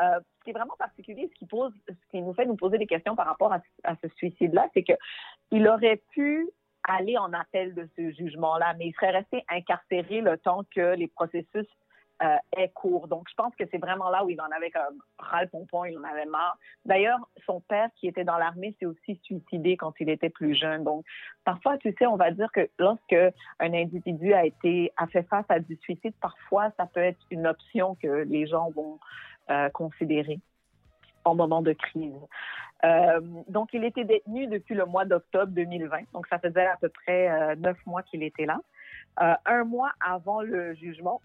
Euh, 0.00 0.20
ce 0.38 0.44
qui 0.44 0.50
est 0.50 0.54
vraiment 0.54 0.76
particulier, 0.78 1.30
ce 1.32 1.46
qui, 1.46 2.22
nous 2.22 2.32
fait 2.32 2.46
nous 2.46 2.56
poser 2.56 2.78
des 2.78 2.86
questions 2.86 3.14
par 3.14 3.26
rapport 3.26 3.52
à, 3.52 3.60
à 3.84 3.94
ce 3.96 4.08
suicide-là, 4.16 4.68
c'est 4.72 4.82
que 4.82 4.94
il 5.50 5.68
aurait 5.68 6.00
pu 6.12 6.48
aller 6.84 7.18
en 7.18 7.32
appel 7.32 7.74
de 7.74 7.88
ce 7.96 8.10
jugement-là, 8.12 8.74
mais 8.78 8.86
il 8.86 8.94
serait 8.94 9.10
resté 9.10 9.44
incarcéré 9.48 10.22
le 10.22 10.38
temps 10.38 10.62
que 10.74 10.94
les 10.94 11.08
processus 11.08 11.66
euh, 12.22 12.36
aient 12.54 12.68
cours. 12.68 13.08
Donc, 13.08 13.28
je 13.30 13.34
pense 13.34 13.54
que 13.56 13.64
c'est 13.70 13.78
vraiment 13.78 14.10
là 14.10 14.22
où 14.24 14.28
il 14.28 14.38
en 14.42 14.50
avait 14.54 14.70
comme 14.70 14.98
ras 15.18 15.40
le 15.40 15.48
pompon, 15.48 15.86
il 15.86 15.96
en 15.96 16.04
avait 16.04 16.26
marre. 16.26 16.58
D'ailleurs, 16.84 17.18
son 17.46 17.62
père, 17.62 17.88
qui 17.96 18.08
était 18.08 18.24
dans 18.24 18.36
l'armée, 18.36 18.76
s'est 18.78 18.84
aussi 18.84 19.18
suicidé 19.22 19.78
quand 19.78 19.94
il 20.00 20.10
était 20.10 20.28
plus 20.28 20.54
jeune. 20.54 20.84
Donc, 20.84 21.06
parfois, 21.44 21.78
tu 21.78 21.94
sais, 21.98 22.06
on 22.06 22.16
va 22.16 22.30
dire 22.30 22.52
que 22.52 22.68
lorsque 22.78 23.16
un 23.58 23.72
individu 23.72 24.34
a 24.34 24.44
été 24.44 24.92
a 24.98 25.06
fait 25.06 25.22
face 25.22 25.46
à 25.48 25.60
du 25.60 25.76
suicide, 25.76 26.12
parfois, 26.20 26.70
ça 26.76 26.84
peut 26.84 27.00
être 27.00 27.20
une 27.30 27.46
option 27.46 27.94
que 27.94 28.24
les 28.24 28.46
gens 28.46 28.68
vont 28.70 28.98
euh, 29.50 29.70
considérer 29.70 30.40
en 31.24 31.34
moment 31.34 31.62
de 31.62 31.72
crise. 31.72 32.20
Euh, 32.84 33.20
donc, 33.48 33.70
il 33.72 33.82
était 33.82 34.04
détenu 34.04 34.46
depuis 34.46 34.74
le 34.74 34.84
mois 34.84 35.06
d'octobre 35.06 35.52
2020. 35.52 36.12
Donc, 36.12 36.26
ça 36.26 36.38
faisait 36.38 36.66
à 36.66 36.76
peu 36.76 36.90
près 36.90 37.56
neuf 37.56 37.78
mois 37.86 38.02
qu'il 38.02 38.22
était 38.22 38.44
là. 38.44 38.58
Un 39.16 39.64
mois 39.64 39.92
avant 40.00 40.42
le 40.42 40.74
jugement, 40.74 41.20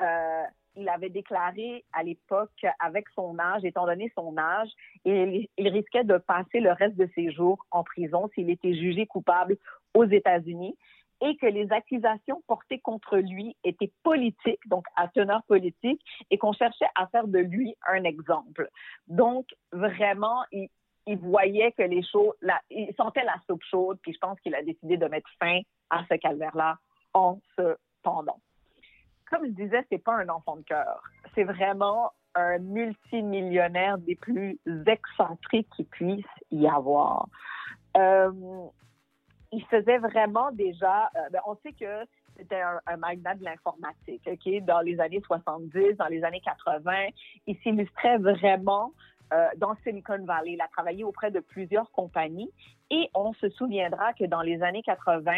euh, 0.00 0.42
il 0.78 0.88
avait 0.88 1.08
déclaré 1.08 1.84
à 1.92 2.02
l'époque, 2.02 2.64
avec 2.78 3.08
son 3.14 3.38
âge, 3.38 3.64
étant 3.64 3.86
donné 3.86 4.12
son 4.14 4.36
âge, 4.38 4.68
il, 5.04 5.48
risquait 5.58 6.04
de 6.04 6.18
passer 6.18 6.60
le 6.60 6.72
reste 6.72 6.96
de 6.96 7.08
ses 7.14 7.32
jours 7.32 7.58
en 7.70 7.82
prison 7.82 8.30
s'il 8.34 8.50
était 8.50 8.74
jugé 8.74 9.06
coupable 9.06 9.56
aux 9.94 10.04
États-Unis 10.04 10.76
et 11.20 11.36
que 11.36 11.46
les 11.46 11.72
accusations 11.72 12.42
portées 12.46 12.78
contre 12.78 13.16
lui 13.16 13.56
étaient 13.64 13.90
politiques, 14.04 14.60
donc 14.68 14.84
à 14.94 15.08
teneur 15.08 15.42
politique, 15.48 16.00
et 16.30 16.38
qu'on 16.38 16.52
cherchait 16.52 16.88
à 16.94 17.08
faire 17.08 17.26
de 17.26 17.40
lui 17.40 17.74
un 17.88 18.04
exemple. 18.04 18.68
Donc, 19.08 19.46
vraiment, 19.72 20.44
il, 20.52 20.68
voyait 21.16 21.72
que 21.72 21.82
les 21.82 22.04
choses, 22.04 22.34
il 22.70 22.94
sentait 22.96 23.24
la 23.24 23.34
soupe 23.48 23.64
chaude, 23.64 23.98
puis 24.00 24.12
je 24.12 24.18
pense 24.18 24.38
qu'il 24.40 24.54
a 24.54 24.62
décidé 24.62 24.96
de 24.96 25.06
mettre 25.06 25.28
fin 25.40 25.60
à 25.90 26.04
ce 26.08 26.14
calvaire-là 26.14 26.78
en 27.14 27.40
se 27.56 27.76
pendant. 28.04 28.38
Comme 29.30 29.46
je 29.46 29.50
disais, 29.50 29.84
c'est 29.90 30.02
pas 30.02 30.14
un 30.14 30.28
enfant 30.28 30.56
de 30.56 30.62
cœur. 30.62 31.02
C'est 31.34 31.44
vraiment 31.44 32.12
un 32.34 32.58
multimillionnaire 32.58 33.98
des 33.98 34.16
plus 34.16 34.58
excentriques 34.86 35.68
qu'il 35.74 35.86
puisse 35.86 36.24
y 36.50 36.66
avoir. 36.68 37.28
Euh, 37.96 38.30
il 39.50 39.64
faisait 39.66 39.98
vraiment 39.98 40.52
déjà, 40.52 41.10
euh, 41.16 41.28
ben, 41.32 41.40
on 41.46 41.56
sait 41.56 41.72
que 41.72 42.04
c'était 42.36 42.60
un, 42.60 42.80
un 42.86 42.96
magnat 42.96 43.34
de 43.34 43.44
l'informatique, 43.44 44.22
OK? 44.26 44.64
Dans 44.64 44.80
les 44.80 45.00
années 45.00 45.22
70, 45.26 45.96
dans 45.96 46.06
les 46.06 46.22
années 46.22 46.40
80, 46.40 47.08
il 47.46 47.56
s'illustrait 47.58 48.18
vraiment 48.18 48.92
euh, 49.32 49.48
dans 49.56 49.74
Silicon 49.82 50.24
Valley. 50.24 50.52
Il 50.52 50.60
a 50.60 50.68
travaillé 50.68 51.04
auprès 51.04 51.30
de 51.30 51.40
plusieurs 51.40 51.90
compagnies 51.92 52.50
et 52.90 53.10
on 53.14 53.32
se 53.34 53.48
souviendra 53.50 54.12
que 54.14 54.24
dans 54.24 54.40
les 54.40 54.62
années 54.62 54.82
80, 54.82 55.32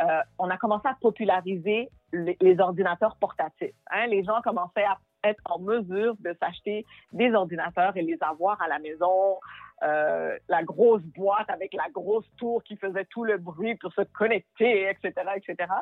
euh, 0.00 0.20
on 0.38 0.50
a 0.50 0.56
commencé 0.56 0.86
à 0.86 0.96
populariser 1.00 1.90
les, 2.12 2.60
ordinateurs 2.60 3.16
portatifs. 3.16 3.74
Hein? 3.90 4.06
Les 4.06 4.22
gens 4.24 4.40
commençaient 4.42 4.84
à 4.84 4.98
être 5.24 5.42
en 5.46 5.58
mesure 5.58 6.14
de 6.20 6.36
s'acheter 6.40 6.84
des 7.12 7.32
ordinateurs 7.32 7.96
et 7.96 8.02
les 8.02 8.18
avoir 8.20 8.60
à 8.62 8.68
la 8.68 8.78
maison. 8.78 9.38
Euh, 9.82 10.38
la 10.48 10.62
grosse 10.62 11.02
boîte 11.02 11.50
avec 11.50 11.74
la 11.74 11.90
grosse 11.90 12.30
tour 12.36 12.62
qui 12.62 12.76
faisait 12.76 13.04
tout 13.06 13.24
le 13.24 13.38
bruit 13.38 13.74
pour 13.74 13.92
se 13.92 14.02
connecter, 14.02 14.88
etc., 14.88 15.12
etc. 15.34 15.72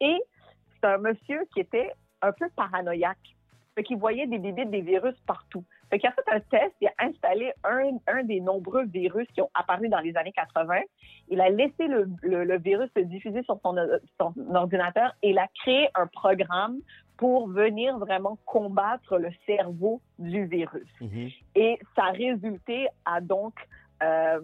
Et 0.00 0.20
c'est 0.80 0.88
un 0.88 0.98
monsieur 0.98 1.44
qui 1.54 1.60
était 1.60 1.92
un 2.22 2.32
peu 2.32 2.48
paranoïaque, 2.56 3.36
qu'il 3.84 3.98
voyait 3.98 4.26
des 4.26 4.38
bébés, 4.38 4.64
des 4.64 4.80
virus 4.80 5.16
partout. 5.26 5.64
Fait 5.90 5.98
qu'il 5.98 6.08
a 6.08 6.12
fait 6.12 6.28
un 6.32 6.40
test, 6.40 6.74
il 6.80 6.88
a 6.88 6.92
installé 6.98 7.52
un, 7.64 7.98
un 8.08 8.24
des 8.24 8.40
nombreux 8.40 8.84
virus 8.86 9.28
qui 9.34 9.40
ont 9.40 9.50
apparu 9.54 9.88
dans 9.88 10.00
les 10.00 10.16
années 10.16 10.32
80. 10.32 10.80
Il 11.28 11.40
a 11.40 11.48
laissé 11.48 11.86
le, 11.86 12.08
le, 12.22 12.44
le 12.44 12.58
virus 12.58 12.90
se 12.96 13.02
diffuser 13.02 13.42
sur 13.44 13.58
son, 13.62 13.76
son 14.20 14.54
ordinateur 14.54 15.14
et 15.22 15.30
il 15.30 15.38
a 15.38 15.48
créé 15.62 15.88
un 15.94 16.06
programme 16.06 16.80
pour 17.16 17.48
venir 17.48 17.98
vraiment 17.98 18.38
combattre 18.44 19.18
le 19.18 19.30
cerveau 19.46 20.00
du 20.18 20.46
virus. 20.46 20.88
Et 21.54 21.78
ça 21.94 22.06
a 22.06 22.10
résulté 22.10 22.88
à 23.04 23.20
donc 23.20 23.54
euh, 24.02 24.40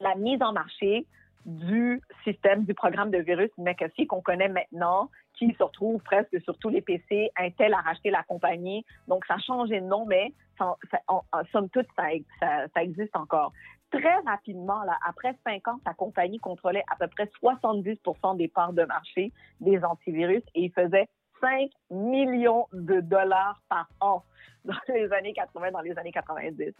la 0.00 0.14
mise 0.16 0.42
en 0.42 0.52
marché 0.52 1.06
du 1.46 2.02
système, 2.24 2.64
du 2.64 2.74
programme 2.74 3.10
de 3.10 3.18
virus 3.18 3.50
McAfee 3.56 4.06
qu'on 4.06 4.20
connaît 4.20 4.48
maintenant, 4.48 5.10
qui 5.34 5.54
se 5.54 5.62
retrouve 5.62 6.02
presque 6.02 6.40
sur 6.42 6.58
tous 6.58 6.68
les 6.68 6.82
PC. 6.82 7.30
Intel 7.38 7.72
a 7.72 7.80
racheté 7.80 8.10
la 8.10 8.22
compagnie, 8.24 8.84
donc 9.06 9.24
ça 9.26 9.34
a 9.34 9.38
changé 9.38 9.80
de 9.80 9.86
nom, 9.86 10.06
mais 10.06 10.32
ça, 10.58 10.76
en, 11.08 11.22
somme 11.52 11.68
toute, 11.70 11.86
ça, 11.96 12.04
ça- 12.40 12.66
ça 12.74 12.82
existe 12.82 13.14
encore. 13.16 13.52
Très 13.92 14.16
rapidement, 14.26 14.82
là, 14.82 14.98
après 15.06 15.36
cinq 15.46 15.68
ans, 15.68 15.78
sa 15.86 15.94
compagnie 15.94 16.38
contrôlait 16.38 16.82
à 16.90 16.96
peu 16.96 17.06
près 17.06 17.30
70% 17.40 18.36
des 18.36 18.48
parts 18.48 18.72
de 18.72 18.82
marché 18.84 19.32
des 19.60 19.82
antivirus 19.84 20.42
et 20.56 20.64
il 20.64 20.72
faisait 20.72 21.08
5 21.40 21.70
millions 21.90 22.66
de 22.72 23.00
dollars 23.00 23.60
par 23.68 23.88
an 24.00 24.22
dans 24.64 24.74
les 24.88 25.12
années 25.12 25.32
80, 25.32 25.70
dans 25.70 25.80
les 25.80 25.96
années 25.98 26.12
90. 26.12 26.72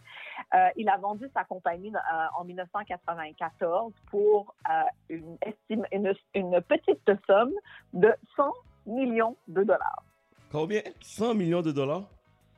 Euh, 0.53 0.69
il 0.75 0.89
a 0.89 0.97
vendu 0.97 1.29
sa 1.33 1.43
compagnie 1.43 1.93
euh, 1.95 2.39
en 2.39 2.43
1994 2.43 3.93
pour 4.11 4.53
euh, 4.69 4.83
une, 5.09 5.37
estime, 5.41 5.85
une, 5.91 6.13
une 6.35 6.61
petite 6.61 7.09
somme 7.25 7.53
de 7.93 8.13
100 8.35 8.53
millions 8.85 9.35
de 9.47 9.63
dollars. 9.63 10.03
Combien? 10.51 10.81
100 11.01 11.35
millions 11.35 11.61
de 11.61 11.71
dollars? 11.71 12.03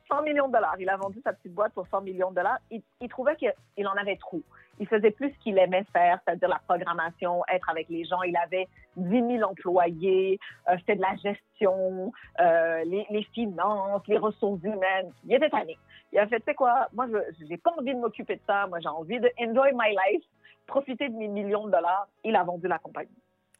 100 0.08 0.22
millions 0.22 0.48
de 0.48 0.52
dollars. 0.52 0.76
Il 0.78 0.88
a 0.88 0.96
vendu 0.96 1.20
sa 1.22 1.32
petite 1.32 1.54
boîte 1.54 1.72
pour 1.72 1.86
100 1.86 2.02
millions 2.02 2.30
de 2.30 2.36
dollars. 2.36 2.58
Il, 2.70 2.82
il 3.00 3.08
trouvait 3.08 3.36
qu'il 3.36 3.86
en 3.86 3.92
avait 3.92 4.16
trop. 4.16 4.42
Il 4.80 4.88
faisait 4.88 5.10
plus 5.10 5.30
ce 5.30 5.38
qu'il 5.38 5.58
aimait 5.58 5.84
faire, 5.92 6.18
c'est-à-dire 6.24 6.48
la 6.48 6.60
programmation, 6.66 7.42
être 7.52 7.68
avec 7.68 7.88
les 7.88 8.04
gens. 8.04 8.22
Il 8.22 8.36
avait 8.36 8.66
10 8.96 9.36
000 9.38 9.48
employés, 9.48 10.38
euh, 10.68 10.76
c'était 10.78 10.96
de 10.96 11.02
la 11.02 11.14
gestion, 11.16 12.12
euh, 12.40 12.84
les, 12.84 13.06
les 13.10 13.22
finances, 13.34 14.02
les 14.08 14.18
ressources 14.18 14.62
humaines. 14.64 15.12
Il 15.24 15.34
était 15.34 15.50
tanné. 15.50 15.78
Il 16.12 16.18
a 16.18 16.26
fait, 16.26 16.38
tu 16.38 16.46
sais 16.46 16.54
quoi, 16.54 16.88
moi, 16.92 17.06
je 17.38 17.44
n'ai 17.44 17.58
pas 17.58 17.72
envie 17.78 17.94
de 17.94 18.00
m'occuper 18.00 18.36
de 18.36 18.40
ça. 18.46 18.66
Moi, 18.66 18.80
j'ai 18.80 18.88
envie 18.88 19.20
de 19.20 19.30
enjoy 19.38 19.70
my 19.74 19.90
life, 19.90 20.24
profiter 20.66 21.08
de 21.08 21.14
mes 21.14 21.28
millions 21.28 21.66
de 21.66 21.72
dollars. 21.72 22.08
Il 22.24 22.34
a 22.34 22.42
vendu 22.42 22.66
la 22.66 22.78
compagnie. 22.78 23.10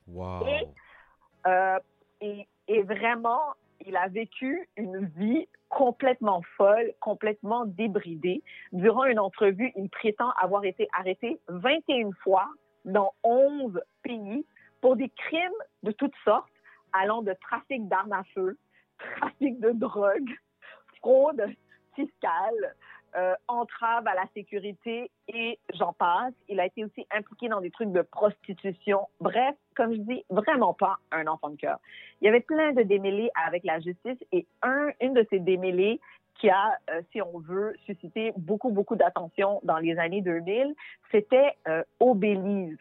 Wow. 0.09 0.47
Et, 0.47 0.67
euh, 1.47 1.79
et, 2.21 2.49
et 2.67 2.83
vraiment, 2.83 3.55
il 3.87 3.97
a 3.97 4.09
vécu 4.09 4.69
une 4.77 5.07
vie 5.17 5.47
complètement 5.71 6.43
folle, 6.57 6.93
complètement 7.01 7.65
débridée. 7.65 8.43
Durant 8.73 9.05
une 9.05 9.19
entrevue, 9.19 9.73
il 9.77 9.89
prétend 9.89 10.31
avoir 10.41 10.65
été 10.65 10.89
arrêté 10.99 11.41
21 11.49 12.11
fois 12.23 12.49
dans 12.85 13.13
11 13.25 13.81
pays 14.03 14.45
pour 14.81 14.97
des 14.97 15.09
crimes 15.09 15.63
de 15.83 15.93
toutes 15.93 16.15
sortes, 16.25 16.51
allant 16.93 17.23
de 17.23 17.35
trafic 17.41 17.89
d'armes 17.89 18.13
à 18.13 18.25
feu, 18.35 18.59
trafic 18.99 19.59
de 19.61 19.71
drogue, 19.71 20.31
fraude 20.99 21.47
fiscale, 21.95 22.75
euh, 23.17 23.35
entrave 23.49 24.07
à 24.07 24.15
la 24.15 24.25
sécurité 24.35 25.11
et 25.29 25.59
j'en 25.75 25.93
passe. 25.93 26.33
Il 26.49 26.61
a 26.61 26.67
été 26.67 26.85
aussi 26.85 27.07
impliqué 27.11 27.49
dans 27.49 27.61
des 27.61 27.71
trucs 27.71 27.93
de 27.93 28.03
prostitution. 28.03 29.09
Bref, 29.21 29.57
comme 29.75 29.93
je 29.93 30.01
dis, 30.01 30.25
vraiment 30.31 30.75
pas 30.75 30.99
un 31.11 31.27
enfant 31.27 31.51
de 31.51 31.57
cœur. 31.57 31.79
Il 32.21 32.27
y 32.27 32.29
avait 32.29 32.41
plein 32.41 32.73
de 32.73 32.83
démêlés 32.83 33.31
avec 33.47 33.65
la 33.65 33.81
justice 33.81 34.19
et 34.33 34.47
un, 34.63 34.91
une 35.01 35.15
de 35.15 35.27
ces 35.31 35.41
démêlés 35.41 36.01
qui 36.41 36.49
a, 36.49 36.79
euh, 36.91 37.03
si 37.13 37.21
on 37.21 37.39
veut, 37.39 37.75
suscité 37.85 38.33
beaucoup, 38.37 38.71
beaucoup 38.71 38.97
d'attention 38.97 39.61
dans 39.63 39.79
les 39.79 39.99
années 39.99 40.23
2000, 40.23 40.75
c'était 41.11 41.57
euh, 41.69 41.83
Obélise. 42.01 42.79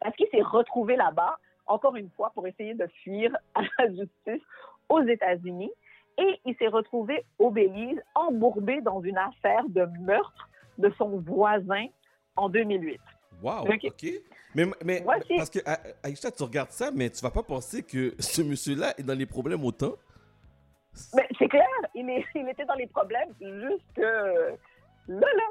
Parce 0.00 0.16
qu'il 0.16 0.28
s'est 0.28 0.42
retrouvé 0.42 0.96
là-bas, 0.96 1.38
encore 1.66 1.96
une 1.96 2.10
fois, 2.10 2.30
pour 2.34 2.46
essayer 2.46 2.74
de 2.74 2.86
fuir 3.02 3.36
à 3.54 3.62
la 3.78 3.88
justice 3.88 4.42
aux 4.88 5.02
États-Unis. 5.02 5.70
Et 6.18 6.40
il 6.44 6.54
s'est 6.56 6.68
retrouvé 6.68 7.24
au 7.38 7.50
Belize, 7.50 8.00
embourbé 8.14 8.80
dans 8.80 9.00
une 9.02 9.18
affaire 9.18 9.64
de 9.68 9.84
meurtre 10.00 10.48
de 10.78 10.92
son 10.98 11.18
voisin 11.20 11.86
en 12.36 12.48
2008. 12.48 13.00
Wow, 13.42 13.66
Ok. 13.68 14.06
Mais, 14.54 14.64
mais 14.84 15.00
Voici. 15.02 15.34
parce 15.36 15.50
que, 15.50 15.58
A- 15.66 15.80
Aïcha, 16.04 16.30
tu 16.30 16.42
regardes 16.44 16.70
ça, 16.70 16.90
mais 16.94 17.10
tu 17.10 17.20
vas 17.22 17.30
pas 17.32 17.42
penser 17.42 17.82
que 17.82 18.14
ce 18.20 18.42
monsieur-là 18.42 18.94
est 18.98 19.02
dans 19.02 19.18
les 19.18 19.26
problèmes 19.26 19.64
autant? 19.64 19.94
Mais 21.14 21.26
c'est 21.38 21.48
clair, 21.48 21.66
il, 21.94 22.08
est- 22.08 22.24
il 22.36 22.48
était 22.48 22.64
dans 22.64 22.74
les 22.74 22.86
problèmes 22.86 23.30
jusque 23.40 23.98
là, 23.98 24.46
là. 25.08 25.48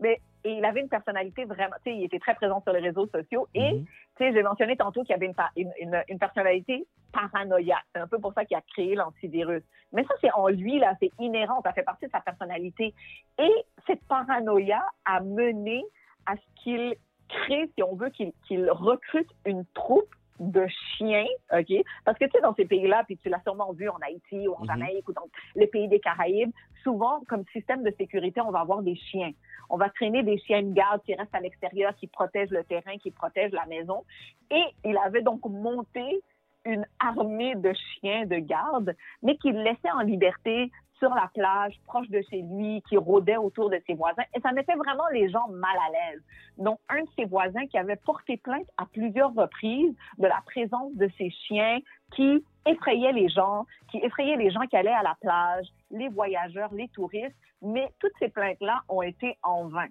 Mais 0.00 0.20
et 0.44 0.52
il 0.52 0.64
avait 0.64 0.80
une 0.80 0.88
personnalité 0.88 1.44
vraiment, 1.44 1.76
tu 1.84 1.90
sais, 1.90 1.96
il 1.96 2.04
était 2.04 2.18
très 2.18 2.34
présent 2.34 2.60
sur 2.62 2.72
les 2.72 2.80
réseaux 2.80 3.06
sociaux 3.08 3.46
et, 3.54 3.72
tu 3.80 3.86
sais, 4.18 4.32
j'ai 4.32 4.42
mentionné 4.42 4.76
tantôt 4.76 5.02
qu'il 5.02 5.10
y 5.10 5.14
avait 5.14 5.26
une, 5.26 5.34
une, 5.56 5.72
une- 5.80 6.04
une 6.08 6.18
personnalité 6.18 6.86
paranoïaque. 7.12 7.84
C'est 7.94 8.00
un 8.00 8.06
peu 8.08 8.18
pour 8.18 8.32
ça 8.32 8.44
qu'il 8.44 8.56
a 8.56 8.62
créé 8.62 8.94
l'antivirus. 8.94 9.62
Mais 9.92 10.04
ça, 10.04 10.14
c'est 10.20 10.30
en 10.32 10.48
lui, 10.48 10.78
là, 10.78 10.94
c'est 11.00 11.10
inhérent, 11.18 11.60
ça 11.62 11.72
fait 11.72 11.82
partie 11.82 12.06
de 12.06 12.10
sa 12.10 12.20
personnalité. 12.20 12.94
Et 13.38 13.52
cette 13.86 14.02
paranoïa 14.06 14.82
a 15.04 15.20
mené 15.20 15.84
à 16.26 16.36
ce 16.36 16.62
qu'il 16.62 16.94
crée, 17.28 17.70
si 17.76 17.82
on 17.82 17.94
veut, 17.96 18.10
qu'il 18.10 18.32
qu'il 18.46 18.70
recrute 18.70 19.28
une 19.44 19.64
troupe 19.74 20.14
de 20.40 20.66
chiens, 20.96 21.26
OK? 21.52 21.72
Parce 22.04 22.18
que, 22.18 22.24
tu 22.24 22.30
sais, 22.32 22.40
dans 22.40 22.54
ces 22.54 22.64
pays-là, 22.64 23.04
puis 23.04 23.16
tu 23.18 23.28
l'as 23.28 23.42
sûrement 23.42 23.72
vu 23.72 23.88
en 23.88 23.98
Haïti 24.02 24.48
ou 24.48 24.54
en 24.54 24.60
Mhm. 24.60 24.66
Jamaïque 24.66 25.08
ou 25.08 25.12
dans 25.12 25.28
les 25.54 25.66
pays 25.66 25.86
des 25.86 26.00
Caraïbes, 26.00 26.50
souvent, 26.82 27.20
comme 27.28 27.44
système 27.52 27.82
de 27.82 27.92
sécurité, 27.98 28.40
on 28.40 28.50
va 28.50 28.60
avoir 28.60 28.82
des 28.82 28.96
chiens. 28.96 29.32
On 29.68 29.76
va 29.76 29.90
traîner 29.90 30.22
des 30.22 30.38
chiens 30.38 30.62
de 30.62 30.72
garde 30.72 31.02
qui 31.02 31.14
restent 31.14 31.34
à 31.34 31.40
l'extérieur, 31.40 31.94
qui 31.96 32.06
protègent 32.06 32.50
le 32.50 32.64
terrain, 32.64 32.96
qui 32.98 33.10
protègent 33.10 33.52
la 33.52 33.66
maison. 33.66 34.02
Et 34.50 34.64
il 34.84 34.96
avait 34.96 35.22
donc 35.22 35.44
monté 35.44 36.22
une 36.64 36.86
armée 36.98 37.54
de 37.54 37.72
chiens 37.72 38.26
de 38.26 38.36
garde, 38.36 38.96
mais 39.22 39.36
qu'il 39.36 39.56
laissait 39.62 39.90
en 39.94 40.00
liberté 40.00 40.70
sur 41.00 41.12
la 41.14 41.28
plage, 41.34 41.74
proche 41.86 42.08
de 42.08 42.22
chez 42.30 42.42
lui, 42.42 42.82
qui 42.88 42.96
rôdait 42.96 43.36
autour 43.36 43.68
de 43.70 43.80
ses 43.86 43.94
voisins. 43.94 44.22
Et 44.34 44.40
ça 44.40 44.52
mettait 44.52 44.76
vraiment 44.76 45.08
les 45.12 45.28
gens 45.30 45.48
mal 45.48 45.76
à 45.76 45.90
l'aise. 45.90 46.22
Donc, 46.58 46.78
un 46.88 47.02
de 47.02 47.08
ses 47.16 47.24
voisins 47.24 47.66
qui 47.66 47.76
avait 47.78 47.96
porté 47.96 48.36
plainte 48.36 48.68
à 48.76 48.86
plusieurs 48.86 49.34
reprises 49.34 49.94
de 50.18 50.26
la 50.26 50.40
présence 50.46 50.94
de 50.94 51.10
ces 51.18 51.30
chiens 51.30 51.78
qui 52.14 52.44
effrayaient 52.66 53.12
les 53.12 53.28
gens, 53.28 53.64
qui 53.90 53.98
effrayaient 53.98 54.36
les 54.36 54.50
gens 54.50 54.66
qui 54.68 54.76
allaient 54.76 54.90
à 54.90 55.02
la 55.02 55.16
plage, 55.20 55.66
les 55.90 56.08
voyageurs, 56.08 56.72
les 56.72 56.88
touristes. 56.88 57.34
Mais 57.62 57.90
toutes 57.98 58.12
ces 58.18 58.28
plaintes-là 58.28 58.82
ont 58.88 59.02
été 59.02 59.36
en 59.42 59.66
vain. 59.68 59.88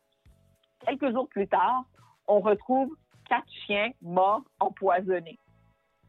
Quelques 0.86 1.11
jours 1.11 1.27
plus 1.27 1.48
tard, 1.48 1.84
on 2.27 2.40
retrouve 2.40 2.95
quatre 3.27 3.49
chiens 3.65 3.90
morts 4.02 4.44
empoisonnés. 4.60 5.38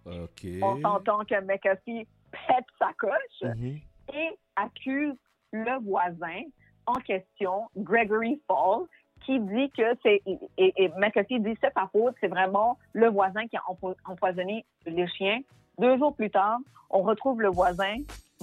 OK. 0.06 0.46
On 0.62 0.80
s'entend 0.80 1.24
que 1.24 1.40
McAfee 1.40 2.06
pète 2.30 2.64
sa 2.78 2.92
coche 2.98 3.42
Mhm. 3.56 3.80
et 4.14 4.38
accuse 4.62 5.14
le 5.52 5.82
voisin 5.84 6.42
en 6.86 6.94
question, 6.94 7.68
Gregory 7.76 8.40
Fall, 8.46 8.86
qui 9.24 9.38
dit 9.40 9.70
que 9.76 9.82
c'est 10.02 10.22
et, 10.26 10.72
et 10.84 10.88
McAfee 10.96 11.40
dit 11.40 11.54
c'est 11.60 11.72
sa 11.74 11.86
faute, 11.88 12.14
c'est 12.20 12.28
vraiment 12.28 12.78
le 12.94 13.08
voisin 13.08 13.46
qui 13.48 13.56
a 13.56 13.62
empo- 13.68 13.96
empoisonné 14.06 14.64
les 14.86 15.06
chiens. 15.08 15.40
Deux 15.78 15.98
jours 15.98 16.14
plus 16.14 16.30
tard, 16.30 16.58
on 16.90 17.02
retrouve 17.02 17.40
le 17.42 17.48
voisin 17.48 17.96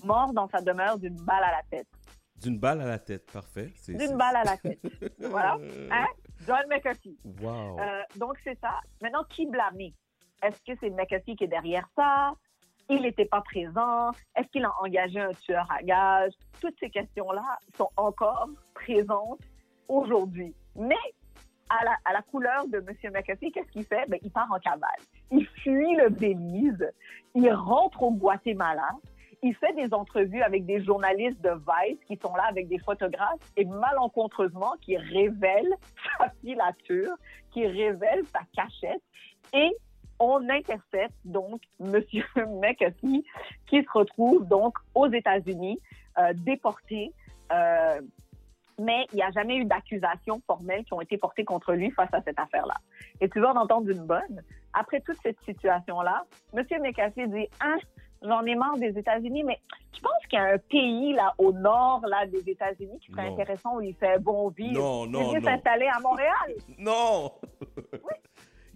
mort 0.04 0.34
dans 0.34 0.48
sa 0.50 0.62
demeure 0.62 0.98
d'une 1.00 1.16
balle 1.16 1.44
à 1.44 1.52
la 1.52 1.64
tête. 1.70 1.88
D'une 2.42 2.60
balle 2.60 2.82
à 2.82 2.86
la 2.86 3.00
tête, 3.00 3.26
parfait. 3.32 3.74
D'une 3.88 4.16
balle 4.16 4.36
à 4.36 4.44
la 4.44 4.58
tête. 4.64 4.80
voilà. 5.20 5.58
Hein? 5.92 6.06
John 6.46 6.62
McAfee. 6.70 7.18
Wow. 7.42 7.80
Euh, 7.80 8.02
donc, 8.16 8.38
c'est 8.44 8.60
ça. 8.60 8.80
Maintenant, 9.02 9.24
qui 9.28 9.48
blâmer? 9.48 9.92
Est-ce 10.44 10.62
que 10.64 10.78
c'est 10.80 10.92
McAfee 10.92 11.36
qui 11.36 11.46
est 11.46 11.48
derrière 11.48 11.90
ça? 11.96 12.34
Il 12.90 13.02
n'était 13.02 13.26
pas 13.26 13.42
présent, 13.42 14.12
est-ce 14.36 14.48
qu'il 14.48 14.64
a 14.64 14.72
engagé 14.82 15.20
un 15.20 15.34
tueur 15.34 15.68
à 15.72 15.82
gages? 15.84 16.34
Toutes 16.62 16.76
ces 16.80 16.90
questions-là 16.90 17.44
sont 17.78 17.90
encore 17.98 18.50
présentes 18.74 19.42
aujourd'hui. 19.88 20.54
Mais 20.76 20.96
à 21.70 21.84
la, 21.84 21.98
à 22.06 22.14
la 22.14 22.22
couleur 22.22 22.68
de 22.68 22.78
M. 22.78 23.12
McAfee, 23.14 23.52
qu'est-ce 23.52 23.72
qu'il 23.72 23.84
fait? 23.84 24.06
Ben, 24.08 24.20
il 24.24 24.32
part 24.32 24.50
en 24.52 24.60
cavale. 24.60 24.90
Il 25.32 25.46
fuit 25.46 25.96
le 25.96 26.10
Belize, 26.10 26.92
il 27.36 27.52
rentre 27.52 28.04
au 28.04 28.12
Guatemala, 28.12 28.90
il 29.44 29.54
fait 29.56 29.74
des 29.74 29.94
entrevues 29.94 30.42
avec 30.42 30.66
des 30.66 30.84
journalistes 30.84 31.42
de 31.42 31.52
Vice 31.52 32.00
qui 32.08 32.18
sont 32.18 32.36
là 32.36 32.46
avec 32.50 32.68
des 32.68 32.80
photographes 32.80 33.40
et 33.56 33.66
malencontreusement 33.66 34.74
qui 34.82 34.98
révèlent 34.98 35.76
sa 36.18 36.30
filature, 36.42 37.14
qui 37.52 37.68
révèlent 37.68 38.26
sa 38.28 38.40
cachette 38.56 39.02
et 39.54 39.76
on 40.20 40.48
intercepte 40.50 41.16
donc 41.26 41.62
M. 41.80 42.02
McAfee 42.62 43.24
qui 43.68 43.84
se 43.84 43.90
retrouve 43.94 44.48
donc 44.48 44.76
aux 44.96 45.08
États-Unis, 45.08 45.80
euh, 46.18 46.34
déporté. 46.34 47.12
euh, 47.52 48.02
mais 48.80 49.08
il 49.12 49.16
n'y 49.16 49.24
a 49.24 49.32
jamais 49.32 49.56
eu 49.58 49.66
d'accusations 49.66 50.40
formelles 50.46 50.84
qui 50.86 50.94
ont 50.94 51.02
été 51.02 51.18
portées 51.18 51.44
contre 51.44 51.74
lui 51.74 51.90
face 51.90 52.14
à 52.14 52.22
cette 52.22 52.38
affaire-là. 52.40 52.76
Et 53.20 53.28
tu 53.28 53.40
vas 53.40 53.50
en 53.52 53.56
entendre 53.58 53.90
une 53.90 54.06
bonne. 54.06 54.44
Après 54.72 55.00
toute 55.02 55.18
cette 55.24 55.40
situation-là, 55.46 56.26
M. 56.54 56.64
McAfee 56.84 57.28
dit 57.28 57.48
Ah, 57.60 57.74
j'en 58.22 58.44
ai 58.46 58.54
marre 58.54 58.78
des 58.78 58.96
États-Unis, 58.96 59.44
mais 59.44 59.60
je 59.96 60.00
pense 60.00 60.24
qu'il 60.30 60.38
y 60.38 60.42
a 60.44 60.54
un 60.54 60.58
pays 60.60 61.14
là 61.14 61.34
au 61.40 61.52
nord 61.54 62.02
là 62.06 62.28
des 62.28 62.48
États-Unis 62.48 63.00
qui 63.00 63.12
serait 63.12 63.26
Non. 63.28 63.34
intéressant 63.34 63.78
où 63.78 63.82
il 63.82 63.96
fait 63.96 64.20
bon 64.20 64.50
vivre? 64.50 64.80
Non, 64.80 65.08
non, 65.08 65.34
il 65.36 65.44
s'installer 65.44 65.88
à 65.88 66.00
Montréal. 66.00 66.54
Non! 66.78 67.32
Il 67.94 68.17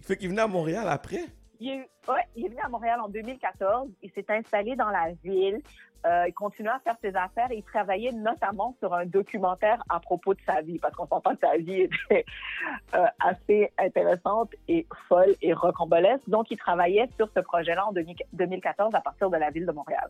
fait 0.02 0.16
qu'il 0.16 0.28
venait 0.28 0.42
à 0.42 0.46
Montréal 0.46 0.88
après? 0.88 1.26
Il 1.62 1.68
est, 1.68 1.88
ouais, 2.10 2.26
il 2.34 2.46
est 2.46 2.48
venu 2.48 2.60
à 2.60 2.68
Montréal 2.68 3.00
en 3.00 3.08
2014. 3.08 3.88
Il 4.02 4.10
s'est 4.10 4.26
installé 4.28 4.74
dans 4.74 4.90
la 4.90 5.12
ville. 5.22 5.62
Euh, 6.04 6.24
il 6.26 6.34
continuait 6.34 6.72
à 6.72 6.80
faire 6.80 6.96
ses 7.00 7.14
affaires 7.14 7.52
et 7.52 7.58
il 7.58 7.62
travaillait 7.62 8.10
notamment 8.10 8.74
sur 8.80 8.92
un 8.92 9.06
documentaire 9.06 9.80
à 9.88 10.00
propos 10.00 10.34
de 10.34 10.40
sa 10.44 10.60
vie, 10.60 10.80
parce 10.80 10.92
qu'on 10.96 11.06
s'entend 11.06 11.36
que 11.36 11.40
sa 11.40 11.56
vie 11.58 11.82
était 11.82 12.24
euh, 12.96 13.06
assez 13.20 13.72
intéressante 13.78 14.50
et 14.66 14.88
folle 15.08 15.36
et 15.40 15.52
rocambolesque. 15.52 16.28
Donc, 16.28 16.50
il 16.50 16.58
travaillait 16.58 17.08
sur 17.14 17.28
ce 17.32 17.38
projet-là 17.38 17.86
en 17.86 17.92
2000 17.92 18.16
2014 18.32 18.96
à 18.96 19.00
partir 19.00 19.30
de 19.30 19.36
la 19.36 19.50
ville 19.50 19.64
de 19.64 19.70
Montréal. 19.70 20.08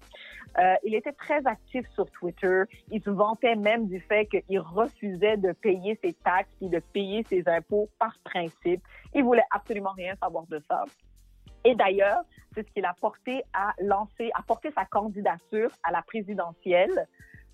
Euh, 0.58 0.74
il 0.84 0.94
était 0.94 1.12
très 1.12 1.46
actif 1.46 1.86
sur 1.92 2.10
Twitter. 2.12 2.62
Il 2.90 3.02
se 3.02 3.10
vantait 3.10 3.56
même 3.56 3.88
du 3.88 4.00
fait 4.00 4.24
qu'il 4.24 4.58
refusait 4.58 5.36
de 5.36 5.52
payer 5.52 5.98
ses 6.02 6.14
taxes 6.14 6.48
et 6.62 6.70
de 6.70 6.78
payer 6.78 7.24
ses 7.24 7.46
impôts 7.46 7.90
par 7.98 8.16
principe. 8.24 8.82
Il 9.14 9.24
voulait 9.24 9.44
absolument 9.50 9.92
rien 9.92 10.14
savoir 10.16 10.46
de 10.46 10.58
ça. 10.66 10.84
Et 11.64 11.74
d'ailleurs, 11.74 12.22
c'est 12.54 12.66
ce 12.66 12.72
qu'il 12.72 12.84
a 12.84 12.94
porté 13.00 13.42
à 13.52 13.72
lancer, 13.80 14.30
à 14.34 14.42
porter 14.42 14.70
sa 14.72 14.84
candidature 14.84 15.70
à 15.82 15.90
la 15.90 16.02
présidentielle 16.02 17.06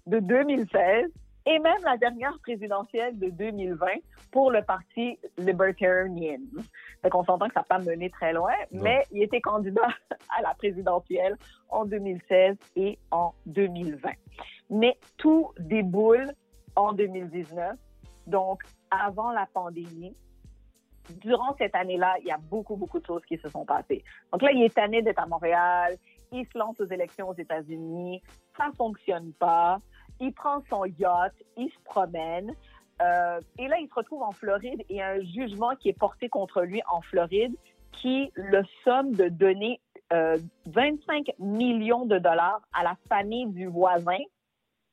de 0.06 0.18
2016 0.20 1.10
et 1.46 1.58
même 1.60 1.80
la 1.84 1.96
dernière 1.96 2.38
présidentielle 2.40 3.18
de 3.18 3.30
2020 3.30 3.86
pour 4.30 4.50
le 4.50 4.62
parti 4.62 5.18
Libertarian. 5.38 6.40
Fait 7.00 7.08
qu'on 7.10 7.24
s'entend 7.24 7.48
que 7.48 7.54
ça 7.54 7.60
n'a 7.60 7.64
pas 7.64 7.78
mené 7.78 8.10
très 8.10 8.32
loin, 8.32 8.52
Non. 8.70 8.82
mais 8.82 9.04
il 9.12 9.22
était 9.22 9.40
candidat 9.40 9.88
à 10.38 10.42
la 10.42 10.54
présidentielle 10.54 11.36
en 11.70 11.84
2016 11.86 12.56
et 12.76 12.98
en 13.10 13.32
2020. 13.46 14.10
Mais 14.70 14.98
tout 15.16 15.52
déboule 15.58 16.32
en 16.76 16.92
2019, 16.92 17.76
donc 18.26 18.62
avant 18.90 19.32
la 19.32 19.46
pandémie 19.46 20.14
durant 21.16 21.54
cette 21.58 21.74
année-là, 21.74 22.16
il 22.20 22.26
y 22.26 22.30
a 22.30 22.38
beaucoup, 22.38 22.76
beaucoup 22.76 23.00
de 23.00 23.06
choses 23.06 23.24
qui 23.26 23.38
se 23.38 23.48
sont 23.48 23.64
passées. 23.64 24.04
Donc 24.32 24.42
là, 24.42 24.50
il 24.52 24.62
est 24.62 24.74
tanné 24.74 25.02
d'être 25.02 25.20
à 25.20 25.26
Montréal, 25.26 25.96
il 26.32 26.46
se 26.46 26.58
lance 26.58 26.80
aux 26.80 26.86
élections 26.86 27.28
aux 27.28 27.34
États-Unis, 27.34 28.22
ça 28.56 28.70
fonctionne 28.76 29.32
pas, 29.32 29.80
il 30.20 30.32
prend 30.32 30.62
son 30.68 30.84
yacht, 30.84 31.32
il 31.56 31.70
se 31.70 31.78
promène, 31.84 32.54
euh, 33.00 33.40
et 33.58 33.68
là, 33.68 33.76
il 33.80 33.88
se 33.88 33.94
retrouve 33.94 34.22
en 34.22 34.32
Floride 34.32 34.82
et 34.88 35.02
un 35.02 35.20
jugement 35.20 35.74
qui 35.76 35.88
est 35.88 35.98
porté 35.98 36.28
contre 36.28 36.62
lui 36.62 36.82
en 36.90 37.00
Floride 37.00 37.54
qui 37.92 38.30
le 38.34 38.62
somme 38.84 39.12
de 39.12 39.28
donner 39.28 39.80
euh, 40.12 40.38
25 40.66 41.30
millions 41.38 42.06
de 42.06 42.18
dollars 42.18 42.60
à 42.72 42.82
la 42.82 42.96
famille 43.08 43.46
du 43.46 43.66
voisin. 43.66 44.18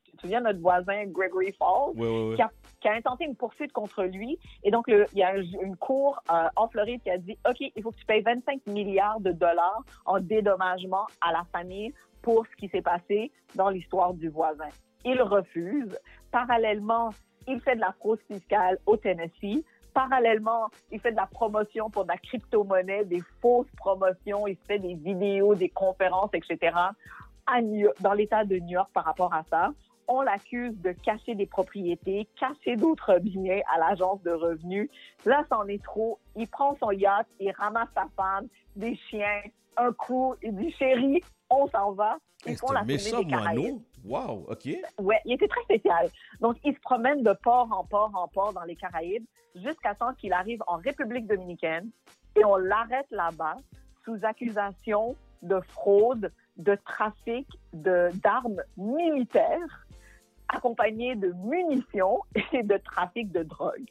Tu 0.03 0.11
te 0.11 0.21
souviens, 0.21 0.41
notre 0.41 0.59
voisin 0.59 1.05
Gregory 1.07 1.53
Falls, 1.53 1.95
Ouais, 1.95 2.07
ouais, 2.07 2.29
ouais. 2.29 2.35
qui 2.35 2.41
a 2.41 2.51
qui 2.85 2.89
a 2.89 2.93
intenté 2.93 3.25
une 3.25 3.35
poursuite 3.35 3.71
contre 3.71 4.03
lui. 4.03 4.37
Et 4.63 4.69
donc, 4.69 4.85
il 4.87 5.05
y 5.15 5.23
a 5.23 5.29
un- 5.29 5.41
une 5.63 5.75
cour 5.75 6.21
euh, 6.31 6.47
en 6.55 6.67
Floride 6.67 7.01
qui 7.01 7.09
a 7.09 7.17
dit, 7.17 7.35
OK, 7.49 7.57
il 7.59 7.81
faut 7.81 7.89
que 7.89 7.97
tu 7.97 8.05
payes 8.05 8.21
25 8.21 8.67
milliards 8.67 9.19
de 9.21 9.31
dollars 9.31 9.81
en 10.05 10.19
dédommagement 10.19 11.07
à 11.19 11.31
la 11.31 11.43
famille 11.51 11.91
pour 12.21 12.45
ce 12.45 12.55
qui 12.57 12.67
s'est 12.69 12.83
passé 12.83 13.31
dans 13.55 13.69
l'histoire 13.69 14.13
du 14.13 14.29
voisin. 14.29 14.69
Il 15.03 15.19
refuse. 15.19 15.97
Parallèlement, 16.31 17.09
il 17.47 17.59
fait 17.61 17.75
de 17.75 17.81
la 17.81 17.91
fraude 17.93 18.19
fiscale 18.27 18.77
au 18.85 18.97
Tennessee. 18.97 19.63
Parallèlement, 19.95 20.67
il 20.91 20.99
fait 20.99 21.11
de 21.11 21.15
la 21.15 21.25
promotion 21.25 21.89
pour 21.89 22.03
de 22.03 22.09
la 22.09 22.17
crypto-monnaie, 22.17 23.05
des 23.05 23.23
fausses 23.41 23.71
promotions. 23.77 24.45
Il 24.45 24.57
fait 24.67 24.77
des 24.77 24.93
vidéos, 24.93 25.55
des 25.55 25.69
conférences, 25.69 26.29
etc. 26.33 26.75
à 27.47 27.61
New 27.61 27.89
dans 28.01 28.13
l'État 28.13 28.43
de 28.45 28.57
New 28.59 28.73
York 28.73 28.89
par 28.93 29.05
rapport 29.05 29.33
à 29.33 29.43
ça. 29.49 29.71
On 30.07 30.21
l'accuse 30.21 30.75
de 30.81 30.91
cacher 30.91 31.35
des 31.35 31.45
propriétés, 31.45 32.27
cacher 32.39 32.75
d'autres 32.75 33.17
biens 33.19 33.59
à 33.73 33.79
l'agence 33.79 34.21
de 34.23 34.31
revenus. 34.31 34.89
Là, 35.25 35.43
c'en 35.49 35.67
est 35.67 35.83
trop. 35.83 36.19
Il 36.35 36.47
prend 36.47 36.75
son 36.79 36.91
yacht, 36.91 37.27
il 37.39 37.51
ramasse 37.51 37.89
sa 37.95 38.05
femme, 38.15 38.47
des 38.75 38.95
chiens, 39.09 39.41
un 39.77 39.91
coup, 39.91 40.35
il 40.43 40.55
dit 40.55 40.71
chérie, 40.73 41.21
on 41.49 41.67
s'en 41.67 41.91
va. 41.93 42.17
Ils 42.45 42.51
Hey, 42.51 42.57
font 42.57 42.71
la 42.71 42.79
tournée 42.81 42.93
méchant 42.93 43.19
des 43.23 43.25
Caraïbes. 43.27 43.79
Wow, 44.05 44.45
OK. 44.49 44.69
Ouais, 44.99 45.19
il 45.25 45.33
était 45.33 45.47
très 45.47 45.61
spécial. 45.63 46.09
Donc, 46.39 46.57
il 46.63 46.75
se 46.75 46.79
promène 46.81 47.23
de 47.23 47.33
port 47.33 47.67
en 47.71 47.83
port 47.83 48.11
en 48.13 48.27
port 48.27 48.53
dans 48.53 48.63
les 48.63 48.75
Caraïbes 48.75 49.25
jusqu'à 49.55 49.95
temps 49.95 50.13
qu'il 50.13 50.31
arrive 50.33 50.61
en 50.67 50.75
République 50.77 51.25
dominicaine 51.25 51.89
et 52.35 52.45
on 52.45 52.57
l'arrête 52.57 53.07
là-bas 53.09 53.55
sous 54.03 54.17
accusation 54.23 55.15
de 55.41 55.59
fraude, 55.71 56.31
de 56.57 56.75
trafic 56.85 57.47
de- 57.73 58.11
d'armes 58.23 58.61
militaires 58.77 59.84
accompagné 60.49 61.15
de 61.15 61.33
munitions 61.43 62.19
et 62.53 62.63
de 62.63 62.77
trafic 62.77 63.31
de 63.31 63.43
drogue. 63.43 63.85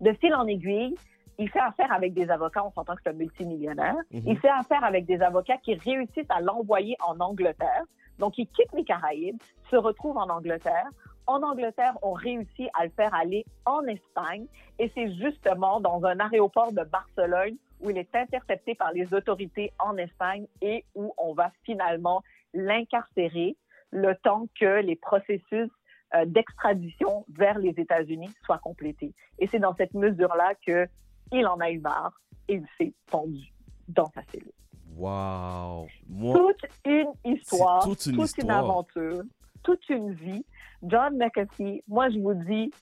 De 0.00 0.12
fil 0.14 0.34
en 0.34 0.46
aiguille, 0.46 0.96
il 1.38 1.48
fait 1.50 1.60
affaire 1.60 1.92
avec 1.92 2.14
des 2.14 2.30
avocats, 2.30 2.64
on 2.64 2.72
s'entend 2.72 2.96
que 2.96 3.02
c'est 3.04 3.10
un 3.10 3.14
multimillionnaire. 3.14 3.96
Mhm. 4.12 4.22
Il 4.26 4.38
fait 4.38 4.50
affaire 4.50 4.82
avec 4.82 5.06
des 5.06 5.20
avocats 5.22 5.56
qui 5.58 5.74
réussissent 5.74 6.30
à 6.30 6.40
l'envoyer 6.40 6.96
en 7.06 7.18
Angleterre. 7.20 7.84
Donc, 8.18 8.36
il 8.38 8.48
quitte 8.48 8.72
les 8.74 8.84
Caraïbes, 8.84 9.40
se 9.70 9.76
retrouve 9.76 10.16
en 10.16 10.28
Angleterre. 10.28 10.88
En 11.26 11.42
Angleterre, 11.42 11.96
on 12.02 12.12
réussit 12.12 12.68
à 12.74 12.84
le 12.84 12.90
faire 12.90 13.14
aller 13.14 13.44
en 13.64 13.84
Espagne. 13.84 14.46
Et 14.80 14.90
c'est 14.94 15.14
justement 15.14 15.78
dans 15.80 16.04
un 16.04 16.18
aéroport 16.18 16.72
de 16.72 16.82
Barcelone 16.82 17.56
où 17.80 17.90
il 17.90 17.98
est 17.98 18.14
intercepté 18.16 18.74
par 18.74 18.92
les 18.92 19.14
autorités 19.14 19.72
en 19.78 19.96
Espagne 19.96 20.46
et 20.60 20.84
où 20.96 21.14
on 21.16 21.34
va 21.34 21.52
finalement 21.62 22.22
l'incarcérer 22.54 23.56
le 23.92 24.14
temps 24.16 24.46
que 24.58 24.80
les 24.80 24.96
processus 24.96 25.70
euh, 26.14 26.24
d'extradition 26.26 27.24
vers 27.28 27.58
les 27.58 27.70
États-Unis 27.70 28.30
soient 28.44 28.58
complétés. 28.58 29.12
Et 29.38 29.46
c'est 29.46 29.58
dans 29.58 29.74
cette 29.74 29.94
mesure-là 29.94 30.54
que 30.66 30.86
il 31.32 31.46
en 31.46 31.58
a 31.60 31.70
eu 31.70 31.78
marre 31.78 32.18
et 32.48 32.54
il 32.54 32.66
s'est 32.78 32.94
pendu 33.10 33.52
dans 33.88 34.06
sa 34.06 34.22
cellule. 34.30 34.52
Wow. 34.96 35.86
Moi, 36.08 36.36
Toute 36.36 36.70
une 36.86 37.12
histoire, 37.24 37.84
toute 37.84 38.06
une 38.06 38.14
une 38.14 38.20
histoire. 38.22 38.58
aventure, 38.58 39.22
toute 39.62 39.88
une 39.90 40.12
vie. 40.12 40.44
John 40.82 41.16
McAfee, 41.16 41.82
moi 41.86 42.08
je 42.08 42.18
vous 42.18 42.34
dis, 42.34 42.72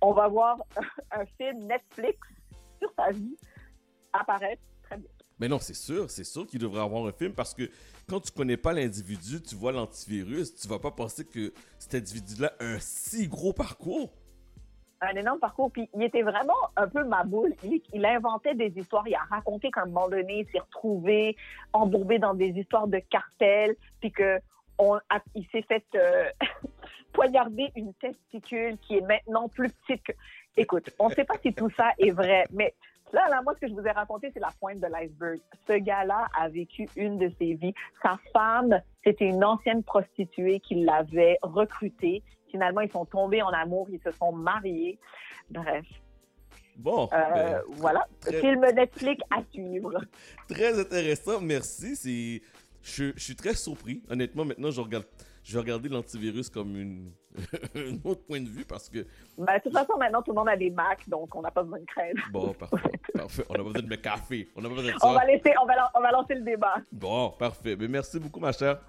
on 0.00 0.12
va 0.12 0.28
voir 0.28 0.56
un 1.10 1.24
film 1.38 1.58
Netflix 1.66 2.18
sur 2.78 2.90
sa 2.96 3.10
vie 3.10 3.36
apparaître. 4.12 4.62
Mais 5.38 5.48
non, 5.48 5.58
c'est 5.58 5.74
sûr, 5.74 6.10
c'est 6.10 6.24
sûr 6.24 6.46
qu'il 6.46 6.60
devrait 6.60 6.82
avoir 6.82 7.04
un 7.06 7.12
film 7.12 7.32
parce 7.32 7.54
que 7.54 7.68
quand 8.08 8.20
tu 8.20 8.32
connais 8.32 8.56
pas 8.56 8.72
l'individu, 8.72 9.42
tu 9.42 9.54
vois 9.54 9.72
l'antivirus, 9.72 10.54
tu 10.54 10.66
vas 10.66 10.78
pas 10.78 10.90
penser 10.90 11.24
que 11.26 11.52
cet 11.78 11.94
individu-là 11.94 12.52
a 12.58 12.64
un 12.64 12.78
si 12.78 13.28
gros 13.28 13.52
parcours. 13.52 14.10
un 15.02 15.14
énorme 15.14 15.38
parcours. 15.38 15.70
Puis 15.70 15.90
il 15.94 16.02
était 16.02 16.22
vraiment 16.22 16.54
un 16.76 16.88
peu 16.88 17.04
ma 17.04 17.22
boule. 17.24 17.54
Il, 17.62 17.82
il 17.92 18.06
inventait 18.06 18.54
des 18.54 18.72
histoires. 18.76 19.06
Il 19.06 19.14
a 19.14 19.24
raconté 19.28 19.70
qu'à 19.70 19.82
un 19.82 19.86
moment 19.86 20.08
donné, 20.08 20.40
il 20.40 20.46
s'est 20.50 20.60
retrouvé 20.60 21.36
embourbé 21.74 22.18
dans 22.18 22.32
des 22.32 22.48
histoires 22.48 22.86
de 22.86 22.98
cartels, 22.98 23.76
puis 24.00 24.12
que 24.12 24.40
s'est 25.52 25.62
fait 25.62 25.84
euh, 25.94 26.30
poignarder 27.12 27.70
une 27.76 27.92
testicule 27.94 28.78
qui 28.78 28.96
est 28.96 29.06
maintenant 29.06 29.48
plus 29.48 29.70
petite 29.70 30.02
que. 30.02 30.12
Écoute, 30.56 30.90
on 30.98 31.08
ne 31.08 31.14
sait 31.14 31.24
pas 31.24 31.36
si 31.42 31.52
tout 31.52 31.70
ça 31.76 31.92
est 31.98 32.10
vrai, 32.10 32.46
mais 32.50 32.74
là, 33.12 33.28
là, 33.28 33.40
moi, 33.42 33.54
ce 33.54 33.60
que 33.60 33.68
je 33.68 33.72
vous 33.74 33.86
ai 33.86 33.90
raconté, 33.90 34.30
c'est 34.34 34.40
la 34.40 34.50
pointe 34.60 34.80
de 34.80 34.86
l'iceberg. 34.86 35.38
Ce 35.68 35.72
gars-là 35.74 36.26
a 36.38 36.48
vécu 36.48 36.88
une 36.96 37.18
de 37.18 37.30
ses 37.38 37.54
vies. 37.54 37.74
Sa 38.02 38.18
femme, 38.32 38.80
c'était 39.04 39.26
une 39.26 39.44
ancienne 39.44 39.82
prostituée 39.82 40.60
qui 40.60 40.76
l'avait 40.84 41.38
recrutée. 41.42 42.22
Finalement, 42.50 42.80
ils 42.80 42.90
sont 42.90 43.04
tombés 43.04 43.42
en 43.42 43.48
amour, 43.50 43.88
ils 43.90 44.00
se 44.00 44.10
sont 44.12 44.32
mariés. 44.32 44.98
Bref. 45.50 45.84
Bon, 46.76 47.08
Euh, 47.12 47.16
ben, 47.34 47.62
voilà, 47.70 48.06
très- 48.20 48.40
film 48.40 48.60
Netflix 48.60 49.22
à 49.30 49.42
suivre. 49.50 49.98
Très 50.48 50.78
intéressant, 50.78 51.40
merci. 51.40 52.42
Je, 52.82 53.12
je 53.16 53.22
suis 53.22 53.34
très 53.36 53.54
surpris. 53.54 54.02
Honnêtement, 54.10 54.44
maintenant, 54.44 54.70
je 54.70 54.80
regarde, 54.80 55.06
je 55.46 55.52
vais 55.52 55.60
regarder 55.60 55.88
l'antivirus 55.88 56.50
comme 56.50 56.76
une, 56.76 57.12
un 57.76 57.94
autre 58.04 58.22
point 58.24 58.40
de 58.40 58.48
vue 58.48 58.64
parce 58.64 58.88
que, 58.88 59.06
Ben, 59.38 59.56
de 59.58 59.62
toute 59.62 59.72
façon, 59.72 59.96
maintenant, 59.96 60.20
tout 60.20 60.32
le 60.32 60.38
monde 60.38 60.48
a 60.48 60.56
des 60.56 60.70
Macs, 60.70 61.08
donc 61.08 61.32
on 61.36 61.40
n'a 61.40 61.52
pas 61.52 61.62
besoin 61.62 61.78
de 61.78 61.84
craindre. 61.84 62.20
bon, 62.32 62.52
parfait, 62.52 62.90
parfait. 63.14 63.44
On 63.48 63.52
n'a 63.52 63.58
pas 63.58 63.64
besoin 63.64 63.82
de 63.82 63.88
me 63.88 63.96
café. 63.96 64.48
On 64.56 64.60
n'a 64.60 64.68
pas 64.68 64.74
besoin 64.74 64.92
de 64.92 64.98
ça. 64.98 65.06
On 65.06 65.12
va, 65.12 65.24
laisser, 65.24 65.52
on, 65.62 65.66
va, 65.66 65.90
on 65.94 66.00
va 66.00 66.10
lancer 66.10 66.34
le 66.34 66.40
débat. 66.40 66.74
Bon, 66.90 67.30
parfait. 67.30 67.76
Mais 67.78 67.86
merci 67.86 68.18
beaucoup, 68.18 68.40
ma 68.40 68.50
chère. 68.50 68.80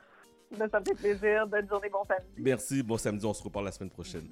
Ben, 0.57 0.67
ça 0.67 0.79
me 0.79 0.85
fait 0.85 0.95
plaisir. 0.95 1.45
Bonne 1.45 1.69
journée, 1.69 1.89
bon 1.89 2.03
samedi. 2.07 2.41
Merci. 2.41 2.81
Bon 2.81 2.97
samedi, 2.97 3.23
on 3.23 3.33
se 3.35 3.43
reparle 3.43 3.65
la 3.65 3.71
semaine 3.71 3.91
prochaine. 3.91 4.27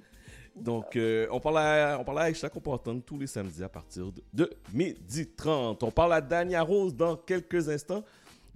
Donc, 0.56 0.96
euh, 0.96 1.28
on 1.30 1.40
parle 1.40 1.60
à, 1.60 1.98
on 2.00 2.04
parle 2.04 2.20
à 2.20 2.22
Aïcha 2.24 2.50
tous 2.50 3.20
les 3.20 3.28
samedis 3.28 3.64
à 3.64 3.70
partir 3.70 4.12
de, 4.12 4.24
de 4.34 4.50
midi 4.74 5.30
30. 5.36 5.84
On 5.84 5.92
parle 5.92 6.14
à 6.14 6.22
Dania 6.22 6.64
Rose 6.64 6.96
dans 6.96 7.18
quelques 7.18 7.70
instants. 7.70 8.04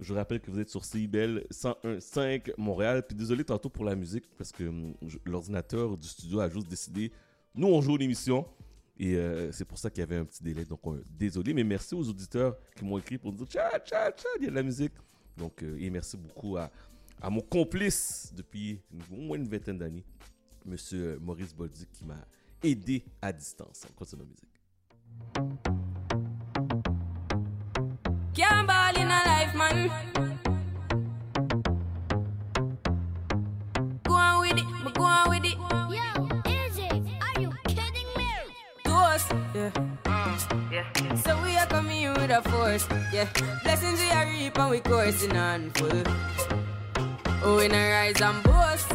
Je 0.00 0.14
rappelle 0.14 0.40
que 0.40 0.50
vous 0.50 0.58
êtes 0.58 0.70
sur 0.70 0.84
CIBEL 0.84 1.46
101.5 1.50 2.54
Montréal. 2.56 3.04
Puis 3.06 3.14
désolé 3.14 3.44
tantôt 3.44 3.68
pour 3.68 3.84
la 3.84 3.94
musique 3.94 4.24
parce 4.38 4.50
que 4.50 4.64
hum, 4.64 4.94
l'ordinateur 5.26 5.96
du 5.96 6.08
studio 6.08 6.40
a 6.40 6.48
juste 6.48 6.68
décidé. 6.68 7.12
Nous, 7.54 7.68
on 7.68 7.80
joue 7.82 7.96
l'émission. 7.96 8.46
Et 8.98 9.14
euh, 9.16 9.50
c'est 9.52 9.64
pour 9.64 9.78
ça 9.78 9.90
qu'il 9.90 10.00
y 10.00 10.02
avait 10.02 10.16
un 10.16 10.24
petit 10.24 10.42
délai. 10.42 10.64
Donc, 10.64 10.80
euh, 10.86 11.04
désolé. 11.06 11.52
Mais 11.52 11.64
merci 11.64 11.94
aux 11.94 12.08
auditeurs 12.08 12.56
qui 12.76 12.84
m'ont 12.84 12.98
écrit 12.98 13.18
pour 13.18 13.32
nous 13.32 13.38
dire 13.38 13.46
Tcha, 13.46 13.78
tcha, 13.80 14.10
tcha, 14.12 14.28
il 14.38 14.44
y 14.44 14.46
a 14.46 14.50
de 14.50 14.54
la 14.54 14.62
musique. 14.62 14.94
Donc, 15.36 15.62
euh, 15.62 15.78
et 15.78 15.90
merci 15.90 16.16
beaucoup 16.16 16.56
à, 16.56 16.70
à 17.20 17.30
mon 17.30 17.40
complice 17.40 18.32
depuis 18.34 18.80
au 19.10 19.16
moins 19.16 19.36
une 19.36 19.48
vingtaine 19.48 19.78
d'années, 19.78 20.04
Monsieur 20.64 21.18
Maurice 21.18 21.54
Bolduc, 21.54 21.90
qui 21.92 22.04
m'a 22.04 22.26
aidé 22.62 23.04
à 23.22 23.32
distance. 23.32 23.86
On 23.88 23.92
continue 23.94 24.22
la 24.22 24.28
musique. 24.28 25.79
Can't 28.90 29.02
in 29.02 29.10
a 29.10 29.22
life, 29.24 29.54
man. 29.54 29.90
Go 34.02 34.14
on 34.14 34.40
with 34.40 34.58
it, 34.58 34.64
but 34.82 34.94
go 34.94 35.04
on 35.04 35.30
with 35.30 35.44
it. 35.44 35.56
Yo, 35.94 36.50
easy. 36.50 36.88
Are 37.20 37.40
you 37.40 37.52
kidding 37.68 38.10
me? 38.16 38.26
To 38.84 38.90
us, 38.90 39.28
yeah. 39.54 39.70
Mm, 40.04 40.72
yeah. 40.72 41.14
So 41.14 41.40
we 41.42 41.56
are 41.56 41.66
coming 41.66 42.02
in 42.02 42.14
with 42.14 42.30
a 42.30 42.42
force, 42.42 42.88
yeah. 43.12 43.28
Blessings 43.62 44.00
we 44.00 44.10
are 44.10 44.26
reap 44.26 44.58
and 44.58 44.70
we 44.70 44.80
coursing 44.80 45.36
on 45.36 45.70
full. 45.70 46.02
Oh, 47.44 47.58
we 47.58 47.68
not 47.68 47.90
rise 47.90 48.20
and 48.20 48.42
boast. 48.42 48.92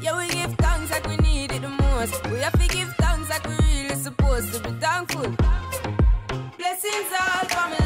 Yeah, 0.00 0.16
we 0.16 0.28
give 0.28 0.54
thanks 0.54 0.90
like 0.90 1.06
we 1.06 1.16
need 1.16 1.52
it 1.52 1.60
the 1.60 1.68
most. 1.68 2.26
We 2.30 2.38
have 2.38 2.58
to 2.58 2.68
give 2.68 2.94
thanks 2.96 3.28
like 3.28 3.46
we 3.46 3.56
really 3.56 3.94
supposed 3.94 4.54
to 4.54 4.60
be 4.60 4.70
thankful. 4.80 5.34
Blessings 6.56 7.12
all 7.20 7.44
for 7.44 7.83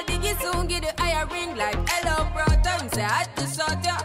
yeah. 0.00 0.06
See 0.06 0.18
me 0.18 0.22
all 0.22 0.32
diggy 0.32 0.40
soon, 0.40 0.66
get 0.68 0.82
the 0.82 1.02
higher 1.02 1.26
ring 1.26 1.56
like 1.56 1.76
hello, 1.88 2.28
brother. 2.32 2.84
Me 2.84 2.90
say, 2.92 3.04
I 3.04 3.26
just 3.36 3.58
shot 3.58 3.84
ya. 3.84 4.01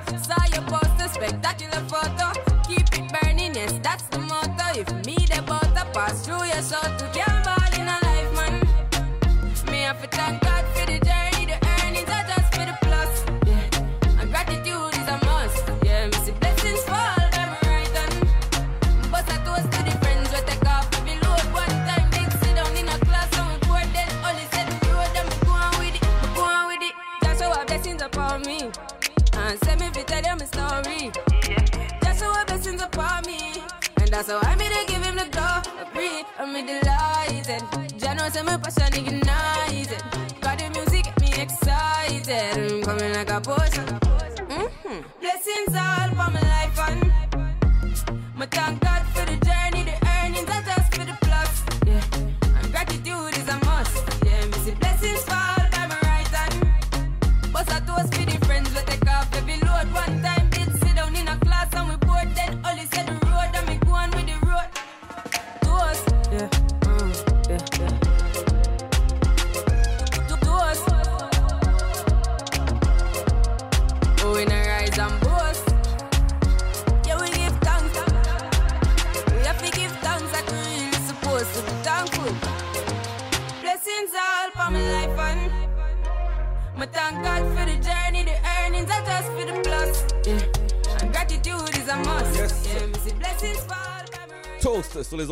Jah 38.30 38.44
knows 38.44 38.52
say 38.52 38.58
my 38.58 38.58
passion 38.58 39.06
ignited. 39.06 40.04
Got 40.41 40.60
the 40.60 40.70
music 40.72 41.06
get 41.06 41.22
me 41.22 41.41
excited. 41.41 42.74
I'm 42.74 42.82
coming 42.84 43.14
like 43.14 43.30
a 43.30 43.40
potion. 43.40 44.07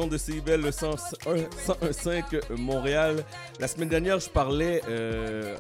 Ondes 0.06 0.12
de 0.12 0.18
CIBEL, 0.18 0.62
le 0.62 0.72
101 0.72 0.96
101.5 0.96 2.54
Montréal. 2.58 3.26
La 3.60 3.68
semaine 3.68 3.90
dernière, 3.90 4.20
je 4.20 4.30
parlais 4.30 4.82
euh, 4.88 5.58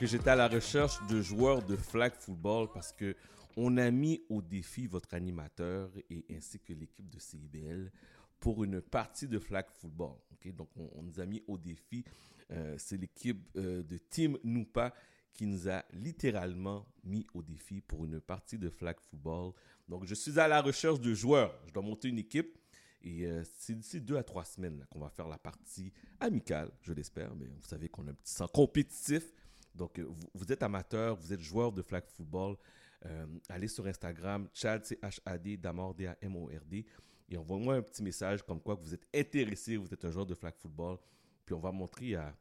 que 0.00 0.06
j'étais 0.06 0.30
à 0.30 0.34
la 0.34 0.48
recherche 0.48 0.94
de 1.06 1.22
joueurs 1.22 1.62
de 1.62 1.76
flag 1.76 2.12
football 2.18 2.68
parce 2.74 2.92
que 2.92 3.14
on 3.56 3.76
a 3.76 3.88
mis 3.92 4.20
au 4.28 4.42
défi 4.42 4.88
votre 4.88 5.14
animateur 5.14 5.90
et 6.10 6.24
ainsi 6.34 6.58
que 6.58 6.72
l'équipe 6.72 7.08
de 7.08 7.20
CIBL 7.20 7.92
pour 8.40 8.64
une 8.64 8.80
partie 8.80 9.28
de 9.28 9.38
flag 9.38 9.66
football. 9.80 10.16
Donc, 10.56 10.68
on, 10.76 11.02
nous 11.02 11.20
a 11.20 11.26
mis 11.26 11.42
au 11.46 11.56
défi. 11.56 12.04
euh, 12.50 12.74
C'est 12.78 12.96
l'équipe 12.96 13.48
euh, 13.56 13.84
de 13.84 13.96
Team 13.98 14.38
Noupa 14.42 14.92
qui 15.32 15.46
nous 15.46 15.68
a 15.68 15.84
littéralement 15.92 16.86
mis 17.04 17.26
au 17.32 17.42
défi 17.42 17.80
pour 17.80 18.04
une 18.04 18.20
partie 18.20 18.58
de 18.58 18.70
flag 18.70 18.96
football. 19.08 19.52
Donc, 19.88 20.04
je 20.04 20.14
suis 20.14 20.40
à 20.40 20.48
la 20.48 20.60
recherche 20.62 21.00
de 21.00 21.14
joueurs. 21.14 21.54
Je 21.68 21.72
dois 21.72 21.82
monter 21.82 22.08
une 22.08 22.18
équipe. 22.18 22.58
Et 23.04 23.26
euh, 23.26 23.42
c'est 23.58 23.74
d'ici 23.74 24.00
deux 24.00 24.16
à 24.16 24.22
trois 24.22 24.44
semaines 24.44 24.86
qu'on 24.90 24.98
va 24.98 25.10
faire 25.10 25.28
la 25.28 25.36
partie 25.36 25.92
amicale, 26.18 26.70
je 26.80 26.92
l'espère. 26.92 27.34
Mais 27.36 27.46
vous 27.46 27.62
savez 27.62 27.88
qu'on 27.88 28.06
a 28.08 28.10
un 28.10 28.14
petit 28.14 28.32
sang 28.32 28.48
compétitif. 28.48 29.32
Donc, 29.74 29.98
euh, 29.98 30.08
vous, 30.32 30.50
êtes 30.50 30.62
amateur, 30.62 31.14
vous 31.16 31.32
êtes 31.32 31.40
joueur 31.40 31.70
de 31.70 31.82
flag 31.82 32.04
football. 32.06 32.56
euh, 33.04 33.26
allez 33.50 33.68
sur 33.68 33.86
Instagram, 33.86 34.48
Chad, 34.54 34.84
C-H-A-D, 34.86 35.58
Damord, 35.58 35.94
D-A-M-O-R-D. 35.94 36.86
Et 37.28 37.36
envoyez-moi 37.36 37.74
un 37.74 37.82
petit 37.82 38.02
message 38.02 38.42
comme 38.42 38.60
quoi 38.60 38.76
que 38.76 38.82
vous 38.82 38.94
êtes 38.94 39.06
intéressé, 39.14 39.76
vous 39.76 39.92
êtes 39.92 40.04
un 40.04 40.10
joueur 40.10 40.26
de 40.26 40.34
flag 40.34 40.54
football. 40.56 40.96
Puis 41.44 41.54
on 41.54 41.60
va 41.60 41.72
montrer 41.72 42.14
à 42.14 42.34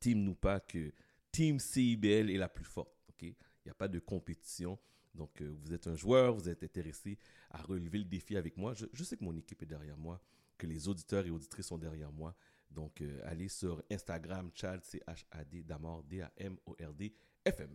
Team 0.00 0.24
Noupa 0.24 0.58
que 0.58 0.92
Team 1.30 1.60
CIBL 1.60 2.30
est 2.30 2.38
la 2.38 2.48
plus 2.48 2.64
forte. 2.64 2.90
Il 3.20 3.34
n'y 3.66 3.70
a 3.70 3.74
pas 3.74 3.86
de 3.86 4.00
compétition. 4.00 4.76
Donc, 5.14 5.40
euh, 5.40 5.54
vous 5.62 5.74
êtes 5.74 5.86
un 5.86 5.94
joueur, 5.94 6.34
vous 6.34 6.48
êtes 6.48 6.62
intéressé 6.62 7.18
à 7.50 7.62
relever 7.62 7.98
le 7.98 8.04
défi 8.04 8.36
avec 8.36 8.56
moi. 8.56 8.74
Je, 8.74 8.86
je 8.92 9.04
sais 9.04 9.16
que 9.16 9.24
mon 9.24 9.36
équipe 9.36 9.62
est 9.62 9.66
derrière 9.66 9.98
moi, 9.98 10.20
que 10.58 10.66
les 10.66 10.88
auditeurs 10.88 11.26
et 11.26 11.30
auditrices 11.30 11.66
sont 11.66 11.78
derrière 11.78 12.12
moi. 12.12 12.34
Donc, 12.70 13.00
euh, 13.02 13.20
allez 13.24 13.48
sur 13.48 13.82
Instagram, 13.90 14.50
Chad, 14.54 14.82
C-H-A-D, 14.84 15.64
Damord, 15.64 16.04
D-A-M-O-R-D, 16.04 17.12
FM. 17.44 17.70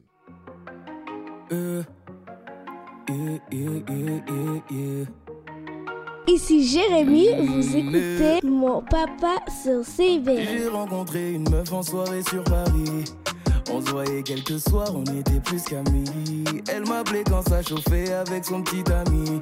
Euh, 1.52 1.84
yeah, 3.10 3.40
yeah, 3.52 3.84
yeah, 3.90 4.24
yeah, 4.28 4.62
yeah. 4.72 5.06
Ici 6.30 6.68
Jérémy, 6.68 7.30
vous 7.46 7.76
écoutez 7.78 8.46
mon 8.46 8.82
papa 8.82 9.38
sur 9.64 9.86
CIBL. 9.86 10.42
J'ai 10.42 10.68
rencontré 10.68 11.34
une 11.34 11.50
meuf 11.50 11.72
en 11.72 11.82
soirée 11.82 12.22
sur 12.24 12.44
Paris. 12.44 13.06
On 13.70 13.86
se 13.86 13.92
voyait 13.92 14.24
quelques 14.24 14.60
soirs, 14.60 14.96
on 14.96 15.04
était 15.04 15.40
plus 15.40 15.64
qu'amis. 15.64 16.06
Elle 16.70 16.88
m'appelait 16.88 17.24
quand 17.24 17.48
ça 17.48 17.62
chauffait 17.62 18.14
avec 18.14 18.46
son 18.46 18.62
petit 18.62 18.84
ami. 18.92 19.42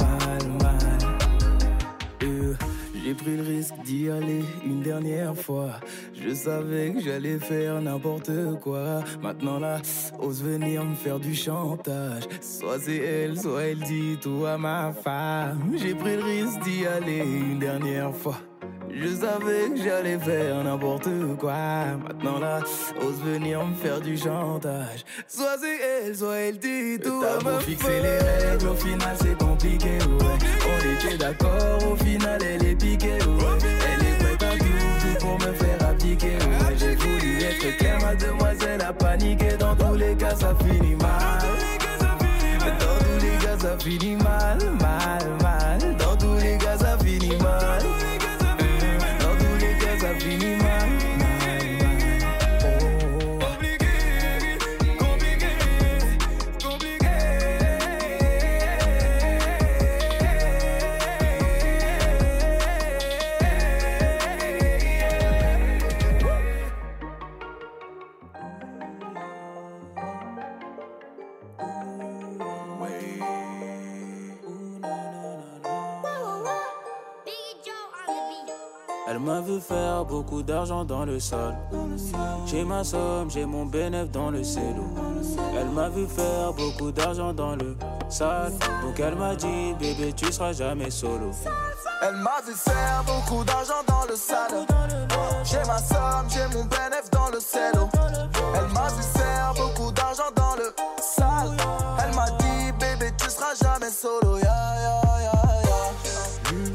J'ai 3.11 3.17
pris 3.17 3.35
le 3.35 3.43
risque 3.43 3.73
d'y 3.83 4.09
aller 4.09 4.41
une 4.65 4.79
dernière 4.79 5.35
fois. 5.35 5.81
Je 6.13 6.33
savais 6.33 6.93
que 6.93 7.01
j'allais 7.01 7.39
faire 7.39 7.81
n'importe 7.81 8.31
quoi. 8.61 9.03
Maintenant 9.21 9.59
là, 9.59 9.81
ose 10.17 10.41
venir 10.41 10.85
me 10.85 10.95
faire 10.95 11.19
du 11.19 11.35
chantage. 11.35 12.23
Soit 12.39 12.79
c'est 12.79 12.95
elle, 12.95 13.37
soit 13.37 13.63
elle 13.63 13.79
dit 13.79 14.17
tout 14.21 14.45
à 14.45 14.57
ma 14.57 14.93
femme. 14.93 15.73
J'ai 15.75 15.93
pris 15.93 16.15
le 16.15 16.23
risque 16.23 16.63
d'y 16.63 16.85
aller 16.85 17.17
une 17.17 17.59
dernière 17.59 18.15
fois. 18.15 18.37
Je 18.93 19.07
savais 19.07 19.69
que 19.69 19.83
j'allais 19.83 20.17
faire 20.19 20.63
n'importe 20.63 21.09
quoi. 21.39 21.53
Maintenant 22.07 22.39
là, 22.39 22.59
ose 23.01 23.21
venir 23.23 23.65
me 23.65 23.73
faire 23.75 24.01
du 24.01 24.17
chantage. 24.17 25.05
Soit 25.27 25.57
c'est 25.59 25.79
elle, 26.05 26.15
soit 26.15 26.35
elle 26.35 26.59
dit 26.59 26.99
tout 27.01 27.23
à 27.23 27.43
ma 27.43 27.59
fixer 27.59 28.01
les 28.01 28.17
règles, 28.17 28.67
au 28.67 28.75
final 28.75 29.15
c'est 29.21 29.37
compliqué, 29.37 29.97
ouais. 29.97 30.37
On 30.67 31.07
était 31.07 31.17
d'accord, 31.17 31.91
au 31.91 31.95
final 31.95 32.39
elle 32.43 32.65
est 32.65 32.75
piquée, 32.75 33.07
ouais. 33.07 33.57
Elle 33.93 34.05
est 34.07 34.37
prête 34.37 34.43
à 34.43 34.57
tout, 34.57 34.65
tout 34.65 35.25
pour 35.25 35.35
me 35.39 35.53
faire 35.53 35.89
appliquer, 35.89 36.27
ouais. 36.27 36.75
J'ai 36.77 36.95
voulu 36.95 37.43
être 37.43 37.77
clair, 37.77 37.99
mademoiselle 38.01 38.81
a 38.81 38.93
paniqué. 38.93 39.57
Dans 39.57 39.75
tous 39.75 39.95
les 39.95 40.15
cas, 40.15 40.35
ça 40.35 40.53
finit 40.55 40.95
mal. 40.95 41.41
Dans 42.59 42.99
tous 42.99 43.25
les 43.25 43.45
cas, 43.45 43.57
ça 43.57 43.77
finit 43.77 44.15
mal, 44.17 44.59
mal, 44.79 45.23
mal. 45.40 45.40
Vu 79.51 79.59
faire 79.59 80.05
beaucoup 80.05 80.41
d'argent 80.43 80.85
dans 80.85 81.03
le 81.03 81.19
sol. 81.19 81.53
J'ai 82.45 82.63
ma 82.63 82.85
somme, 82.85 83.29
j'ai 83.29 83.45
mon 83.45 83.65
bénéf 83.65 84.09
dans 84.09 84.31
le 84.31 84.45
cello. 84.45 84.85
Elle 85.53 85.67
m'a 85.67 85.89
vu 85.89 86.07
faire 86.07 86.53
beaucoup 86.53 86.89
d'argent 86.89 87.33
dans 87.33 87.57
le 87.57 87.75
sale. 88.07 88.53
Donc 88.81 88.97
elle 88.97 89.15
m'a 89.15 89.35
dit, 89.35 89.73
bébé, 89.77 90.13
tu 90.13 90.31
seras 90.31 90.53
jamais 90.53 90.89
solo. 90.89 91.31
Elle 92.01 92.15
m'a 92.15 92.39
vu 92.47 92.53
faire 92.53 93.03
beaucoup 93.05 93.43
d'argent 93.43 93.83
dans 93.87 94.05
le 94.07 94.15
sale. 94.15 94.65
J'ai 95.43 95.59
ma 95.67 95.79
somme, 95.79 96.29
j'ai 96.29 96.47
mon 96.55 96.63
bénéf 96.63 97.11
dans 97.11 97.29
le 97.29 97.39
cello. 97.41 97.89
Elle 98.55 98.71
m'a 98.73 98.87
vu 98.87 99.03
faire 99.03 99.53
beaucoup 99.57 99.91
d'argent 99.91 100.31
dans 100.33 100.55
le 100.55 100.73
sale. 101.01 101.57
Elle 102.01 102.15
m'a 102.15 102.29
dit, 102.39 102.71
bébé, 102.79 103.11
tu 103.17 103.29
seras 103.29 103.53
jamais 103.61 103.91
solo. 103.91 104.37
Yeah, 104.37 104.45
yeah, 104.45 105.01
yeah, 105.03 105.20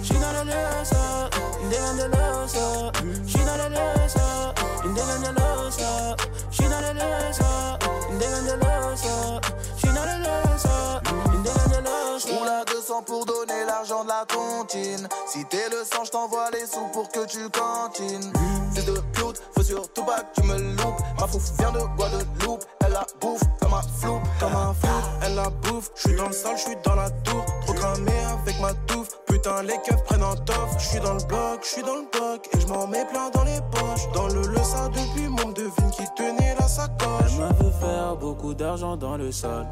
yeah. 0.07 0.17
She 0.17 0.19
not 0.21 0.35
a 0.35 0.45
loser, 0.45 1.31
they 1.71 1.79
on 1.79 1.97
the 1.97 2.09
loser. 2.09 2.93
She 3.27 3.39
not 3.45 3.61
a 3.61 3.69
loser, 3.69 4.55
they 4.95 5.03
on 5.03 5.21
the 5.23 5.33
loser. 5.33 6.17
She 6.51 6.63
not 6.69 6.85
a 6.85 6.93
loser, 6.95 7.79
they 8.19 8.27
on 8.27 8.45
the 8.47 8.57
loser. 8.57 9.41
She 9.79 9.89
not 9.89 10.09
a 10.09 10.17
loser, 10.19 11.01
they 11.43 11.51
on 11.51 11.71
the 11.71 11.81
loser. 11.85 12.33
Roule 12.33 12.49
à 12.49 12.65
200 12.65 13.03
pour 13.03 13.27
donner 13.27 13.65
l'argent 13.67 14.05
de 14.05 14.09
la 14.09 14.25
tontine. 14.27 15.09
Si 15.27 15.45
t'es 15.47 15.69
le 15.71 15.85
sang, 15.85 16.05
je 16.05 16.11
t'envoie 16.11 16.51
les 16.53 16.67
sous 16.67 16.87
pour 16.93 17.09
que 17.11 17.27
tu 17.27 17.49
cantines. 17.51 18.33
Fils 18.75 18.85
de 18.85 19.01
pute, 19.13 19.43
faut 19.55 19.63
surtout 19.63 20.05
pas 20.05 20.21
que 20.21 20.41
tu 20.41 20.47
me 20.47 20.57
loupes. 20.77 21.01
Ma 21.19 21.27
fouf 21.27 21.53
vient 21.59 21.73
de 21.73 21.81
Guadeloupe. 21.97 22.65
Elle 22.85 22.93
la 22.93 23.07
bouffe 23.21 23.43
comme 23.61 23.75
un 23.75 23.83
flou, 23.83 24.21
comme 24.41 24.55
un 24.55 24.75
flou. 24.75 25.01
Elle 25.23 25.35
la 25.35 25.51
bouffe, 25.51 25.91
je 25.97 26.09
suis 26.09 26.17
dans 26.17 26.29
le 26.29 26.33
sol, 26.33 26.57
je 26.57 26.63
suis 26.63 26.77
dans 26.85 26.95
la 26.95 27.11
tour. 27.11 27.45
Trop 27.63 27.75
cramé 27.75 28.13
avec 28.43 28.61
ma 28.61 28.73
touffe. 28.87 29.09
Putain, 29.27 29.63
les 29.63 29.79
keufs 29.85 30.03
prennent 30.05 30.23
un 30.23 30.37
tof. 30.37 30.71
Je 30.79 30.87
suis 30.87 31.01
dans 31.01 31.15
le 31.15 31.25
bloc, 31.25 31.61
je 31.63 31.69
suis 31.69 31.83
dans 31.83 31.97
le 31.97 32.07
bloc. 32.13 32.49
Et 32.53 32.61
je 32.61 32.67
m'en 32.67 32.87
mets 32.87 33.05
plein 33.07 33.31
dans 33.31 33.45
les 33.45 33.61
poches. 33.71 34.11
Dans 34.15 34.29
le 34.29 34.47
le 34.47 34.63
ça 34.63 34.89
depuis 34.89 35.29
mon 35.29 35.51
devine 35.53 35.91
qui 35.91 36.05
tenait 36.17 36.55
la 36.59 36.69
sacoche. 36.69 37.33
Elle 37.33 37.41
m'a 37.41 37.53
vu 37.53 37.71
faire 37.81 38.17
beaucoup 38.17 38.55
d'argent 38.55 38.97
dans 38.97 39.17
le 39.17 39.31
sol. 39.33 39.67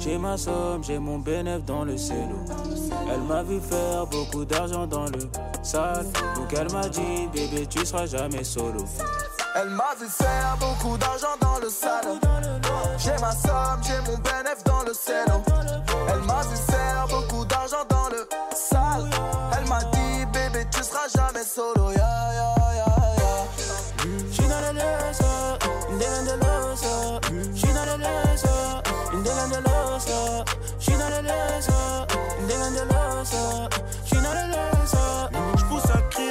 J'ai 0.00 0.18
ma 0.18 0.36
somme, 0.36 0.82
j'ai 0.84 0.98
mon 0.98 1.18
bénéf 1.18 1.64
dans 1.64 1.84
le 1.84 1.96
cello. 1.96 2.36
Elle 3.12 3.22
m'a 3.22 3.42
vu 3.42 3.60
faire 3.60 4.06
beaucoup 4.06 4.44
d'argent 4.44 4.86
dans 4.86 5.04
le 5.06 5.20
sale. 5.62 6.06
Donc 6.34 6.52
elle 6.52 6.70
m'a 6.72 6.88
dit, 6.88 7.28
bébé, 7.32 7.66
tu 7.66 7.84
seras 7.84 8.06
jamais 8.06 8.44
solo. 8.44 8.84
Elle 9.56 9.70
m'a 9.70 9.94
vu 10.00 10.06
faire 10.06 10.56
beaucoup 10.60 10.96
d'argent 10.96 11.36
dans 11.40 11.58
le 11.58 11.68
sale. 11.68 12.20
J'ai 12.98 13.16
ma 13.20 13.32
somme, 13.32 13.80
j'ai 13.82 14.10
mon 14.10 14.18
bénéf 14.18 14.62
dans 14.64 14.82
le 14.82 14.92
cello. 14.92 15.42
Elle 16.08 16.20
m'a 16.20 16.42
vu 16.42 16.56
faire 16.70 17.06
beaucoup 17.08 17.44
d'argent 17.44 17.84
dans 17.88 18.08
le 18.10 18.28
sale. 18.70 19.08
Elle 19.56 19.66
m'a 19.68 19.80
dit, 19.92 20.26
bébé, 20.32 20.66
tu 20.70 20.82
seras 20.82 21.08
jamais 21.14 21.44
solo. 21.44 21.90
Yeah, 21.92 22.32
yeah, 22.38 22.54
yeah, 22.78 22.94
yeah. 23.20 23.44
She 24.32 24.42
not 24.48 24.62
a 24.62 24.72
loser, 24.72 25.58
they 25.98 26.08
on 26.18 26.24
the 26.24 26.36
loser. 26.44 27.20
She 27.56 27.68
not 27.72 27.88
a 27.88 27.96
loser, 28.04 28.62
they 29.24 29.32
on 29.42 29.48
the 29.50 29.60
loser. 29.68 30.44
She 30.78 30.92
not 30.92 31.12
a 31.12 31.20
loser, 31.28 32.06
they 32.46 32.56
on 32.56 32.72
the 32.74 32.84
loser. 32.92 33.68
She 34.06 34.16
not 34.16 34.36
a 34.36 34.44
loser. 34.52 35.47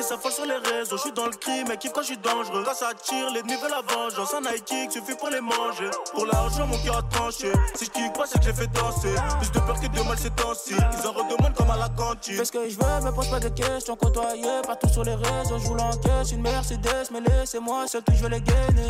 Ça 0.08 0.18
folle 0.18 0.32
sur 0.32 0.46
les 0.46 0.56
réseaux. 0.56 0.96
Je 0.96 1.02
suis 1.02 1.12
dans 1.12 1.26
le 1.26 1.34
crime, 1.34 1.68
kiffe 1.78 1.92
quand 1.92 2.00
je 2.00 2.08
suis 2.08 2.18
dangereux. 2.18 2.64
Quand 2.66 2.74
ça 2.74 2.94
tire, 2.94 3.30
l'ennemi 3.30 3.56
veut 3.62 3.70
la 3.70 3.82
vengeance. 3.82 4.34
Un 4.34 4.42
high 4.50 4.64
kick 4.64 4.90
suffit 4.90 5.16
pour 5.16 5.30
les 5.30 5.42
manger. 5.42 5.90
Pour 6.14 6.26
l'argent, 6.26 6.66
mon 6.66 6.78
cœur 6.78 7.00
a 7.00 7.02
tranché. 7.04 7.52
Si 7.76 7.84
je 7.94 8.18
pas, 8.18 8.26
c'est 8.26 8.40
que 8.40 8.46
j'ai 8.46 8.54
fait 8.54 8.68
danser. 8.68 9.14
Plus 9.38 9.52
de 9.52 9.60
peur 9.60 9.78
que 9.78 9.88
de 9.88 10.08
mal, 10.08 10.18
c'est 10.18 10.34
temps-ci. 10.34 10.76
Ils 10.76 11.08
en 11.08 11.12
redemandent 11.12 11.54
comme 11.56 11.72
à 11.72 11.76
la 11.76 11.90
cantine. 11.90 12.38
Fais 12.38 12.46
ce 12.46 12.54
que 12.54 12.70
je 12.70 12.78
veux, 12.78 13.06
me 13.06 13.12
pose 13.12 13.30
pas 13.30 13.42
de 13.42 13.50
questions. 13.50 13.98
Côtoyé 13.98 14.62
partout 14.66 14.88
sur 14.88 15.04
les 15.04 15.16
réseaux, 15.16 15.60
je 15.60 15.68
vous 15.68 15.76
l'encaisse. 15.76 16.32
Une 16.32 16.42
Mercedes, 16.42 17.10
mais 17.12 17.20
laissez-moi 17.20 17.86
seul, 17.90 18.02
tout 18.02 18.14
je 18.16 18.28
les 18.28 18.40
gainer. 18.40 18.88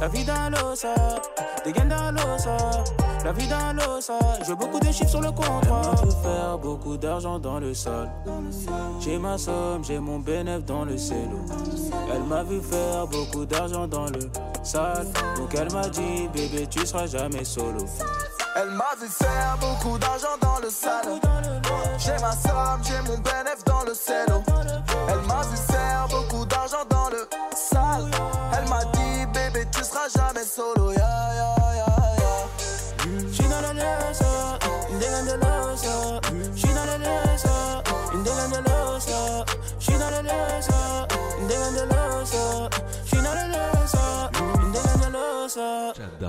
La 0.00 0.08
vie 0.08 0.24
dans 0.24 0.50
l'osa, 0.50 0.94
des 1.64 1.72
gains 1.72 1.84
dans 1.84 2.10
l'osa. 2.10 2.56
La 3.24 3.32
vie 3.32 3.46
dans 3.46 3.72
l'osa, 3.76 4.18
j'ai 4.44 4.54
beaucoup 4.54 4.80
de 4.80 4.90
chiffres 4.90 5.10
sur 5.10 5.20
le 5.20 5.30
comptoir. 5.30 5.62
Elle 5.64 5.70
m'a 5.70 5.96
fait 5.96 6.22
faire 6.22 6.58
beaucoup 6.58 6.96
d'argent 6.96 7.38
dans 7.38 7.60
le 7.60 7.72
sol. 7.72 8.08
J'ai 9.00 9.18
ma 9.18 9.38
somme, 9.38 9.84
j'ai 9.84 10.00
mon 10.00 10.18
bénéf 10.18 10.64
dans 10.64 10.84
le 10.84 10.98
cello. 10.98 11.38
Elle 12.12 12.24
m'a 12.24 12.42
vu 12.42 12.60
faire 12.60 13.06
beaucoup 13.06 13.44
d'argent 13.44 13.86
dans 13.86 14.06
le 14.06 14.30
sale. 14.64 15.06
Donc 15.36 15.54
elle 15.54 15.72
m'a 15.72 15.88
dit, 15.88 16.28
bébé, 16.32 16.66
tu 16.68 16.84
seras 16.84 17.06
jamais 17.06 17.44
solo. 17.44 17.84
Elle 18.56 18.70
m'a 18.70 18.94
vu 19.00 19.06
faire 19.08 19.56
beaucoup 19.60 19.98
d'argent 19.98 20.36
dans 20.40 20.58
le 20.60 20.68
salon. 20.68 21.20
J'ai 21.98 22.18
ma 22.20 22.32
somme, 22.32 22.80
j'ai 22.82 23.00
mon 23.08 23.18
bénéf 23.18 23.64
dans 23.64 23.84
le 23.84 23.94
cello. 23.94 24.42
Elle 25.08 25.20
m'a 25.28 25.42
vu 25.42 25.56
faire 25.56 26.08
beaucoup 26.10 26.44
d'argent 26.44 26.84
dans 26.90 27.08
le 27.08 27.28
sale. 27.54 28.10
Elle 28.58 28.68
m'a 28.68 28.84
dit, 30.02 30.02
bébé, 30.02 30.02
tu 30.02 30.02
seras 30.02 30.08
jamais 30.08 30.44
solo. 30.44 30.92
Yeah, 30.92 31.34
yeah, 31.34 31.74
yeah, 31.74 31.86
yeah. 32.18 32.48
J'suis 33.32 33.48
dans 33.48 33.60
la 33.60 33.72
losa, 33.72 34.58
une 34.90 34.98
dégaine 34.98 35.26
de 35.26 35.32
losa. 35.34 36.20
J'suis 36.54 36.74
dans 36.74 36.84
la 36.84 36.98
losa, 36.98 37.82
une 38.12 38.22
dégaine 38.22 38.50
de 38.50 38.56
losa. 38.58 39.44
J'suis 39.78 39.98
dans 39.98 40.10
la 43.34 43.46
losa, 43.46 44.30
une 44.62 44.72
dégaine 44.72 45.00
de 46.20 46.26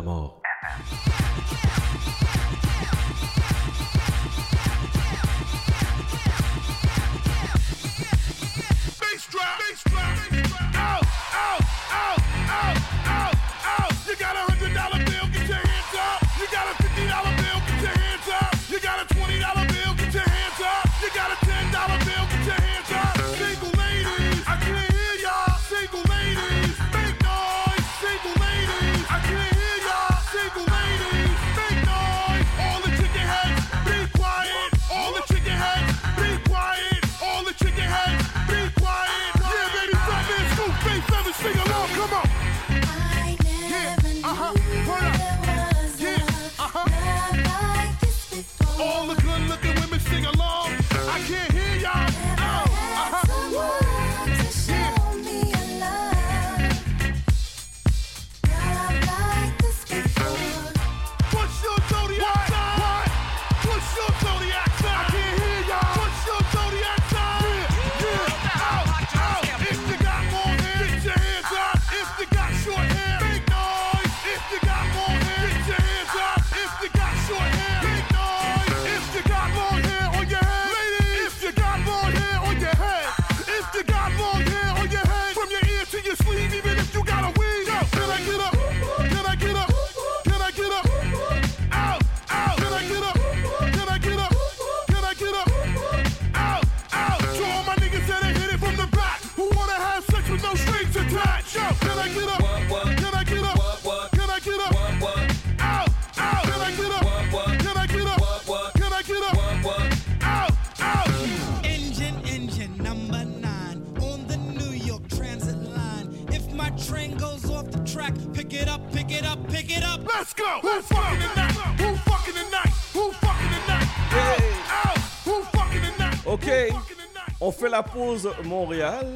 fait 127.63 127.69
la 127.69 127.83
pause 127.83 128.29
Montréal. 128.43 129.07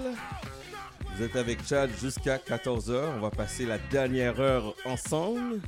Vous 1.14 1.24
êtes 1.24 1.36
avec 1.36 1.68
Chad 1.68 1.90
jusqu'à 2.00 2.38
14h. 2.38 3.18
On 3.18 3.20
va 3.20 3.30
passer 3.30 3.66
la 3.66 3.78
dernière 3.78 4.40
heure 4.40 4.74
ensemble 4.86 5.60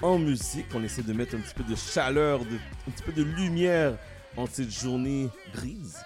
en 0.00 0.18
musique. 0.18 0.64
On 0.74 0.82
essaie 0.82 1.02
de 1.02 1.12
mettre 1.12 1.34
un 1.34 1.40
petit 1.40 1.52
peu 1.52 1.64
de 1.64 1.76
chaleur, 1.76 2.40
un 2.40 2.90
petit 2.90 3.02
peu 3.02 3.12
de 3.12 3.22
lumière 3.22 3.98
en 4.38 4.46
cette 4.46 4.70
journée 4.70 5.28
grise, 5.52 5.98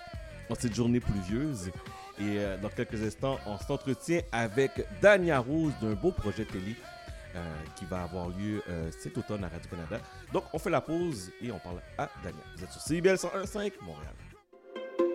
en 0.50 0.56
cette 0.56 0.74
journée 0.74 0.98
pluvieuse. 0.98 1.68
Et 2.18 2.38
euh, 2.38 2.56
dans 2.56 2.70
quelques 2.70 3.00
instants, 3.00 3.38
on 3.46 3.56
s'entretient 3.58 4.22
avec 4.32 4.72
Dania 5.00 5.38
Rose 5.38 5.72
d'un 5.80 5.92
beau 5.92 6.10
projet 6.10 6.46
télé 6.46 6.74
euh, 7.36 7.44
qui 7.76 7.84
va 7.84 8.02
avoir 8.02 8.28
lieu 8.28 8.60
euh, 8.68 8.90
cet 8.98 9.18
automne 9.18 9.44
à 9.44 9.48
Radio-Canada. 9.48 10.00
Donc, 10.32 10.44
on 10.52 10.58
fait 10.58 10.70
la 10.70 10.80
pause 10.80 11.30
et 11.40 11.52
on 11.52 11.60
parle 11.60 11.80
à 11.96 12.10
Dania. 12.24 12.42
Vous 12.56 12.64
êtes 12.64 12.72
sur 12.72 12.80
CIBL 12.80 13.14
101.5 13.14 13.74
Montréal. 13.82 14.14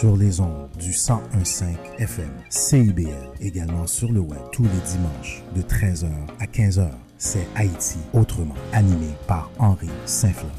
Sur 0.00 0.16
les 0.16 0.40
ondes 0.40 0.68
du 0.76 0.88
1015 0.88 1.64
FM, 1.98 2.32
CIBL, 2.50 3.30
également 3.40 3.86
sur 3.86 4.10
le 4.10 4.18
web 4.18 4.40
tous 4.50 4.64
les 4.64 4.80
dimanches 4.90 5.44
de 5.54 5.62
13h 5.62 6.08
à 6.40 6.46
15h. 6.46 6.90
C'est 7.16 7.46
Haïti 7.54 7.98
autrement, 8.12 8.56
animé 8.72 9.06
par 9.28 9.52
Henri 9.56 9.88
Saint-Fleur. 10.04 10.50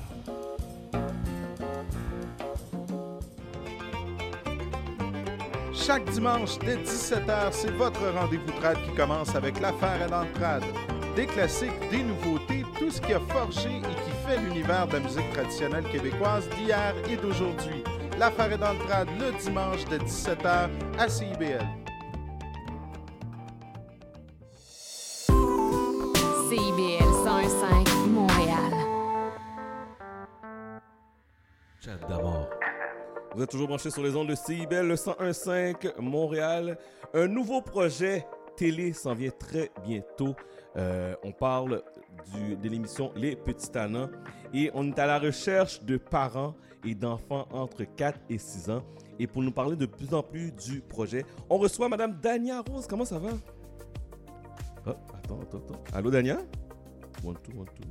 Chaque 5.74 6.10
dimanche 6.12 6.58
dès 6.60 6.78
17h, 6.78 7.52
c'est 7.52 7.72
votre 7.72 8.08
rendez-vous 8.18 8.52
trad 8.62 8.78
qui 8.86 8.96
commence 8.96 9.36
avec 9.36 9.60
l'affaire 9.60 10.02
à 10.02 10.08
l'entrade. 10.08 10.64
Des 11.18 11.26
classiques, 11.26 11.90
des 11.92 12.04
nouveautés, 12.04 12.64
tout 12.80 12.90
ce 12.90 13.02
qui 13.02 13.12
a 13.12 13.20
forgé 13.20 13.68
et 13.68 13.82
qui 13.82 14.12
fait 14.26 14.40
l'univers 14.40 14.88
de 14.88 14.94
la 14.94 15.00
musique 15.02 15.30
traditionnelle 15.34 15.86
québécoise 15.92 16.48
d'hier 16.58 16.96
et 17.10 17.18
d'aujourd'hui. 17.18 17.84
L'affaire 18.18 18.52
est 18.54 18.58
dans 18.58 18.74
le 18.74 18.80
trad 18.80 19.08
le 19.20 19.32
dimanche 19.42 19.84
de 19.86 19.98
17h 19.98 20.70
à 20.98 21.10
CIBL. 21.10 21.66
CIBL 26.50 27.04
105 27.26 27.88
Montréal. 28.08 28.74
Chat 31.84 31.98
d'amour. 32.08 32.48
Vous 33.36 33.44
êtes 33.44 33.50
toujours 33.50 33.68
branchés 33.68 33.90
sur 33.92 34.02
les 34.04 34.16
ondes 34.16 34.30
de 34.30 34.36
CIBEL, 34.36 34.88
le 34.88 34.96
101.5 34.96 36.00
Montréal. 36.00 36.78
Un 37.14 37.28
nouveau 37.28 37.62
projet 37.62 38.26
télé 38.56 38.94
s'en 38.94 39.14
vient 39.14 39.32
très 39.38 39.72
bientôt. 39.86 40.36
Euh, 40.78 41.16
on 41.24 41.34
parle 41.34 41.82
du- 42.34 42.56
de 42.56 42.70
l'émission 42.70 43.12
Les 43.16 43.36
Petits 43.36 43.70
Tannants 43.72 44.10
et 44.54 44.72
on 44.74 44.88
est 44.90 45.00
à 45.00 45.06
la 45.06 45.20
recherche 45.20 45.82
de 45.84 45.98
parents 45.98 46.54
et 46.86 46.96
d'enfants 46.96 47.48
entre 47.52 47.84
4 47.84 48.20
et 48.30 48.38
6 48.38 48.70
ans. 48.70 48.84
Et 49.20 49.28
pour 49.28 49.42
nous 49.42 49.52
parler 49.52 49.76
de 49.76 49.86
plus 49.86 50.14
en 50.14 50.22
plus 50.22 50.52
du 50.52 50.82
projet, 50.82 51.26
on 51.50 51.58
reçoit 51.58 51.90
Madame 51.90 52.20
Dania 52.22 52.62
Rose. 52.62 52.86
Comment 52.88 53.06
ça 53.06 53.20
va? 53.20 53.30
Oh, 54.86 54.90
attends, 54.90 55.40
attends, 55.42 55.58
attends. 55.58 55.84
Allô, 55.94 56.12
Dania? 56.12 56.38
One, 57.24 57.36
two, 57.44 57.58
one, 57.58 57.66
two. 57.68 57.84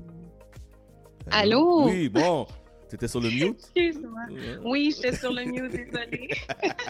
Allô? 1.30 1.86
Oui, 1.86 2.08
bon. 2.08 2.46
T'étais 2.88 3.08
sur 3.08 3.20
le 3.20 3.30
mute? 3.30 3.58
Excuse-moi. 3.74 4.20
Oui, 4.64 4.94
j'étais 4.94 5.16
sur 5.16 5.32
le 5.32 5.44
mute, 5.44 5.72
désolée. 5.72 6.28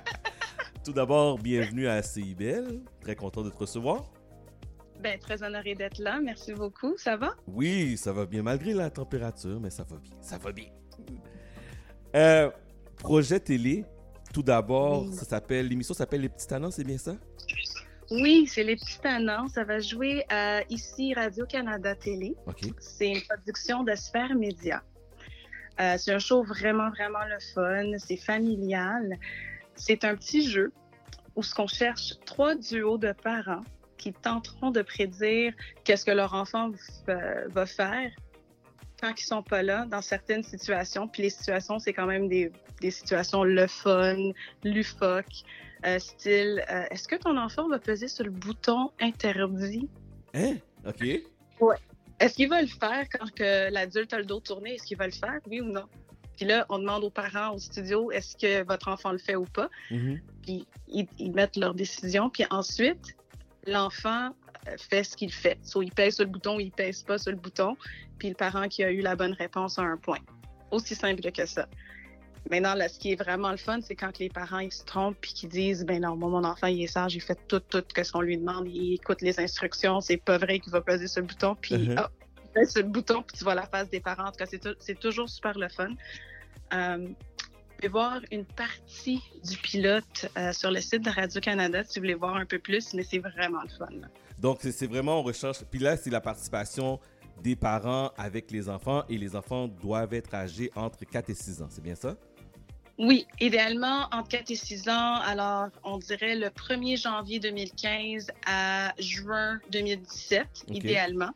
Tout 0.85 0.93
d'abord, 0.93 1.39
bienvenue 1.39 1.87
à 1.87 2.03
CIBL. 2.03 2.81
Très 3.01 3.15
content 3.17 3.43
de 3.43 3.49
te 3.51 3.57
recevoir. 3.57 4.05
ben, 5.01 5.19
très 5.19 5.43
honorée 5.43 5.75
d'être 5.75 5.99
là. 5.99 6.21
Merci 6.21 6.53
beaucoup. 6.53 6.95
Ça 6.99 7.17
va? 7.17 7.35
Oui, 7.47 7.97
ça 7.97 8.13
va 8.13 8.27
bien, 8.27 8.43
malgré 8.43 8.75
la 8.75 8.91
température, 8.91 9.61
mais 9.61 9.71
ça 9.71 9.85
va 9.85 9.97
bien. 9.97 10.13
Ça 10.21 10.37
va 10.37 10.53
bien. 10.53 10.67
Euh, 12.15 12.51
projet 12.99 13.41
télé, 13.41 13.85
tout 14.33 14.43
d'abord, 14.43 15.03
Oui. 15.03 15.13
ça 15.15 15.25
s'appelle, 15.25 15.69
l'émission 15.69 15.95
s'appelle 15.95 16.21
Les 16.21 16.29
Petits 16.29 16.47
Talents, 16.47 16.71
c'est 16.71 16.85
bien 16.85 16.99
ça? 16.99 17.17
Oui, 18.11 18.47
c'est 18.47 18.63
Les 18.63 18.77
Petits 18.77 19.01
Tannants. 19.01 19.49
Ça 19.49 19.65
va 19.65 19.81
jouer 19.81 20.25
à 20.29 20.63
ici 20.71 21.15
Radio-Canada 21.15 21.95
Télé. 21.95 22.35
OK. 22.47 22.61
C'est 22.79 23.09
une 23.11 23.23
production 23.23 23.83
de 23.83 23.95
Sphère 23.95 24.35
Média. 24.35 24.83
Euh, 25.81 25.97
c'est 25.99 26.13
un 26.13 26.19
show 26.19 26.43
vraiment, 26.45 26.91
vraiment 26.91 27.25
le 27.29 27.39
fun. 27.55 27.99
C'est 27.99 28.19
familial. 28.19 29.19
C'est 29.75 30.05
un 30.05 30.15
petit 30.17 30.49
jeu 30.49 30.73
où 31.35 31.43
ce 31.43 31.55
qu'on 31.55 31.67
cherche 31.67 32.13
trois 32.27 32.55
duos 32.55 32.99
de 32.99 33.13
parents 33.13 33.65
qui 33.97 34.13
tenteront 34.13 34.71
de 34.71 34.83
prédire 34.83 35.53
qu'est-ce 35.83 36.05
que 36.05 36.11
leur 36.13 36.35
enfant 36.35 36.71
euh, 37.09 37.47
va 37.49 37.67
faire 37.67 38.11
quand 39.05 39.21
ils 39.21 39.25
sont 39.25 39.43
pas 39.43 39.63
là 39.63 39.85
dans 39.87 40.01
certaines 40.01 40.43
situations. 40.43 41.07
Puis 41.07 41.23
les 41.25 41.31
situations, 41.31 41.79
c'est 41.79 41.93
quand 41.93 42.07
même 42.07 42.29
des, 42.29 42.51
des 42.81 42.91
situations 42.91 43.45
le 43.45 43.67
fun, 43.67 44.17
lufoque, 44.63 45.45
euh, 45.85 45.99
style 45.99 46.65
euh, 46.71 46.85
est-ce 46.91 47.07
que 47.07 47.17
ton 47.17 47.37
enfant 47.37 47.69
va 47.69 47.79
peser 47.79 48.09
sur 48.09 48.25
le 48.25 48.31
bouton 48.31 48.91
interdit? 49.01 49.89
Hein? 50.33 50.55
OK. 50.87 51.05
Ouais. 51.61 51.77
Est-ce 52.19 52.35
qu'il 52.35 52.49
va 52.49 52.63
le 52.63 52.69
faire 52.69 53.07
quand 53.13 53.31
que 53.35 53.71
l'adulte 53.71 54.15
a 54.15 54.19
le 54.19 54.25
dos 54.25 54.41
tourné? 54.41 54.75
Est-ce 54.75 54.85
qu'il 54.85 54.97
va 54.97 55.07
le 55.07 55.13
faire, 55.13 55.41
oui 55.47 55.61
ou 55.61 55.67
non? 55.67 55.85
Puis 56.37 56.47
là, 56.47 56.65
on 56.71 56.79
demande 56.79 57.05
aux 57.05 57.11
parents 57.11 57.55
au 57.55 57.59
studio 57.59 58.11
est-ce 58.11 58.37
que 58.37 58.65
votre 58.65 58.89
enfant 58.89 59.13
le 59.13 59.19
fait 59.19 59.37
ou 59.37 59.45
pas? 59.45 59.69
Mhm. 59.91 60.21
Puis 60.43 60.67
ils, 60.89 61.07
ils 61.19 61.33
mettent 61.33 61.57
leur 61.57 61.75
décision. 61.75 62.31
Puis 62.31 62.45
ensuite, 62.51 63.17
l'enfant 63.67 64.31
euh, 64.69 64.77
fait 64.79 65.05
ce 65.05 65.17
qu'il 65.17 65.33
fait. 65.33 65.59
Soit 65.63 65.85
il 65.85 65.93
pèse 65.93 66.15
sur 66.17 66.25
le 66.25 66.31
bouton 66.31 66.57
ou 66.57 66.61
il 66.61 66.71
pèse 66.71 67.03
pas 67.03 67.19
sur 67.19 67.33
le 67.33 67.37
bouton. 67.37 67.77
Puis 68.19 68.29
le 68.29 68.35
parent 68.35 68.69
qui 68.69 68.83
a 68.85 68.91
eu 68.91 69.01
la 69.01 69.17
bonne 69.17 69.33
réponse 69.35 69.79
a 69.79 69.83
un 69.83 69.97
point. 69.97 70.19
Aussi 70.71 70.95
simple 70.95 71.31
que 71.33 71.47
ça. 71.47 71.67
Maintenant, 72.51 72.75
là, 72.75 72.89
ce 72.89 72.99
qui 72.99 73.13
est 73.13 73.17
vraiment 73.17 73.51
le 73.51 73.57
fun, 73.57 73.81
c'est 73.81 73.95
quand 73.97 74.19
les 74.19 74.29
parents 74.29 74.59
ils 74.59 74.73
se 74.73 74.85
trompent 74.85 75.17
puis 75.21 75.33
qu'ils 75.33 75.49
disent 75.49 75.85
ben 75.87 76.03
non, 76.03 76.15
moi, 76.17 76.29
mon 76.29 76.45
enfant 76.45 76.67
il 76.67 76.83
est 76.83 76.87
sage, 76.89 77.15
il 77.15 77.21
fait 77.21 77.39
tout, 77.49 77.61
tout 77.61 77.83
ce 77.97 78.13
qu'on 78.13 78.21
lui 78.21 78.37
demande, 78.37 78.69
il 78.69 78.95
écoute 78.95 79.23
les 79.23 79.41
instructions, 79.41 80.01
c'est 80.03 80.19
pas 80.19 80.37
vrai 80.37 80.59
qu'il 80.61 80.71
va 80.71 80.83
peser 80.83 81.07
le 81.17 81.23
bouton, 81.27 81.55
puis 81.59 81.75
il 81.75 81.95
pèse 82.53 82.73
sur 82.73 82.83
le 82.83 82.89
bouton, 82.89 83.23
puis 83.23 83.39
tu 83.39 83.45
vois 83.45 83.55
la 83.55 83.67
face 83.67 83.89
des 83.89 84.01
parents. 84.01 84.25
En 84.27 84.31
tout 84.31 84.37
cas, 84.39 84.47
c'est 84.47 84.59
tou- 84.59 84.75
c'est 84.79 84.99
toujours 85.01 85.29
super 85.29 85.57
le 85.59 85.69
fun. 85.69 85.89
Euh, 86.75 86.99
vous 86.99 87.15
pouvez 87.79 87.89
voir 87.89 88.21
une 88.31 88.45
partie 88.45 89.23
du 89.43 89.57
pilote 89.57 90.27
euh, 90.37 90.53
sur 90.53 90.71
le 90.71 90.81
site 90.81 91.03
de 91.05 91.11
Radio-Canada 91.11 91.83
si 91.85 91.99
vous 91.99 92.03
voulez 92.05 92.15
voir 92.15 92.37
un 92.37 92.47
peu 92.47 92.59
plus, 92.59 92.93
mais 92.95 93.03
c'est 93.05 93.19
vraiment 93.19 93.63
le 93.63 93.69
fun. 93.71 93.89
là. 94.01 94.09
Donc, 94.39 94.59
c'est- 94.61 94.73
c'est 94.73 94.87
vraiment, 94.87 95.21
on 95.21 95.23
recherche. 95.23 95.65
Puis 95.71 95.81
là, 95.81 95.97
c'est 95.97 96.11
la 96.11 96.21
participation 96.21 97.01
des 97.43 97.57
parents 97.57 98.11
avec 98.17 98.51
les 98.51 98.69
enfants 98.69 99.05
et 99.09 99.19
les 99.19 99.37
enfants 99.37 99.69
doivent 99.69 100.15
être 100.15 100.35
âgés 100.35 100.71
entre 100.77 101.05
4 101.05 101.31
et 101.31 101.35
6 101.35 101.63
ans. 101.63 101.69
C'est 101.71 101.83
bien 101.83 101.95
ça? 101.95 102.17
Oui, 102.97 103.27
idéalement 103.41 104.07
entre 104.13 104.29
4 104.29 104.51
et 104.53 104.55
6 104.55 104.89
ans. 104.89 105.17
Alors, 105.17 105.67
on 105.83 105.99
dirait 105.99 106.37
le 106.37 106.47
1er 106.47 107.01
janvier 107.01 107.41
2015 107.41 108.29
à 108.47 108.93
juin 109.01 109.59
2017, 109.73 110.47
Ok. 110.69 110.77
idéalement. 110.77 111.31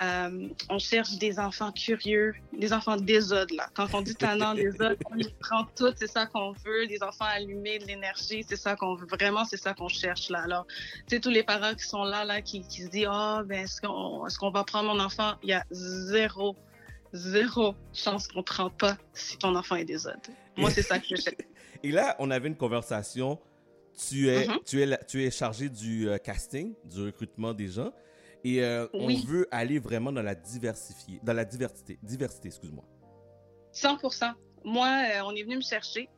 Euh, 0.00 0.48
on 0.68 0.78
cherche 0.78 1.16
des 1.18 1.38
enfants 1.40 1.72
curieux, 1.72 2.32
des 2.56 2.72
enfants 2.72 2.96
désode, 2.96 3.50
là. 3.50 3.68
Quand 3.74 3.92
on 3.94 4.00
dit 4.00 4.14
tannant 4.14 4.54
désode, 4.66 4.96
on 5.10 5.14
les 5.14 5.28
prend 5.40 5.64
toutes, 5.76 5.96
c'est 5.98 6.06
ça 6.06 6.26
qu'on 6.26 6.52
veut. 6.64 6.86
Des 6.86 7.02
enfants 7.02 7.24
allumés, 7.24 7.78
de 7.80 7.84
l'énergie, 7.86 8.44
c'est 8.48 8.56
ça 8.56 8.76
qu'on 8.76 8.94
veut. 8.94 9.06
Vraiment, 9.06 9.44
c'est 9.44 9.56
ça 9.56 9.74
qu'on 9.74 9.88
cherche, 9.88 10.30
là. 10.30 10.42
Alors, 10.42 10.66
tu 11.08 11.16
sais, 11.16 11.20
tous 11.20 11.30
les 11.30 11.42
parents 11.42 11.74
qui 11.74 11.84
sont 11.84 12.04
là, 12.04 12.24
là, 12.24 12.42
qui, 12.42 12.62
qui 12.62 12.82
se 12.82 12.88
disent, 12.88 13.08
ah, 13.10 13.42
ben, 13.44 13.64
est-ce 13.64 13.80
qu'on 13.80 14.26
est 14.26 14.36
qu'on 14.36 14.50
va 14.50 14.62
prendre 14.64 14.94
mon 14.94 15.00
enfant? 15.02 15.32
Il 15.42 15.48
y 15.48 15.52
a 15.52 15.64
zéro, 15.72 16.54
zéro 17.12 17.74
chance 17.92 18.28
qu'on 18.28 18.38
ne 18.38 18.44
prend 18.44 18.70
pas 18.70 18.96
si 19.14 19.36
ton 19.38 19.56
enfant 19.56 19.76
est 19.76 19.84
désode. 19.84 20.20
Moi, 20.56 20.70
c'est 20.70 20.82
ça 20.82 20.98
que 20.98 21.06
je 21.10 21.16
cherche. 21.22 21.36
Et 21.82 21.90
là, 21.90 22.14
on 22.18 22.30
avait 22.30 22.48
une 22.48 22.56
conversation. 22.56 23.38
Tu 24.08 24.28
es, 24.28 24.46
Mhm. 24.46 24.58
tu 24.64 24.80
es, 24.80 24.98
tu 25.08 25.24
es 25.24 25.30
chargé 25.32 25.68
du 25.68 26.08
euh, 26.08 26.18
casting, 26.18 26.72
du 26.84 27.02
recrutement 27.06 27.52
des 27.52 27.66
gens. 27.68 27.90
Et 28.44 28.62
euh, 28.62 28.86
Oui. 28.94 29.22
on 29.24 29.26
veut 29.26 29.48
aller 29.50 29.78
vraiment 29.78 30.12
dans 30.12 30.22
la 30.22 30.34
diversifier, 30.34 31.20
dans 31.22 31.32
la 31.32 31.44
diversité, 31.44 31.98
diversité, 32.02 32.48
excuse-moi. 32.48 32.84
100% 33.74 34.32
Moi, 34.64 34.86
euh, 34.88 35.20
on 35.24 35.34
est 35.34 35.42
venu 35.42 35.56
me 35.56 35.62
chercher. 35.62 36.08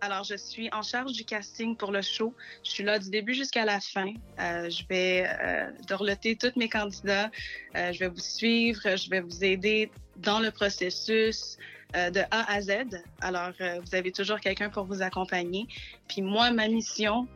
Alors, 0.00 0.22
je 0.24 0.36
suis 0.36 0.68
en 0.72 0.82
charge 0.82 1.12
du 1.12 1.24
casting 1.24 1.76
pour 1.76 1.90
le 1.90 2.02
show. 2.02 2.32
Je 2.62 2.70
suis 2.70 2.84
là 2.84 2.98
du 2.98 3.10
début 3.10 3.34
jusqu'à 3.34 3.64
la 3.64 3.80
fin. 3.80 4.12
Euh, 4.38 4.70
je 4.70 4.84
vais 4.88 5.26
euh, 5.26 5.70
dorloter 5.88 6.36
tous 6.36 6.52
mes 6.56 6.68
candidats. 6.68 7.30
Euh, 7.76 7.92
je 7.92 7.98
vais 7.98 8.08
vous 8.08 8.20
suivre. 8.20 8.80
Je 8.84 9.10
vais 9.10 9.20
vous 9.20 9.44
aider 9.44 9.90
dans 10.16 10.38
le 10.38 10.50
processus 10.50 11.56
de 11.94 12.20
A 12.30 12.52
à 12.52 12.60
Z. 12.60 13.00
Alors, 13.22 13.50
vous 13.58 13.94
avez 13.94 14.12
toujours 14.12 14.40
quelqu'un 14.40 14.68
pour 14.68 14.84
vous 14.84 15.00
accompagner. 15.00 15.66
Puis 16.06 16.20
moi, 16.20 16.50
ma 16.50 16.68
mission, 16.68 17.26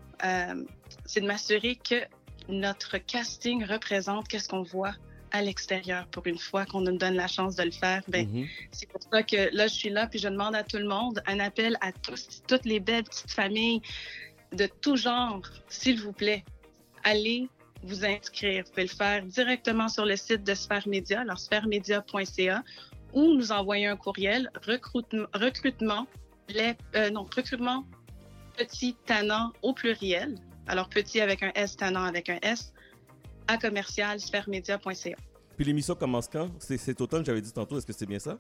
c'est 1.07 1.23
de 1.23 1.27
m'assurer 1.27 1.77
que 1.77 2.05
notre 2.49 2.99
casting 2.99 3.65
représente 3.65 4.29
qu'est-ce 4.29 4.49
qu'on 4.49 4.63
voit 4.63 4.95
à 5.31 5.41
l'extérieur 5.43 6.07
pour 6.09 6.27
une 6.27 6.39
fois 6.39 6.67
qu'on 6.67 6.83
nous 6.83 6.97
donne 6.99 7.15
la 7.15 7.27
chance 7.27 7.57
de 7.57 7.63
le 7.63 7.71
faire. 7.71 8.03
Ben, 8.09 8.29
Mhm. 8.29 8.47
c'est 8.71 8.89
pour 8.89 9.01
ça 9.11 9.23
que 9.23 9.55
là, 9.57 9.67
je 9.67 9.75
suis 9.75 9.89
là, 9.89 10.07
puis 10.07 10.19
je 10.19 10.29
demande 10.29 10.55
à 10.55 10.63
tout 10.63 10.77
le 10.77 10.87
monde 10.87 11.23
un 11.27 11.41
appel 11.41 11.79
à 11.81 11.91
tous, 11.91 12.43
toutes 12.47 12.67
les 12.67 12.81
belles 12.81 13.05
petites 13.05 13.31
familles 13.31 13.81
de 14.53 14.69
tout 14.83 14.97
genre, 14.97 15.41
s'il 15.69 16.01
vous 16.01 16.13
plaît, 16.13 16.45
allez 17.05 17.49
vous 17.83 18.05
inscrire. 18.05 18.65
Vous 18.65 18.71
pouvez 18.71 18.83
le 18.83 18.89
faire 18.89 19.25
directement 19.25 19.89
sur 19.89 20.05
le 20.05 20.17
site 20.17 20.45
de 20.45 20.55
Sphère 20.55 20.87
Média, 20.87 21.23
alors 21.23 21.39
sphèremedia.ca, 21.39 22.63
ou 23.15 23.35
nous 23.35 23.53
envoyer 23.53 23.87
un 23.87 23.97
courriel 23.97 24.51
recrutement, 24.67 25.27
recrutement 25.35 26.07
les, 26.49 26.75
euh, 26.95 27.11
non, 27.11 27.23
recrutement 27.35 27.85
petit 28.57 28.95
tannant 29.07 29.53
au 29.63 29.73
pluriel, 29.73 30.35
alors 30.73 30.89
petit 30.89 31.21
avec 31.21 31.43
un 31.43 31.53
S, 31.55 31.77
tannant 31.77 32.05
avec 32.05 32.31
un 32.31 32.39
S, 32.41 32.73
à 33.47 33.59
commercial 33.59 34.19
sphèremedia.ca. 34.19 35.17
Puis 35.57 35.67
l'émission 35.67 35.95
commence 35.95 36.29
quand? 36.29 36.49
C'est 36.59 36.79
cet 36.79 36.99
automne, 37.03 37.27
j'avais 37.27 37.43
dit 37.43 37.53
tantôt. 37.53 37.77
Est-ce 37.77 37.87
que 37.87 37.93
c'est 37.93 38.07
bien 38.07 38.19
ça? 38.19 38.39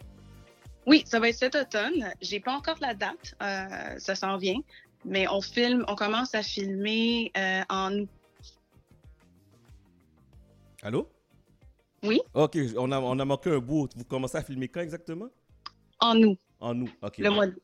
Oui, 0.87 1.03
ça 1.05 1.21
va 1.21 1.29
être 1.29 1.37
cet 1.37 1.55
automne. 1.55 2.11
J'ai 2.23 2.41
pas 2.41 2.55
encore 2.55 2.79
la 2.81 2.95
date, 2.95 3.37
euh, 3.43 3.99
ça 3.99 4.15
s'en 4.15 4.39
vient, 4.39 4.59
mais 5.05 5.29
on 5.29 5.43
filme, 5.43 5.85
on 5.89 5.95
commence 5.95 6.35
à 6.35 6.43
filmer 6.43 7.31
euh, 7.37 7.63
en 7.69 7.99
août. 7.99 8.09
Allô? 10.83 11.09
Oui? 12.03 12.19
OK, 12.33 12.57
on 12.79 12.91
a, 12.93 12.99
on 12.99 13.19
a 13.19 13.25
manqué 13.27 13.51
un 13.51 13.59
bout. 13.59 13.91
Vous 13.95 14.05
commencez 14.05 14.39
à 14.39 14.43
filmer 14.43 14.69
quand 14.69 14.81
exactement? 14.81 15.29
En 16.01 16.17
août. 16.23 16.39
En 16.61 16.81
août, 16.81 16.91
OK. 17.03 17.19
Le 17.19 17.31
mois 17.31 17.47
d'août. 17.47 17.63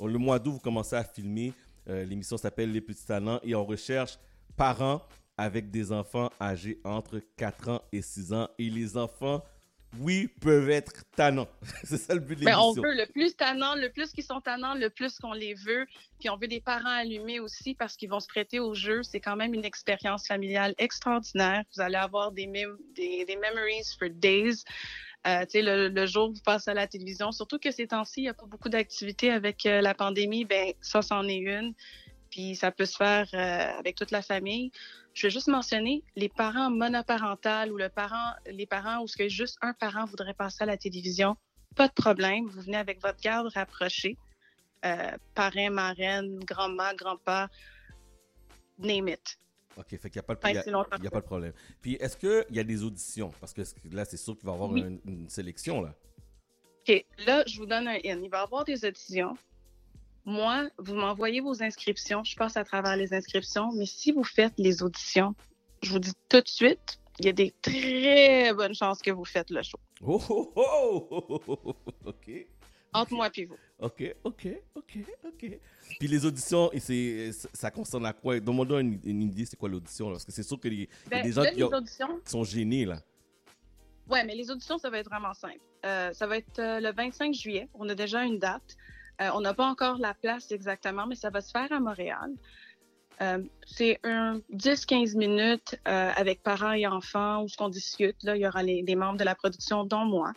Le 0.00 0.18
mois 0.18 0.38
d'août, 0.40 0.54
vous 0.54 0.58
commencez 0.58 0.96
à 0.96 1.04
filmer. 1.04 1.54
Euh, 1.88 2.04
L'émission 2.04 2.36
s'appelle 2.36 2.72
Les 2.72 2.80
Petits 2.80 3.06
Talents 3.06 3.40
et 3.42 3.54
on 3.54 3.64
recherche 3.64 4.18
parents 4.56 5.02
avec 5.36 5.70
des 5.70 5.92
enfants 5.92 6.30
âgés 6.40 6.80
entre 6.84 7.20
4 7.36 7.68
ans 7.68 7.82
et 7.92 8.02
6 8.02 8.32
ans. 8.32 8.48
Et 8.58 8.68
les 8.70 8.96
enfants, 8.96 9.42
oui, 10.00 10.26
peuvent 10.40 10.68
être 10.68 11.04
tannants. 11.16 11.48
c'est 11.84 11.96
ça 11.96 12.12
le 12.14 12.20
but 12.20 12.34
de 12.38 12.44
Mais 12.44 12.50
Ben, 12.50 12.58
on 12.58 12.62
l'émission. 12.74 12.82
veut 12.82 12.94
le 12.94 13.06
plus 13.12 13.34
tannant, 13.36 13.74
le 13.76 13.88
plus 13.90 14.10
qu'ils 14.12 14.24
sont 14.24 14.40
tannants, 14.40 14.74
le 14.74 14.90
plus 14.90 15.16
qu'on 15.18 15.32
les 15.32 15.54
veut. 15.54 15.86
Puis 16.18 16.28
on 16.28 16.36
veut 16.36 16.48
des 16.48 16.60
parents 16.60 16.90
allumés 16.90 17.40
aussi 17.40 17.74
parce 17.74 17.96
qu'ils 17.96 18.10
vont 18.10 18.20
se 18.20 18.26
prêter 18.26 18.58
au 18.60 18.74
jeu. 18.74 19.02
C'est 19.02 19.20
quand 19.20 19.36
même 19.36 19.54
une 19.54 19.64
expérience 19.64 20.26
familiale 20.26 20.74
extraordinaire. 20.76 21.62
Vous 21.74 21.80
allez 21.80 21.96
avoir 21.96 22.32
des, 22.32 22.46
mem- 22.46 22.76
des, 22.94 23.24
des 23.24 23.36
memories 23.36 23.84
for 23.98 24.08
days. 24.10 24.64
Euh, 25.28 25.44
le, 25.54 25.88
le 25.88 26.06
jour 26.06 26.30
où 26.30 26.32
vous 26.32 26.42
passez 26.42 26.70
à 26.70 26.74
la 26.74 26.86
télévision, 26.86 27.32
surtout 27.32 27.58
que 27.58 27.70
ces 27.70 27.88
temps-ci, 27.88 28.20
il 28.20 28.22
n'y 28.24 28.28
a 28.28 28.34
pas 28.34 28.46
beaucoup 28.46 28.70
d'activités 28.70 29.30
avec 29.30 29.66
euh, 29.66 29.80
la 29.82 29.94
pandémie, 29.94 30.44
ben 30.44 30.72
ça, 30.80 31.02
c'en 31.02 31.26
est 31.28 31.36
une. 31.36 31.74
Puis 32.30 32.56
ça 32.56 32.70
peut 32.70 32.86
se 32.86 32.96
faire 32.96 33.28
euh, 33.34 33.78
avec 33.78 33.96
toute 33.96 34.10
la 34.10 34.22
famille. 34.22 34.70
Je 35.14 35.26
vais 35.26 35.30
juste 35.30 35.48
mentionner 35.48 36.02
les 36.16 36.28
parents 36.28 36.70
monoparentales 36.70 37.72
ou 37.72 37.76
le 37.76 37.88
parent, 37.88 38.32
les 38.46 38.66
parents 38.66 39.02
où 39.02 39.08
ce 39.08 39.16
que 39.16 39.28
juste 39.28 39.58
un 39.60 39.74
parent 39.74 40.04
voudrait 40.06 40.34
passer 40.34 40.62
à 40.62 40.66
la 40.66 40.76
télévision, 40.76 41.36
pas 41.74 41.88
de 41.88 41.92
problème. 41.92 42.46
Vous 42.46 42.62
venez 42.62 42.76
avec 42.76 43.02
votre 43.02 43.20
garde 43.20 43.48
rapprochée, 43.54 44.16
parrain, 45.34 45.70
marraine, 45.70 46.38
grand-mère, 46.44 46.94
grand-père, 46.94 47.48
name 48.78 49.08
it. 49.08 49.38
OK, 49.78 49.90
fait 49.90 50.10
qu'il 50.10 50.12
n'y 50.14 50.18
a, 50.18 50.22
pas 50.22 50.34
il 50.50 50.54
y 50.54 50.58
a- 50.58 50.64
y 51.02 51.06
a 51.06 51.10
pas 51.10 51.20
de 51.20 51.24
problème. 51.26 51.52
Puis 51.80 51.94
est-ce 51.94 52.16
qu'il 52.16 52.44
y 52.54 52.58
a 52.58 52.64
des 52.64 52.82
auditions? 52.82 53.30
Parce 53.40 53.52
que 53.52 53.62
là, 53.92 54.04
c'est 54.04 54.16
sûr 54.16 54.36
qu'il 54.36 54.44
va 54.46 54.52
y 54.52 54.54
avoir 54.54 54.70
Oui. 54.70 54.80
une, 54.80 55.00
une 55.06 55.28
sélection, 55.28 55.80
là. 55.80 55.94
OK, 56.88 57.06
là, 57.26 57.44
je 57.46 57.58
vous 57.58 57.66
donne 57.66 57.86
un 57.86 57.98
in. 58.04 58.20
Il 58.22 58.28
va 58.30 58.38
y 58.40 58.42
avoir 58.42 58.64
des 58.64 58.84
auditions. 58.84 59.36
Moi, 60.24 60.68
vous 60.78 60.94
m'envoyez 60.94 61.40
vos 61.40 61.62
inscriptions. 61.62 62.24
Je 62.24 62.36
passe 62.36 62.56
à 62.56 62.64
travers 62.64 62.96
les 62.96 63.14
inscriptions. 63.14 63.70
Mais 63.72 63.86
si 63.86 64.10
vous 64.12 64.24
faites 64.24 64.54
les 64.58 64.82
auditions, 64.82 65.34
je 65.82 65.90
vous 65.90 65.98
dis 66.00 66.12
tout 66.28 66.40
de 66.40 66.48
suite, 66.48 66.98
il 67.20 67.26
y 67.26 67.28
a 67.28 67.32
des 67.32 67.52
très 67.62 68.52
bonnes 68.54 68.74
chances 68.74 69.00
que 69.00 69.10
vous 69.10 69.24
faites 69.24 69.50
le 69.50 69.62
show. 69.62 69.78
Oh, 70.02 70.20
oh, 70.28 70.52
oh, 70.56 71.06
oh, 71.10 71.40
oh, 71.48 71.58
oh, 71.66 71.76
OK. 72.06 72.30
Entre 72.92 73.12
moi 73.14 73.28
et 73.36 73.44
vous. 73.44 73.56
OK, 73.80 74.14
OK, 74.24 74.48
OK, 74.74 74.98
OK. 75.24 75.58
Puis 75.98 76.08
les 76.08 76.24
auditions, 76.26 76.70
et 76.72 76.80
c'est, 76.80 77.30
ça 77.52 77.70
concerne 77.70 78.06
à 78.06 78.12
quoi? 78.12 78.40
Donne-moi 78.40 78.80
une, 78.80 78.98
une 79.04 79.22
idée, 79.22 79.44
c'est 79.44 79.56
quoi 79.56 79.68
l'audition? 79.68 80.10
Parce 80.10 80.24
que 80.24 80.32
c'est 80.32 80.42
sûr 80.42 80.58
qu'il 80.58 80.74
y 80.80 80.82
a 80.84 80.86
Ben, 81.10 81.22
des 81.22 81.32
gens 81.32 81.42
là, 81.42 81.50
qui, 81.50 81.56
les 81.56 81.64
ont- 81.64 81.68
auditions- 81.72 82.18
qui 82.24 82.30
sont 82.30 82.44
gênés, 82.44 82.84
là. 82.86 83.00
Ouais, 84.08 84.24
mais 84.24 84.34
les 84.34 84.50
auditions, 84.50 84.78
ça 84.78 84.88
va 84.90 84.98
être 84.98 85.08
vraiment 85.10 85.34
simple. 85.34 85.60
Euh, 85.84 86.12
ça 86.14 86.26
va 86.26 86.38
être 86.38 86.58
euh, 86.58 86.80
le 86.80 86.92
25 86.92 87.34
juillet. 87.34 87.68
On 87.74 87.88
a 87.88 87.94
déjà 87.94 88.24
une 88.24 88.38
date. 88.38 88.76
Euh, 89.20 89.28
on 89.34 89.40
n'a 89.42 89.52
pas 89.52 89.66
encore 89.66 89.98
la 89.98 90.14
place 90.14 90.50
exactement, 90.50 91.06
mais 91.06 91.14
ça 91.14 91.28
va 91.30 91.40
se 91.42 91.50
faire 91.50 91.70
à 91.72 91.78
Montréal. 91.80 92.30
Euh, 93.20 93.42
c'est 93.66 93.98
un 94.04 94.40
10-15 94.54 95.16
minutes 95.16 95.76
euh, 95.88 96.10
avec 96.16 96.42
parents 96.42 96.72
et 96.72 96.86
enfants 96.86 97.42
où 97.42 97.48
ce 97.48 97.56
qu'on 97.56 97.68
discute. 97.68 98.16
Là, 98.22 98.36
il 98.36 98.42
y 98.42 98.46
aura 98.46 98.62
les, 98.62 98.82
les 98.82 98.94
membres 98.96 99.18
de 99.18 99.24
la 99.24 99.34
production, 99.34 99.84
dont 99.84 100.04
moi. 100.04 100.32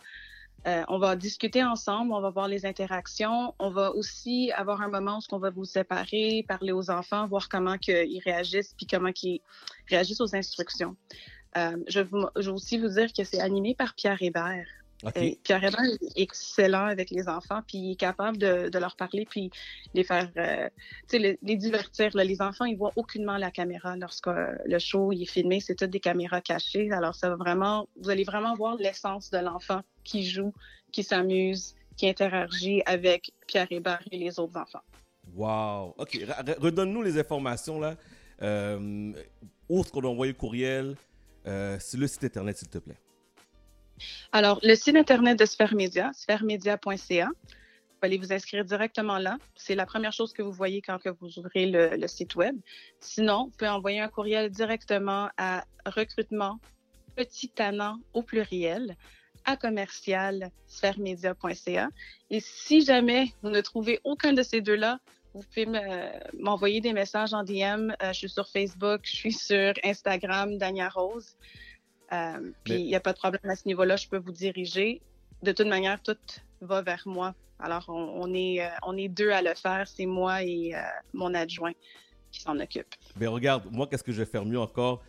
Euh, 0.66 0.84
on 0.88 0.98
va 0.98 1.16
discuter 1.16 1.64
ensemble, 1.64 2.12
on 2.12 2.20
va 2.20 2.30
voir 2.30 2.46
les 2.46 2.64
interactions. 2.66 3.54
On 3.58 3.70
va 3.70 3.90
aussi 3.92 4.52
avoir 4.52 4.80
un 4.80 4.88
moment 4.88 5.18
où 5.18 5.34
on 5.34 5.38
va 5.38 5.50
vous 5.50 5.64
séparer, 5.64 6.44
parler 6.46 6.72
aux 6.72 6.88
enfants, 6.90 7.26
voir 7.26 7.48
comment 7.48 7.76
ils 7.88 8.20
réagissent, 8.24 8.74
puis 8.76 8.86
comment 8.86 9.10
ils 9.22 9.40
réagissent 9.88 10.20
aux 10.20 10.36
instructions. 10.36 10.96
Euh, 11.56 11.76
je, 11.88 12.00
vous- 12.00 12.28
je 12.36 12.42
vais 12.50 12.54
aussi 12.54 12.78
vous 12.78 12.88
dire 12.88 13.12
que 13.12 13.24
c'est 13.24 13.40
animé 13.40 13.74
par 13.74 13.94
Pierre 13.94 14.22
Hébert. 14.22 14.66
Pierre 15.42 15.64
Hébert 15.64 15.84
est 15.84 16.20
excellent 16.20 16.86
avec 16.86 17.10
les 17.10 17.28
enfants, 17.28 17.60
puis 17.66 17.78
il 17.78 17.92
est 17.92 17.96
capable 17.96 18.38
de, 18.38 18.68
de 18.68 18.78
leur 18.78 18.96
parler, 18.96 19.26
puis 19.28 19.50
les 19.94 20.04
faire, 20.04 20.30
euh, 20.36 20.68
tu 21.08 21.16
sais, 21.16 21.18
les, 21.18 21.38
les 21.42 21.56
divertir. 21.56 22.10
là. 22.14 22.24
Les 22.24 22.40
enfants, 22.40 22.64
ils 22.64 22.76
voient 22.76 22.92
aucunement 22.96 23.36
la 23.36 23.50
caméra 23.50 23.96
lorsque 23.96 24.28
euh, 24.28 24.54
le 24.64 24.78
show 24.78 25.12
il 25.12 25.22
est 25.22 25.26
filmé. 25.30 25.60
C'est 25.60 25.74
toutes 25.74 25.90
des 25.90 26.00
caméras 26.00 26.40
cachées. 26.40 26.90
Alors, 26.92 27.14
ça 27.14 27.30
va 27.30 27.36
vraiment, 27.36 27.88
vous 28.00 28.10
allez 28.10 28.24
vraiment 28.24 28.54
voir 28.54 28.76
l'essence 28.76 29.30
de 29.30 29.38
l'enfant 29.38 29.80
qui 30.04 30.24
joue, 30.24 30.52
qui 30.92 31.02
s'amuse, 31.02 31.74
qui 31.96 32.08
interagit 32.08 32.82
avec 32.86 33.32
Pierre 33.46 33.66
Hébert 33.70 34.02
et 34.10 34.18
les 34.18 34.38
autres 34.38 34.56
enfants. 34.56 34.82
Wow. 35.34 35.94
OK, 35.98 36.18
redonne-nous 36.58 37.02
les 37.02 37.18
informations, 37.18 37.80
là. 37.80 37.96
Euh, 38.42 39.12
où 39.68 39.80
est-ce 39.80 39.92
qu'on 39.92 40.00
doit 40.00 40.10
envoyer 40.10 40.32
le 40.32 40.38
courriel? 40.38 40.96
Euh, 41.46 41.78
sur 41.80 41.98
le 41.98 42.06
site 42.06 42.22
Internet, 42.22 42.56
s'il 42.58 42.68
te 42.68 42.78
plaît. 42.78 42.98
Alors, 44.32 44.58
le 44.62 44.74
site 44.74 44.96
Internet 44.96 45.38
de 45.38 45.44
Sphère 45.44 45.74
Média, 45.74 46.10
sphèremedia.ca, 46.14 47.26
vous 47.26 48.06
allez 48.06 48.18
vous 48.18 48.32
inscrire 48.32 48.64
directement 48.64 49.18
là. 49.18 49.38
C'est 49.54 49.74
la 49.74 49.86
première 49.86 50.12
chose 50.12 50.32
que 50.32 50.42
vous 50.42 50.52
voyez 50.52 50.82
quand 50.82 50.98
vous 51.20 51.38
ouvrez 51.38 51.66
le, 51.66 52.06
site 52.08 52.34
Web. 52.34 52.56
Sinon, 52.98 53.44
vous 53.44 53.50
pouvez 53.56 53.70
envoyer 53.70 54.00
un 54.00 54.08
courriel 54.08 54.50
directement 54.50 55.28
à 55.36 55.64
recrutement 55.86 56.58
petit 57.14 57.52
au 58.12 58.22
pluriel 58.22 58.96
à 59.44 59.56
commercial 59.56 60.50
sphèremedia.ca. 60.66 61.90
Et 62.30 62.40
si 62.40 62.84
jamais 62.84 63.26
vous 63.42 63.50
ne 63.50 63.60
trouvez 63.60 64.00
aucun 64.04 64.32
de 64.32 64.42
ces 64.42 64.60
deux-là, 64.60 64.98
vous 65.34 65.42
pouvez 65.42 65.66
me- 65.66 66.42
m'envoyer 66.42 66.80
des 66.80 66.92
messages 66.92 67.32
en 67.34 67.42
DM. 67.42 67.90
Euh, 68.02 68.12
je 68.12 68.12
suis 68.12 68.28
sur 68.28 68.48
Facebook, 68.48 69.00
je 69.04 69.16
suis 69.16 69.32
sur 69.32 69.72
Instagram, 69.84 70.58
Dania 70.58 70.88
Rose. 70.88 71.36
Euh, 72.12 72.50
puis 72.64 72.74
Mais- 72.74 72.80
il 72.80 72.86
n'y 72.86 72.94
a 72.94 73.00
pas 73.00 73.12
de 73.12 73.18
problème 73.18 73.40
à 73.50 73.56
ce 73.56 73.66
niveau-là, 73.66 73.96
je 73.96 74.08
peux 74.08 74.18
vous 74.18 74.32
diriger. 74.32 75.00
De 75.42 75.52
toute 75.52 75.66
manière, 75.66 76.00
tout 76.02 76.16
va 76.60 76.82
vers 76.82 77.02
moi. 77.06 77.34
Alors, 77.58 77.84
on, 77.88 77.94
on 78.22 78.34
est, 78.34 78.60
euh, 78.62 78.68
on 78.86 78.96
est 78.96 79.08
deux 79.08 79.30
à 79.30 79.40
le 79.42 79.54
faire. 79.54 79.86
C'est 79.88 80.06
moi 80.06 80.42
et 80.42 80.74
euh, 80.74 80.78
mon 81.12 81.32
adjoint 81.34 81.72
qui 82.30 82.40
s'en 82.40 82.58
occupe. 82.58 82.94
Ben 83.16 83.28
regarde, 83.28 83.64
moi, 83.70 83.86
qu'est-ce 83.86 84.02
que 84.04 84.12
je 84.12 84.18
vais 84.22 84.26
faire 84.30 84.44
mieux 84.44 84.58
encore? 84.58 85.02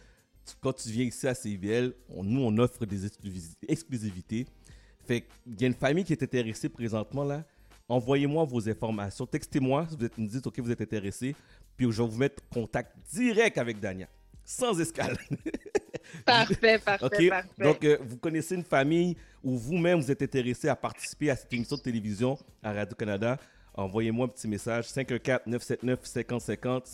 Quand 0.61 0.73
tu 0.73 0.89
viens 0.89 1.05
ici 1.05 1.27
à 1.27 1.34
CBL, 1.34 1.93
on- 2.09 2.23
nous, 2.23 2.41
on 2.41 2.57
offre 2.57 2.85
des 2.85 3.05
exclusi- 3.07 3.55
exclusivités. 3.67 4.45
Fait 5.07 5.21
qu'il 5.21 5.59
y 5.61 5.63
a 5.63 5.67
une 5.67 5.73
famille 5.73 6.03
qui 6.03 6.13
est 6.13 6.23
intéressée 6.23 6.69
présentement, 6.69 7.23
là. 7.23 7.43
Envoyez-moi 7.89 8.45
vos 8.45 8.69
informations. 8.69 9.25
Textez-moi 9.25 9.88
si 9.89 9.97
vous 9.97 10.05
êtes, 10.05 10.17
me 10.17 10.27
dites, 10.27 10.45
OK, 10.47 10.59
vous 10.59 10.71
êtes 10.71 10.81
intéressé. 10.81 11.35
Puis 11.75 11.91
je 11.91 12.01
vais 12.01 12.07
vous 12.07 12.17
mettre 12.17 12.41
en 12.51 12.61
contact 12.61 12.95
direct 13.11 13.57
avec 13.57 13.80
Dania. 13.80 14.07
Sans 14.45 14.80
escale. 14.80 15.18
Parfait, 16.26 16.80
parfait, 16.80 17.30
parfait. 17.30 17.64
Donc, 17.64 17.84
euh, 17.84 17.98
vous 18.02 18.18
connaissez 18.18 18.56
une 18.56 18.64
famille 18.64 19.15
où 19.44 19.57
vous-même 19.57 19.99
vous 19.99 20.11
êtes 20.11 20.22
intéressé 20.22 20.68
à 20.68 20.76
participer 20.76 21.30
à 21.30 21.36
cette 21.36 21.52
émission 21.52 21.76
de 21.76 21.82
télévision 21.82 22.38
à 22.61 22.72
Radio-Canada, 22.72 23.38
envoyez-moi 23.74 24.26
un 24.26 24.30
petit 24.30 24.48
message 24.48 24.86
514-979-5050, 24.88 26.86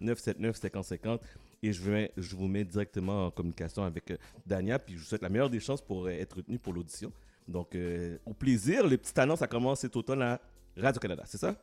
514-979-5050 0.00 1.18
et 1.62 1.72
je, 1.72 1.82
vais, 1.82 2.12
je 2.16 2.36
vous 2.36 2.46
mets 2.46 2.64
directement 2.64 3.26
en 3.26 3.30
communication 3.30 3.82
avec 3.82 4.10
euh, 4.10 4.16
Dania. 4.46 4.78
Puis 4.78 4.94
je 4.94 5.00
vous 5.00 5.06
souhaite 5.06 5.22
la 5.22 5.28
meilleure 5.28 5.50
des 5.50 5.60
chances 5.60 5.80
pour 5.80 6.06
euh, 6.06 6.10
être 6.10 6.36
retenu 6.36 6.58
pour 6.58 6.72
l'audition. 6.72 7.12
Donc, 7.48 7.76
au 8.24 8.32
plaisir. 8.32 8.86
Les 8.86 8.96
petites 8.96 9.18
annonces, 9.18 9.40
ça 9.40 9.46
commence 9.46 9.80
cet 9.80 9.94
automne 9.96 10.22
à 10.22 10.40
Radio-Canada, 10.78 11.24
c'est 11.26 11.36
ça? 11.36 11.54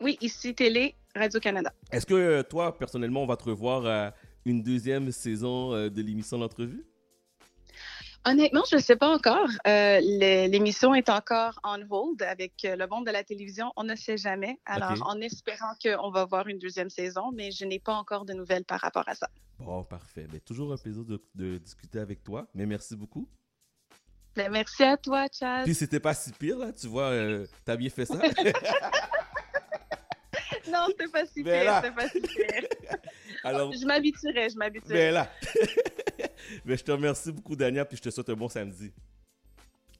Oui, 0.00 0.16
ici 0.20 0.54
Télé, 0.54 0.94
Radio-Canada. 1.14 1.72
Est-ce 1.92 2.06
que 2.06 2.14
euh, 2.14 2.42
toi, 2.42 2.76
personnellement, 2.76 3.22
on 3.22 3.26
va 3.26 3.36
te 3.36 3.44
revoir 3.44 3.86
à 3.86 4.14
une 4.44 4.62
deuxième 4.62 5.10
saison 5.12 5.72
euh, 5.74 5.88
de 5.88 6.02
l'émission 6.02 6.38
L'entrevue? 6.38 6.84
Honnêtement, 8.26 8.62
je 8.70 8.76
ne 8.76 8.80
sais 8.80 8.96
pas 8.96 9.08
encore. 9.14 9.48
Euh, 9.66 10.00
l'é- 10.00 10.48
L'émission 10.48 10.94
est 10.94 11.10
encore 11.10 11.60
on 11.62 11.78
hold 11.90 12.22
avec 12.22 12.54
le 12.64 12.86
monde 12.86 13.06
de 13.06 13.10
la 13.10 13.22
télévision. 13.22 13.70
On 13.76 13.84
ne 13.84 13.94
sait 13.94 14.16
jamais. 14.16 14.58
Alors, 14.64 15.06
en 15.06 15.20
espérant 15.20 15.74
qu'on 15.82 16.10
va 16.10 16.24
voir 16.24 16.48
une 16.48 16.58
deuxième 16.58 16.88
saison, 16.88 17.32
mais 17.34 17.50
je 17.50 17.66
n'ai 17.66 17.78
pas 17.78 17.92
encore 17.94 18.24
de 18.24 18.32
nouvelles 18.32 18.64
par 18.64 18.80
rapport 18.80 19.06
à 19.08 19.14
ça. 19.14 19.28
Bon, 19.58 19.84
parfait. 19.84 20.26
Ben, 20.30 20.40
toujours 20.40 20.72
un 20.72 20.76
plaisir 20.78 21.04
de, 21.04 21.22
de 21.34 21.58
discuter 21.58 21.98
avec 21.98 22.22
toi, 22.24 22.46
mais 22.54 22.64
merci 22.64 22.96
beaucoup. 22.96 23.28
Ben, 24.34 24.50
merci 24.50 24.82
à 24.82 24.96
toi, 24.96 25.26
Chad. 25.30 25.64
Puis 25.64 25.74
c'était 25.74 26.00
pas 26.00 26.14
si 26.14 26.32
pire, 26.32 26.58
là, 26.58 26.72
tu 26.72 26.86
vois, 26.88 27.10
euh, 27.10 27.46
t'as 27.66 27.76
bien 27.76 27.90
fait 27.90 28.06
ça. 28.06 28.18
non, 30.72 30.86
c'était 30.88 31.08
pas 31.08 31.26
si 31.26 31.42
Ben. 31.42 31.82
C'était 31.82 31.94
pas. 31.94 32.98
Alors, 33.44 33.72
Je 33.72 33.84
m'habituerai, 33.86 34.50
je 34.50 34.56
m'habituerai. 34.56 34.94
ben 34.94 35.14
là. 35.14 35.30
ben, 36.64 36.78
je 36.78 36.82
te 36.82 36.92
remercie 36.92 37.32
beaucoup, 37.32 37.56
Dania, 37.56 37.84
puis 37.84 37.96
je 37.96 38.02
te 38.02 38.10
souhaite 38.10 38.28
un 38.30 38.34
bon 38.34 38.48
samedi. 38.48 38.92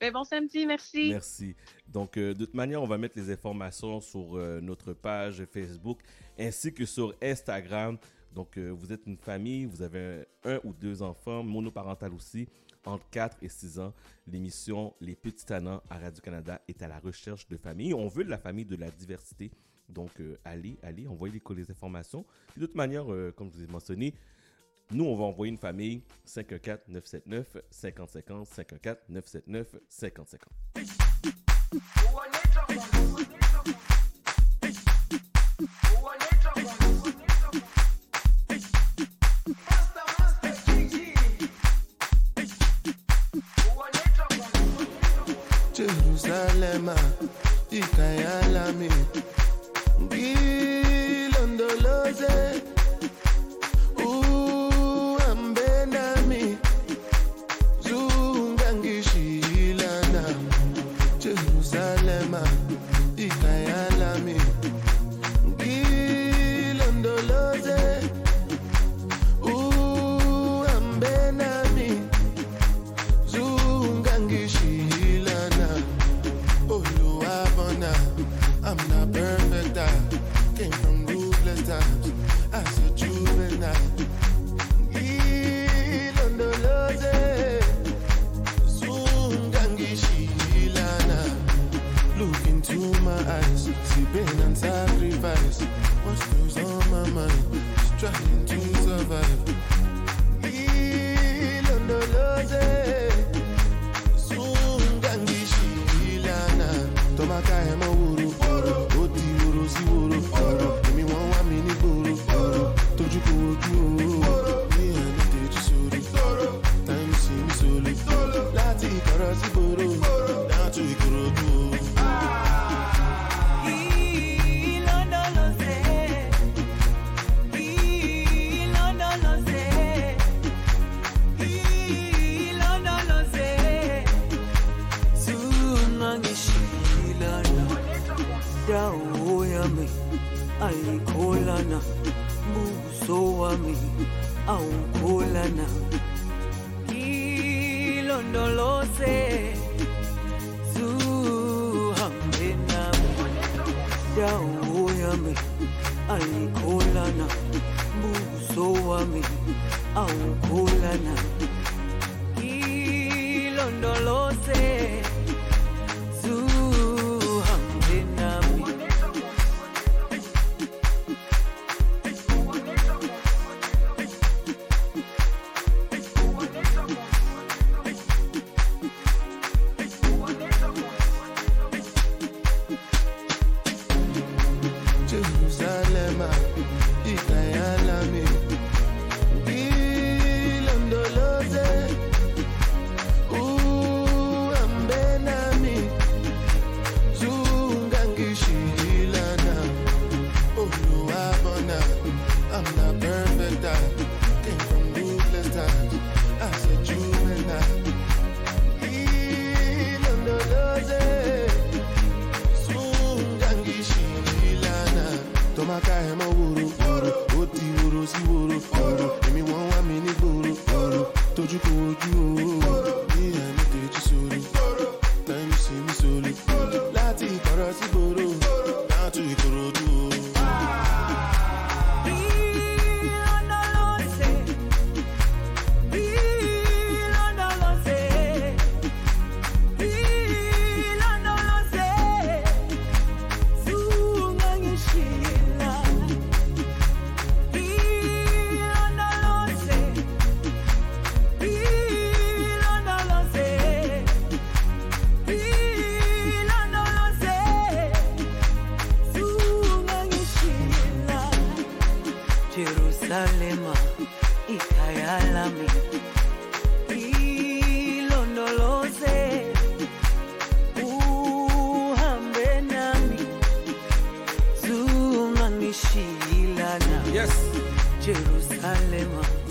Ben, 0.01 0.13
bon 0.13 0.25
samedi, 0.25 0.67
merci. 0.67 1.11
Merci. 1.11 1.55
Donc, 1.87 2.17
euh, 2.17 2.35
de 2.35 2.45
toute 2.45 2.55
manière, 2.55 2.83
on 2.83 2.87
va 2.87 2.99
mettre 2.99 3.19
les 3.19 3.31
informations 3.31 4.01
sur 4.01 4.37
euh, 4.37 4.61
notre 4.61 4.93
page 4.93 5.45
Facebook 5.47 6.01
ainsi 6.39 6.73
que 6.73 6.85
sur 6.85 7.15
Instagram. 7.23 7.99
Donc, 8.35 8.59
euh, 8.59 8.71
vous 8.71 8.93
êtes 8.93 9.07
une 9.07 9.17
famille, 9.17 9.65
vous 9.65 9.83
avez 9.83 10.25
un, 10.45 10.55
un 10.55 10.61
ou 10.65 10.73
deux 10.73 11.03
enfants, 11.03 11.43
monoparental 11.45 12.13
aussi, 12.13 12.49
entre 12.85 13.09
4 13.11 13.39
et 13.43 13.49
6 13.49 13.79
ans. 13.79 13.95
L'émission 14.27 14.95
Les 15.01 15.15
Petits 15.15 15.47
Tannants 15.47 15.83
à 15.89 15.99
Radio-Canada 15.99 16.61
est 16.67 16.83
à 16.83 16.89
la 16.89 16.99
recherche 16.99 17.47
de 17.49 17.57
famille. 17.57 17.95
On 17.95 18.09
veut 18.09 18.25
de 18.25 18.31
la 18.31 18.39
famille, 18.39 18.65
de 18.65 18.77
la 18.77 18.91
diversité. 18.91 19.51
Donc, 19.89 20.11
euh, 20.21 20.37
allez, 20.45 20.77
allez, 20.83 21.07
envoyez 21.07 21.41
les, 21.57 21.71
informations. 21.71 22.27
De 22.57 22.67
toute 22.67 22.75
manière, 22.75 23.13
euh, 23.13 23.33
comme 23.37 23.51
je 23.51 23.59
vous 23.59 23.65
ai 23.65 23.69
mentionné, 23.69 24.15
nous, 24.91 25.05
on 25.05 25.15
va 25.17 25.25
envoyer 25.25 25.53
une 25.53 25.59
famille 25.59 26.03
514-979-5050, 26.27 28.99
514-979-5050. 29.11 30.39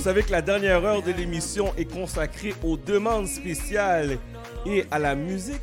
Savez 0.04 0.24
que 0.24 0.32
la 0.32 0.42
dernière 0.42 0.84
heure 0.84 1.02
de 1.02 1.14
l'émission 1.14 1.74
est 1.78 1.90
consacrée 1.90 2.54
aux 2.62 2.76
demandes 2.76 3.26
spéciales 3.26 4.18
et 4.66 4.84
à 4.92 5.00
la 5.00 5.16
musique. 5.16 5.62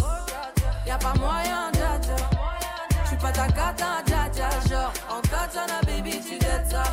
Y'a 0.85 0.97
pas 0.99 1.13
moyen, 1.15 1.71
dja 1.73 1.99
dja. 1.99 2.15
J'suis 3.05 3.17
pas 3.17 3.31
ta 3.31 3.47
cata, 3.47 4.03
dja 4.05 4.29
dja. 4.31 4.49
Genre, 4.69 4.93
en 5.09 5.21
katana, 5.21 5.81
baby, 5.87 6.19
tu 6.21 6.37
dettes 6.37 6.69
ça. 6.69 6.83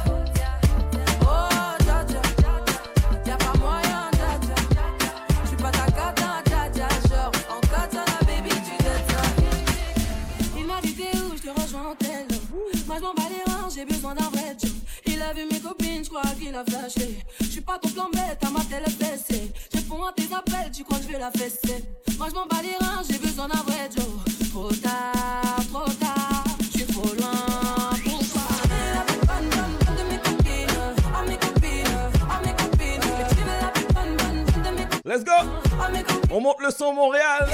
Je 17.41 17.47
suis 17.47 17.61
pas 17.61 17.79
ton 17.79 17.89
plan 17.89 18.09
bête, 18.13 18.41
ma 18.53 18.61
télé 18.61 18.89
fessée. 18.91 19.53
Je 19.73 19.79
réponds 19.79 20.05
à 20.05 20.13
tes 20.13 20.33
appels, 20.33 20.71
tu 20.73 20.85
crois 20.85 20.99
que 20.99 21.05
je 21.05 21.09
vais 21.09 21.19
la 21.19 21.31
fesser. 21.33 21.85
Moi 22.19 22.29
je 22.31 22.35
m'en 22.35 22.47
bats 22.47 22.63
les 22.63 22.77
reins, 22.85 23.03
j'ai 23.09 23.19
besoin 23.19 23.49
d'un 23.49 23.63
vrai 23.63 23.89
Joe. 23.95 24.51
Trop 24.51 24.71
tard, 24.75 25.57
trop 25.73 25.91
tard, 25.95 26.45
je 26.61 26.79
suis 26.79 26.87
trop 26.87 27.15
loin. 27.17 27.31
Let's 35.07 35.23
go! 35.23 35.33
Oh, 35.43 36.31
On 36.31 36.41
monte 36.41 36.61
le 36.61 36.71
son 36.71 36.95
Montréal! 36.95 37.47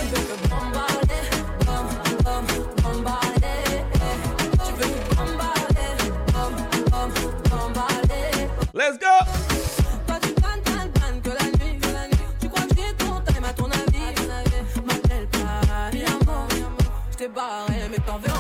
Let's 8.73 8.99
go! 8.99 9.51
barré, 17.35 17.89
mais 17.91 17.99
t'en 17.99 18.19
verras. 18.19 18.40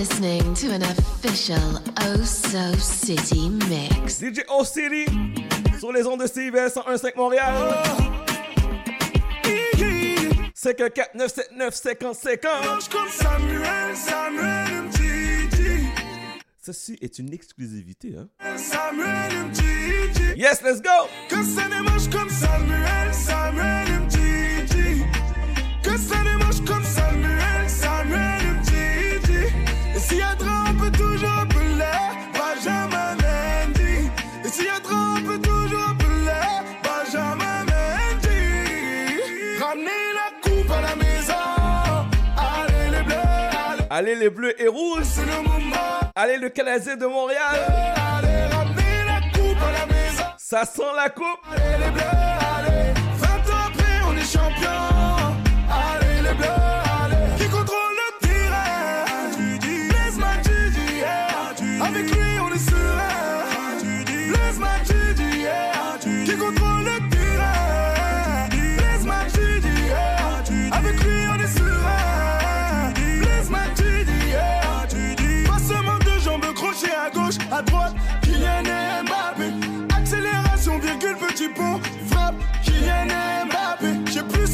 listening 0.00 0.54
to 0.54 0.72
an 0.72 0.82
official 0.82 1.78
Oh 1.98 2.24
So 2.24 2.72
City 2.78 3.50
mix. 3.68 4.18
DJ 4.18 4.40
Oh 4.48 4.64
City 4.64 5.04
sur 5.78 5.92
les 5.92 6.06
ondes 6.06 6.22
de 6.22 6.26
CIBS 6.26 6.72
115 6.72 7.12
Montréal. 7.16 7.52
C'est 10.54 10.74
que 10.74 10.88
4979 10.88 11.74
50 11.74 12.14
50. 12.14 12.50
Ceci 16.64 16.96
est 17.02 17.18
une 17.18 17.34
exclusivité, 17.34 18.14
hein? 18.16 18.28
Samuel 18.56 19.52
Yes, 20.34 20.62
let's 20.62 20.80
go! 20.80 21.08
Que 21.28 21.44
ça 21.44 21.68
ne 21.68 22.10
comme 22.10 22.30
Samuel, 22.30 23.12
Samuel 23.12 23.86
Que 25.82 25.98
ça 25.98 26.24
ne 26.24 26.66
comme 26.66 26.79
Allez 44.00 44.14
les 44.14 44.30
bleus 44.30 44.58
et 44.58 44.66
rouges. 44.66 45.18
Le 45.18 46.12
allez 46.14 46.38
le 46.38 46.48
Canadien 46.48 46.96
de 46.96 47.04
Montréal. 47.04 47.38
Allez, 47.52 48.28
allez, 48.28 49.04
la 49.06 49.20
coupe 49.30 49.62
à 49.62 49.72
la 49.72 49.94
maison. 49.94 50.24
Ça 50.38 50.64
sent 50.64 50.80
la 50.96 51.10
coupe. 51.10 51.26
Allez, 51.52 51.84
les 51.84 51.90
bleus. 51.90 52.19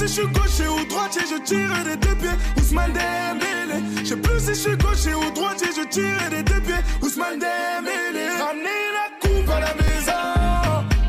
je 0.07 0.13
suis 0.13 0.27
gaucher 0.29 0.69
ou 0.69 0.85
droitier, 0.87 1.23
je 1.29 1.43
tire 1.43 1.85
des 1.85 1.97
deux 1.97 2.15
pieds. 2.15 2.37
Ousmane 2.57 2.93
Dembélé. 2.93 3.83
Je 4.01 4.05
sais 4.05 4.17
plus 4.17 4.41
si 4.41 4.49
je 4.49 4.55
suis 4.55 4.77
gaucher 4.77 5.15
ou 5.15 5.31
droitier, 5.33 5.69
je 5.77 5.87
tire 5.89 6.31
des 6.31 6.43
deux 6.43 6.61
pieds. 6.61 6.75
Ousmane 7.03 7.39
Dembélé. 7.41 8.29
Ramenez 8.41 8.85
la 8.95 9.29
coupe 9.29 9.51
à 9.51 9.61
la 9.61 9.75
maison. 9.75 10.13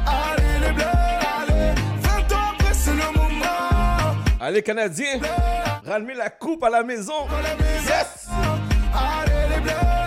Allez 0.06 0.68
les 0.68 0.74
bleus, 0.74 0.86
allez. 0.86 1.76
20 2.02 2.36
ans 2.36 2.52
après, 2.54 2.74
c'est 2.74 2.94
le 2.94 3.12
moment. 3.16 4.16
Allez 4.42 4.64
Canadiens, 4.64 5.20
ramenez 5.86 6.16
la 6.16 6.30
coupe 6.30 6.64
à 6.64 6.70
la 6.70 6.84
maison. 6.84 7.28
À 7.30 7.42
la 7.42 7.56
maison. 7.56 7.88
Yes. 7.88 8.28
Allez 8.94 9.56
les 9.56 9.62
bleus. 9.62 10.07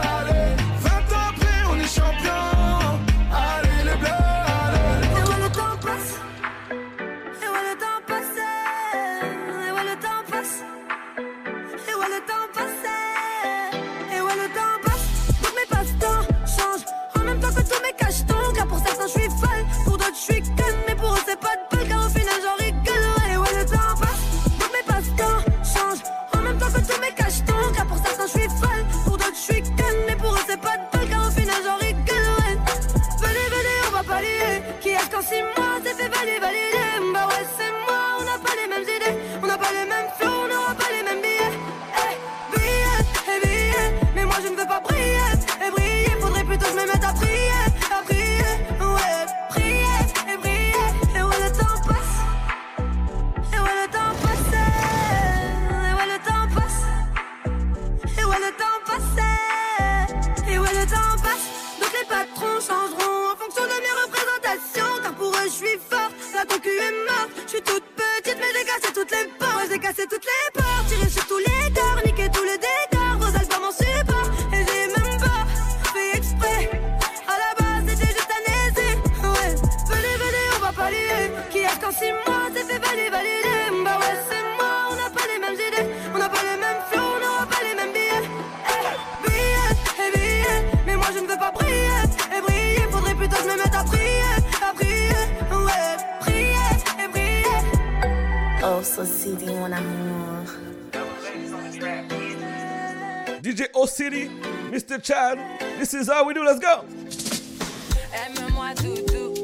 Mon 99.47 99.73
amour. 99.73 100.45
DJ 103.43 103.69
O 103.75 103.87
City, 103.87 104.29
Mr. 104.71 105.03
Chad. 105.03 105.39
This 105.79 105.95
is 105.95 106.09
how 106.09 106.25
we 106.27 106.35
do. 106.35 106.45
Let's 106.45 106.61
go. 106.61 106.85
Aime-moi 108.13 108.75
doudou, 108.75 109.35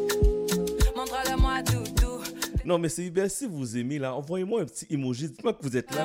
montre-le-moi 0.95 1.63
doudou. 1.63 2.23
Non, 2.65 2.79
mais 2.79 2.89
c'est 2.89 3.05
hyper. 3.05 3.31
Si 3.31 3.47
vous 3.47 3.77
aimez 3.79 3.99
là, 3.99 4.15
envoyez-moi 4.15 4.63
un 4.63 4.65
petit 4.65 4.87
emoji. 4.91 5.29
Dites-moi 5.29 5.53
que 5.55 5.63
vous 5.63 5.77
êtes 5.77 5.95
là. 5.95 6.05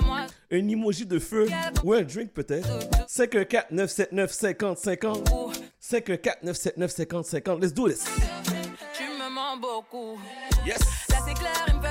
Un 0.52 0.68
emoji 0.68 1.06
de 1.06 1.18
feu 1.20 1.48
ou 1.84 1.94
un 1.94 2.03
drink 2.03 2.32
peut-être. 2.32 2.70
514 3.08 3.66
979 3.72 4.32
50 4.32 4.78
50. 4.78 5.30
514 5.80 6.44
979 6.44 6.92
50 6.92 7.26
50. 7.26 7.61
Let's 7.61 7.74
do 7.74 7.90
this. 7.90 8.06
Tu 8.94 9.03
me 9.03 9.30
mens 9.34 9.58
beaucoup. 9.60 10.20
Yes. 10.66 10.80
Là 11.10 11.18
c'est 11.28 11.34
clair, 11.34 11.66
il 11.68 11.76
me 11.76 11.82
fait 11.82 11.91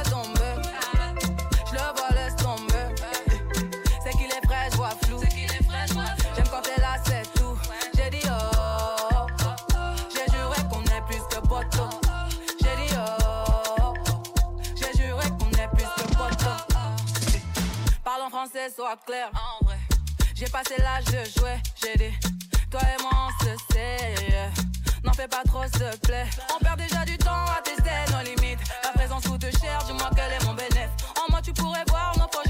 Parle 18.61 18.69
en 18.69 18.69
français, 18.69 18.75
sois 18.77 18.97
clair. 19.07 19.31
J'ai 20.35 20.47
passé 20.47 20.75
l'âge 20.79 21.05
de 21.05 21.39
jouer. 21.39 21.57
J'ai 21.83 21.97
dit, 21.97 22.15
toi 22.71 22.81
et 22.83 23.03
moi 23.03 23.11
on 23.15 23.45
se 23.45 23.51
sait. 23.73 24.15
N'en 25.05 25.13
fais 25.13 25.29
pas 25.29 25.43
trop, 25.47 25.63
s'il 25.63 25.81
te 25.81 26.07
plaît. 26.07 26.27
On 26.55 26.59
perd 26.63 26.79
déjà 26.79 27.05
du 27.05 27.17
temps 27.17 27.45
à 27.57 27.63
tester 27.63 27.91
nos 28.13 28.23
limites. 28.23 28.61
La 28.83 28.91
présence 28.93 29.27
coûte 29.27 29.47
cher, 29.61 29.79
dis-moi 29.87 30.11
quel 30.15 30.33
est 30.33 30.45
mon 30.45 30.55
bénéfice. 30.55 30.91
En 31.17 31.31
moi, 31.31 31.41
tu 31.43 31.53
pourrais 31.53 31.85
voir 31.89 32.13
nos 32.19 32.27
projets 32.27 32.50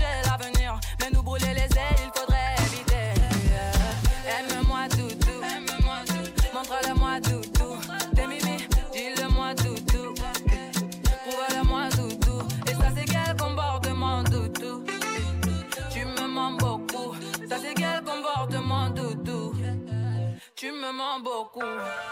Tu 21.22 22.09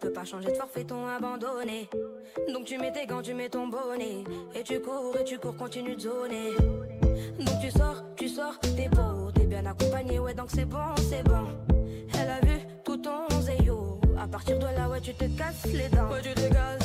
peux 0.00 0.12
pas 0.12 0.24
changer 0.24 0.50
de 0.50 0.56
forfait, 0.56 0.84
ton 0.84 1.06
abandonné. 1.06 1.88
Donc 2.52 2.64
tu 2.64 2.78
mets 2.78 2.90
tes 2.90 3.06
gants, 3.06 3.22
tu 3.22 3.34
mets 3.34 3.50
ton 3.50 3.68
bonnet. 3.68 4.24
Et 4.54 4.62
tu 4.62 4.80
cours, 4.80 5.14
et 5.20 5.24
tu 5.24 5.38
cours, 5.38 5.56
continue 5.56 5.94
de 5.94 6.00
zoner. 6.00 6.50
Donc 7.38 7.60
tu 7.60 7.70
sors, 7.70 8.02
tu 8.16 8.28
sors, 8.28 8.58
t'es 8.60 8.88
beau, 8.88 9.30
t'es 9.34 9.44
bien 9.44 9.64
accompagné, 9.66 10.18
ouais, 10.18 10.34
donc 10.34 10.48
c'est 10.50 10.64
bon, 10.64 10.94
c'est 11.10 11.22
bon. 11.22 11.46
Elle 12.18 12.30
a 12.30 12.40
vu 12.40 12.60
tout 12.82 12.96
ton 12.96 13.28
zéyo. 13.40 14.00
À 14.18 14.26
partir 14.26 14.58
de 14.58 14.64
là, 14.64 14.88
ouais, 14.88 15.00
tu 15.00 15.14
te 15.14 15.24
casses 15.24 15.66
les 15.66 15.88
dents. 15.88 16.10
Ouais, 16.10 16.22
tu 16.22 16.34
te 16.34 16.48
casses 16.52 16.79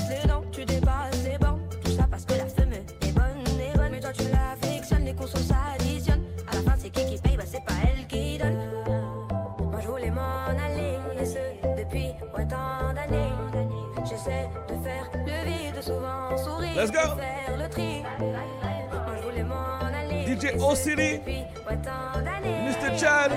m'en 19.43 19.85
aller. 19.87 20.35
DJ 20.35 20.45
et 20.45 20.59
ce 20.59 20.63
O 20.63 20.75
City, 20.75 21.17
depuis 21.17 21.43
autant 21.65 22.21
d'années. 22.23 22.69
Mr. 22.69 22.97
Chad. 22.97 23.31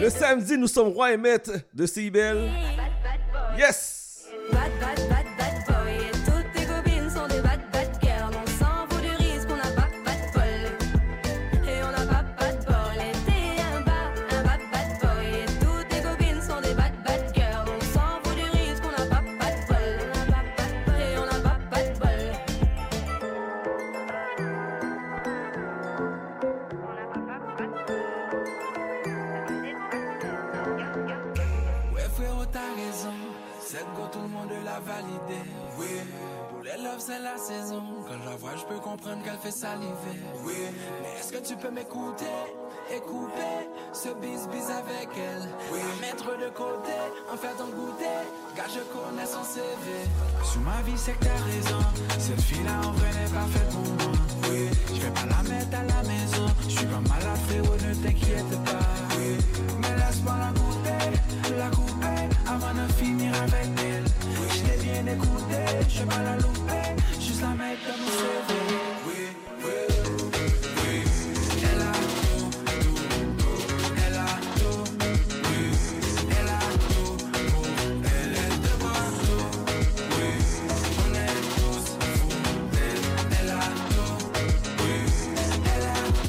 Le 0.00 0.10
samedi, 0.10 0.58
nous 0.58 0.66
sommes 0.66 0.88
rois 0.88 1.12
et 1.12 1.16
maîtres 1.16 1.52
de 1.72 1.86
CIBL. 1.86 2.48
Yes! 3.58 4.26
La 37.34 37.40
saison. 37.40 37.82
Quand 38.06 38.14
je 38.22 38.30
la 38.30 38.36
vois 38.36 38.56
je 38.56 38.64
peux 38.64 38.80
comprendre 38.80 39.22
qu'elle 39.24 39.38
fait 39.38 39.50
saliver. 39.50 40.18
Oui 40.44 40.54
Mais 41.02 41.18
est-ce 41.18 41.32
que 41.32 41.38
tu 41.38 41.56
peux 41.56 41.70
m'écouter? 41.70 42.36
Et 42.94 43.00
couper 43.00 43.56
ce 43.92 44.08
bis 44.20 44.46
bis 44.52 44.68
avec 44.70 45.08
elle. 45.16 45.48
Oui. 45.72 45.80
Mettre 46.00 46.26
de 46.38 46.50
côté 46.50 46.92
En 47.32 47.36
faire 47.36 47.56
ton 47.56 47.68
goûter. 47.68 48.20
Car 48.54 48.66
je 48.68 48.80
connais 48.92 49.26
son 49.26 49.42
CV 49.42 49.64
Sur 50.44 50.60
ma 50.60 50.82
vie 50.82 50.96
c'est 50.96 51.12
que 51.12 51.24
t'as 51.24 51.42
raison. 51.52 51.80
Cette 52.18 52.40
fille 52.40 52.64
là 52.64 52.88
en 52.88 52.92
vrai 52.92 53.08
n'est 53.08 53.32
pas 53.32 53.46
faite 53.52 53.68
pour 53.70 53.80
moi. 53.80 54.12
Oui. 54.50 54.68
Je 54.94 55.00
vais 55.00 55.10
pas 55.10 55.26
la 55.26 55.42
mettre 55.48 55.76
à 55.78 55.82
la 55.82 56.02
maison. 56.08 56.46
Je 56.62 56.68
suis 56.68 56.86
comme 56.86 57.06
à 57.06 57.36
frérot 57.46 57.74
ne 57.74 57.94
t'inquiète 57.94 58.64
pas. 58.64 58.86
Oui. 59.18 59.38
Mais 59.80 59.96
laisse-moi 59.96 60.34
la 60.38 60.50
goûter 60.58 61.56
La 61.58 61.68
couper 61.70 62.28
avant 62.46 62.74
de 62.74 62.92
finir 62.92 63.32
avec 63.42 63.68
elle 63.82 64.03
rien 64.94 65.06
la. 66.22 66.36
Oui, 69.06 69.06
oui, 69.06 69.26
oui, 69.62 69.72
oui, 70.24 70.52
oui, 70.76 71.04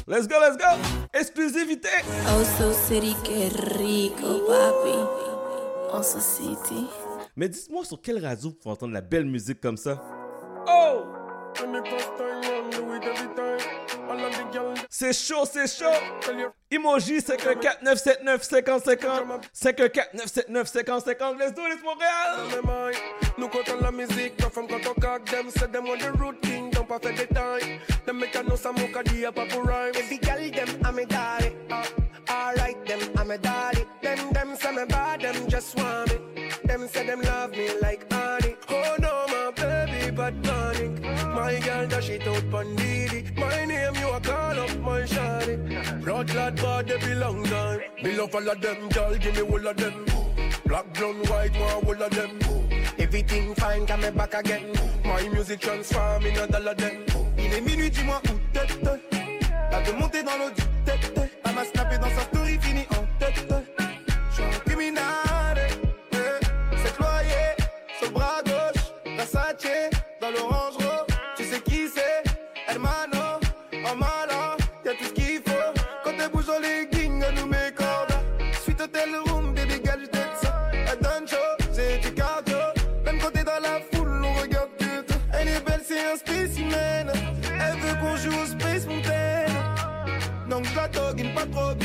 Let's 0.08 0.28
go, 0.28 0.36
let's 0.40 0.56
go! 0.56 0.78
Exclusivité! 1.12 1.88
Oh, 2.28 2.44
so 2.58 2.72
city, 2.72 3.14
que 3.24 3.48
rico, 3.76 4.46
papi. 4.46 4.96
Also 5.92 6.20
city. 6.20 6.88
Mais 7.36 7.48
dites-moi 7.50 7.84
sur 7.84 8.00
quelle 8.00 8.24
radio 8.24 8.48
vous 8.48 8.54
pouvez 8.54 8.72
entendre 8.72 8.94
la 8.94 9.02
belle 9.02 9.26
musique 9.26 9.60
comme 9.60 9.76
ça. 9.76 10.02
Oh! 10.66 11.04
C'est 14.88 15.12
chaud, 15.12 15.44
c'est 15.50 15.66
chaud. 15.66 15.84
Emoji 16.70 17.20
514 17.20 17.76
979 17.82 18.42
5050. 18.42 19.50
514 19.52 20.06
979 20.14 20.68
5050. 20.68 21.38
Let's 21.38 21.54
do 21.54 21.62
this, 21.64 21.82
Montréal. 21.82 22.92
Nous 23.38 23.48
comptons 23.48 23.80
la 23.80 23.92
musique, 23.92 24.40
nos 24.40 24.50
femmes 24.50 24.66
quand 24.68 24.90
on 24.90 24.94
coque 25.00 25.30
them 25.30 25.50
them 25.50 25.84
on 25.86 25.96
the 25.98 26.70
don't 26.72 26.86
pas 26.86 26.98
faire 26.98 27.14
des 27.14 27.26
time 27.26 27.80
Them 28.06 28.18
make 28.18 28.34
a 28.34 28.42
know 28.42 28.56
some 28.56 28.76
mocha 28.76 29.02
dia 29.02 29.32
pas 29.32 29.46
pour 29.46 29.64
rhyme 29.64 29.92
Every 29.94 30.18
girl 30.18 30.50
them 30.50 30.68
I'm 30.84 30.98
a 30.98 31.06
daddy 31.06 31.52
Alright 32.28 32.86
them 32.86 33.00
I'm 33.18 33.30
a 33.30 33.38
daddy 33.38 33.84
Them 34.02 34.32
them 34.32 34.56
say 34.56 34.72
me 34.72 34.84
bad 34.86 35.20
them 35.20 35.48
just 35.48 35.76
want 35.76 36.08
me 36.08 36.35
Them 36.76 36.88
say 36.88 37.06
them 37.06 37.22
love 37.22 37.52
me 37.52 37.70
like 37.80 38.04
honey 38.12 38.54
Oh 38.68 38.96
no 39.00 39.24
my 39.28 39.50
baby 39.56 40.10
bad 40.10 40.34
panic 40.44 41.00
My 41.34 41.58
girl 41.60 41.86
dash 41.86 42.10
it 42.10 42.26
out 42.28 42.50
pon 42.50 42.76
Didi 42.76 43.24
My 43.34 43.64
name 43.64 43.94
you 43.94 44.08
a 44.10 44.20
call 44.20 44.60
up 44.60 44.78
my 44.80 45.00
shawty 45.12 46.04
Blood 46.04 46.34
lad 46.34 46.56
bad 46.56 46.86
they 46.86 46.98
belong 46.98 47.44
time 47.44 47.80
Me 48.02 48.14
love 48.14 48.34
all 48.34 48.50
of 48.50 48.60
them 48.60 48.90
girl 48.90 49.16
give 49.16 49.34
me 49.36 49.40
all 49.40 49.66
of 49.66 49.76
them 49.78 50.04
Black, 50.66 50.92
blonde, 50.92 51.26
white, 51.30 51.58
one 51.58 51.86
all 51.86 52.02
of 52.02 52.10
them. 52.10 52.38
Everything 52.98 53.54
fine, 53.54 53.86
come 53.86 54.00
back 54.14 54.34
again. 54.34 54.72
My 55.04 55.26
music 55.28 55.60
transform 55.60 56.26
in 56.26 56.36
a 56.36 56.46
dollar 56.46 56.74
them. 56.74 57.04
Il 57.38 57.54
est 57.54 57.60
minuit, 57.60 57.88
dis-moi 57.88 58.20
où 58.24 58.34
t'es. 58.52 58.66
T'as 59.70 59.82
de 59.82 59.92
monter 59.92 60.24
dans 60.24 60.36
l'eau 60.38 60.50
du 60.50 60.62
tête. 60.84 61.30
Elle 61.44 61.54
m'a 61.54 61.64
snappé 61.64 61.98
dans 61.98 62.10
sa 62.10 62.22
story, 62.22 62.58
fini 62.60 62.84
en 62.90 63.06
tête. 63.20 63.75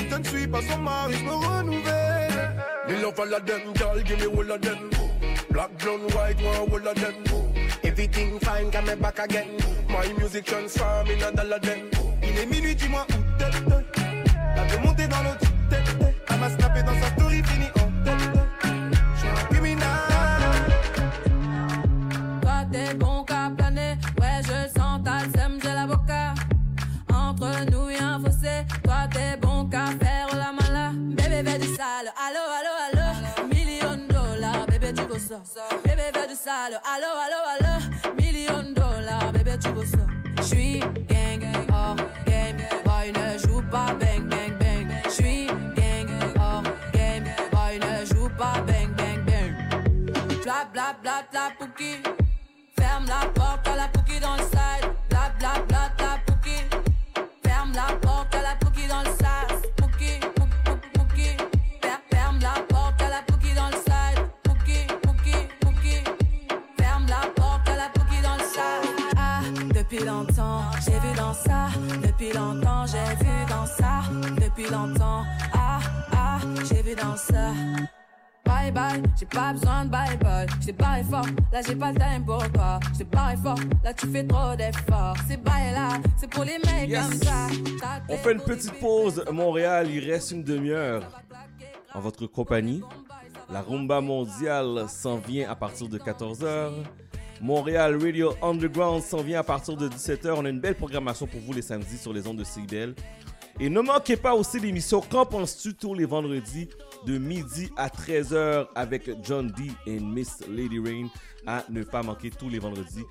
Je 0.09 0.15
ne 0.15 0.23
suis 0.23 0.47
pas 0.47 0.61
son 0.61 0.77
mari, 0.79 1.13
je 1.17 1.23
me 1.23 1.31
renouvelle. 1.31 2.55
Me 2.87 3.01
love 3.01 3.19
all 3.19 3.33
of 3.33 3.45
them, 3.45 3.73
girl, 3.75 4.01
give 4.03 4.19
me 4.19 4.25
all 4.25 4.51
of 4.51 4.61
them. 4.61 4.89
Black, 5.49 5.69
blonde, 5.77 6.13
white, 6.13 6.41
one 6.43 6.71
all 6.71 6.87
of 6.87 6.95
them. 6.95 7.13
Everything 7.83 8.39
fine, 8.39 8.71
come 8.71 8.99
back 8.99 9.19
again. 9.19 9.47
My 9.89 10.11
music 10.17 10.45
transform 10.45 11.07
in 11.07 11.21
a 11.23 11.31
dollar 11.31 11.59
them. 11.59 11.89
Il 12.23 12.37
est 12.37 12.45
minuit, 12.45 12.75
dis-moi 12.75 13.05
où 13.09 13.37
t'es. 13.37 13.45
T'as 14.55 14.67
fait 14.67 14.79
monter 14.79 15.07
dans 15.07 15.21
du 15.23 15.47
tête. 15.69 16.15
Elle 16.29 16.39
m'a 16.39 16.49
snappé 16.49 16.83
dans 16.83 16.99
sa 17.01 17.07
story, 17.15 17.41
fini 17.43 17.80
bébé 35.83 36.11
fais 36.13 36.27
du 36.27 36.35
sale, 36.35 36.79
allo 36.85 37.07
allo 37.25 37.39
allo, 37.53 38.13
million 38.15 38.73
dollars, 38.73 39.31
bébé 39.33 39.57
tu 39.61 39.69
veux 39.69 39.85
ça. 39.85 39.97
J'suis 40.43 40.79
gang, 41.07 41.43
hors 41.71 41.95
game, 42.25 42.57
boy 42.85 43.11
ne 43.11 43.37
joue 43.39 43.61
pas 43.69 43.93
bang 43.99 44.27
bang 44.29 44.57
bang. 44.59 44.87
J'suis 45.09 45.47
gang, 45.75 46.09
hors 46.39 46.63
game, 46.93 47.25
boy 47.51 47.79
ne 47.79 48.05
joue 48.05 48.29
pas 48.37 48.61
bang 48.67 48.93
bang 48.95 49.25
bang. 49.25 50.13
Bla 50.43 50.65
bla 50.71 50.95
bla 51.01 51.23
bla 51.31 51.51
pouki. 51.57 52.01
Ferme 52.79 53.05
la 53.07 53.27
porte 53.29 53.67
à 53.67 53.75
la 53.75 53.87
pouki 53.87 54.19
dans 54.19 54.35
le 54.35 54.43
side. 54.43 54.80
Depuis 74.61 74.73
longtemps, 74.73 75.23
ah, 75.53 75.79
ah, 76.11 76.39
j'ai 76.69 76.83
vu 76.83 76.93
dans 76.93 77.15
ça. 77.17 77.51
Bye 78.45 78.71
bye, 78.71 79.01
j'ai 79.19 79.25
pas 79.25 79.53
besoin 79.53 79.85
de 79.85 79.89
bye 79.89 80.17
bye. 80.17 80.45
J't'ai 80.61 80.73
barré 80.73 81.03
fort, 81.03 81.25
là 81.51 81.61
j'ai 81.65 81.75
pas 81.75 81.91
le 81.91 81.97
time 81.97 82.25
pour 82.25 82.51
toi. 82.51 82.79
J't'ai 82.93 83.05
barré 83.05 83.37
fort, 83.37 83.57
là 83.83 83.91
tu 83.93 84.05
fais 84.07 84.23
trop 84.23 84.55
d'efforts. 84.55 85.15
C'est 85.27 85.41
bye 85.41 85.71
là, 85.73 85.89
c'est 86.17 86.29
pour 86.29 86.43
les 86.43 86.59
mecs 86.59 86.89
Yes. 86.89 87.07
comme 87.09 87.13
ça. 87.23 87.47
On 88.07 88.17
fait 88.17 88.33
une 88.33 88.41
petite 88.41 88.79
pause. 88.79 89.23
Montréal, 89.31 89.89
il 89.89 90.07
reste 90.11 90.29
une 90.29 90.43
demi-heure 90.43 91.09
en 91.95 91.99
votre 91.99 92.27
compagnie. 92.27 92.83
La 93.49 93.61
rumba 93.61 93.99
mondiale 93.99 94.85
s'en 94.89 95.17
vient 95.17 95.49
à 95.49 95.55
partir 95.55 95.87
de 95.87 95.97
14h. 95.97 96.71
Montréal 97.41 97.97
Radio 97.99 98.35
Underground 98.43 99.01
s'en 99.01 99.23
vient 99.23 99.39
à 99.39 99.43
partir 99.43 99.75
de 99.75 99.89
17h. 99.89 100.33
On 100.37 100.45
a 100.45 100.49
une 100.49 100.59
belle 100.59 100.75
programmation 100.75 101.25
pour 101.25 101.39
vous 101.39 101.53
les 101.53 101.63
samedis 101.63 101.97
sur 101.97 102.13
les 102.13 102.27
ondes 102.27 102.37
de 102.37 102.43
CIBL. 102.43 102.93
Et 103.59 103.69
ne 103.69 103.81
manquez 103.81 104.17
pas 104.17 104.33
aussi 104.33 104.59
l'émission 104.59 105.01
Qu'en 105.01 105.25
penses-tu 105.25 105.73
tous 105.75 105.93
les 105.93 106.05
vendredis 106.05 106.69
de 107.05 107.17
midi 107.17 107.69
à 107.77 107.89
13h 107.89 108.67
avec 108.75 109.09
John 109.23 109.51
D 109.51 109.71
et 109.85 109.99
Miss 109.99 110.43
Lady 110.47 110.79
Rain 110.79 111.07
à 111.47 111.63
ne 111.69 111.83
pas 111.83 112.03
manquer 112.03 112.29
tous 112.29 112.49
les 112.49 112.59
vendredis. 112.59 113.03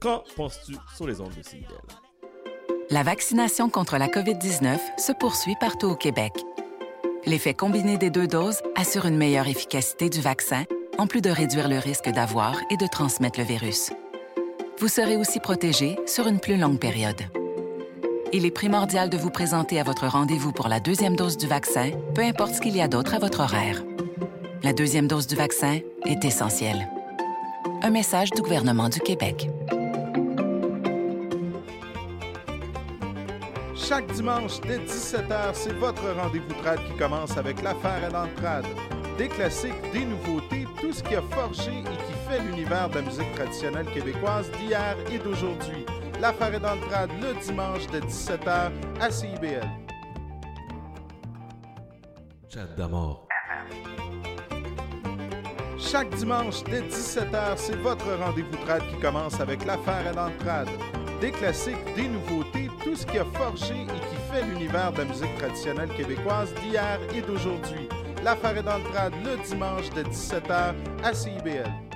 Qu'en 0.00 0.22
penses-tu 0.36 0.74
sur 0.96 1.06
les 1.06 1.20
ondes 1.20 1.34
de 1.36 1.42
CIBL? 1.42 1.66
La 2.90 3.02
vaccination 3.02 3.68
contre 3.68 3.98
la 3.98 4.08
COVID-19 4.08 4.78
se 4.98 5.12
poursuit 5.12 5.56
partout 5.60 5.88
au 5.88 5.96
Québec. 5.96 6.32
L'effet 7.26 7.52
combiné 7.52 7.98
des 7.98 8.10
deux 8.10 8.26
doses 8.26 8.62
assure 8.76 9.06
une 9.06 9.16
meilleure 9.16 9.48
efficacité 9.48 10.08
du 10.08 10.20
vaccin, 10.20 10.64
en 10.96 11.06
plus 11.06 11.20
de 11.20 11.30
réduire 11.30 11.68
le 11.68 11.78
risque 11.78 12.08
d'avoir 12.08 12.56
et 12.70 12.76
de 12.76 12.86
transmettre 12.86 13.38
le 13.38 13.44
virus. 13.44 13.90
Vous 14.78 14.88
serez 14.88 15.16
aussi 15.16 15.40
protégé 15.40 15.98
sur 16.06 16.26
une 16.28 16.40
plus 16.40 16.56
longue 16.56 16.78
période. 16.78 17.20
Il 18.30 18.44
est 18.44 18.50
primordial 18.50 19.08
de 19.08 19.16
vous 19.16 19.30
présenter 19.30 19.80
à 19.80 19.84
votre 19.84 20.06
rendez-vous 20.06 20.52
pour 20.52 20.68
la 20.68 20.80
deuxième 20.80 21.16
dose 21.16 21.38
du 21.38 21.46
vaccin, 21.46 21.92
peu 22.14 22.20
importe 22.20 22.56
ce 22.56 22.60
qu'il 22.60 22.76
y 22.76 22.82
a 22.82 22.86
d'autre 22.86 23.14
à 23.14 23.18
votre 23.18 23.40
horaire. 23.40 23.82
La 24.62 24.74
deuxième 24.74 25.08
dose 25.08 25.26
du 25.26 25.34
vaccin 25.34 25.78
est 26.04 26.24
essentielle. 26.26 26.90
Un 27.80 27.88
message 27.88 28.30
du 28.32 28.42
gouvernement 28.42 28.90
du 28.90 29.00
Québec. 29.00 29.48
Chaque 33.74 34.12
dimanche 34.12 34.60
dès 34.60 34.78
17h, 34.78 35.54
c'est 35.54 35.72
votre 35.78 36.02
rendez-vous 36.20 36.52
trad 36.62 36.78
qui 36.86 36.98
commence 36.98 37.34
avec 37.38 37.62
l'affaire 37.62 38.04
à 38.04 38.10
l'entrade. 38.10 38.66
Des 39.16 39.28
classiques, 39.28 39.72
des 39.94 40.04
nouveautés, 40.04 40.66
tout 40.82 40.92
ce 40.92 41.02
qui 41.02 41.14
a 41.14 41.22
forgé 41.22 41.70
et 41.70 41.82
qui 41.82 42.28
fait 42.28 42.42
l'univers 42.42 42.90
de 42.90 42.96
la 42.96 43.02
musique 43.02 43.34
traditionnelle 43.34 43.86
québécoise 43.86 44.50
d'hier 44.60 44.96
et 45.10 45.18
d'aujourd'hui. 45.18 45.86
L'affaire 46.20 46.52
est 46.52 46.60
dans 46.60 46.74
le 46.74 46.80
trad 46.80 47.10
le 47.22 47.32
dimanche 47.40 47.86
de 47.86 48.00
17h 48.00 48.72
à 49.00 49.10
CIBL. 49.10 49.68
Chat 52.52 52.66
d'amour. 52.76 53.28
Chaque 55.78 56.10
dimanche 56.16 56.64
dès 56.64 56.80
17h, 56.80 57.56
c'est 57.56 57.76
votre 57.76 58.12
rendez-vous 58.18 58.56
trad 58.66 58.82
qui 58.88 59.00
commence 59.00 59.38
avec 59.38 59.64
l'affaire 59.64 60.08
à 60.08 60.12
l'entrade. 60.12 60.68
Des 61.20 61.30
classiques, 61.30 61.94
des 61.94 62.08
nouveautés, 62.08 62.68
tout 62.82 62.96
ce 62.96 63.06
qui 63.06 63.18
a 63.18 63.24
forgé 63.24 63.74
et 63.74 63.86
qui 63.86 64.16
fait 64.32 64.44
l'univers 64.44 64.92
de 64.92 64.98
la 64.98 65.04
musique 65.04 65.36
traditionnelle 65.38 65.90
québécoise 65.96 66.52
d'hier 66.54 66.98
et 67.14 67.22
d'aujourd'hui. 67.22 67.88
L'affaire 68.24 68.56
est 68.56 68.62
dans 68.64 68.78
le 68.78 68.84
trad 68.92 69.12
le 69.24 69.36
dimanche 69.44 69.88
de 69.90 70.02
17h 70.02 70.74
à 71.04 71.14
CIBL. 71.14 71.87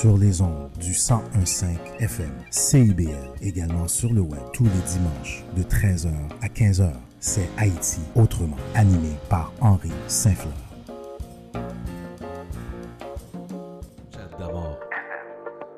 Sur 0.00 0.16
les 0.16 0.40
ondes 0.40 0.70
du 0.78 0.92
1015 0.92 1.66
FM 1.98 2.32
CIBL, 2.50 3.10
également 3.42 3.86
sur 3.86 4.10
le 4.10 4.22
web 4.22 4.40
tous 4.54 4.64
les 4.64 4.70
dimanches 4.70 5.44
de 5.54 5.62
13h 5.62 6.08
à 6.40 6.46
15h. 6.46 6.90
C'est 7.18 7.46
Haïti 7.58 8.00
autrement, 8.14 8.56
animé 8.74 9.10
par 9.28 9.52
Henri 9.60 9.90
Saint-Fleur. 10.06 10.54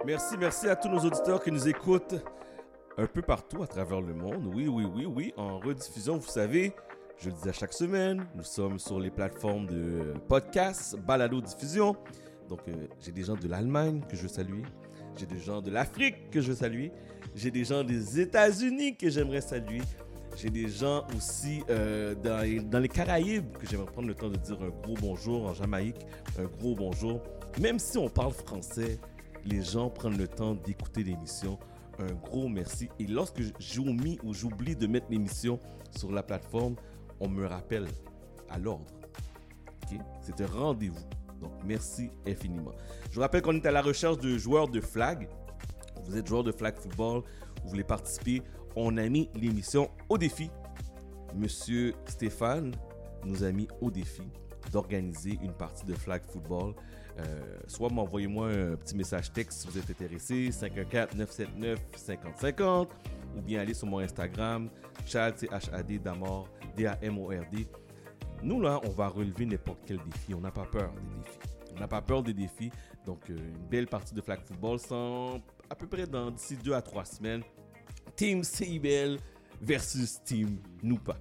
Merci, 0.06 0.36
merci 0.38 0.68
à 0.68 0.76
tous 0.76 0.88
nos 0.88 1.00
auditeurs 1.00 1.42
qui 1.42 1.50
nous 1.50 1.66
écoutent 1.66 2.14
un 2.98 3.06
peu 3.06 3.22
partout 3.22 3.64
à 3.64 3.66
travers 3.66 4.00
le 4.00 4.14
monde. 4.14 4.46
Oui, 4.54 4.68
oui, 4.68 4.84
oui, 4.84 5.04
oui. 5.04 5.34
En 5.36 5.58
rediffusion, 5.58 6.18
vous 6.18 6.28
savez, 6.28 6.72
je 7.18 7.28
le 7.28 7.34
dis 7.42 7.48
à 7.48 7.52
chaque 7.52 7.72
semaine, 7.72 8.24
nous 8.36 8.44
sommes 8.44 8.78
sur 8.78 9.00
les 9.00 9.10
plateformes 9.10 9.66
de 9.66 10.14
podcast, 10.28 10.96
balado 10.96 11.40
diffusion. 11.40 11.96
Donc, 12.52 12.68
euh, 12.68 12.86
j'ai 13.00 13.12
des 13.12 13.22
gens 13.22 13.34
de 13.34 13.48
l'Allemagne 13.48 14.02
que 14.10 14.14
je 14.14 14.24
veux 14.24 14.28
saluer. 14.28 14.60
J'ai 15.16 15.24
des 15.24 15.38
gens 15.38 15.62
de 15.62 15.70
l'Afrique 15.70 16.28
que 16.30 16.42
je 16.42 16.50
veux 16.50 16.54
saluer. 16.54 16.92
J'ai 17.34 17.50
des 17.50 17.64
gens 17.64 17.82
des 17.82 18.20
États-Unis 18.20 18.94
que 18.94 19.08
j'aimerais 19.08 19.40
saluer. 19.40 19.80
J'ai 20.36 20.50
des 20.50 20.68
gens 20.68 21.06
aussi 21.16 21.62
euh, 21.70 22.14
dans, 22.14 22.78
les, 22.78 22.88
Caraïbes 22.90 23.56
que 23.56 23.66
j'aimerais 23.66 23.90
prendre 23.90 24.08
le 24.08 24.14
temps 24.14 24.28
de 24.28 24.36
dire 24.36 24.58
un 24.60 24.68
gros 24.68 24.96
bonjour 25.00 25.46
en 25.46 25.54
Jamaïque, 25.54 25.96
un 26.38 26.44
gros 26.44 26.74
bonjour. 26.74 27.22
Même 27.58 27.78
si 27.78 27.96
on 27.96 28.10
parle 28.10 28.32
français, 28.32 29.00
les 29.46 29.62
gens 29.62 29.88
prennent 29.88 30.18
le 30.18 30.28
temps 30.28 30.54
d'écouter 30.54 31.04
l'émission. 31.04 31.58
Un 32.00 32.12
gros 32.12 32.48
merci. 32.48 32.90
Et 32.98 33.06
lorsque 33.06 33.40
j'oublie 33.60 34.18
ou 34.24 34.34
j'oublie 34.34 34.76
de 34.76 34.86
mettre 34.86 35.06
l'émission 35.08 35.58
sur 35.96 36.12
la 36.12 36.22
plateforme, 36.22 36.76
on 37.18 37.28
me 37.28 37.46
rappelle 37.46 37.86
à 38.50 38.58
l'ordre. 38.58 38.92
C'est 40.20 40.38
un 40.38 40.46
rendez-vous. 40.46 41.21
Donc, 41.42 41.52
merci 41.64 42.10
infiniment. 42.26 42.72
Je 43.10 43.16
vous 43.16 43.20
rappelle 43.20 43.42
qu'on 43.42 43.56
est 43.56 43.66
à 43.66 43.72
la 43.72 43.82
recherche 43.82 44.18
de 44.18 44.38
joueurs 44.38 44.68
de 44.68 44.80
flag. 44.80 45.28
Vous 46.04 46.16
êtes 46.16 46.26
joueur 46.26 46.44
de 46.44 46.52
flag 46.52 46.76
football, 46.76 47.22
vous 47.62 47.68
voulez 47.68 47.84
participer. 47.84 48.42
On 48.76 48.96
a 48.96 49.06
mis 49.08 49.28
l'émission 49.34 49.90
au 50.08 50.16
défi. 50.16 50.50
Monsieur 51.34 51.94
Stéphane 52.06 52.72
nous 53.24 53.44
a 53.44 53.52
mis 53.52 53.68
au 53.80 53.90
défi 53.90 54.22
d'organiser 54.70 55.38
une 55.42 55.52
partie 55.52 55.84
de 55.84 55.94
flag 55.94 56.22
football. 56.24 56.74
Euh, 57.18 57.58
soit 57.66 57.90
m'envoyez-moi 57.90 58.48
un 58.48 58.76
petit 58.76 58.96
message 58.96 59.30
texte 59.32 59.60
si 59.60 59.68
vous 59.68 59.76
êtes 59.78 59.90
intéressé, 59.90 60.48
514-979-5050, 60.50 62.88
ou 63.36 63.42
bien 63.42 63.60
allez 63.60 63.74
sur 63.74 63.86
mon 63.86 63.98
Instagram, 63.98 64.70
Chad, 65.04 65.36
C-H-A-D, 65.36 65.98
Damor, 65.98 66.48
D-A-M-O-R-D. 66.76 67.66
Nous, 68.42 68.60
là, 68.60 68.80
on 68.84 68.90
va 68.90 69.08
relever 69.08 69.46
n'importe 69.46 69.80
quel 69.86 69.98
défi. 69.98 70.34
On 70.34 70.40
n'a 70.40 70.50
pas 70.50 70.64
peur 70.64 70.92
des 70.92 71.00
défis. 71.16 71.38
On 71.76 71.80
n'a 71.80 71.88
pas 71.88 72.02
peur 72.02 72.22
des 72.22 72.34
défis. 72.34 72.70
Donc, 73.06 73.30
euh, 73.30 73.36
une 73.36 73.68
belle 73.68 73.86
partie 73.86 74.14
de 74.14 74.20
flag 74.20 74.40
football 74.44 74.78
sans 74.78 75.40
à 75.70 75.74
peu 75.74 75.86
près 75.86 76.06
dans 76.06 76.30
d'ici 76.30 76.56
deux 76.56 76.74
à 76.74 76.82
trois 76.82 77.04
semaines. 77.04 77.42
Team 78.16 78.42
CIBL 78.42 79.18
versus 79.60 80.22
Team 80.22 80.58
Noupa. 80.82 81.16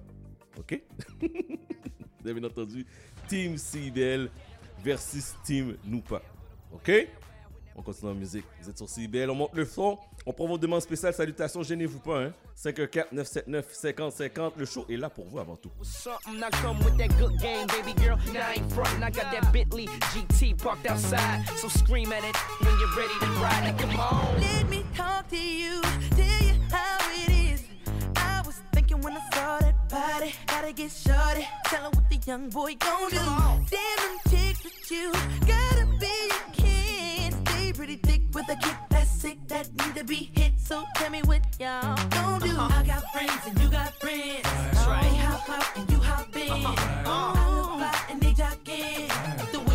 OK? 0.58 0.82
Vous 1.20 2.28
avez 2.28 2.44
entendu? 2.44 2.86
Team 3.28 3.56
CIBL 3.56 4.28
versus 4.82 5.34
Team 5.44 5.76
Noupa. 5.84 6.20
OK? 6.72 6.90
On 7.74 7.82
continue 7.82 8.10
en 8.10 8.14
musique. 8.14 8.44
Vous 8.60 8.68
êtes 8.68 8.76
sur 8.76 8.88
CIBL, 8.88 9.30
on 9.30 9.34
monte 9.34 9.54
le 9.54 9.64
son. 9.64 9.98
On 10.24 10.32
prend 10.32 10.46
vos 10.46 10.58
demandes 10.58 10.82
spéciales. 10.82 11.14
Salutations, 11.14 11.62
gênez-vous 11.62 11.98
pas. 11.98 12.22
Hein? 12.22 12.32
514-979-5050. 12.56 14.52
Le 14.56 14.64
show 14.64 14.86
est 14.88 14.96
là 14.96 15.10
pour 15.10 15.26
vous 15.26 15.38
avant 15.38 15.56
tout. 15.56 15.70
Something 15.82 16.38
I 16.38 16.50
come 16.62 16.78
with 16.84 16.96
that 16.98 17.08
good 17.18 17.36
game, 17.40 17.66
baby 17.68 17.94
girl. 18.00 18.16
Now 18.32 18.48
I 18.50 18.54
ain't 18.58 18.72
frontin', 18.72 19.02
I 19.02 19.10
got 19.10 19.32
that 19.32 19.52
Bentley 19.52 19.88
GT 20.14 20.54
parked 20.62 20.86
outside. 20.86 21.44
So 21.56 21.68
scream 21.68 22.12
at 22.12 22.24
it 22.24 22.36
when 22.60 22.78
you're 22.78 22.94
ready 22.96 23.18
to 23.20 23.26
ride 23.40 23.66
it. 23.68 23.78
Come 23.78 23.98
on. 23.98 24.40
Let 24.40 24.68
me 24.68 24.84
talk 24.96 25.28
to 25.30 25.36
you, 25.36 25.80
tell 26.10 26.42
you 26.42 26.54
how 26.70 26.98
it 27.10 27.28
is. 27.52 27.64
I 28.16 28.42
was 28.46 28.60
thinking 28.72 29.00
when 29.00 29.14
I 29.16 29.20
saw 29.34 29.58
that 29.58 29.88
body, 29.88 30.34
gotta 30.46 30.72
get 30.72 30.90
shorty. 30.92 31.46
Tell 31.64 31.82
her 31.82 31.90
what 31.90 32.08
the 32.08 32.18
young 32.24 32.48
boy 32.48 32.76
gon' 32.78 33.10
do. 33.10 33.16
Damn 33.16 33.68
them 33.68 34.18
chicks 34.30 34.62
with 34.62 34.90
you, 34.90 35.12
gotta 35.46 35.86
be 35.98 36.30
a 36.30 36.52
kid. 36.52 36.61
Pretty 37.74 37.96
thick 37.96 38.20
with 38.34 38.48
a 38.50 38.56
kick 38.56 38.76
that's 38.90 39.10
sick 39.10 39.38
that 39.48 39.68
need 39.72 39.94
to 39.96 40.04
be 40.04 40.30
hit. 40.34 40.52
So 40.58 40.84
tell 40.94 41.10
me 41.10 41.22
what 41.22 41.42
y'all 41.58 41.96
gon' 42.10 42.40
do. 42.40 42.50
Uh-huh. 42.50 42.80
I 42.80 42.86
got 42.86 43.02
friends 43.12 43.46
and 43.46 43.60
you 43.60 43.68
got 43.70 43.94
friends. 43.94 44.42
That's 44.42 44.86
right. 44.86 45.02
They 45.02 45.16
hop 45.16 45.48
out 45.48 45.76
and 45.76 45.90
you 45.90 45.98
hop 45.98 46.36
in. 46.36 46.50
I 46.50 47.50
look 47.56 47.66
fly 47.66 48.04
and 48.10 48.20
they 48.20 48.34
jock 48.34 48.68
in. 48.68 49.08
The 49.52 49.71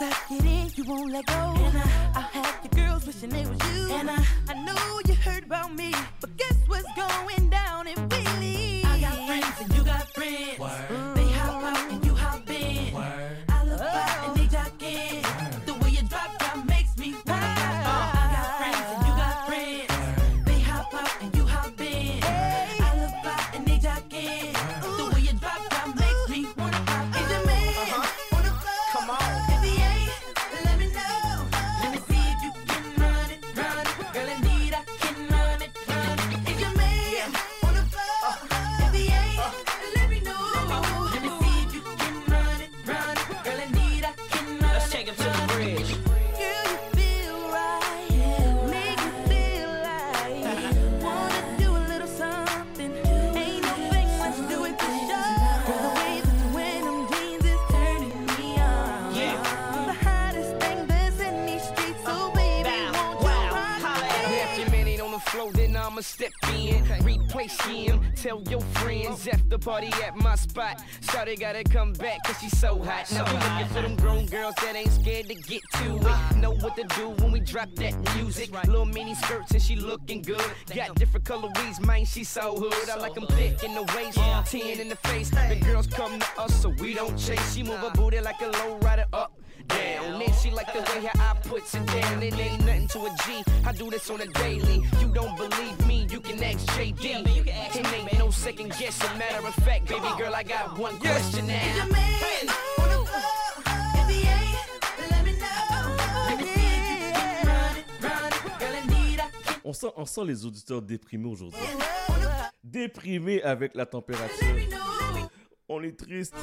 Once 0.00 0.14
I 0.14 0.34
get 0.34 0.44
in, 0.46 0.70
you 0.74 0.84
won't 0.84 1.12
let 1.12 1.26
go. 1.26 1.34
And 1.34 1.76
I, 1.76 2.12
I'll 2.14 2.22
have 2.22 2.62
the 2.62 2.68
girls 2.74 3.06
wishing 3.06 3.28
they 3.28 3.44
was 3.44 3.58
you. 3.74 3.92
And 3.92 4.08
I, 4.10 4.24
I 4.48 4.54
know 4.54 5.00
you 5.06 5.14
heard 5.16 5.44
about 5.44 5.74
me, 5.74 5.92
but 6.18 6.34
guess 6.38 6.54
what's 6.66 6.88
going 6.94 7.50
down 7.50 7.86
if 7.86 7.98
we 7.98 8.21
tell 68.32 68.42
your 68.50 68.60
friends 68.60 69.26
after 69.28 69.58
party 69.58 69.90
at 70.04 70.16
my 70.16 70.34
spot. 70.34 70.82
Shawty 71.02 71.38
gotta 71.38 71.64
come 71.64 71.92
back 71.92 72.18
cause 72.24 72.36
she's 72.40 72.56
so 72.58 72.78
hot. 72.82 73.10
Now 73.12 73.24
we 73.24 73.32
looking 73.32 73.74
for 73.74 73.82
them 73.82 73.96
grown 73.96 74.26
girls 74.26 74.54
that 74.62 74.74
ain't 74.74 74.90
scared 74.90 75.28
to 75.28 75.34
get 75.34 75.62
to 75.74 75.96
it. 75.96 76.36
Know 76.36 76.52
what 76.52 76.76
to 76.76 76.84
do 76.96 77.10
when 77.22 77.32
we 77.32 77.40
drop 77.40 77.68
that 77.76 77.94
music. 78.16 78.50
Little 78.66 78.86
mini 78.86 79.14
skirts 79.14 79.52
and 79.52 79.62
she 79.62 79.76
looking 79.76 80.22
good. 80.22 80.42
Got 80.74 80.94
different 80.94 81.26
colories, 81.26 81.84
man, 81.84 82.04
she 82.04 82.24
so 82.24 82.56
hood. 82.56 82.90
I 82.90 82.96
like 82.96 83.14
them 83.14 83.26
thick 83.26 83.62
in 83.64 83.74
the 83.74 83.82
waist, 83.94 84.18
10 84.50 84.80
in 84.80 84.88
the 84.88 84.96
face. 84.96 85.30
The 85.30 85.60
girls 85.64 85.86
come 85.86 86.18
to 86.18 86.40
us 86.40 86.62
so 86.62 86.70
we 86.80 86.94
don't 86.94 87.16
chase. 87.18 87.54
She 87.54 87.62
move 87.62 87.78
her 87.78 87.90
booty 87.90 88.20
like 88.20 88.40
a 88.40 88.46
low 88.46 88.78
rider 88.78 89.06
up 89.12 89.41
down. 89.68 90.18
Then 90.18 90.32
she 90.42 90.50
like 90.50 90.72
the 90.72 90.80
way 90.80 91.08
eye 91.14 91.36
puts 91.42 91.74
it 91.74 91.86
down. 91.86 92.22
It 92.22 92.38
ain't 92.38 92.60
nothing 92.64 92.88
to 92.88 92.98
a 93.00 93.10
G. 93.24 93.42
I 93.64 93.72
do 93.72 93.90
this 93.90 94.08
on 94.10 94.20
a 94.20 94.26
daily. 94.26 94.82
You 95.00 95.08
don't 95.08 95.36
believe 95.36 95.86
me, 95.86 96.06
you 96.10 96.20
can 96.20 96.42
ask 96.42 96.66
JD. 96.76 97.46
it 97.46 97.48
ain't 97.48 98.18
no 98.18 98.30
second 98.30 98.74
guessing. 98.78 99.18
Matter 99.18 99.46
of 99.46 99.54
fact, 99.56 99.88
baby 99.88 100.08
girl, 100.18 100.34
I 100.34 100.42
got 100.42 100.78
one 100.78 100.96
question 100.98 101.46
now. 101.46 101.54
Is 101.54 101.76
your 101.76 101.86
man 101.86 102.48
on 102.78 102.88
the 102.88 103.06
floor? 103.06 103.42
If 103.94 104.08
he 104.08 104.20
ain't, 104.28 105.10
let 105.10 105.24
me 105.24 105.32
know. 105.38 105.96
Let 106.28 106.38
me 106.38 106.44
see 106.44 106.70
if 106.78 106.90
you 106.90 107.02
can 107.12 107.46
run 107.46 107.76
it, 107.76 107.86
run 108.02 108.32
it. 108.32 108.58
Girl, 108.60 108.74
indeed 108.82 109.20
I 109.20 109.28
can 109.30 109.60
On 109.64 109.72
sent, 109.72 109.92
on 109.96 110.06
sent 110.06 110.24
les 110.24 110.44
auditeurs 110.44 110.82
déprimés 110.82 111.28
aujourd'hui. 111.28 111.60
Déprimés 112.64 113.42
avec 113.42 113.74
la 113.74 113.86
température. 113.86 114.91
On 115.74 115.82
est 115.82 115.96
triste. 115.96 116.34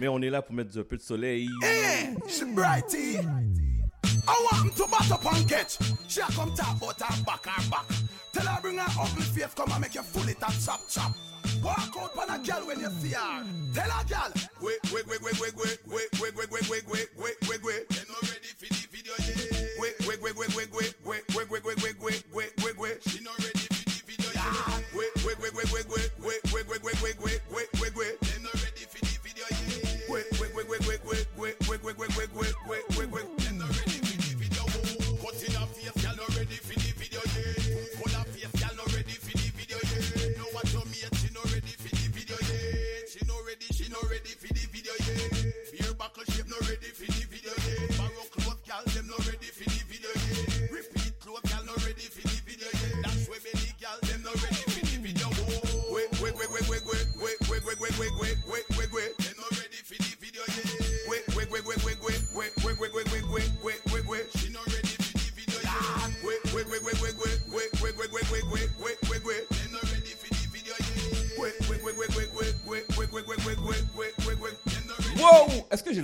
Mais 0.00 0.08
on 0.08 0.20
est 0.20 0.28
là 0.28 0.42
pour 0.42 0.52
mettre 0.56 0.76
un 0.76 0.82
peu 0.82 0.96
de 0.96 1.02
soleil. 1.02 1.48
Hey, 1.62 2.16
brighty. 2.52 3.18
I 4.26 4.46
want 4.50 4.74
to 4.74 4.86
bat 4.90 5.12
up 5.12 5.24
and 5.32 5.48
catch. 5.48 5.78
She 6.08 6.20
a 6.20 6.24
come 6.24 6.52
talk 6.52 6.76
about 6.76 7.00
her 7.00 7.22
back, 7.22 7.46
her 7.46 7.70
back. 7.70 7.86
Tell 8.32 8.46
her 8.46 8.60
bring 8.60 8.78
her 8.78 9.00
ugly 9.00 9.22
face, 9.22 9.54
come 9.54 9.70
and 9.70 9.80
make 9.80 9.94
you 9.94 10.02
full 10.02 10.28
it 10.28 10.42
and 10.42 10.64
chop 10.64 10.80
chop. 10.88 11.12
Walk 11.62 11.94
out 11.96 12.18
on 12.18 12.34
a 12.34 12.44
girl 12.44 12.66
when 12.66 12.80
you 12.80 12.90
see 13.00 13.14
her. 13.14 13.44
Tell 13.74 13.90
a 13.90 14.04
girl. 14.10 14.32
Wait, 14.60 14.78
wait, 14.92 15.06
wait, 15.06 15.22
wait, 15.22 15.40
wait, 15.40 15.54
wait, 15.56 15.78
wait, 15.86 16.10
wait, 16.20 16.34
wait, 16.36 16.50
wait, 16.50 16.68
wait, 16.68 16.88
wait, 16.90 17.08
wait, 17.16 17.36
wait, 17.48 17.62
wait. 17.62 17.86
You 17.90 18.02
not 18.10 18.22
ready 18.22 18.50
for 18.58 18.66
the 18.66 18.86
video 18.90 19.14
yet. 19.18 19.61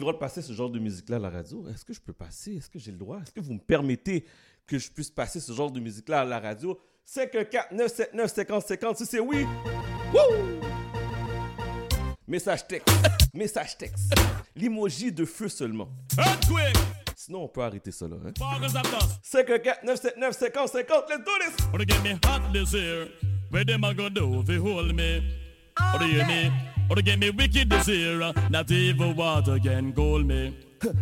Droit 0.09 0.15
de 0.15 0.19
passer 0.19 0.41
ce 0.41 0.55
genre 0.55 0.71
de 0.71 0.79
musique-là 0.79 1.17
à 1.17 1.19
la 1.19 1.31
radio? 1.31 1.69
Est-ce 1.69 1.85
que 1.85 1.93
je 1.93 2.01
peux 2.01 2.15
passer? 2.15 2.57
Est-ce 2.57 2.71
que 2.71 2.79
j'ai 2.79 2.93
le 2.93 2.97
droit? 2.97 3.21
Est-ce 3.21 3.33
que 3.33 3.41
vous 3.41 3.53
me 3.53 3.59
permettez 3.59 4.25
que 4.67 4.79
je 4.79 4.91
puisse 4.91 5.11
passer 5.11 5.39
ce 5.39 5.53
genre 5.53 5.71
de 5.71 5.81
musique-là 5.81 6.23
à 6.23 6.25
la 6.25 6.41
radio? 6.41 6.79
514 7.05 7.67
979 7.73 8.33
50 8.35 8.67
50 8.67 8.97
si 8.97 9.07
c'est 9.07 9.21
oui. 9.21 9.45
Wouh! 10.15 10.61
Message 12.27 12.67
texte. 12.67 12.89
Message 13.35 13.77
texte. 13.77 14.15
L'emoji 14.57 15.13
de 15.13 15.27
feu 15.27 15.49
seulement. 15.49 15.91
Sinon, 17.15 17.45
on 17.45 17.49
peut 17.49 17.63
arrêter 17.63 17.91
ça 17.91 18.09
là. 18.09 18.17
Hein? 18.25 18.33
514 19.23 19.79
979 19.85 20.37
50 20.37 20.71
50. 20.71 21.05
Let's 21.11 21.19
do 21.19 21.33
this! 21.41 21.67
Wanna 21.71 21.85
get 21.85 22.03
me 22.03 22.19
hot 22.25 22.53
this 22.53 22.73
year? 22.73 23.09
Where 23.51 23.65
them 23.65 23.85
a 23.85 23.93
go 23.93 24.09
do 24.09 24.41
if 24.41 24.49
you 24.49 24.63
hold 24.63 24.95
me? 24.95 25.23
Wanna 25.79 26.07
hear 26.07 26.27
me? 26.27 26.78
Wanna 26.89 27.03
get 27.03 27.19
me 27.19 27.31
wicked 27.31 27.69
this 27.69 27.89
year? 27.89 28.33
Not 28.49 28.71
even 28.71 29.15
water 29.15 29.59
can 29.59 29.93
cool 29.93 30.25
me. 30.25 30.57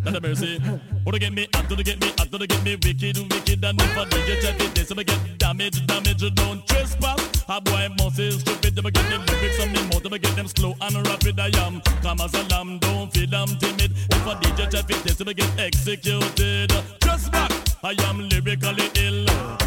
Not 0.04 0.16
a 0.16 0.20
mercy. 0.20 0.60
Wanna 1.04 1.18
get 1.18 1.32
me 1.32 1.46
hot, 1.54 1.68
to 1.68 1.76
get 1.82 2.00
me 2.00 2.12
hot, 2.18 2.32
to 2.32 2.46
get 2.46 2.64
me 2.64 2.74
wicked, 2.74 3.18
wicked, 3.32 3.64
and 3.64 3.80
if 3.80 3.96
I 3.96 4.04
DJ 4.06 4.40
check 4.42 4.60
it, 4.60 4.74
this, 4.74 4.90
I 4.90 5.02
get 5.02 5.38
damage, 5.38 5.86
damage, 5.86 6.34
don't 6.34 6.66
trespass. 6.66 7.44
A 7.48 7.60
boy 7.60 7.88
must 7.98 8.18
is 8.18 8.40
stupid, 8.40 8.74
them 8.74 8.84
get 8.84 9.08
them 9.08 9.24
lyrics 9.26 9.60
on 9.60 9.72
me 9.72 9.82
mouth, 9.84 10.02
them 10.02 10.12
get 10.12 10.34
them 10.34 10.48
slow 10.48 10.74
and 10.80 11.06
rapid, 11.06 11.38
I 11.38 11.50
am. 11.64 11.80
Come 12.02 12.20
as 12.20 12.34
a 12.34 12.42
lamb, 12.48 12.78
don't 12.78 13.12
feel 13.12 13.32
I'm 13.34 13.48
timid. 13.58 13.92
If 13.92 14.26
I 14.26 14.34
DJ 14.40 14.70
check 14.72 14.90
it, 14.90 15.04
this, 15.04 15.20
I 15.20 15.32
get 15.32 15.60
executed. 15.60 16.72
Just 17.00 17.30
back, 17.30 17.52
I 17.82 17.94
am 18.08 18.28
lyrically 18.28 18.90
ill. 18.96 19.26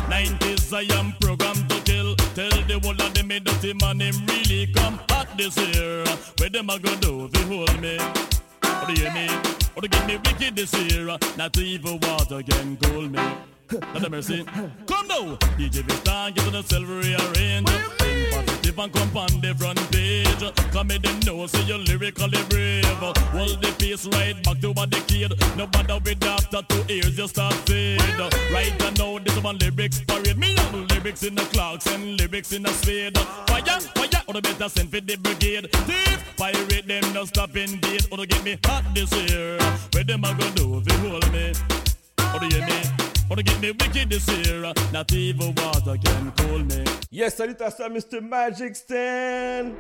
90s, 0.10 0.74
I 0.74 0.82
am 0.98 1.14
programmed 1.20 1.70
to 1.70 1.82
kill. 1.82 2.16
Tell 2.36 2.50
the 2.50 2.80
whole 2.84 3.02
of 3.02 3.14
them, 3.14 3.28
me 3.28 3.40
dirty 3.40 3.74
man, 3.74 4.00
him 4.00 4.26
really 4.28 4.68
come 4.74 5.00
hot 5.10 5.28
this 5.38 5.58
year. 5.58 6.04
Where 6.38 6.50
them 6.50 6.70
a 6.70 6.80
go 6.80 6.96
do 6.96 7.28
they 7.30 7.44
hold 7.44 7.80
me? 7.82 7.98
Or 7.98 8.88
do 8.88 8.94
you 8.94 9.10
hear 9.10 9.14
me? 9.14 9.28
Oh, 9.30 9.60
or 9.76 9.82
to 9.84 9.88
get 9.88 10.08
me 10.08 10.18
wicked 10.18 10.56
this 10.56 10.74
year? 10.74 11.06
Not 11.38 11.58
even 11.58 12.00
water 12.00 12.42
can 12.44 12.78
cool 12.78 13.08
me. 13.08 13.20
Not 13.72 14.04
a 14.04 14.10
mercy. 14.10 14.46
Now, 15.10 15.36
DJ 15.58 15.82
Vistan, 15.84 16.34
get 16.36 16.46
on 16.46 16.54
the 16.54 16.64
silver 16.64 17.00
rearrange. 17.02 17.68
Think 17.98 18.32
positive 18.32 18.80
and 18.80 18.94
come 18.94 19.18
on 19.18 19.42
the 19.42 19.54
front 19.58 19.80
page. 19.92 20.44
Come 20.72 20.92
in 20.92 21.02
the 21.02 21.12
know, 21.26 21.48
say 21.48 21.64
you're 21.64 21.80
lyrically 21.80 22.42
brave. 22.50 22.86
Hold 23.34 23.62
the 23.62 23.76
pace 23.80 24.06
right 24.14 24.42
back 24.44 24.60
to 24.62 24.72
what 24.72 24.92
the 24.92 25.02
kid. 25.08 25.34
No 25.58 25.68
matter 25.74 26.00
with 26.04 26.24
after 26.24 26.62
two 26.70 26.84
ears, 26.94 27.18
you 27.18 27.28
start 27.28 27.56
fade. 27.68 28.00
Right 28.54 28.74
now, 28.98 29.18
this 29.20 29.38
one 29.44 29.58
lyrics 29.58 30.00
parade. 30.08 30.38
Me 30.38 30.56
have 30.56 30.74
lyrics 30.74 31.24
in 31.24 31.36
the 31.36 31.44
clocks 31.54 31.88
and 31.88 32.20
lyrics 32.20 32.54
in 32.54 32.64
the 32.64 32.70
spade. 32.70 33.18
Fire, 33.18 33.80
fire, 33.98 34.24
or 34.28 34.34
the 34.36 34.42
better 34.42 34.70
send 34.70 34.92
for 34.92 35.02
the 35.02 35.18
brigade. 35.18 35.70
Thief, 35.90 36.34
pirate 36.38 36.88
them, 36.88 37.14
no 37.14 37.26
stop 37.26 37.56
invade. 37.58 38.06
Or 38.12 38.18
to 38.18 38.28
get 38.28 38.44
me 38.44 38.58
hot 38.66 38.86
this 38.94 39.12
year. 39.12 39.58
Where 39.94 40.04
them 40.04 40.24
a 40.24 40.34
gonna 40.38 40.52
do 40.52 40.78
if 40.78 40.86
they 40.86 40.98
hold 40.98 41.32
me? 41.34 41.54
Or 42.34 42.40
do 42.40 42.46
you 42.46 42.64
hear 42.64 42.68
me? 42.68 43.09
Or 43.30 43.35
to 43.35 43.43
get 43.43 43.61
me 43.61 43.72
wicked 43.72 44.09
this 44.09 44.27
year. 44.27 44.74
Not 44.91 45.11
even 45.14 45.53
water 45.56 45.98
can 46.03 46.32
cool 46.38 46.59
me. 46.59 46.83
Yes, 47.11 47.35
salutations 47.35 47.80
à 47.80 47.90
Mr. 47.90 48.22
Magic 48.22 48.75
Stan. 48.75 49.75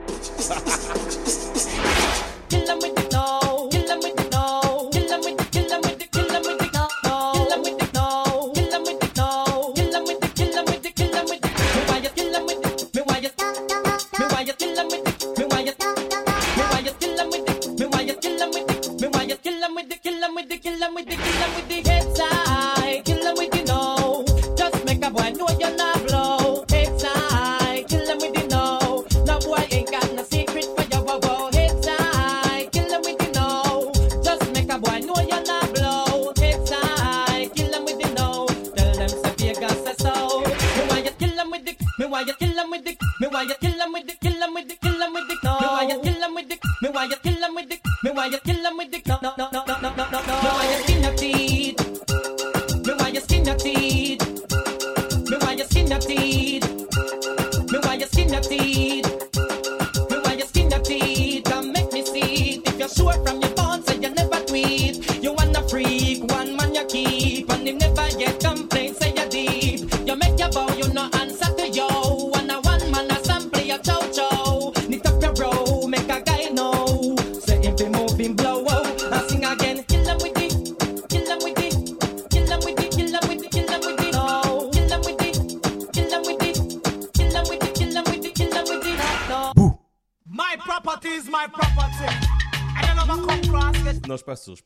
Kill 2.49 2.69
'em 2.69 2.79
with 2.79 2.95
the 2.95 3.07
no. 3.11 3.69
Kill 3.71 3.91
'em 3.91 3.99
with 4.01 4.15
the 4.17 4.29
no. 4.31 4.89
Kill 4.91 5.13
'em 5.13 5.21
with 5.21 5.37
the 5.37 5.45
kill 5.51 5.73
'em 5.73 5.81
with 5.81 5.97
the 5.99 6.05
kill 6.13 6.35
'em 6.35 6.43
with 6.43 6.57
the 6.59 6.69
no. 6.77 6.87
Kill 7.03 7.53
'em 7.53 7.61
with 7.63 7.77
the 7.79 7.87
no. 7.97 8.53
Kill 8.53 8.73
'em 8.75 8.83
with 8.83 8.99
the 8.99 9.09
no. 9.17 9.73
Kill 9.75 9.95
'em 9.95 10.03
with 10.05 10.19
the 10.21 10.27
kill 10.37 10.57
'em 10.57 10.65
with 10.65 10.81
the 10.83 10.91
kill 10.91 11.15
'em 11.17 11.25
with 11.25 11.41
the. 11.41 11.49
Me 11.73 11.81
why 11.89 11.97
you 12.05 12.09
kill 12.15 12.35
'em 12.35 12.45
with 12.45 12.61
the. 12.61 12.69
Me 12.93 13.01
why 13.07 13.17
you. 13.17 13.31
Me 14.19 14.25
why 14.29 14.41
you 14.45 14.53
kill 14.53 14.79
'em 14.79 14.87
with 14.89 15.03
the. 15.05 15.13
Me 15.39 15.45
why 15.49 15.61
you. 15.65 15.73
Me 16.57 16.63
why 16.69 16.79
you 16.85 16.93
kill 17.01 17.19
'em 17.19 17.29
with 17.29 17.45
the. 17.45 17.53
Me 17.79 17.85
why 17.89 18.01
you 18.05 18.15
kill 18.21 18.41
'em 18.41 18.49
with 18.53 18.65
the. 18.69 18.75
Me 19.01 19.07
why 19.09 19.23
you 19.23 19.37
kill 19.41 19.63
'em 19.63 19.73
with 19.75 19.89
the 19.89 19.97
kill 19.97 20.23
'em 20.23 20.35
with 20.35 20.49
the 20.49 20.57
kill 20.61 20.83
'em 20.83 20.93
with 20.93 21.07
the 21.07 21.09
kill 21.09 21.09
'em 21.09 21.09
with 21.09 21.09
the 21.09 21.17
kill 42.59 42.65
'em 42.65 42.71
with 42.71 42.83
the. 42.85 42.97
Me 43.19 43.27
why 43.27 43.43
you 43.43 43.55
kill 43.61 43.81
'em 43.81 43.93
with 43.93 44.07
the. 44.07 44.13
Kill 44.21 44.43
'em 44.43 44.53
with 44.53 44.67
the. 44.67 44.75
Kill 44.75 45.01
'em 45.03 45.13
with 45.13 45.27
the. 45.27 45.35
Me 45.43 45.67
why 45.67 45.83
you 45.89 45.99
kill 46.01 46.23
'em 46.23 46.35
with 46.35 46.49
the. 46.49 46.57
Me 46.81 46.89
why 46.89 47.05
you 47.05 47.17
kill 47.23 47.43
'em 47.43 47.55
with 47.55 47.69
the. 47.69 47.77
Me 48.03 48.11
why 48.11 48.25
you 48.25 48.39
kill 48.39 48.65
'em 48.65 48.77
with 48.77 48.91
the. 48.91 49.08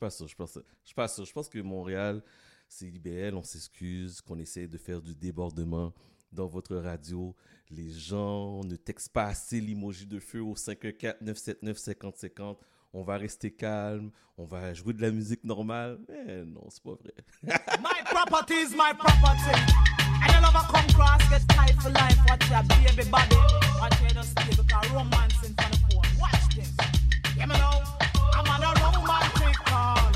Pas 0.04 0.10
sûr, 0.10 0.28
je 0.28 0.36
pense, 0.36 0.52
je 0.54 0.86
suis 0.86 0.94
pas 0.94 1.08
sûr. 1.08 1.24
Je 1.24 1.32
pense 1.32 1.48
que 1.48 1.58
Montréal, 1.60 2.22
c'est 2.68 2.86
IBL, 2.86 3.34
on 3.34 3.42
s'excuse, 3.42 4.20
qu'on 4.20 4.38
essaie 4.38 4.68
de 4.68 4.76
faire 4.76 5.00
du 5.00 5.14
débordement 5.14 5.94
dans 6.30 6.46
votre 6.46 6.76
radio. 6.76 7.34
Les 7.70 7.90
gens 7.90 8.62
ne 8.64 8.76
textent 8.76 9.14
pas 9.14 9.24
assez 9.24 9.62
l'emoji 9.62 10.04
de 10.04 10.20
feu 10.20 10.42
au 10.42 10.56
514-979-5050. 10.56 12.58
On 12.92 13.02
va 13.02 13.16
rester 13.16 13.50
calme, 13.50 14.10
on 14.36 14.44
va 14.44 14.74
jouer 14.74 14.92
de 14.92 15.00
la 15.00 15.10
musique 15.10 15.42
normale. 15.42 15.98
Mais 16.06 16.44
non, 16.44 16.68
c'est 16.68 16.82
pas 16.82 16.92
vrai. 16.94 17.14
My 17.80 18.02
property 18.04 18.52
is 18.54 18.74
my 18.76 18.92
property. 18.92 19.58
And 20.22 20.34
you 20.34 20.40
never 20.42 20.66
come 20.70 20.86
cross 20.92 21.26
get 21.30 21.48
tight 21.48 21.80
for 21.80 21.88
life. 21.88 22.18
Watch 22.28 22.50
your 22.50 22.62
baby 22.68 23.04
body. 23.10 23.36
Watch 23.80 24.02
you 24.02 24.10
just 24.10 24.32
stay 24.32 24.50
because 24.50 24.90
romance 24.92 25.42
in 25.44 25.54
front 25.54 25.74
of 25.74 25.80
phone. 25.80 26.04
Watch 26.20 26.54
this. 26.54 26.70
Yeah, 27.36 27.46
me 27.46 27.56
know. 27.56 27.82
I'm 28.36 28.46
on 28.50 28.62
a 28.62 28.83
call. 29.64 30.13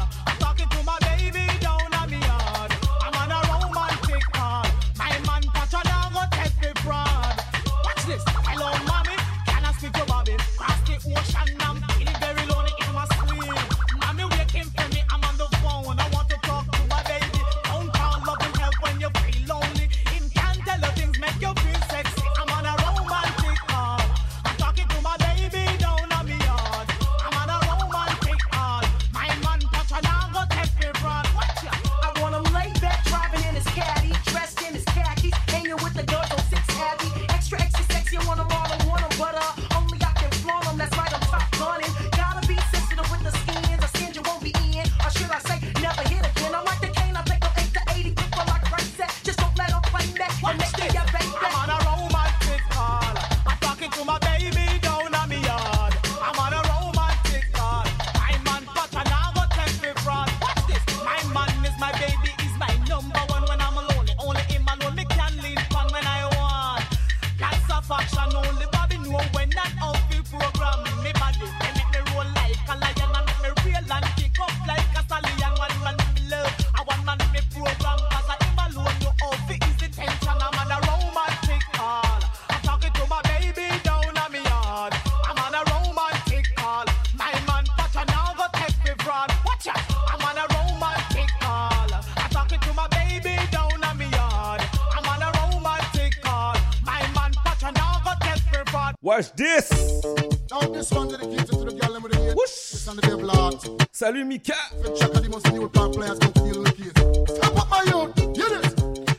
Salut 104.09 104.27
Mika. 104.27 104.55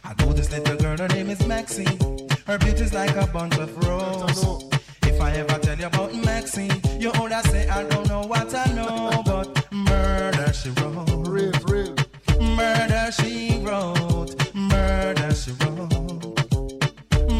I 0.03 0.15
know 0.17 0.33
this 0.33 0.49
little 0.51 0.77
girl, 0.77 0.97
her 0.97 1.07
name 1.09 1.29
is 1.29 1.45
Maxine. 1.45 2.27
Her 2.47 2.57
beauty's 2.57 2.91
like 2.91 3.15
a 3.15 3.27
bunch 3.27 3.55
of 3.59 3.77
roses. 3.85 4.63
If 5.03 5.21
I 5.21 5.33
ever 5.33 5.59
tell 5.59 5.77
you 5.77 5.85
about 5.85 6.15
Maxine, 6.15 6.81
you 6.99 7.11
all 7.11 7.29
say 7.43 7.69
I 7.69 7.83
don't 7.83 8.09
know 8.09 8.21
what 8.21 8.51
I 8.55 8.65
know, 8.73 9.21
but 9.27 9.71
murder 9.71 10.51
she 10.53 10.71
wrote. 10.71 11.07
Real, 11.27 11.51
real. 11.67 11.95
Murder 12.41 13.11
she 13.11 13.61
wrote. 13.63 14.33
Murder 14.55 15.35
she 15.35 15.51
wrote 15.51 16.09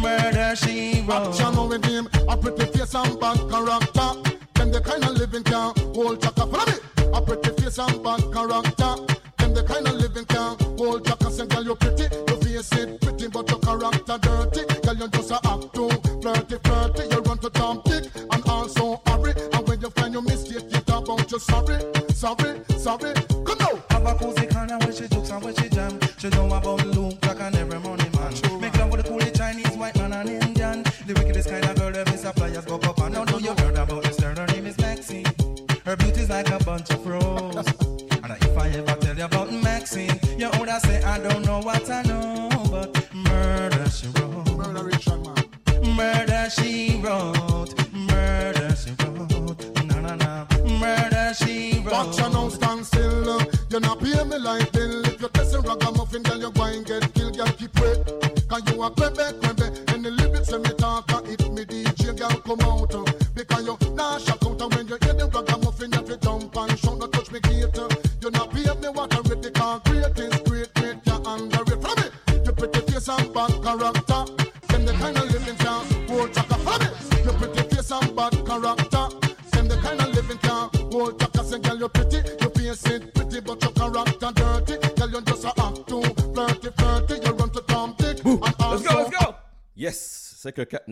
murder 0.02 0.56
she 0.56 1.02
wrote. 1.02 1.40
Action 1.40 1.68
with 1.68 1.84
him, 1.84 2.08
a 2.28 2.38
pretty 2.38 2.66
face 2.66 2.94
and 2.94 3.20
bad 3.20 3.40
character. 3.50 4.10
Then 4.54 4.72
the 4.72 4.82
kind 4.82 5.04
of 5.04 5.18
living 5.18 5.44
can 5.44 5.74
hold 5.96 6.22
chaka. 6.22 6.46
Follow 6.46 6.66
me. 6.66 6.89
A 7.20 7.22
pretty 7.22 7.62
face 7.62 7.80
and 7.80 8.02
bad 8.02 8.22
character. 8.32 8.96
Them 9.40 9.54
the 9.54 9.64
kind 9.68 9.86
of 9.90 9.96
living 9.96 10.24
can 10.24 10.56
hold 10.78 11.04
back 11.04 11.20
and 11.20 11.34
say, 11.34 11.46
girl, 11.48 11.66
you're 11.66 11.76
pretty. 11.76 12.04
You 12.04 12.38
face 12.38 12.72
it 12.72 13.02
pretty, 13.02 13.28
but 13.28 13.50
your 13.50 13.60
character 13.60 14.18
dirty. 14.22 14.64
Girl, 14.82 14.96
you 14.96 15.08
just 15.10 15.32
a 15.32 15.40
act 15.44 15.74
too 15.76 15.90
flirty, 16.22 16.58
flirty. 16.64 17.04
You 17.14 17.20
run 17.22 17.38
to 17.40 17.50
Tom 17.50 17.82
Dick 17.84 18.06
and 18.16 18.44
also 18.48 19.02
hurry. 19.06 19.34
And 19.52 19.68
when 19.68 19.82
you 19.82 19.90
find 19.90 20.14
your 20.14 20.22
mistake, 20.22 20.64
you 20.72 20.80
talk 20.80 21.10
about 21.10 21.30
you 21.30 21.40
sorry, 21.40 21.82
sorry, 22.14 22.62
sorry. 22.78 23.29
loving, 56.12 56.24
girl, 56.24 56.40
your 56.40 56.50
wine 56.52 56.84
get 56.84 57.14
killed, 57.14 57.38
girl, 57.38 57.48
keep 57.48 57.80
wait. 57.80 57.98
Cause 58.48 58.62
you 58.72 58.84
a 58.84 58.90
Quebec 58.90 59.39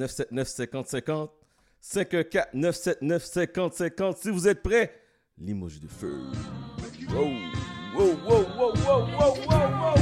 979 0.08 0.48
50 0.48 0.88
50. 0.88 1.32
514 1.82 2.48
979 2.54 3.26
50 3.26 3.74
50. 3.74 4.18
Si 4.18 4.30
vous 4.30 4.48
êtes 4.48 4.64
prêts, 4.64 4.92
l'emoji 5.40 5.80
de 5.80 5.88
feu. 5.88 6.18
Wow, 7.10 7.32
wow, 7.96 8.18
wow, 8.26 8.46
wow, 8.58 8.74
wow, 8.86 9.08
wow, 9.18 9.36
wow. 9.50 9.97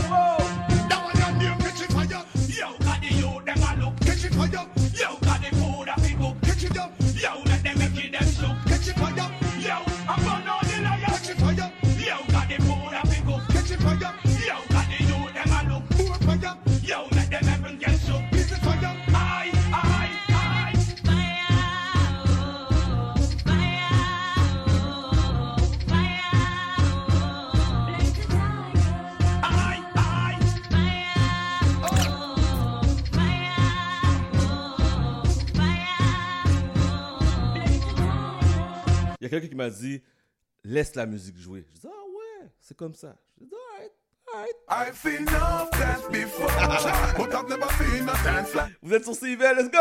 y 39.25 39.27
a 39.27 39.29
quelqu'un 39.29 39.47
qui 39.47 39.55
m'a 39.55 39.69
dit 39.69 40.01
laisse 40.63 40.95
la 40.95 41.05
musique 41.05 41.37
jouer. 41.37 41.65
Je 41.73 41.79
dis 41.81 41.87
ah 41.87 41.89
ouais, 41.89 42.49
c'est 42.59 42.77
comme 42.77 42.93
ça. 42.95 43.15
Je 43.39 43.45
dis 43.45 43.51
alright. 43.53 43.91
All 44.67 44.77
right. 44.77 44.95
Vous 48.81 48.93
êtes 48.93 49.03
sur 49.03 49.15
CIVL, 49.15 49.55
let's 49.57 49.69
go! 49.69 49.79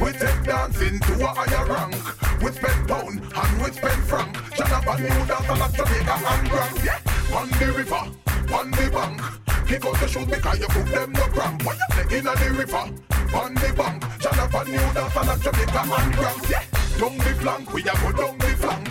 We 0.00 0.12
take 0.12 0.42
dancing 0.44 0.98
to 0.98 1.12
a 1.22 1.28
higher 1.28 1.66
rank. 1.66 1.94
With 2.42 2.58
Ben 2.62 2.86
Pound 2.86 3.20
and 3.20 3.62
with 3.62 3.78
Ben 3.82 4.02
Frank. 4.04 4.34
And 4.58 4.72
a 4.72 5.68
Jamaica 5.76 6.16
and 6.24 6.84
Yeah. 6.84 6.98
On. 7.92 8.29
on 8.52 8.70
the 8.70 8.90
bank. 8.90 9.20
Kick 9.66 9.84
out 9.86 10.00
the 10.00 10.08
shoes 10.08 10.26
because 10.26 10.58
you 10.58 10.66
put 10.66 10.86
them 10.86 11.12
no 11.12 11.26
cramp. 11.34 11.64
When 11.64 11.76
you 11.76 11.86
play 11.90 12.18
in 12.18 12.24
the 12.24 12.54
river, 12.58 12.84
on 13.34 13.54
the 13.54 13.72
bank. 13.76 14.04
Jonathan 14.18 14.66
new 14.70 14.86
that 14.92 15.16
and 15.16 15.30
a 15.30 15.34
Jamaica 15.38 15.82
and 15.86 16.14
cramp. 16.14 16.50
Yeah. 16.50 16.64
Down 16.98 17.16
the 17.18 17.32
flank, 17.40 17.72
we 17.72 17.80
a 17.82 17.94
go 17.94 18.12
down 18.12 18.38
the 18.38 18.50
flank. 18.58 18.88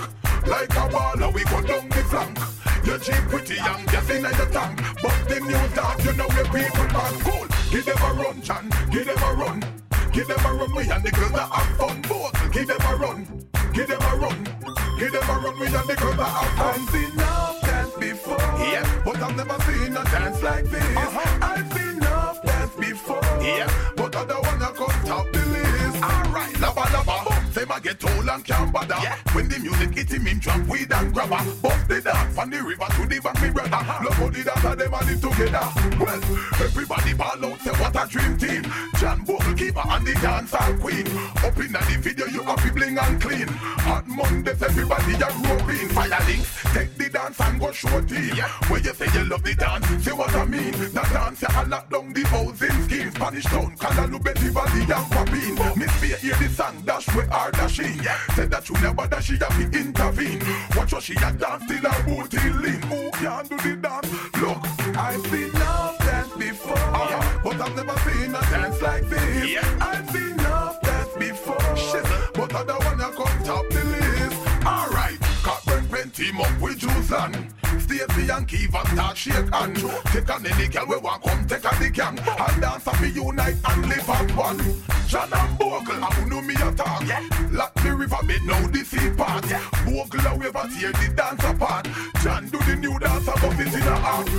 Like 0.48 0.72
a 0.72 0.86
baller, 0.90 1.34
we 1.34 1.44
go 1.44 1.62
down 1.62 1.90
the 1.90 2.04
flank. 2.10 2.40
You 2.86 2.98
cheap 2.98 3.24
pretty 3.30 3.56
young, 3.56 3.86
just 3.88 4.10
in 4.10 4.24
your 4.24 4.50
tank. 4.50 4.82
But 5.02 5.20
the 5.28 5.40
new 5.42 5.76
dog, 5.76 6.04
you 6.04 6.14
know 6.14 6.28
where 6.28 6.46
people 6.46 6.98
are 6.98 7.12
cool. 7.22 7.48
Give 7.70 7.86
them 7.86 7.98
a 7.98 8.14
run, 8.14 8.42
John. 8.42 8.70
Give 8.90 9.06
them 9.06 9.18
a 9.18 9.34
run. 9.34 9.64
Give 10.12 10.28
them 10.28 10.40
a 10.40 10.54
run, 10.54 10.76
we 10.76 10.90
and 10.90 11.04
the 11.04 11.12
girls 11.12 11.32
that 11.34 11.50
have 11.52 11.78
fun. 11.78 12.02
Both. 12.02 12.54
Give 12.54 12.68
them 12.68 12.82
a 12.82 12.96
run. 12.96 13.50
Give 13.74 13.88
them 13.88 14.02
a 14.02 14.16
run. 14.16 14.44
Give 14.98 15.12
them 15.12 15.30
a 15.30 15.40
run, 15.40 15.60
we 15.60 15.68
and 15.68 15.88
the 15.88 15.96
girls 15.96 16.18
that 16.18 16.30
have 16.30 16.76
fun. 16.76 17.28
Yeah, 18.60 19.02
but 19.06 19.18
I've 19.22 19.36
never 19.36 19.58
seen 19.64 19.96
a 19.96 20.04
dance 20.04 20.42
like 20.44 20.66
this. 20.66 20.84
Uh-huh. 20.98 21.38
I've 21.42 21.74
seen 21.74 21.98
enough 21.98 22.42
dance 22.44 22.76
before. 22.76 23.22
Yeah, 23.42 23.70
but 23.96 24.16
I 24.16 24.26
don't 24.26 24.46
wanna 24.46 24.72
come 24.74 25.06
top 25.06 25.26
the 25.32 25.40
list. 25.54 26.04
Alright, 26.04 26.60
lava 26.60 26.86
lava. 26.94 27.09
Say 27.60 27.66
my 27.66 27.80
get 27.82 28.02
old 28.06 28.30
and 28.30 28.46
can't 28.46 28.72
bother. 28.72 28.96
When 29.34 29.50
the 29.50 29.60
music 29.60 29.94
hit 29.94 30.12
him, 30.12 30.26
him 30.26 30.40
drop 30.40 30.66
weed 30.70 30.94
and 30.94 31.14
grabber. 31.14 31.44
Bust 31.62 31.90
the 31.90 32.00
dance 32.00 32.34
from 32.34 32.50
the 32.52 32.64
river 32.64 32.86
to 32.88 33.06
the 33.06 33.20
bank, 33.20 33.42
me 33.42 33.50
brother. 33.50 33.76
Uh-huh. 33.76 34.06
Love 34.06 34.14
how 34.14 34.30
the 34.30 34.44
dance 34.44 34.64
and 34.64 34.80
them 34.80 34.94
all 34.94 35.04
live 35.04 35.20
together. 35.20 35.68
Well, 36.00 36.22
everybody 36.64 37.14
ball 37.16 37.46
out, 37.52 37.60
say 37.60 37.72
what 37.72 38.00
a 38.00 38.08
dream 38.08 38.38
team. 38.38 38.64
John 38.96 39.26
Bogle 39.26 39.54
keeper 39.56 39.84
and 39.84 40.08
the 40.08 40.14
dancehall 40.24 40.80
queen. 40.80 41.08
Up 41.44 41.58
in 41.60 41.72
the 41.76 42.00
video, 42.00 42.28
you 42.28 42.44
happy 42.44 42.70
bling 42.72 42.98
and 42.98 43.22
clean. 43.22 43.48
Hot 43.84 44.08
Mondays, 44.08 44.64
everybody 44.64 45.16
a 45.20 45.28
roping. 45.44 45.90
Fire 45.92 46.24
links, 46.32 46.64
take 46.72 46.96
the 46.96 47.10
dance 47.10 47.42
and 47.42 47.60
go 47.60 47.74
show 47.74 48.00
team. 48.08 48.40
When 48.72 48.84
you 48.86 48.94
say 48.94 49.12
you 49.12 49.26
love 49.28 49.44
the 49.44 49.54
dance, 49.54 49.86
see 50.00 50.14
what 50.14 50.34
I 50.34 50.46
mean. 50.46 50.72
The 50.72 51.04
dance, 51.12 51.42
you 51.42 51.68
lock 51.68 51.90
down 51.90 52.14
the 52.14 52.24
housing 52.24 52.82
scheme. 52.88 53.12
Spanish 53.12 53.44
town, 53.52 53.76
Calalu, 53.76 54.24
Betty 54.24 54.48
Valley, 54.48 54.88
and 54.88 55.12
Papine. 55.12 55.76
Miss 55.76 55.92
Faye 56.00 56.16
hear 56.16 56.36
the 56.36 56.48
song, 56.48 56.82
dash 56.86 57.08
where 57.14 57.28
are 57.50 57.52
dashing. 57.52 58.00
Said 58.36 58.52
that 58.52 58.69
you 58.69 58.76
never 58.82 59.08
dash, 59.08 59.26
she 59.26 59.38
have 59.38 59.72
to 59.72 59.80
intervene. 59.80 60.42
Watch 60.76 60.94
what 60.94 61.03
she 61.03 61.14
a 61.14 61.32
dance 61.34 61.64
till 61.68 61.90
her 61.90 62.03
booty 62.03 62.50
lean. 62.50 62.82
Who 62.84 63.11
can 63.11 63.45
do 63.48 63.58
the 63.58 63.76
dance? 63.78 64.11
Look, 64.42 64.98
I've 64.98 65.26
seen 65.28 65.50
enough 65.50 65.98
dance 66.00 66.34
before, 66.38 66.78
uh-huh. 66.78 67.40
but 67.44 67.61
I've 67.61 67.76
never 67.76 68.00
seen 68.00 68.36
a 68.36 68.42
dance 68.42 68.82
like 68.82 69.10
this. 69.10 69.50
Yeah. 69.50 69.78
I've 69.82 70.10
seen 70.10 70.32
enough 70.32 70.82
dance 70.82 71.14
before, 71.18 71.76
Shit. 71.76 72.06
but 72.34 72.53
I 72.56 72.64
don't 72.66 72.84
wanna 72.86 73.11
come 73.11 73.44
top 73.44 73.69
the 73.69 73.89
team 76.19 76.41
up 76.41 76.61
with 76.61 76.77
Juiceland. 76.80 77.35
Stacey 77.81 78.30
and 78.30 78.45
Kiva 78.48 78.81
start 78.91 79.17
shake 79.17 79.53
hand. 79.53 79.77
Take 80.11 80.30
on 80.30 80.45
any 80.45 80.67
girl 80.67 80.85
we 80.89 80.98
want 80.98 81.23
come 81.23 81.48
take 81.48 81.64
a 81.64 81.72
the 81.80 81.89
gang. 81.89 82.19
And 82.19 82.61
dance 82.61 82.88
up 82.88 82.99
unite 83.01 83.56
and 83.69 83.88
live 83.88 84.09
at 84.09 84.35
one. 84.35 84.59
John 85.07 85.31
and 85.31 85.57
Bogle, 85.57 86.03
I 86.03 86.25
know 86.27 86.41
me 86.41 86.56
attack. 86.56 87.51
Lock 87.51 87.73
the 87.75 87.95
river 87.95 88.17
bed 88.27 88.43
now 88.43 88.67
the 88.67 88.83
sea 88.83 89.09
part. 89.15 89.48
Bogle 89.85 90.27
a 90.27 90.35
wave 90.35 90.56
a 90.56 90.67
tear 90.67 90.91
the 90.91 91.14
dance 91.15 91.43
apart. 91.43 91.88
John 92.22 92.49
do 92.49 92.59
the 92.59 92.75
new 92.75 92.99
dance 92.99 93.27
above 93.27 93.59
it 93.59 93.73
in 93.73 93.88
a 93.88 93.95
act. 93.95 94.30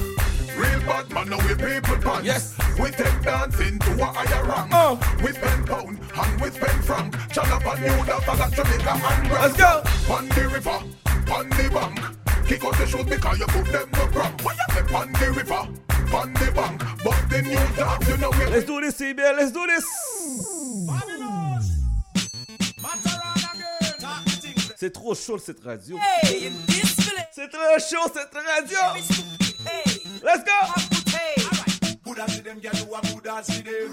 Real 0.60 0.80
bad 0.80 1.10
man, 1.12 1.30
now 1.30 1.38
we 1.48 1.54
people 1.54 1.96
pants. 1.96 2.26
Yes. 2.26 2.58
We 2.78 2.90
take 2.90 3.22
dancing 3.22 3.78
to 3.78 3.92
a 4.02 4.04
higher 4.04 4.44
rank. 4.44 4.70
Oh. 4.74 5.00
We 5.24 5.32
spend 5.32 5.66
pound 5.66 5.98
and 5.98 6.40
we 6.42 6.50
spend 6.50 6.84
franc. 6.84 7.16
John 7.32 7.50
up 7.50 7.64
a 7.64 7.80
new 7.80 8.04
dance 8.04 8.26
like 8.26 8.52
Jamaica 8.52 9.00
and 9.02 9.30
Let's 9.30 9.56
go. 9.56 9.82
On 10.12 10.28
the 10.28 10.48
river, 10.52 10.80
on 11.30 11.48
the 11.50 11.70
bank. 11.72 12.46
Kick 12.46 12.64
out 12.64 12.74
the 12.74 13.04
because 13.08 13.38
you 13.38 13.46
put 13.46 13.66
them 13.72 13.88
no 13.92 14.06
cramp. 14.08 14.44
What 14.44 14.56
you 14.56 14.74
say? 14.74 14.94
On 14.94 15.12
the 15.12 15.30
river, 15.30 15.68
on 16.16 16.32
the 16.34 16.52
bank. 16.52 16.82
But 17.04 17.30
the 17.30 17.42
new 17.42 17.76
dance, 17.76 18.08
you 18.08 18.16
know 18.16 18.30
we. 18.30 18.46
Let's 18.46 18.66
do 18.66 18.80
this, 18.80 19.00
CBL. 19.00 19.36
Let's 19.36 19.52
do 19.52 19.66
this. 19.66 19.84
C'est 24.76 24.92
trop 24.94 25.14
chaud 25.14 25.38
cette 25.38 25.62
radio. 25.62 25.98
C'est 27.32 27.50
trop 27.50 27.78
chaud 27.78 28.10
cette 28.14 28.34
radio. 28.34 28.78
Let's 30.22 30.42
go. 30.42 30.50
Buddha 32.02 32.28
see 32.28 32.40
them 32.40 32.60
gyal 32.60 32.74
who 32.76 32.94
a 32.94 33.00
Buddha 33.02 33.42
see 33.44 33.60
them. 33.60 33.92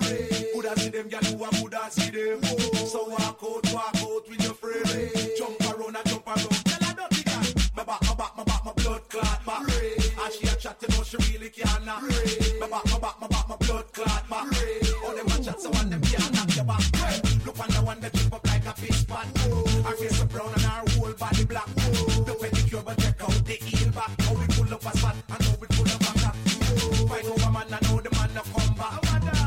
Buddha 0.54 0.80
see 0.80 0.90
them 0.90 1.10
gyal 1.10 1.26
who 1.26 1.44
a 1.44 1.50
Buddha 1.62 1.90
see 1.92 2.10
them. 2.10 2.42
So 2.88 3.10
walk 3.10 3.44
out, 3.44 3.74
walk 3.74 3.96
out 3.96 4.30
with 4.30 4.44
your 4.44 4.54
friend. 4.54 5.17
And 10.28 10.36
she 10.36 10.46
a 10.46 10.56
chat, 10.58 10.76
you 10.82 10.90
know 10.90 11.04
she 11.04 11.16
really 11.32 11.50
can't 11.50 11.86
knock. 11.86 12.04
My 12.60 12.68
back, 12.68 12.84
my 12.92 13.00
back, 13.00 13.16
my 13.22 13.28
back, 13.28 13.48
my 13.48 13.56
blood 13.56 13.86
clot 13.94 14.30
back. 14.30 14.48
All 15.06 15.16
them 15.16 15.26
a 15.26 15.40
chat, 15.42 15.62
so 15.62 15.70
one 15.70 15.90
them 15.90 16.02
can't 16.02 16.34
knock 16.36 16.54
your 16.54 16.66
back. 16.66 16.84
Look 17.46 17.58
on 17.64 17.70
the 17.72 17.82
one 17.86 18.02
that 18.02 18.12
jump 18.12 18.34
up 18.36 18.46
like 18.46 18.66
a 18.66 18.74
fish 18.74 19.08
pan. 19.08 19.26
Her 19.88 19.96
face 19.96 20.20
so 20.20 20.26
brown 20.26 20.52
and 20.52 20.64
her 20.64 20.84
whole 21.00 21.14
body 21.14 21.46
black. 21.46 21.68
The 22.28 22.36
pedicure, 22.44 22.84
but 22.84 22.98
check 23.00 23.24
out 23.24 23.40
the 23.46 23.54
heel 23.54 23.90
back. 23.96 24.12
How 24.20 24.34
we 24.36 24.46
pull 24.52 24.74
up 24.74 24.84
a 24.84 24.98
spot 24.98 25.16
and 25.16 25.44
how 25.48 25.56
we 25.62 25.68
pull 25.72 25.88
up 25.88 26.02
a 26.02 26.12
cock. 26.20 26.36
Fight 27.08 27.26
over 27.32 27.52
man, 27.56 27.72
I 27.72 27.80
know 27.88 28.02
the 28.04 28.12
man 28.12 28.30
no 28.36 28.44
come 28.52 28.76
back. 28.76 29.00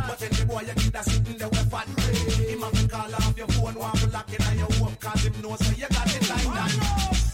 But 0.09 0.17
the 0.17 0.45
boy 0.49 0.65
you 0.65 0.75
need 0.81 0.97
a 0.97 1.03
sitting 1.05 1.37
there 1.37 1.49
with 1.51 1.71
fat. 1.71 1.89
Him 1.93 2.61
have 2.65 2.73
to 2.73 2.89
call 2.89 3.15
off 3.21 3.37
your 3.37 3.49
phone, 3.53 3.75
want 3.77 3.99
to 4.01 4.09
lock 4.09 4.33
it 4.33 4.49
on 4.49 4.57
your 4.57 4.73
home, 4.81 4.97
cause 4.97 5.29
him 5.29 5.35
know 5.43 5.57
so 5.61 5.77
you 5.77 5.89
got 5.93 6.09
it 6.09 6.25
like 6.25 6.49
that. 6.57 6.73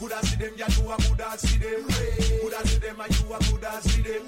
Good 0.01 0.13
as 0.19 0.31
see 0.31 0.35
them, 0.35 0.53
you 0.59 0.67
do 0.67 0.91
a 0.91 0.97
good 0.99 1.21
as 1.31 1.41
see 1.47 1.59
them. 1.63 1.87
Good 1.87 2.26
as 3.07 3.13
see 3.13 3.13
them, 3.13 3.13
and 3.13 3.13
you 3.13 3.35
a 3.35 3.39
good 3.39 3.65
as 3.65 3.83
see 3.85 4.03
them? 4.03 4.23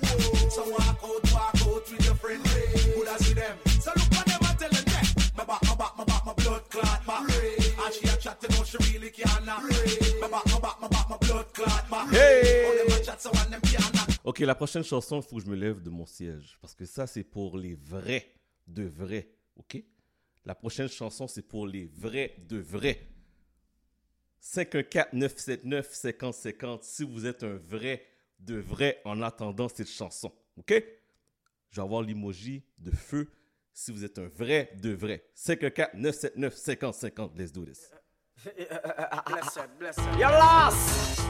So 0.50 0.62
walk 0.70 1.02
out, 1.02 1.32
walk 1.32 1.54
out 1.54 1.90
with 1.90 2.04
your 2.04 2.14
friend. 2.14 2.42
Good 2.44 3.08
as 3.08 3.26
see 3.26 3.34
them. 3.34 3.56
So 3.80 3.90
look 3.94 4.18
on 4.18 4.24
them 4.26 4.40
and 4.48 4.58
tell 4.58 4.70
them, 4.70 4.84
yeah. 4.86 5.02
My 5.36 5.44
back, 5.44 5.62
my 5.64 5.74
back, 5.74 5.96
my 5.96 6.04
back, 6.04 6.24
my 6.26 6.32
blood 6.34 6.68
clot 6.70 7.06
back. 7.06 7.20
And 7.20 7.94
she 7.94 8.08
a 8.08 8.16
chat, 8.16 8.38
you 8.42 8.48
know 8.56 8.64
she 8.64 8.76
really 8.92 9.10
can't 9.10 9.44
knock. 9.46 9.62
My 9.62 9.68
back, 10.28 10.46
my 10.46 10.58
back, 10.60 10.80
my 10.80 10.88
back, 10.88 11.08
my 11.10 11.16
blood 11.18 11.52
clot 11.52 11.90
back. 11.90 12.08
Hey! 12.10 12.66
All 12.66 12.76
them 12.76 12.86
a 12.98 13.04
chat, 13.04 13.20
so 13.22 13.30
one 13.30 13.50
them 13.50 13.60
can't 13.62 13.94
knock. 13.94 14.08
Ok, 14.24 14.40
la 14.40 14.54
prochaine 14.54 14.84
chanson, 14.84 15.20
il 15.20 15.22
faut 15.22 15.36
que 15.36 15.42
je 15.42 15.48
me 15.48 15.56
lève 15.56 15.82
de 15.82 15.90
mon 15.90 16.06
siège. 16.06 16.58
Parce 16.60 16.74
que 16.74 16.84
ça, 16.84 17.06
c'est 17.06 17.24
pour 17.24 17.56
les 17.56 17.74
vrais, 17.74 18.34
de 18.66 18.84
vrais. 18.84 19.28
Ok? 19.56 19.82
La 20.44 20.54
prochaine 20.54 20.88
chanson, 20.88 21.26
c'est 21.26 21.42
pour 21.42 21.66
les 21.66 21.86
vrais, 21.86 22.36
de 22.48 22.58
vrais. 22.58 23.08
514-979-5050 24.42 26.80
si 26.82 27.04
vous 27.04 27.26
êtes 27.26 27.42
un 27.42 27.56
vrai, 27.56 28.06
de 28.40 28.56
vrai 28.56 29.00
en 29.04 29.22
attendant 29.22 29.68
cette 29.68 29.88
chanson. 29.88 30.32
Ok? 30.56 30.72
Je 31.70 31.76
vais 31.76 31.82
avoir 31.82 32.02
l'emoji 32.02 32.64
de 32.78 32.90
feu 32.90 33.30
si 33.72 33.92
vous 33.92 34.04
êtes 34.04 34.18
un 34.18 34.28
vrai, 34.28 34.70
de 34.82 34.90
vrai. 34.92 35.24
514-979-5050. 35.36 37.30
Let's 37.36 37.52
do 37.52 37.64
this. 37.64 37.92
Bless 38.44 39.56
her, 39.56 39.68
bless 39.78 39.96
her. 39.98 40.18
You're 40.18 40.30
lost. 40.30 41.20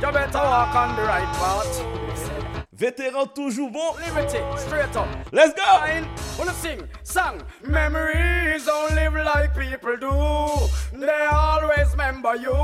You 0.00 0.10
better 0.12 0.38
walk 0.38 0.74
on 0.74 0.96
the 0.96 1.02
right 1.02 1.28
path. 1.34 2.61
Vétéran 2.74 3.26
toujours 3.26 3.70
bon. 3.70 3.94
Liberty, 4.04 4.38
straight 4.56 4.96
up. 4.96 5.06
Let's 5.30 5.52
go. 5.52 5.62
Fine. 5.62 6.06
Wanna 6.38 6.54
sing 6.54 6.80
song. 7.02 7.42
Memories 7.62 8.64
don't 8.64 8.94
live 8.94 9.12
like 9.12 9.54
people 9.54 9.96
do. 9.98 10.98
They 10.98 11.26
always 11.30 11.90
remember 11.92 12.34
you. 12.36 12.54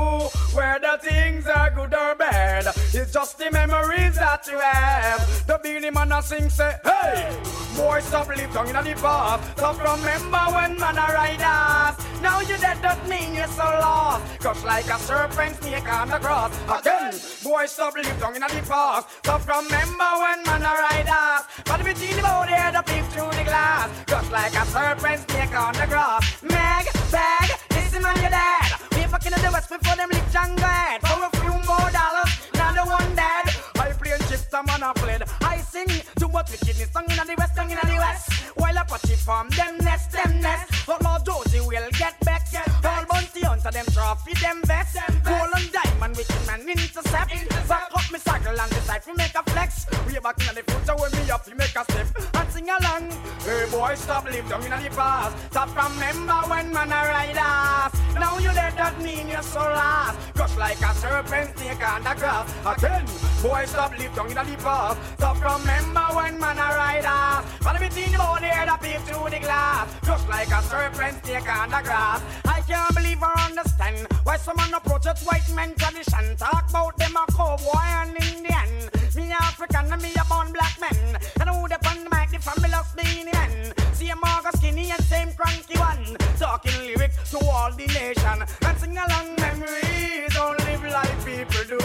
Whether 0.55 0.97
things 0.97 1.45
are 1.45 1.69
good 1.69 1.93
or 1.93 2.15
bad, 2.15 2.65
it's 2.91 3.13
just 3.13 3.37
the 3.37 3.51
memories 3.51 4.15
that 4.15 4.47
you 4.47 4.57
have. 4.57 5.45
The 5.45 5.59
beanie 5.63 5.93
man 5.93 6.11
a 6.11 6.23
sing 6.23 6.49
say, 6.49 6.75
Hey, 6.83 7.29
boy, 7.77 7.99
stop 7.99 8.29
live 8.29 8.51
down 8.51 8.67
in 8.67 8.73
the 8.73 8.99
past. 8.99 9.57
Stop 9.57 9.77
remember 9.77 10.43
when 10.55 10.79
man 10.79 10.97
a 10.97 11.13
ride 11.13 11.41
us. 11.41 12.21
Now 12.21 12.41
you 12.41 12.57
dead, 12.57 12.81
that 12.81 13.07
mean 13.07 13.35
you're 13.35 13.47
so 13.47 13.63
lost. 13.63 14.39
Crush 14.39 14.63
like 14.63 14.89
a 14.89 14.97
serpent 14.99 15.55
snake 15.57 15.93
on 15.93 16.09
the 16.09 16.17
cross. 16.17 16.51
Again, 16.67 17.13
boy, 17.43 17.65
stop 17.67 17.95
live 17.95 18.19
down 18.19 18.35
in 18.35 18.41
the 18.41 18.63
past. 18.67 19.07
Stop 19.23 19.47
remember 19.47 19.98
when 19.99 20.43
man 20.43 20.63
a 20.63 20.71
ride 20.71 21.09
us. 21.09 21.43
But 21.65 21.83
we 21.83 21.93
see 21.95 22.13
the 22.13 22.21
body 22.21 22.53
head 22.53 22.75
up 22.75 22.85
peep 22.85 23.03
through 23.11 23.31
the 23.31 23.43
glass. 23.43 23.89
Just 24.07 24.31
like 24.31 24.53
a 24.55 24.65
serpent 24.65 25.29
snake 25.29 25.55
on 25.55 25.73
the 25.73 25.87
grass. 25.87 26.41
Meg, 26.41 26.85
bag, 27.11 27.49
listen 27.71 28.01
man, 28.01 28.15
you're 28.21 28.31
dead. 28.31 28.69
We 28.95 29.03
fucking 29.03 29.33
in 29.33 29.41
the 29.41 29.51
west 29.51 29.69
before 29.69 29.95
them 29.95 30.09
lick 30.11 30.27
jungle 30.31 30.65
head. 30.65 31.01
For 31.01 31.19
a 31.19 31.29
few 31.41 31.55
more 31.67 31.89
dollars, 31.91 32.31
now 32.55 32.71
the 32.73 32.85
one 32.89 33.15
dead. 33.15 33.45
I 33.75 33.91
play 33.93 34.17
chips, 34.27 34.53
a 34.53 34.63
man 34.63 34.83
a 34.83 34.93
fled. 34.99 35.38
Sing 35.71 35.87
too 36.17 36.27
much 36.29 36.49
wickedness, 36.49 36.91
song 36.91 37.05
in 37.09 37.17
the 37.17 37.35
west, 37.37 37.55
song 37.55 37.69
in 37.69 37.77
the 37.77 37.95
west. 37.95 38.31
While 38.55 38.77
a 38.77 38.83
party 38.85 39.15
from 39.15 39.49
them 39.49 39.77
nest, 39.77 40.11
them 40.11 40.41
nest. 40.41 40.85
But 40.87 41.03
Lord 41.03 41.25
Josie 41.25 41.59
will 41.61 41.89
get 41.91 42.19
back. 42.21 42.47
All 42.83 43.05
bounty 43.05 43.41
hunter, 43.41 43.69
them 43.71 43.85
trophy, 43.93 44.33
them 44.41 44.61
vest. 44.65 44.97
Gold 45.23 45.51
and 45.55 45.71
diamond, 45.71 46.17
wicked 46.17 46.47
man 46.47 46.67
intercept. 46.67 47.31
Back 47.67 47.89
up 47.93 48.11
me 48.11 48.17
circle 48.17 48.59
and 48.59 48.71
decide 48.71 49.03
to 49.03 49.13
make 49.13 49.35
a 49.35 49.43
flex. 49.51 49.85
We 50.07 50.17
back 50.19 50.39
in 50.49 50.55
the 50.55 50.63
future 50.63 50.95
when 50.95 51.11
me 51.11 51.29
up, 51.29 51.47
you 51.47 51.55
make 51.55 51.75
a 51.75 51.83
step 51.83 52.28
sing 52.59 52.69
along. 52.69 53.11
Hey 53.45 53.65
boy, 53.71 53.95
stop 53.95 54.25
live 54.25 54.47
down 54.49 54.63
in 54.63 54.71
the 54.71 54.89
past. 54.89 55.35
Stop 55.51 55.69
remember 55.75 56.39
when 56.49 56.73
man 56.73 56.91
a 56.91 57.01
ride. 57.07 57.91
Now 58.15 58.37
you 58.37 58.51
let 58.53 58.75
that 58.75 58.99
mean 59.01 59.29
you're 59.29 59.41
so 59.41 59.59
lost. 59.59 60.17
Crush 60.35 60.57
like 60.57 60.81
a 60.81 60.93
serpent 60.95 61.57
snake 61.57 61.83
on 61.87 62.03
the 62.03 62.13
grass. 62.19 62.47
Again, 62.65 63.05
boy, 63.41 63.65
stop 63.65 63.97
live 63.97 64.15
down 64.15 64.27
in 64.27 64.35
the 64.35 64.57
past. 64.63 64.97
Stop 65.17 65.37
remember 65.37 66.07
when 66.15 66.39
man 66.39 66.57
a 66.57 66.67
ride 66.75 67.05
us. 67.05 67.45
But 67.63 67.75
everything 67.75 68.11
the 68.11 68.37
there 68.41 68.65
that 68.65 68.79
peep 68.81 69.01
through 69.07 69.29
the 69.29 69.39
glass. 69.39 69.87
Crush 70.03 70.27
like 70.27 70.51
a 70.51 70.61
serpent 70.63 71.25
snake 71.25 71.49
on 71.49 71.69
the 71.69 71.81
grass. 71.83 72.21
I 72.45 72.61
can't 72.61 72.95
believe 72.95 73.21
or 73.21 73.39
understand 73.39 74.07
Why 74.23 74.37
someone 74.37 74.73
approach 74.73 75.05
it 75.05 75.19
white 75.23 75.49
men 75.55 75.73
tradition? 75.75 76.35
Talk 76.35 76.69
about 76.69 76.97
them 76.97 77.15
a 77.15 77.25
cowboy 77.31 77.87
and 78.01 78.15
Indian. 78.21 78.98
Me 79.19 79.31
African 79.33 79.91
and 79.91 80.01
me 80.01 80.13
a 80.15 80.23
born 80.29 80.53
black 80.53 80.79
man. 80.79 81.19
And 81.41 81.49
who 81.49 81.67
the 81.67 81.75
on 81.89 82.05
the 82.05 82.09
mic, 82.09 82.31
the 82.31 82.39
fabulous 82.39 82.89
the 82.95 83.03
Indian. 83.19 83.73
Same 83.91 84.15
Marga 84.15 84.55
skinny 84.55 84.91
and 84.91 85.03
same 85.03 85.33
cranky 85.33 85.77
one. 85.77 86.15
Talking 86.39 86.79
lyrics 86.85 87.29
to 87.31 87.39
all 87.45 87.69
the 87.73 87.85
nation. 87.87 88.37
And 88.65 88.77
sing 88.79 88.97
along 88.97 89.35
memories, 89.35 90.33
don't 90.33 90.57
live 90.59 90.83
like 90.83 91.17
people 91.25 91.65
do. 91.67 91.79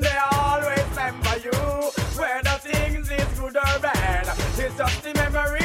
They 0.00 0.18
always 0.32 0.84
remember 0.90 1.36
you. 1.38 1.58
Whether 2.18 2.58
things 2.66 3.08
is 3.08 3.38
good 3.38 3.56
or 3.56 3.78
bad. 3.78 4.26
It's 4.58 4.76
just 4.76 5.04
the 5.04 5.14
memories 5.14 5.59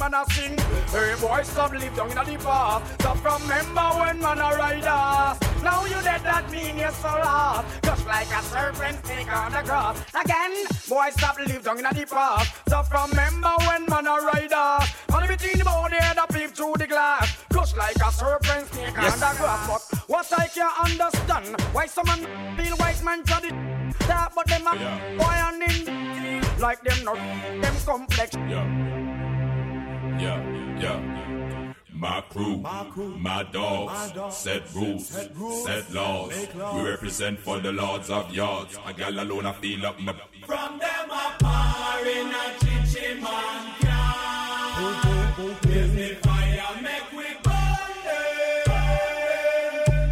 pug 0.00 0.12
beat 0.12 0.14
him 0.14 0.14
and 0.14 0.14
a 0.14 0.32
sing. 0.32 0.58
Hey 0.88 1.14
boy, 1.20 1.42
stop 1.42 1.72
live 1.72 1.96
down 1.96 2.10
in 2.10 2.38
the 2.38 2.44
past. 2.44 2.92
Stop 3.00 3.24
remember 3.24 3.80
when 4.00 4.20
man 4.20 4.38
a 4.38 4.56
ride 4.56 4.84
us. 4.84 5.38
Now 5.62 5.84
you 5.84 6.00
dead, 6.02 6.22
that 6.22 6.50
mean 6.50 6.78
you're 6.78 6.90
so 6.90 7.08
lost. 7.08 7.66
Just 7.84 8.06
like 8.06 8.28
a 8.28 8.42
serpent 8.42 9.06
snake 9.06 9.32
on 9.32 9.52
the 9.52 9.62
grass. 9.62 10.04
Again, 10.14 10.66
boy, 10.88 11.08
stop 11.10 11.38
live 11.38 11.64
down 11.64 11.78
in 11.78 11.84
the 11.84 12.06
past. 12.06 12.54
Stop 12.66 12.92
remember 12.92 13.52
when 13.66 13.84
man 13.86 14.06
a 14.06 14.16
ride 14.24 14.52
us. 14.52 14.94
Only 15.12 15.28
between 15.28 15.58
the 15.58 15.64
body 15.64 15.96
and 16.00 16.18
the 16.18 16.26
peep 16.32 16.50
through 16.50 16.74
the 16.78 16.86
glass. 16.86 17.38
Just 17.52 17.76
like 17.76 17.96
a 17.96 18.12
serpent 18.12 18.72
snake 18.72 18.94
Yes. 18.96 19.12
on 19.14 19.20
the 19.20 19.38
grass. 19.38 19.66
But 19.68 20.08
what 20.08 20.32
I 20.38 20.46
can't 20.48 20.78
understand, 20.80 21.60
why 21.72 21.86
someone 21.86 22.26
feel 22.56 22.76
white 22.76 23.02
man 23.04 23.22
to 23.24 23.40
the 23.42 23.50
that, 24.06 24.32
but 24.34 24.46
them 24.46 24.66
a 24.66 24.74
boy 25.18 25.36
and 25.46 25.62
in 25.62 26.00
like 26.58 26.82
them 26.82 27.04
not 27.04 27.16
them 27.62 27.74
complex. 27.86 28.34
Yeah, 28.34 29.29
yeah. 30.18 30.80
yeah. 30.80 31.74
My 31.92 32.22
crew, 32.30 32.64
my, 33.18 33.42
dogs, 33.52 34.34
set 34.34 34.62
rules, 34.74 35.06
set, 35.06 35.92
laws. 35.92 36.32
We 36.74 36.80
represent 36.88 37.38
for 37.38 37.60
the 37.60 37.72
lords 37.72 38.08
of 38.08 38.32
yards. 38.34 38.78
A 38.86 38.92
gal 38.94 39.20
alone, 39.20 39.44
I 39.44 39.52
feel 39.52 39.84
up 39.84 40.00
my. 40.00 40.14
From 40.46 40.78
them 40.78 41.10
a 41.10 41.34
par 41.38 42.06
in 42.06 42.28
a 42.28 42.58
chichi 42.58 43.20
man 43.20 43.74
can. 43.80 45.60
Give 45.60 45.94
me 45.94 46.14
fire, 46.22 46.80
make 46.80 47.12
we 47.12 47.34
burn 47.42 47.92
them. 48.06 48.64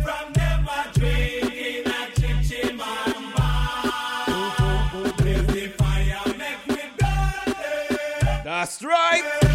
From 0.02 0.32
them 0.34 0.68
a 0.68 0.90
drink 0.92 1.54
in 1.54 1.86
a 1.86 2.10
chichi 2.20 2.72
man 2.74 3.32
bar. 3.34 4.92
Give 5.24 5.54
me 5.54 5.68
fire, 5.68 6.34
make 6.36 6.66
we 6.68 6.82
burn 6.98 7.54
them. 7.62 8.44
That's 8.44 8.84
right. 8.84 9.47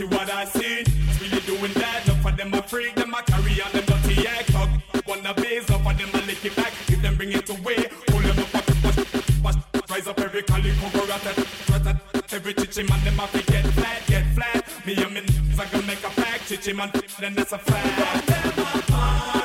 See 0.00 0.06
what 0.06 0.30
I 0.30 0.44
see? 0.46 0.84
Really 1.20 1.40
doing 1.44 1.72
that, 1.74 2.06
enough 2.06 2.24
of 2.24 2.36
them 2.36 2.54
a 2.54 2.62
freak, 2.62 2.94
them 2.94 3.12
a 3.12 3.22
carry 3.22 3.60
on 3.60 3.70
them 3.72 3.84
dirty 3.84 4.26
act 4.26 4.52
talk. 4.52 4.70
Wanna 5.06 5.34
base, 5.34 5.68
enough 5.68 5.86
of 5.86 5.98
them 5.98 6.10
a 6.14 6.26
lick 6.26 6.44
it 6.44 6.56
back. 6.56 6.72
If 6.88 7.02
them 7.02 7.16
bring 7.16 7.32
it 7.32 7.48
away, 7.50 7.88
pull 8.06 8.20
them 8.20 8.38
up, 8.38 8.54
wash, 8.54 8.82
wash, 8.84 8.98
wash, 9.44 9.90
rise 9.90 10.06
up 10.06 10.20
every 10.20 10.42
calico, 10.42 10.88
go 10.94 11.06
rat 11.06 11.24
rat. 11.26 12.32
Every 12.32 12.54
chichi 12.54 12.82
man, 12.84 13.04
them 13.04 13.20
a 13.20 13.26
fi 13.26 13.42
get 13.52 13.66
flat, 13.76 14.02
get 14.06 14.24
flat. 14.34 14.86
Me 14.86 14.94
and 14.94 15.12
me 15.14 15.20
I 15.58 15.64
gonna 15.70 15.86
make 15.86 16.04
a 16.04 16.10
pack, 16.20 16.40
chichi 16.46 16.72
man, 16.72 16.90
then 17.20 17.34
that's 17.34 17.52
a 17.52 17.58
fact. 17.58 19.39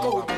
Out. 0.00 0.30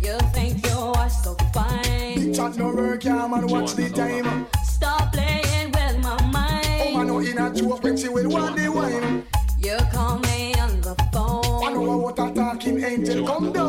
You. 0.00 0.16
Think 0.32 0.64
you 0.64 0.78
are 0.78 1.10
so 1.10 1.34
fine. 1.52 2.14
Big 2.14 2.34
chat 2.34 2.56
no 2.56 2.68
work, 2.68 3.04
yeah, 3.04 3.26
man. 3.26 3.46
Watch 3.48 3.74
the 3.74 3.90
time. 3.90 4.46
Stop 4.62 5.12
playing 5.12 5.72
with 5.72 5.98
my 6.02 6.22
mind. 6.32 6.66
Oh, 6.80 6.92
Woman 6.92 7.06
no 7.08 7.18
in 7.18 7.38
a 7.38 7.52
joke 7.54 7.82
when 7.82 7.96
she 7.96 8.08
will 8.08 8.28
want 8.30 8.56
the 8.56 8.68
wine. 8.68 9.24
You 9.58 9.76
call 9.92 10.18
me 10.20 10.54
on 10.54 10.80
the 10.80 10.94
phone. 11.12 11.64
I 11.64 11.72
know 11.72 11.98
what 11.98 12.18
a 12.18 12.32
talking 12.32 12.82
angel 12.82 13.26
come 13.26 13.52
down. 13.52 13.67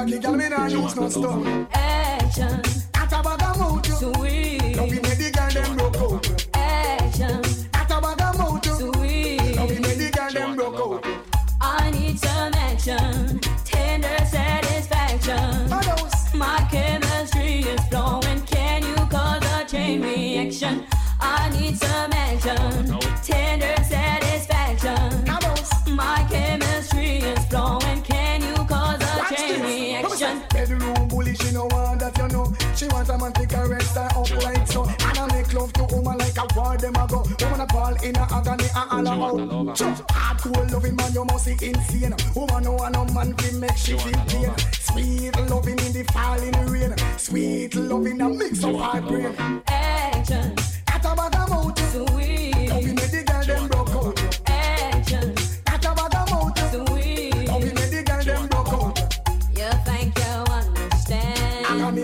I 0.00 0.06
tell 0.06 0.12
Jackie, 0.12 0.22
girl, 0.22 0.36
me 0.36 0.48
nah 0.48 0.66
use 0.66 0.96
no 0.96 1.08
stone. 1.10 1.68
Action. 1.74 2.62
That 2.94 3.12
a 3.12 3.22
bag 3.22 3.42
of 3.42 3.58
mouth. 3.58 3.86
Sweet. 3.86 4.74
Now 4.74 4.84
we 4.84 4.98
make 4.98 5.18
the 5.18 5.30
girl 5.30 5.50
them 5.50 5.76
broke 5.76 5.96
out. 5.96 6.46
Action. 6.54 7.42
That 7.72 7.90
a 7.90 8.00
bag 8.00 8.22
of 8.22 8.38
mouth. 8.38 8.64
Sweet. 8.64 9.56
Now 9.56 9.66
we 9.66 9.78
make 9.78 9.98
the 9.98 10.10
girl 10.10 10.32
them 10.32 10.56
broke 10.56 10.80
out. 10.80 11.06
I 11.60 11.90
need 11.90 12.18
some 12.18 12.54
action. 12.54 13.40
Tender 13.66 14.24
satisfaction. 14.24 15.68
My 16.34 16.66
chemistry 16.70 17.58
is 17.58 17.80
flowing. 17.88 18.40
Can 18.46 18.82
you 18.82 18.96
cause 19.10 19.44
a 19.44 19.66
chain 19.66 20.00
reaction? 20.00 20.86
I 21.20 21.50
need 21.50 21.76
some 21.76 22.10
action. 22.14 22.98
Tender 23.22 23.76
satisfaction. 23.84 25.26
My 25.94 26.26
chemistry 26.30 26.69
She 32.80 32.86
want 32.86 33.10
a 33.10 33.18
man 33.18 33.30
to 33.34 33.46
caress 33.46 33.94
her 33.94 34.08
up 34.16 34.42
like 34.42 34.66
so. 34.66 34.84
And 34.84 35.18
I 35.18 35.26
make 35.34 35.52
love 35.52 35.70
to 35.74 35.84
woman 35.94 36.16
like 36.16 36.38
a 36.38 36.46
war 36.56 36.78
them 36.78 36.94
a 36.94 37.06
go. 37.06 37.18
Woman 37.18 37.60
a 37.60 37.66
call 37.66 37.94
in 38.02 38.16
a 38.16 38.26
agony 38.32 38.68
and 38.74 39.06
all 39.06 39.38
about. 39.38 39.76
Sure, 39.76 39.92
hardcore 40.08 40.72
loving 40.72 40.96
man, 40.96 41.12
you 41.12 41.22
must 41.26 41.44
be 41.44 41.52
insane. 41.60 42.14
Woman 42.34 42.64
no 42.64 42.72
want 42.72 42.94
no 42.94 43.04
man 43.04 43.34
to 43.34 43.54
make 43.56 43.76
she 43.76 43.98
feel 43.98 44.24
pain. 44.28 44.56
Sweet 44.72 45.36
loving 45.50 45.78
in 45.78 45.92
the 45.92 46.04
falling 46.10 46.56
rain. 46.72 46.94
Sweet 47.18 47.74
loving 47.74 48.18
a 48.18 48.30
mix 48.30 48.64
of 48.64 48.74
heart 48.76 49.06
brain. 49.06 49.36
Action. 49.66 50.54
That 50.86 51.04
a 51.04 51.14
bag 51.14 51.34
of 51.34 51.50
mouth. 51.50 51.78
Sweet. 51.92 52.68
Now 52.70 52.78
we 52.78 52.92
make 52.94 53.10
the 53.10 53.24
girl 53.26 53.44
them 53.44 53.68
broke 53.68 53.79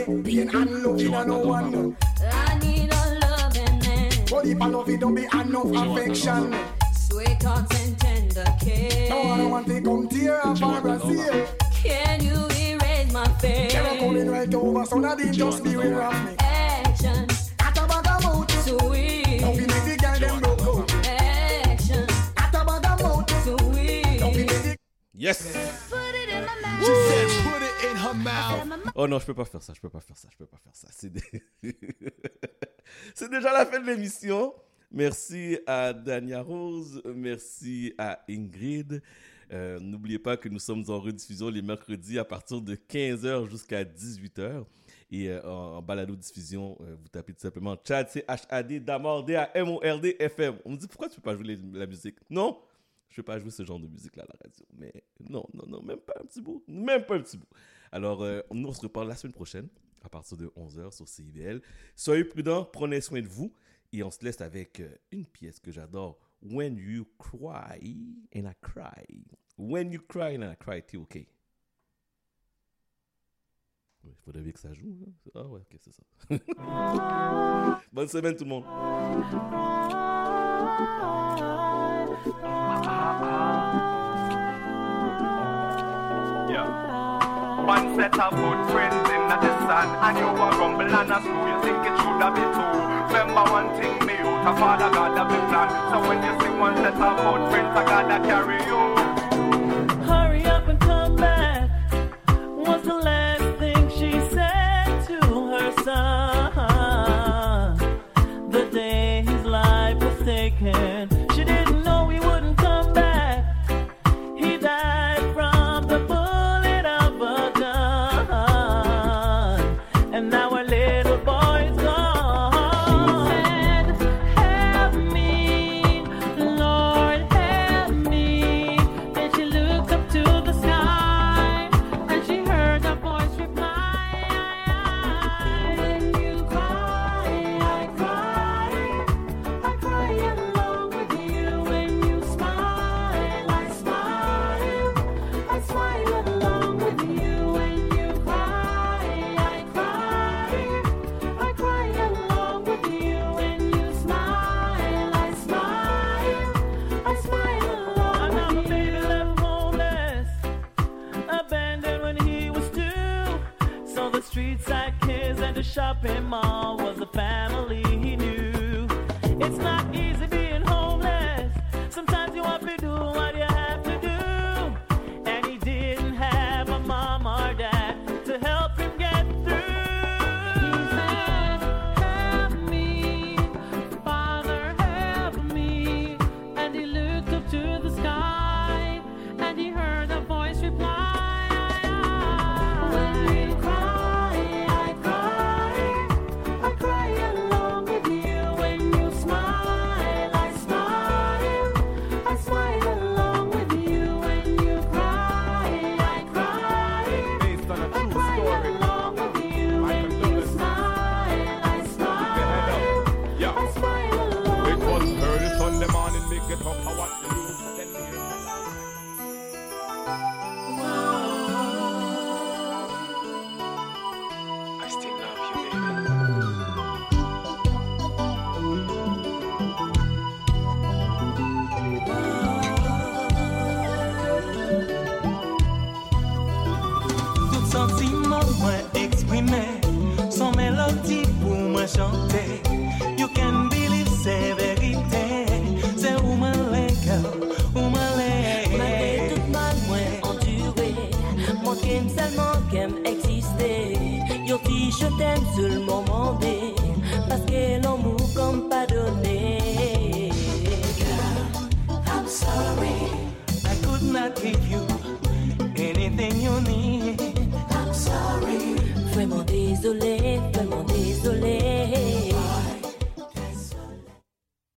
understand? 0.08 0.18
Agony, 0.18 0.22
pain 0.22 0.48
and 0.54 0.82
loving 0.82 1.14
a 1.14 1.24
no 1.24 1.38
one. 1.38 1.96
I 2.22 2.58
need 2.58 2.92
a 2.92 3.18
loving 3.20 3.78
man. 3.80 4.10
But 4.30 4.46
if 4.46 4.60
I 4.60 4.66
love 4.66 4.88
it, 4.88 5.00
don't 5.00 5.14
be 5.14 5.24
enough 5.24 5.64
affection. 5.64 6.54
Sweet 6.94 7.40
thoughts 7.40 7.80
and 7.80 7.98
tender 7.98 8.44
care. 8.60 9.10
No, 9.10 9.22
I 9.22 9.36
don't 9.38 9.50
want 9.50 9.66
to 9.68 9.80
come 9.82 10.08
tear 10.08 10.46
up 10.46 10.58
for 10.58 10.80
Brazil. 10.80 11.46
Can 11.74 12.24
you 12.24 12.46
erase 12.56 13.12
my 13.12 13.26
fear? 13.38 13.68
They're 13.70 13.98
coming 13.98 14.28
right 14.30 14.54
over, 14.54 14.84
so 14.84 14.96
now 14.98 15.14
they 15.14 15.30
just 15.30 15.62
beware 15.64 16.02
of 16.02 16.24
me. 16.24 16.36
Action. 16.40 17.26
At 17.60 17.76
a 17.78 17.86
bag 17.86 18.06
of 18.06 18.22
mouth. 18.24 18.50
Sweet. 18.64 19.40
Now 19.40 19.50
we 19.52 19.60
make 19.60 19.84
the 19.84 19.96
girl 20.00 20.18
them 20.18 20.40
broke 20.40 20.62
out. 20.62 21.06
Action. 21.06 22.06
At 22.36 22.54
a 22.54 22.64
bag 22.64 22.86
of 22.86 23.02
mouth. 23.02 23.30
Sweet. 23.44 24.20
Now 24.20 24.30
we 24.30 24.38
make 24.44 24.62
the 24.62 24.76
Yes. 25.18 25.42
Put 25.88 25.98
it 25.98 26.14
in 26.14 26.20
her 26.20 26.24
mouth. 26.24 26.25
Oh 28.94 29.06
non, 29.08 29.18
je 29.18 29.26
peux 29.26 29.34
pas 29.34 29.44
faire 29.44 29.62
ça, 29.62 29.72
je 29.74 29.80
peux 29.80 29.88
pas 29.90 30.00
faire 30.00 30.16
ça, 30.16 30.28
je 30.32 30.36
peux 30.36 30.46
pas 30.46 30.56
faire 30.58 30.74
ça. 30.74 30.88
C'est 30.90 31.12
dé- 31.12 31.42
C'est 33.14 33.30
déjà 33.30 33.52
la 33.52 33.66
fin 33.66 33.80
de 33.80 33.86
l'émission. 33.86 34.54
Merci 34.90 35.58
à 35.66 35.92
Dania 35.92 36.42
Rose, 36.42 37.02
merci 37.14 37.92
à 37.98 38.20
Ingrid. 38.28 39.02
Euh, 39.52 39.78
N'oubliez 39.80 40.18
pas 40.18 40.36
que 40.36 40.48
nous 40.48 40.58
sommes 40.58 40.84
en 40.88 40.98
rediffusion 41.00 41.48
les 41.50 41.62
mercredis 41.62 42.18
à 42.18 42.24
partir 42.24 42.60
de 42.60 42.74
15h 42.74 43.48
jusqu'à 43.50 43.84
18h. 43.84 44.64
Et 45.12 45.28
euh, 45.28 45.40
en, 45.44 45.76
en 45.78 45.82
balado-diffusion, 45.82 46.76
euh, 46.80 46.96
vous 47.00 47.08
tapez 47.08 47.32
tout 47.32 47.40
simplement 47.40 47.76
Chad, 47.86 48.08
c'est 48.10 48.26
H-A-D, 48.28 48.80
Damord, 48.80 49.24
D-A-M-O-R-D, 49.24 50.16
F-M. 50.36 50.56
On 50.64 50.70
me 50.72 50.76
dit 50.76 50.88
pourquoi 50.88 51.08
tu 51.08 51.16
peux 51.16 51.30
pas 51.30 51.36
jouer 51.36 51.44
les- 51.56 51.78
la 51.78 51.86
musique? 51.86 52.16
Non, 52.30 52.58
je 53.16 53.22
peux 53.22 53.24
pas 53.24 53.38
jouer 53.38 53.50
ce 53.50 53.64
genre 53.64 53.80
de 53.80 53.88
musique-là 53.88 54.24
à 54.24 54.26
la 54.26 54.38
radio. 54.44 54.66
Mais 54.76 54.92
non, 55.30 55.46
non, 55.54 55.64
non, 55.66 55.82
même 55.82 56.00
pas 56.00 56.12
un 56.20 56.26
petit 56.26 56.42
bout. 56.42 56.62
Même 56.68 57.06
pas 57.06 57.16
un 57.16 57.22
petit 57.22 57.38
bout. 57.38 57.48
Alors, 57.90 58.22
euh, 58.22 58.42
nous, 58.52 58.68
on 58.68 58.72
se 58.74 58.82
reparle 58.82 59.08
la 59.08 59.16
semaine 59.16 59.32
prochaine 59.32 59.68
à 60.02 60.10
partir 60.10 60.36
de 60.36 60.48
11h 60.48 60.92
sur 60.94 61.08
CIBL. 61.08 61.62
Soyez 61.94 62.24
prudents, 62.24 62.66
prenez 62.66 63.00
soin 63.00 63.22
de 63.22 63.26
vous. 63.26 63.54
Et 63.90 64.02
on 64.02 64.10
se 64.10 64.22
laisse 64.22 64.42
avec 64.42 64.80
euh, 64.80 64.94
une 65.12 65.24
pièce 65.24 65.58
que 65.60 65.72
j'adore. 65.72 66.18
When 66.42 66.76
you 66.76 67.06
cry 67.18 67.80
and 68.34 68.44
I 68.50 68.52
cry. 68.60 69.24
When 69.56 69.90
you 69.92 70.02
cry 70.06 70.36
and 70.36 70.42
I 70.52 70.56
cry, 70.58 70.82
t'es 70.82 70.98
OK. 70.98 71.16
Il 74.04 74.14
faudrait 74.26 74.42
bien 74.42 74.52
que 74.52 74.60
ça 74.60 74.74
joue. 74.74 74.94
hein? 75.08 75.30
Ah 75.34 75.46
ouais, 75.46 75.62
c'est 75.80 75.92
ça. 75.92 76.02
Bonne 77.92 78.08
semaine 78.08 78.36
tout 78.36 78.44
le 78.44 78.50
monde. 78.50 78.64
One 80.76 80.84
set 87.96 88.18
of 88.20 88.36
good 88.36 88.60
friends 88.70 89.08
in 89.08 89.22
the 89.24 89.40
sun 89.64 89.88
And 90.04 90.18
you 90.18 90.26
a 90.26 90.34
rumble 90.36 90.82
and 90.82 91.10
a 91.10 91.20
screw 91.22 91.48
You 91.48 91.56
think 91.62 91.80
it 91.80 91.96
should 91.96 92.20
have 92.20 92.34
been 92.34 92.52
two. 92.52 92.76
Remember 93.08 93.44
one 93.50 93.68
thing 93.80 93.96
me 94.06 94.16
out 94.18 94.54
A 94.54 94.60
father 94.60 94.90
God 94.92 95.16
have 95.16 95.32
a 95.32 95.38
plan. 95.48 95.68
So 95.90 95.96
when 96.06 96.18
you 96.22 96.32
see 96.42 96.52
one 96.58 96.76
set 96.76 96.92
of 96.92 97.16
good 97.16 97.42
friends 97.50 97.72
I 97.74 97.82
gotta 97.86 98.18
carry 98.28 98.60
you 98.66 100.15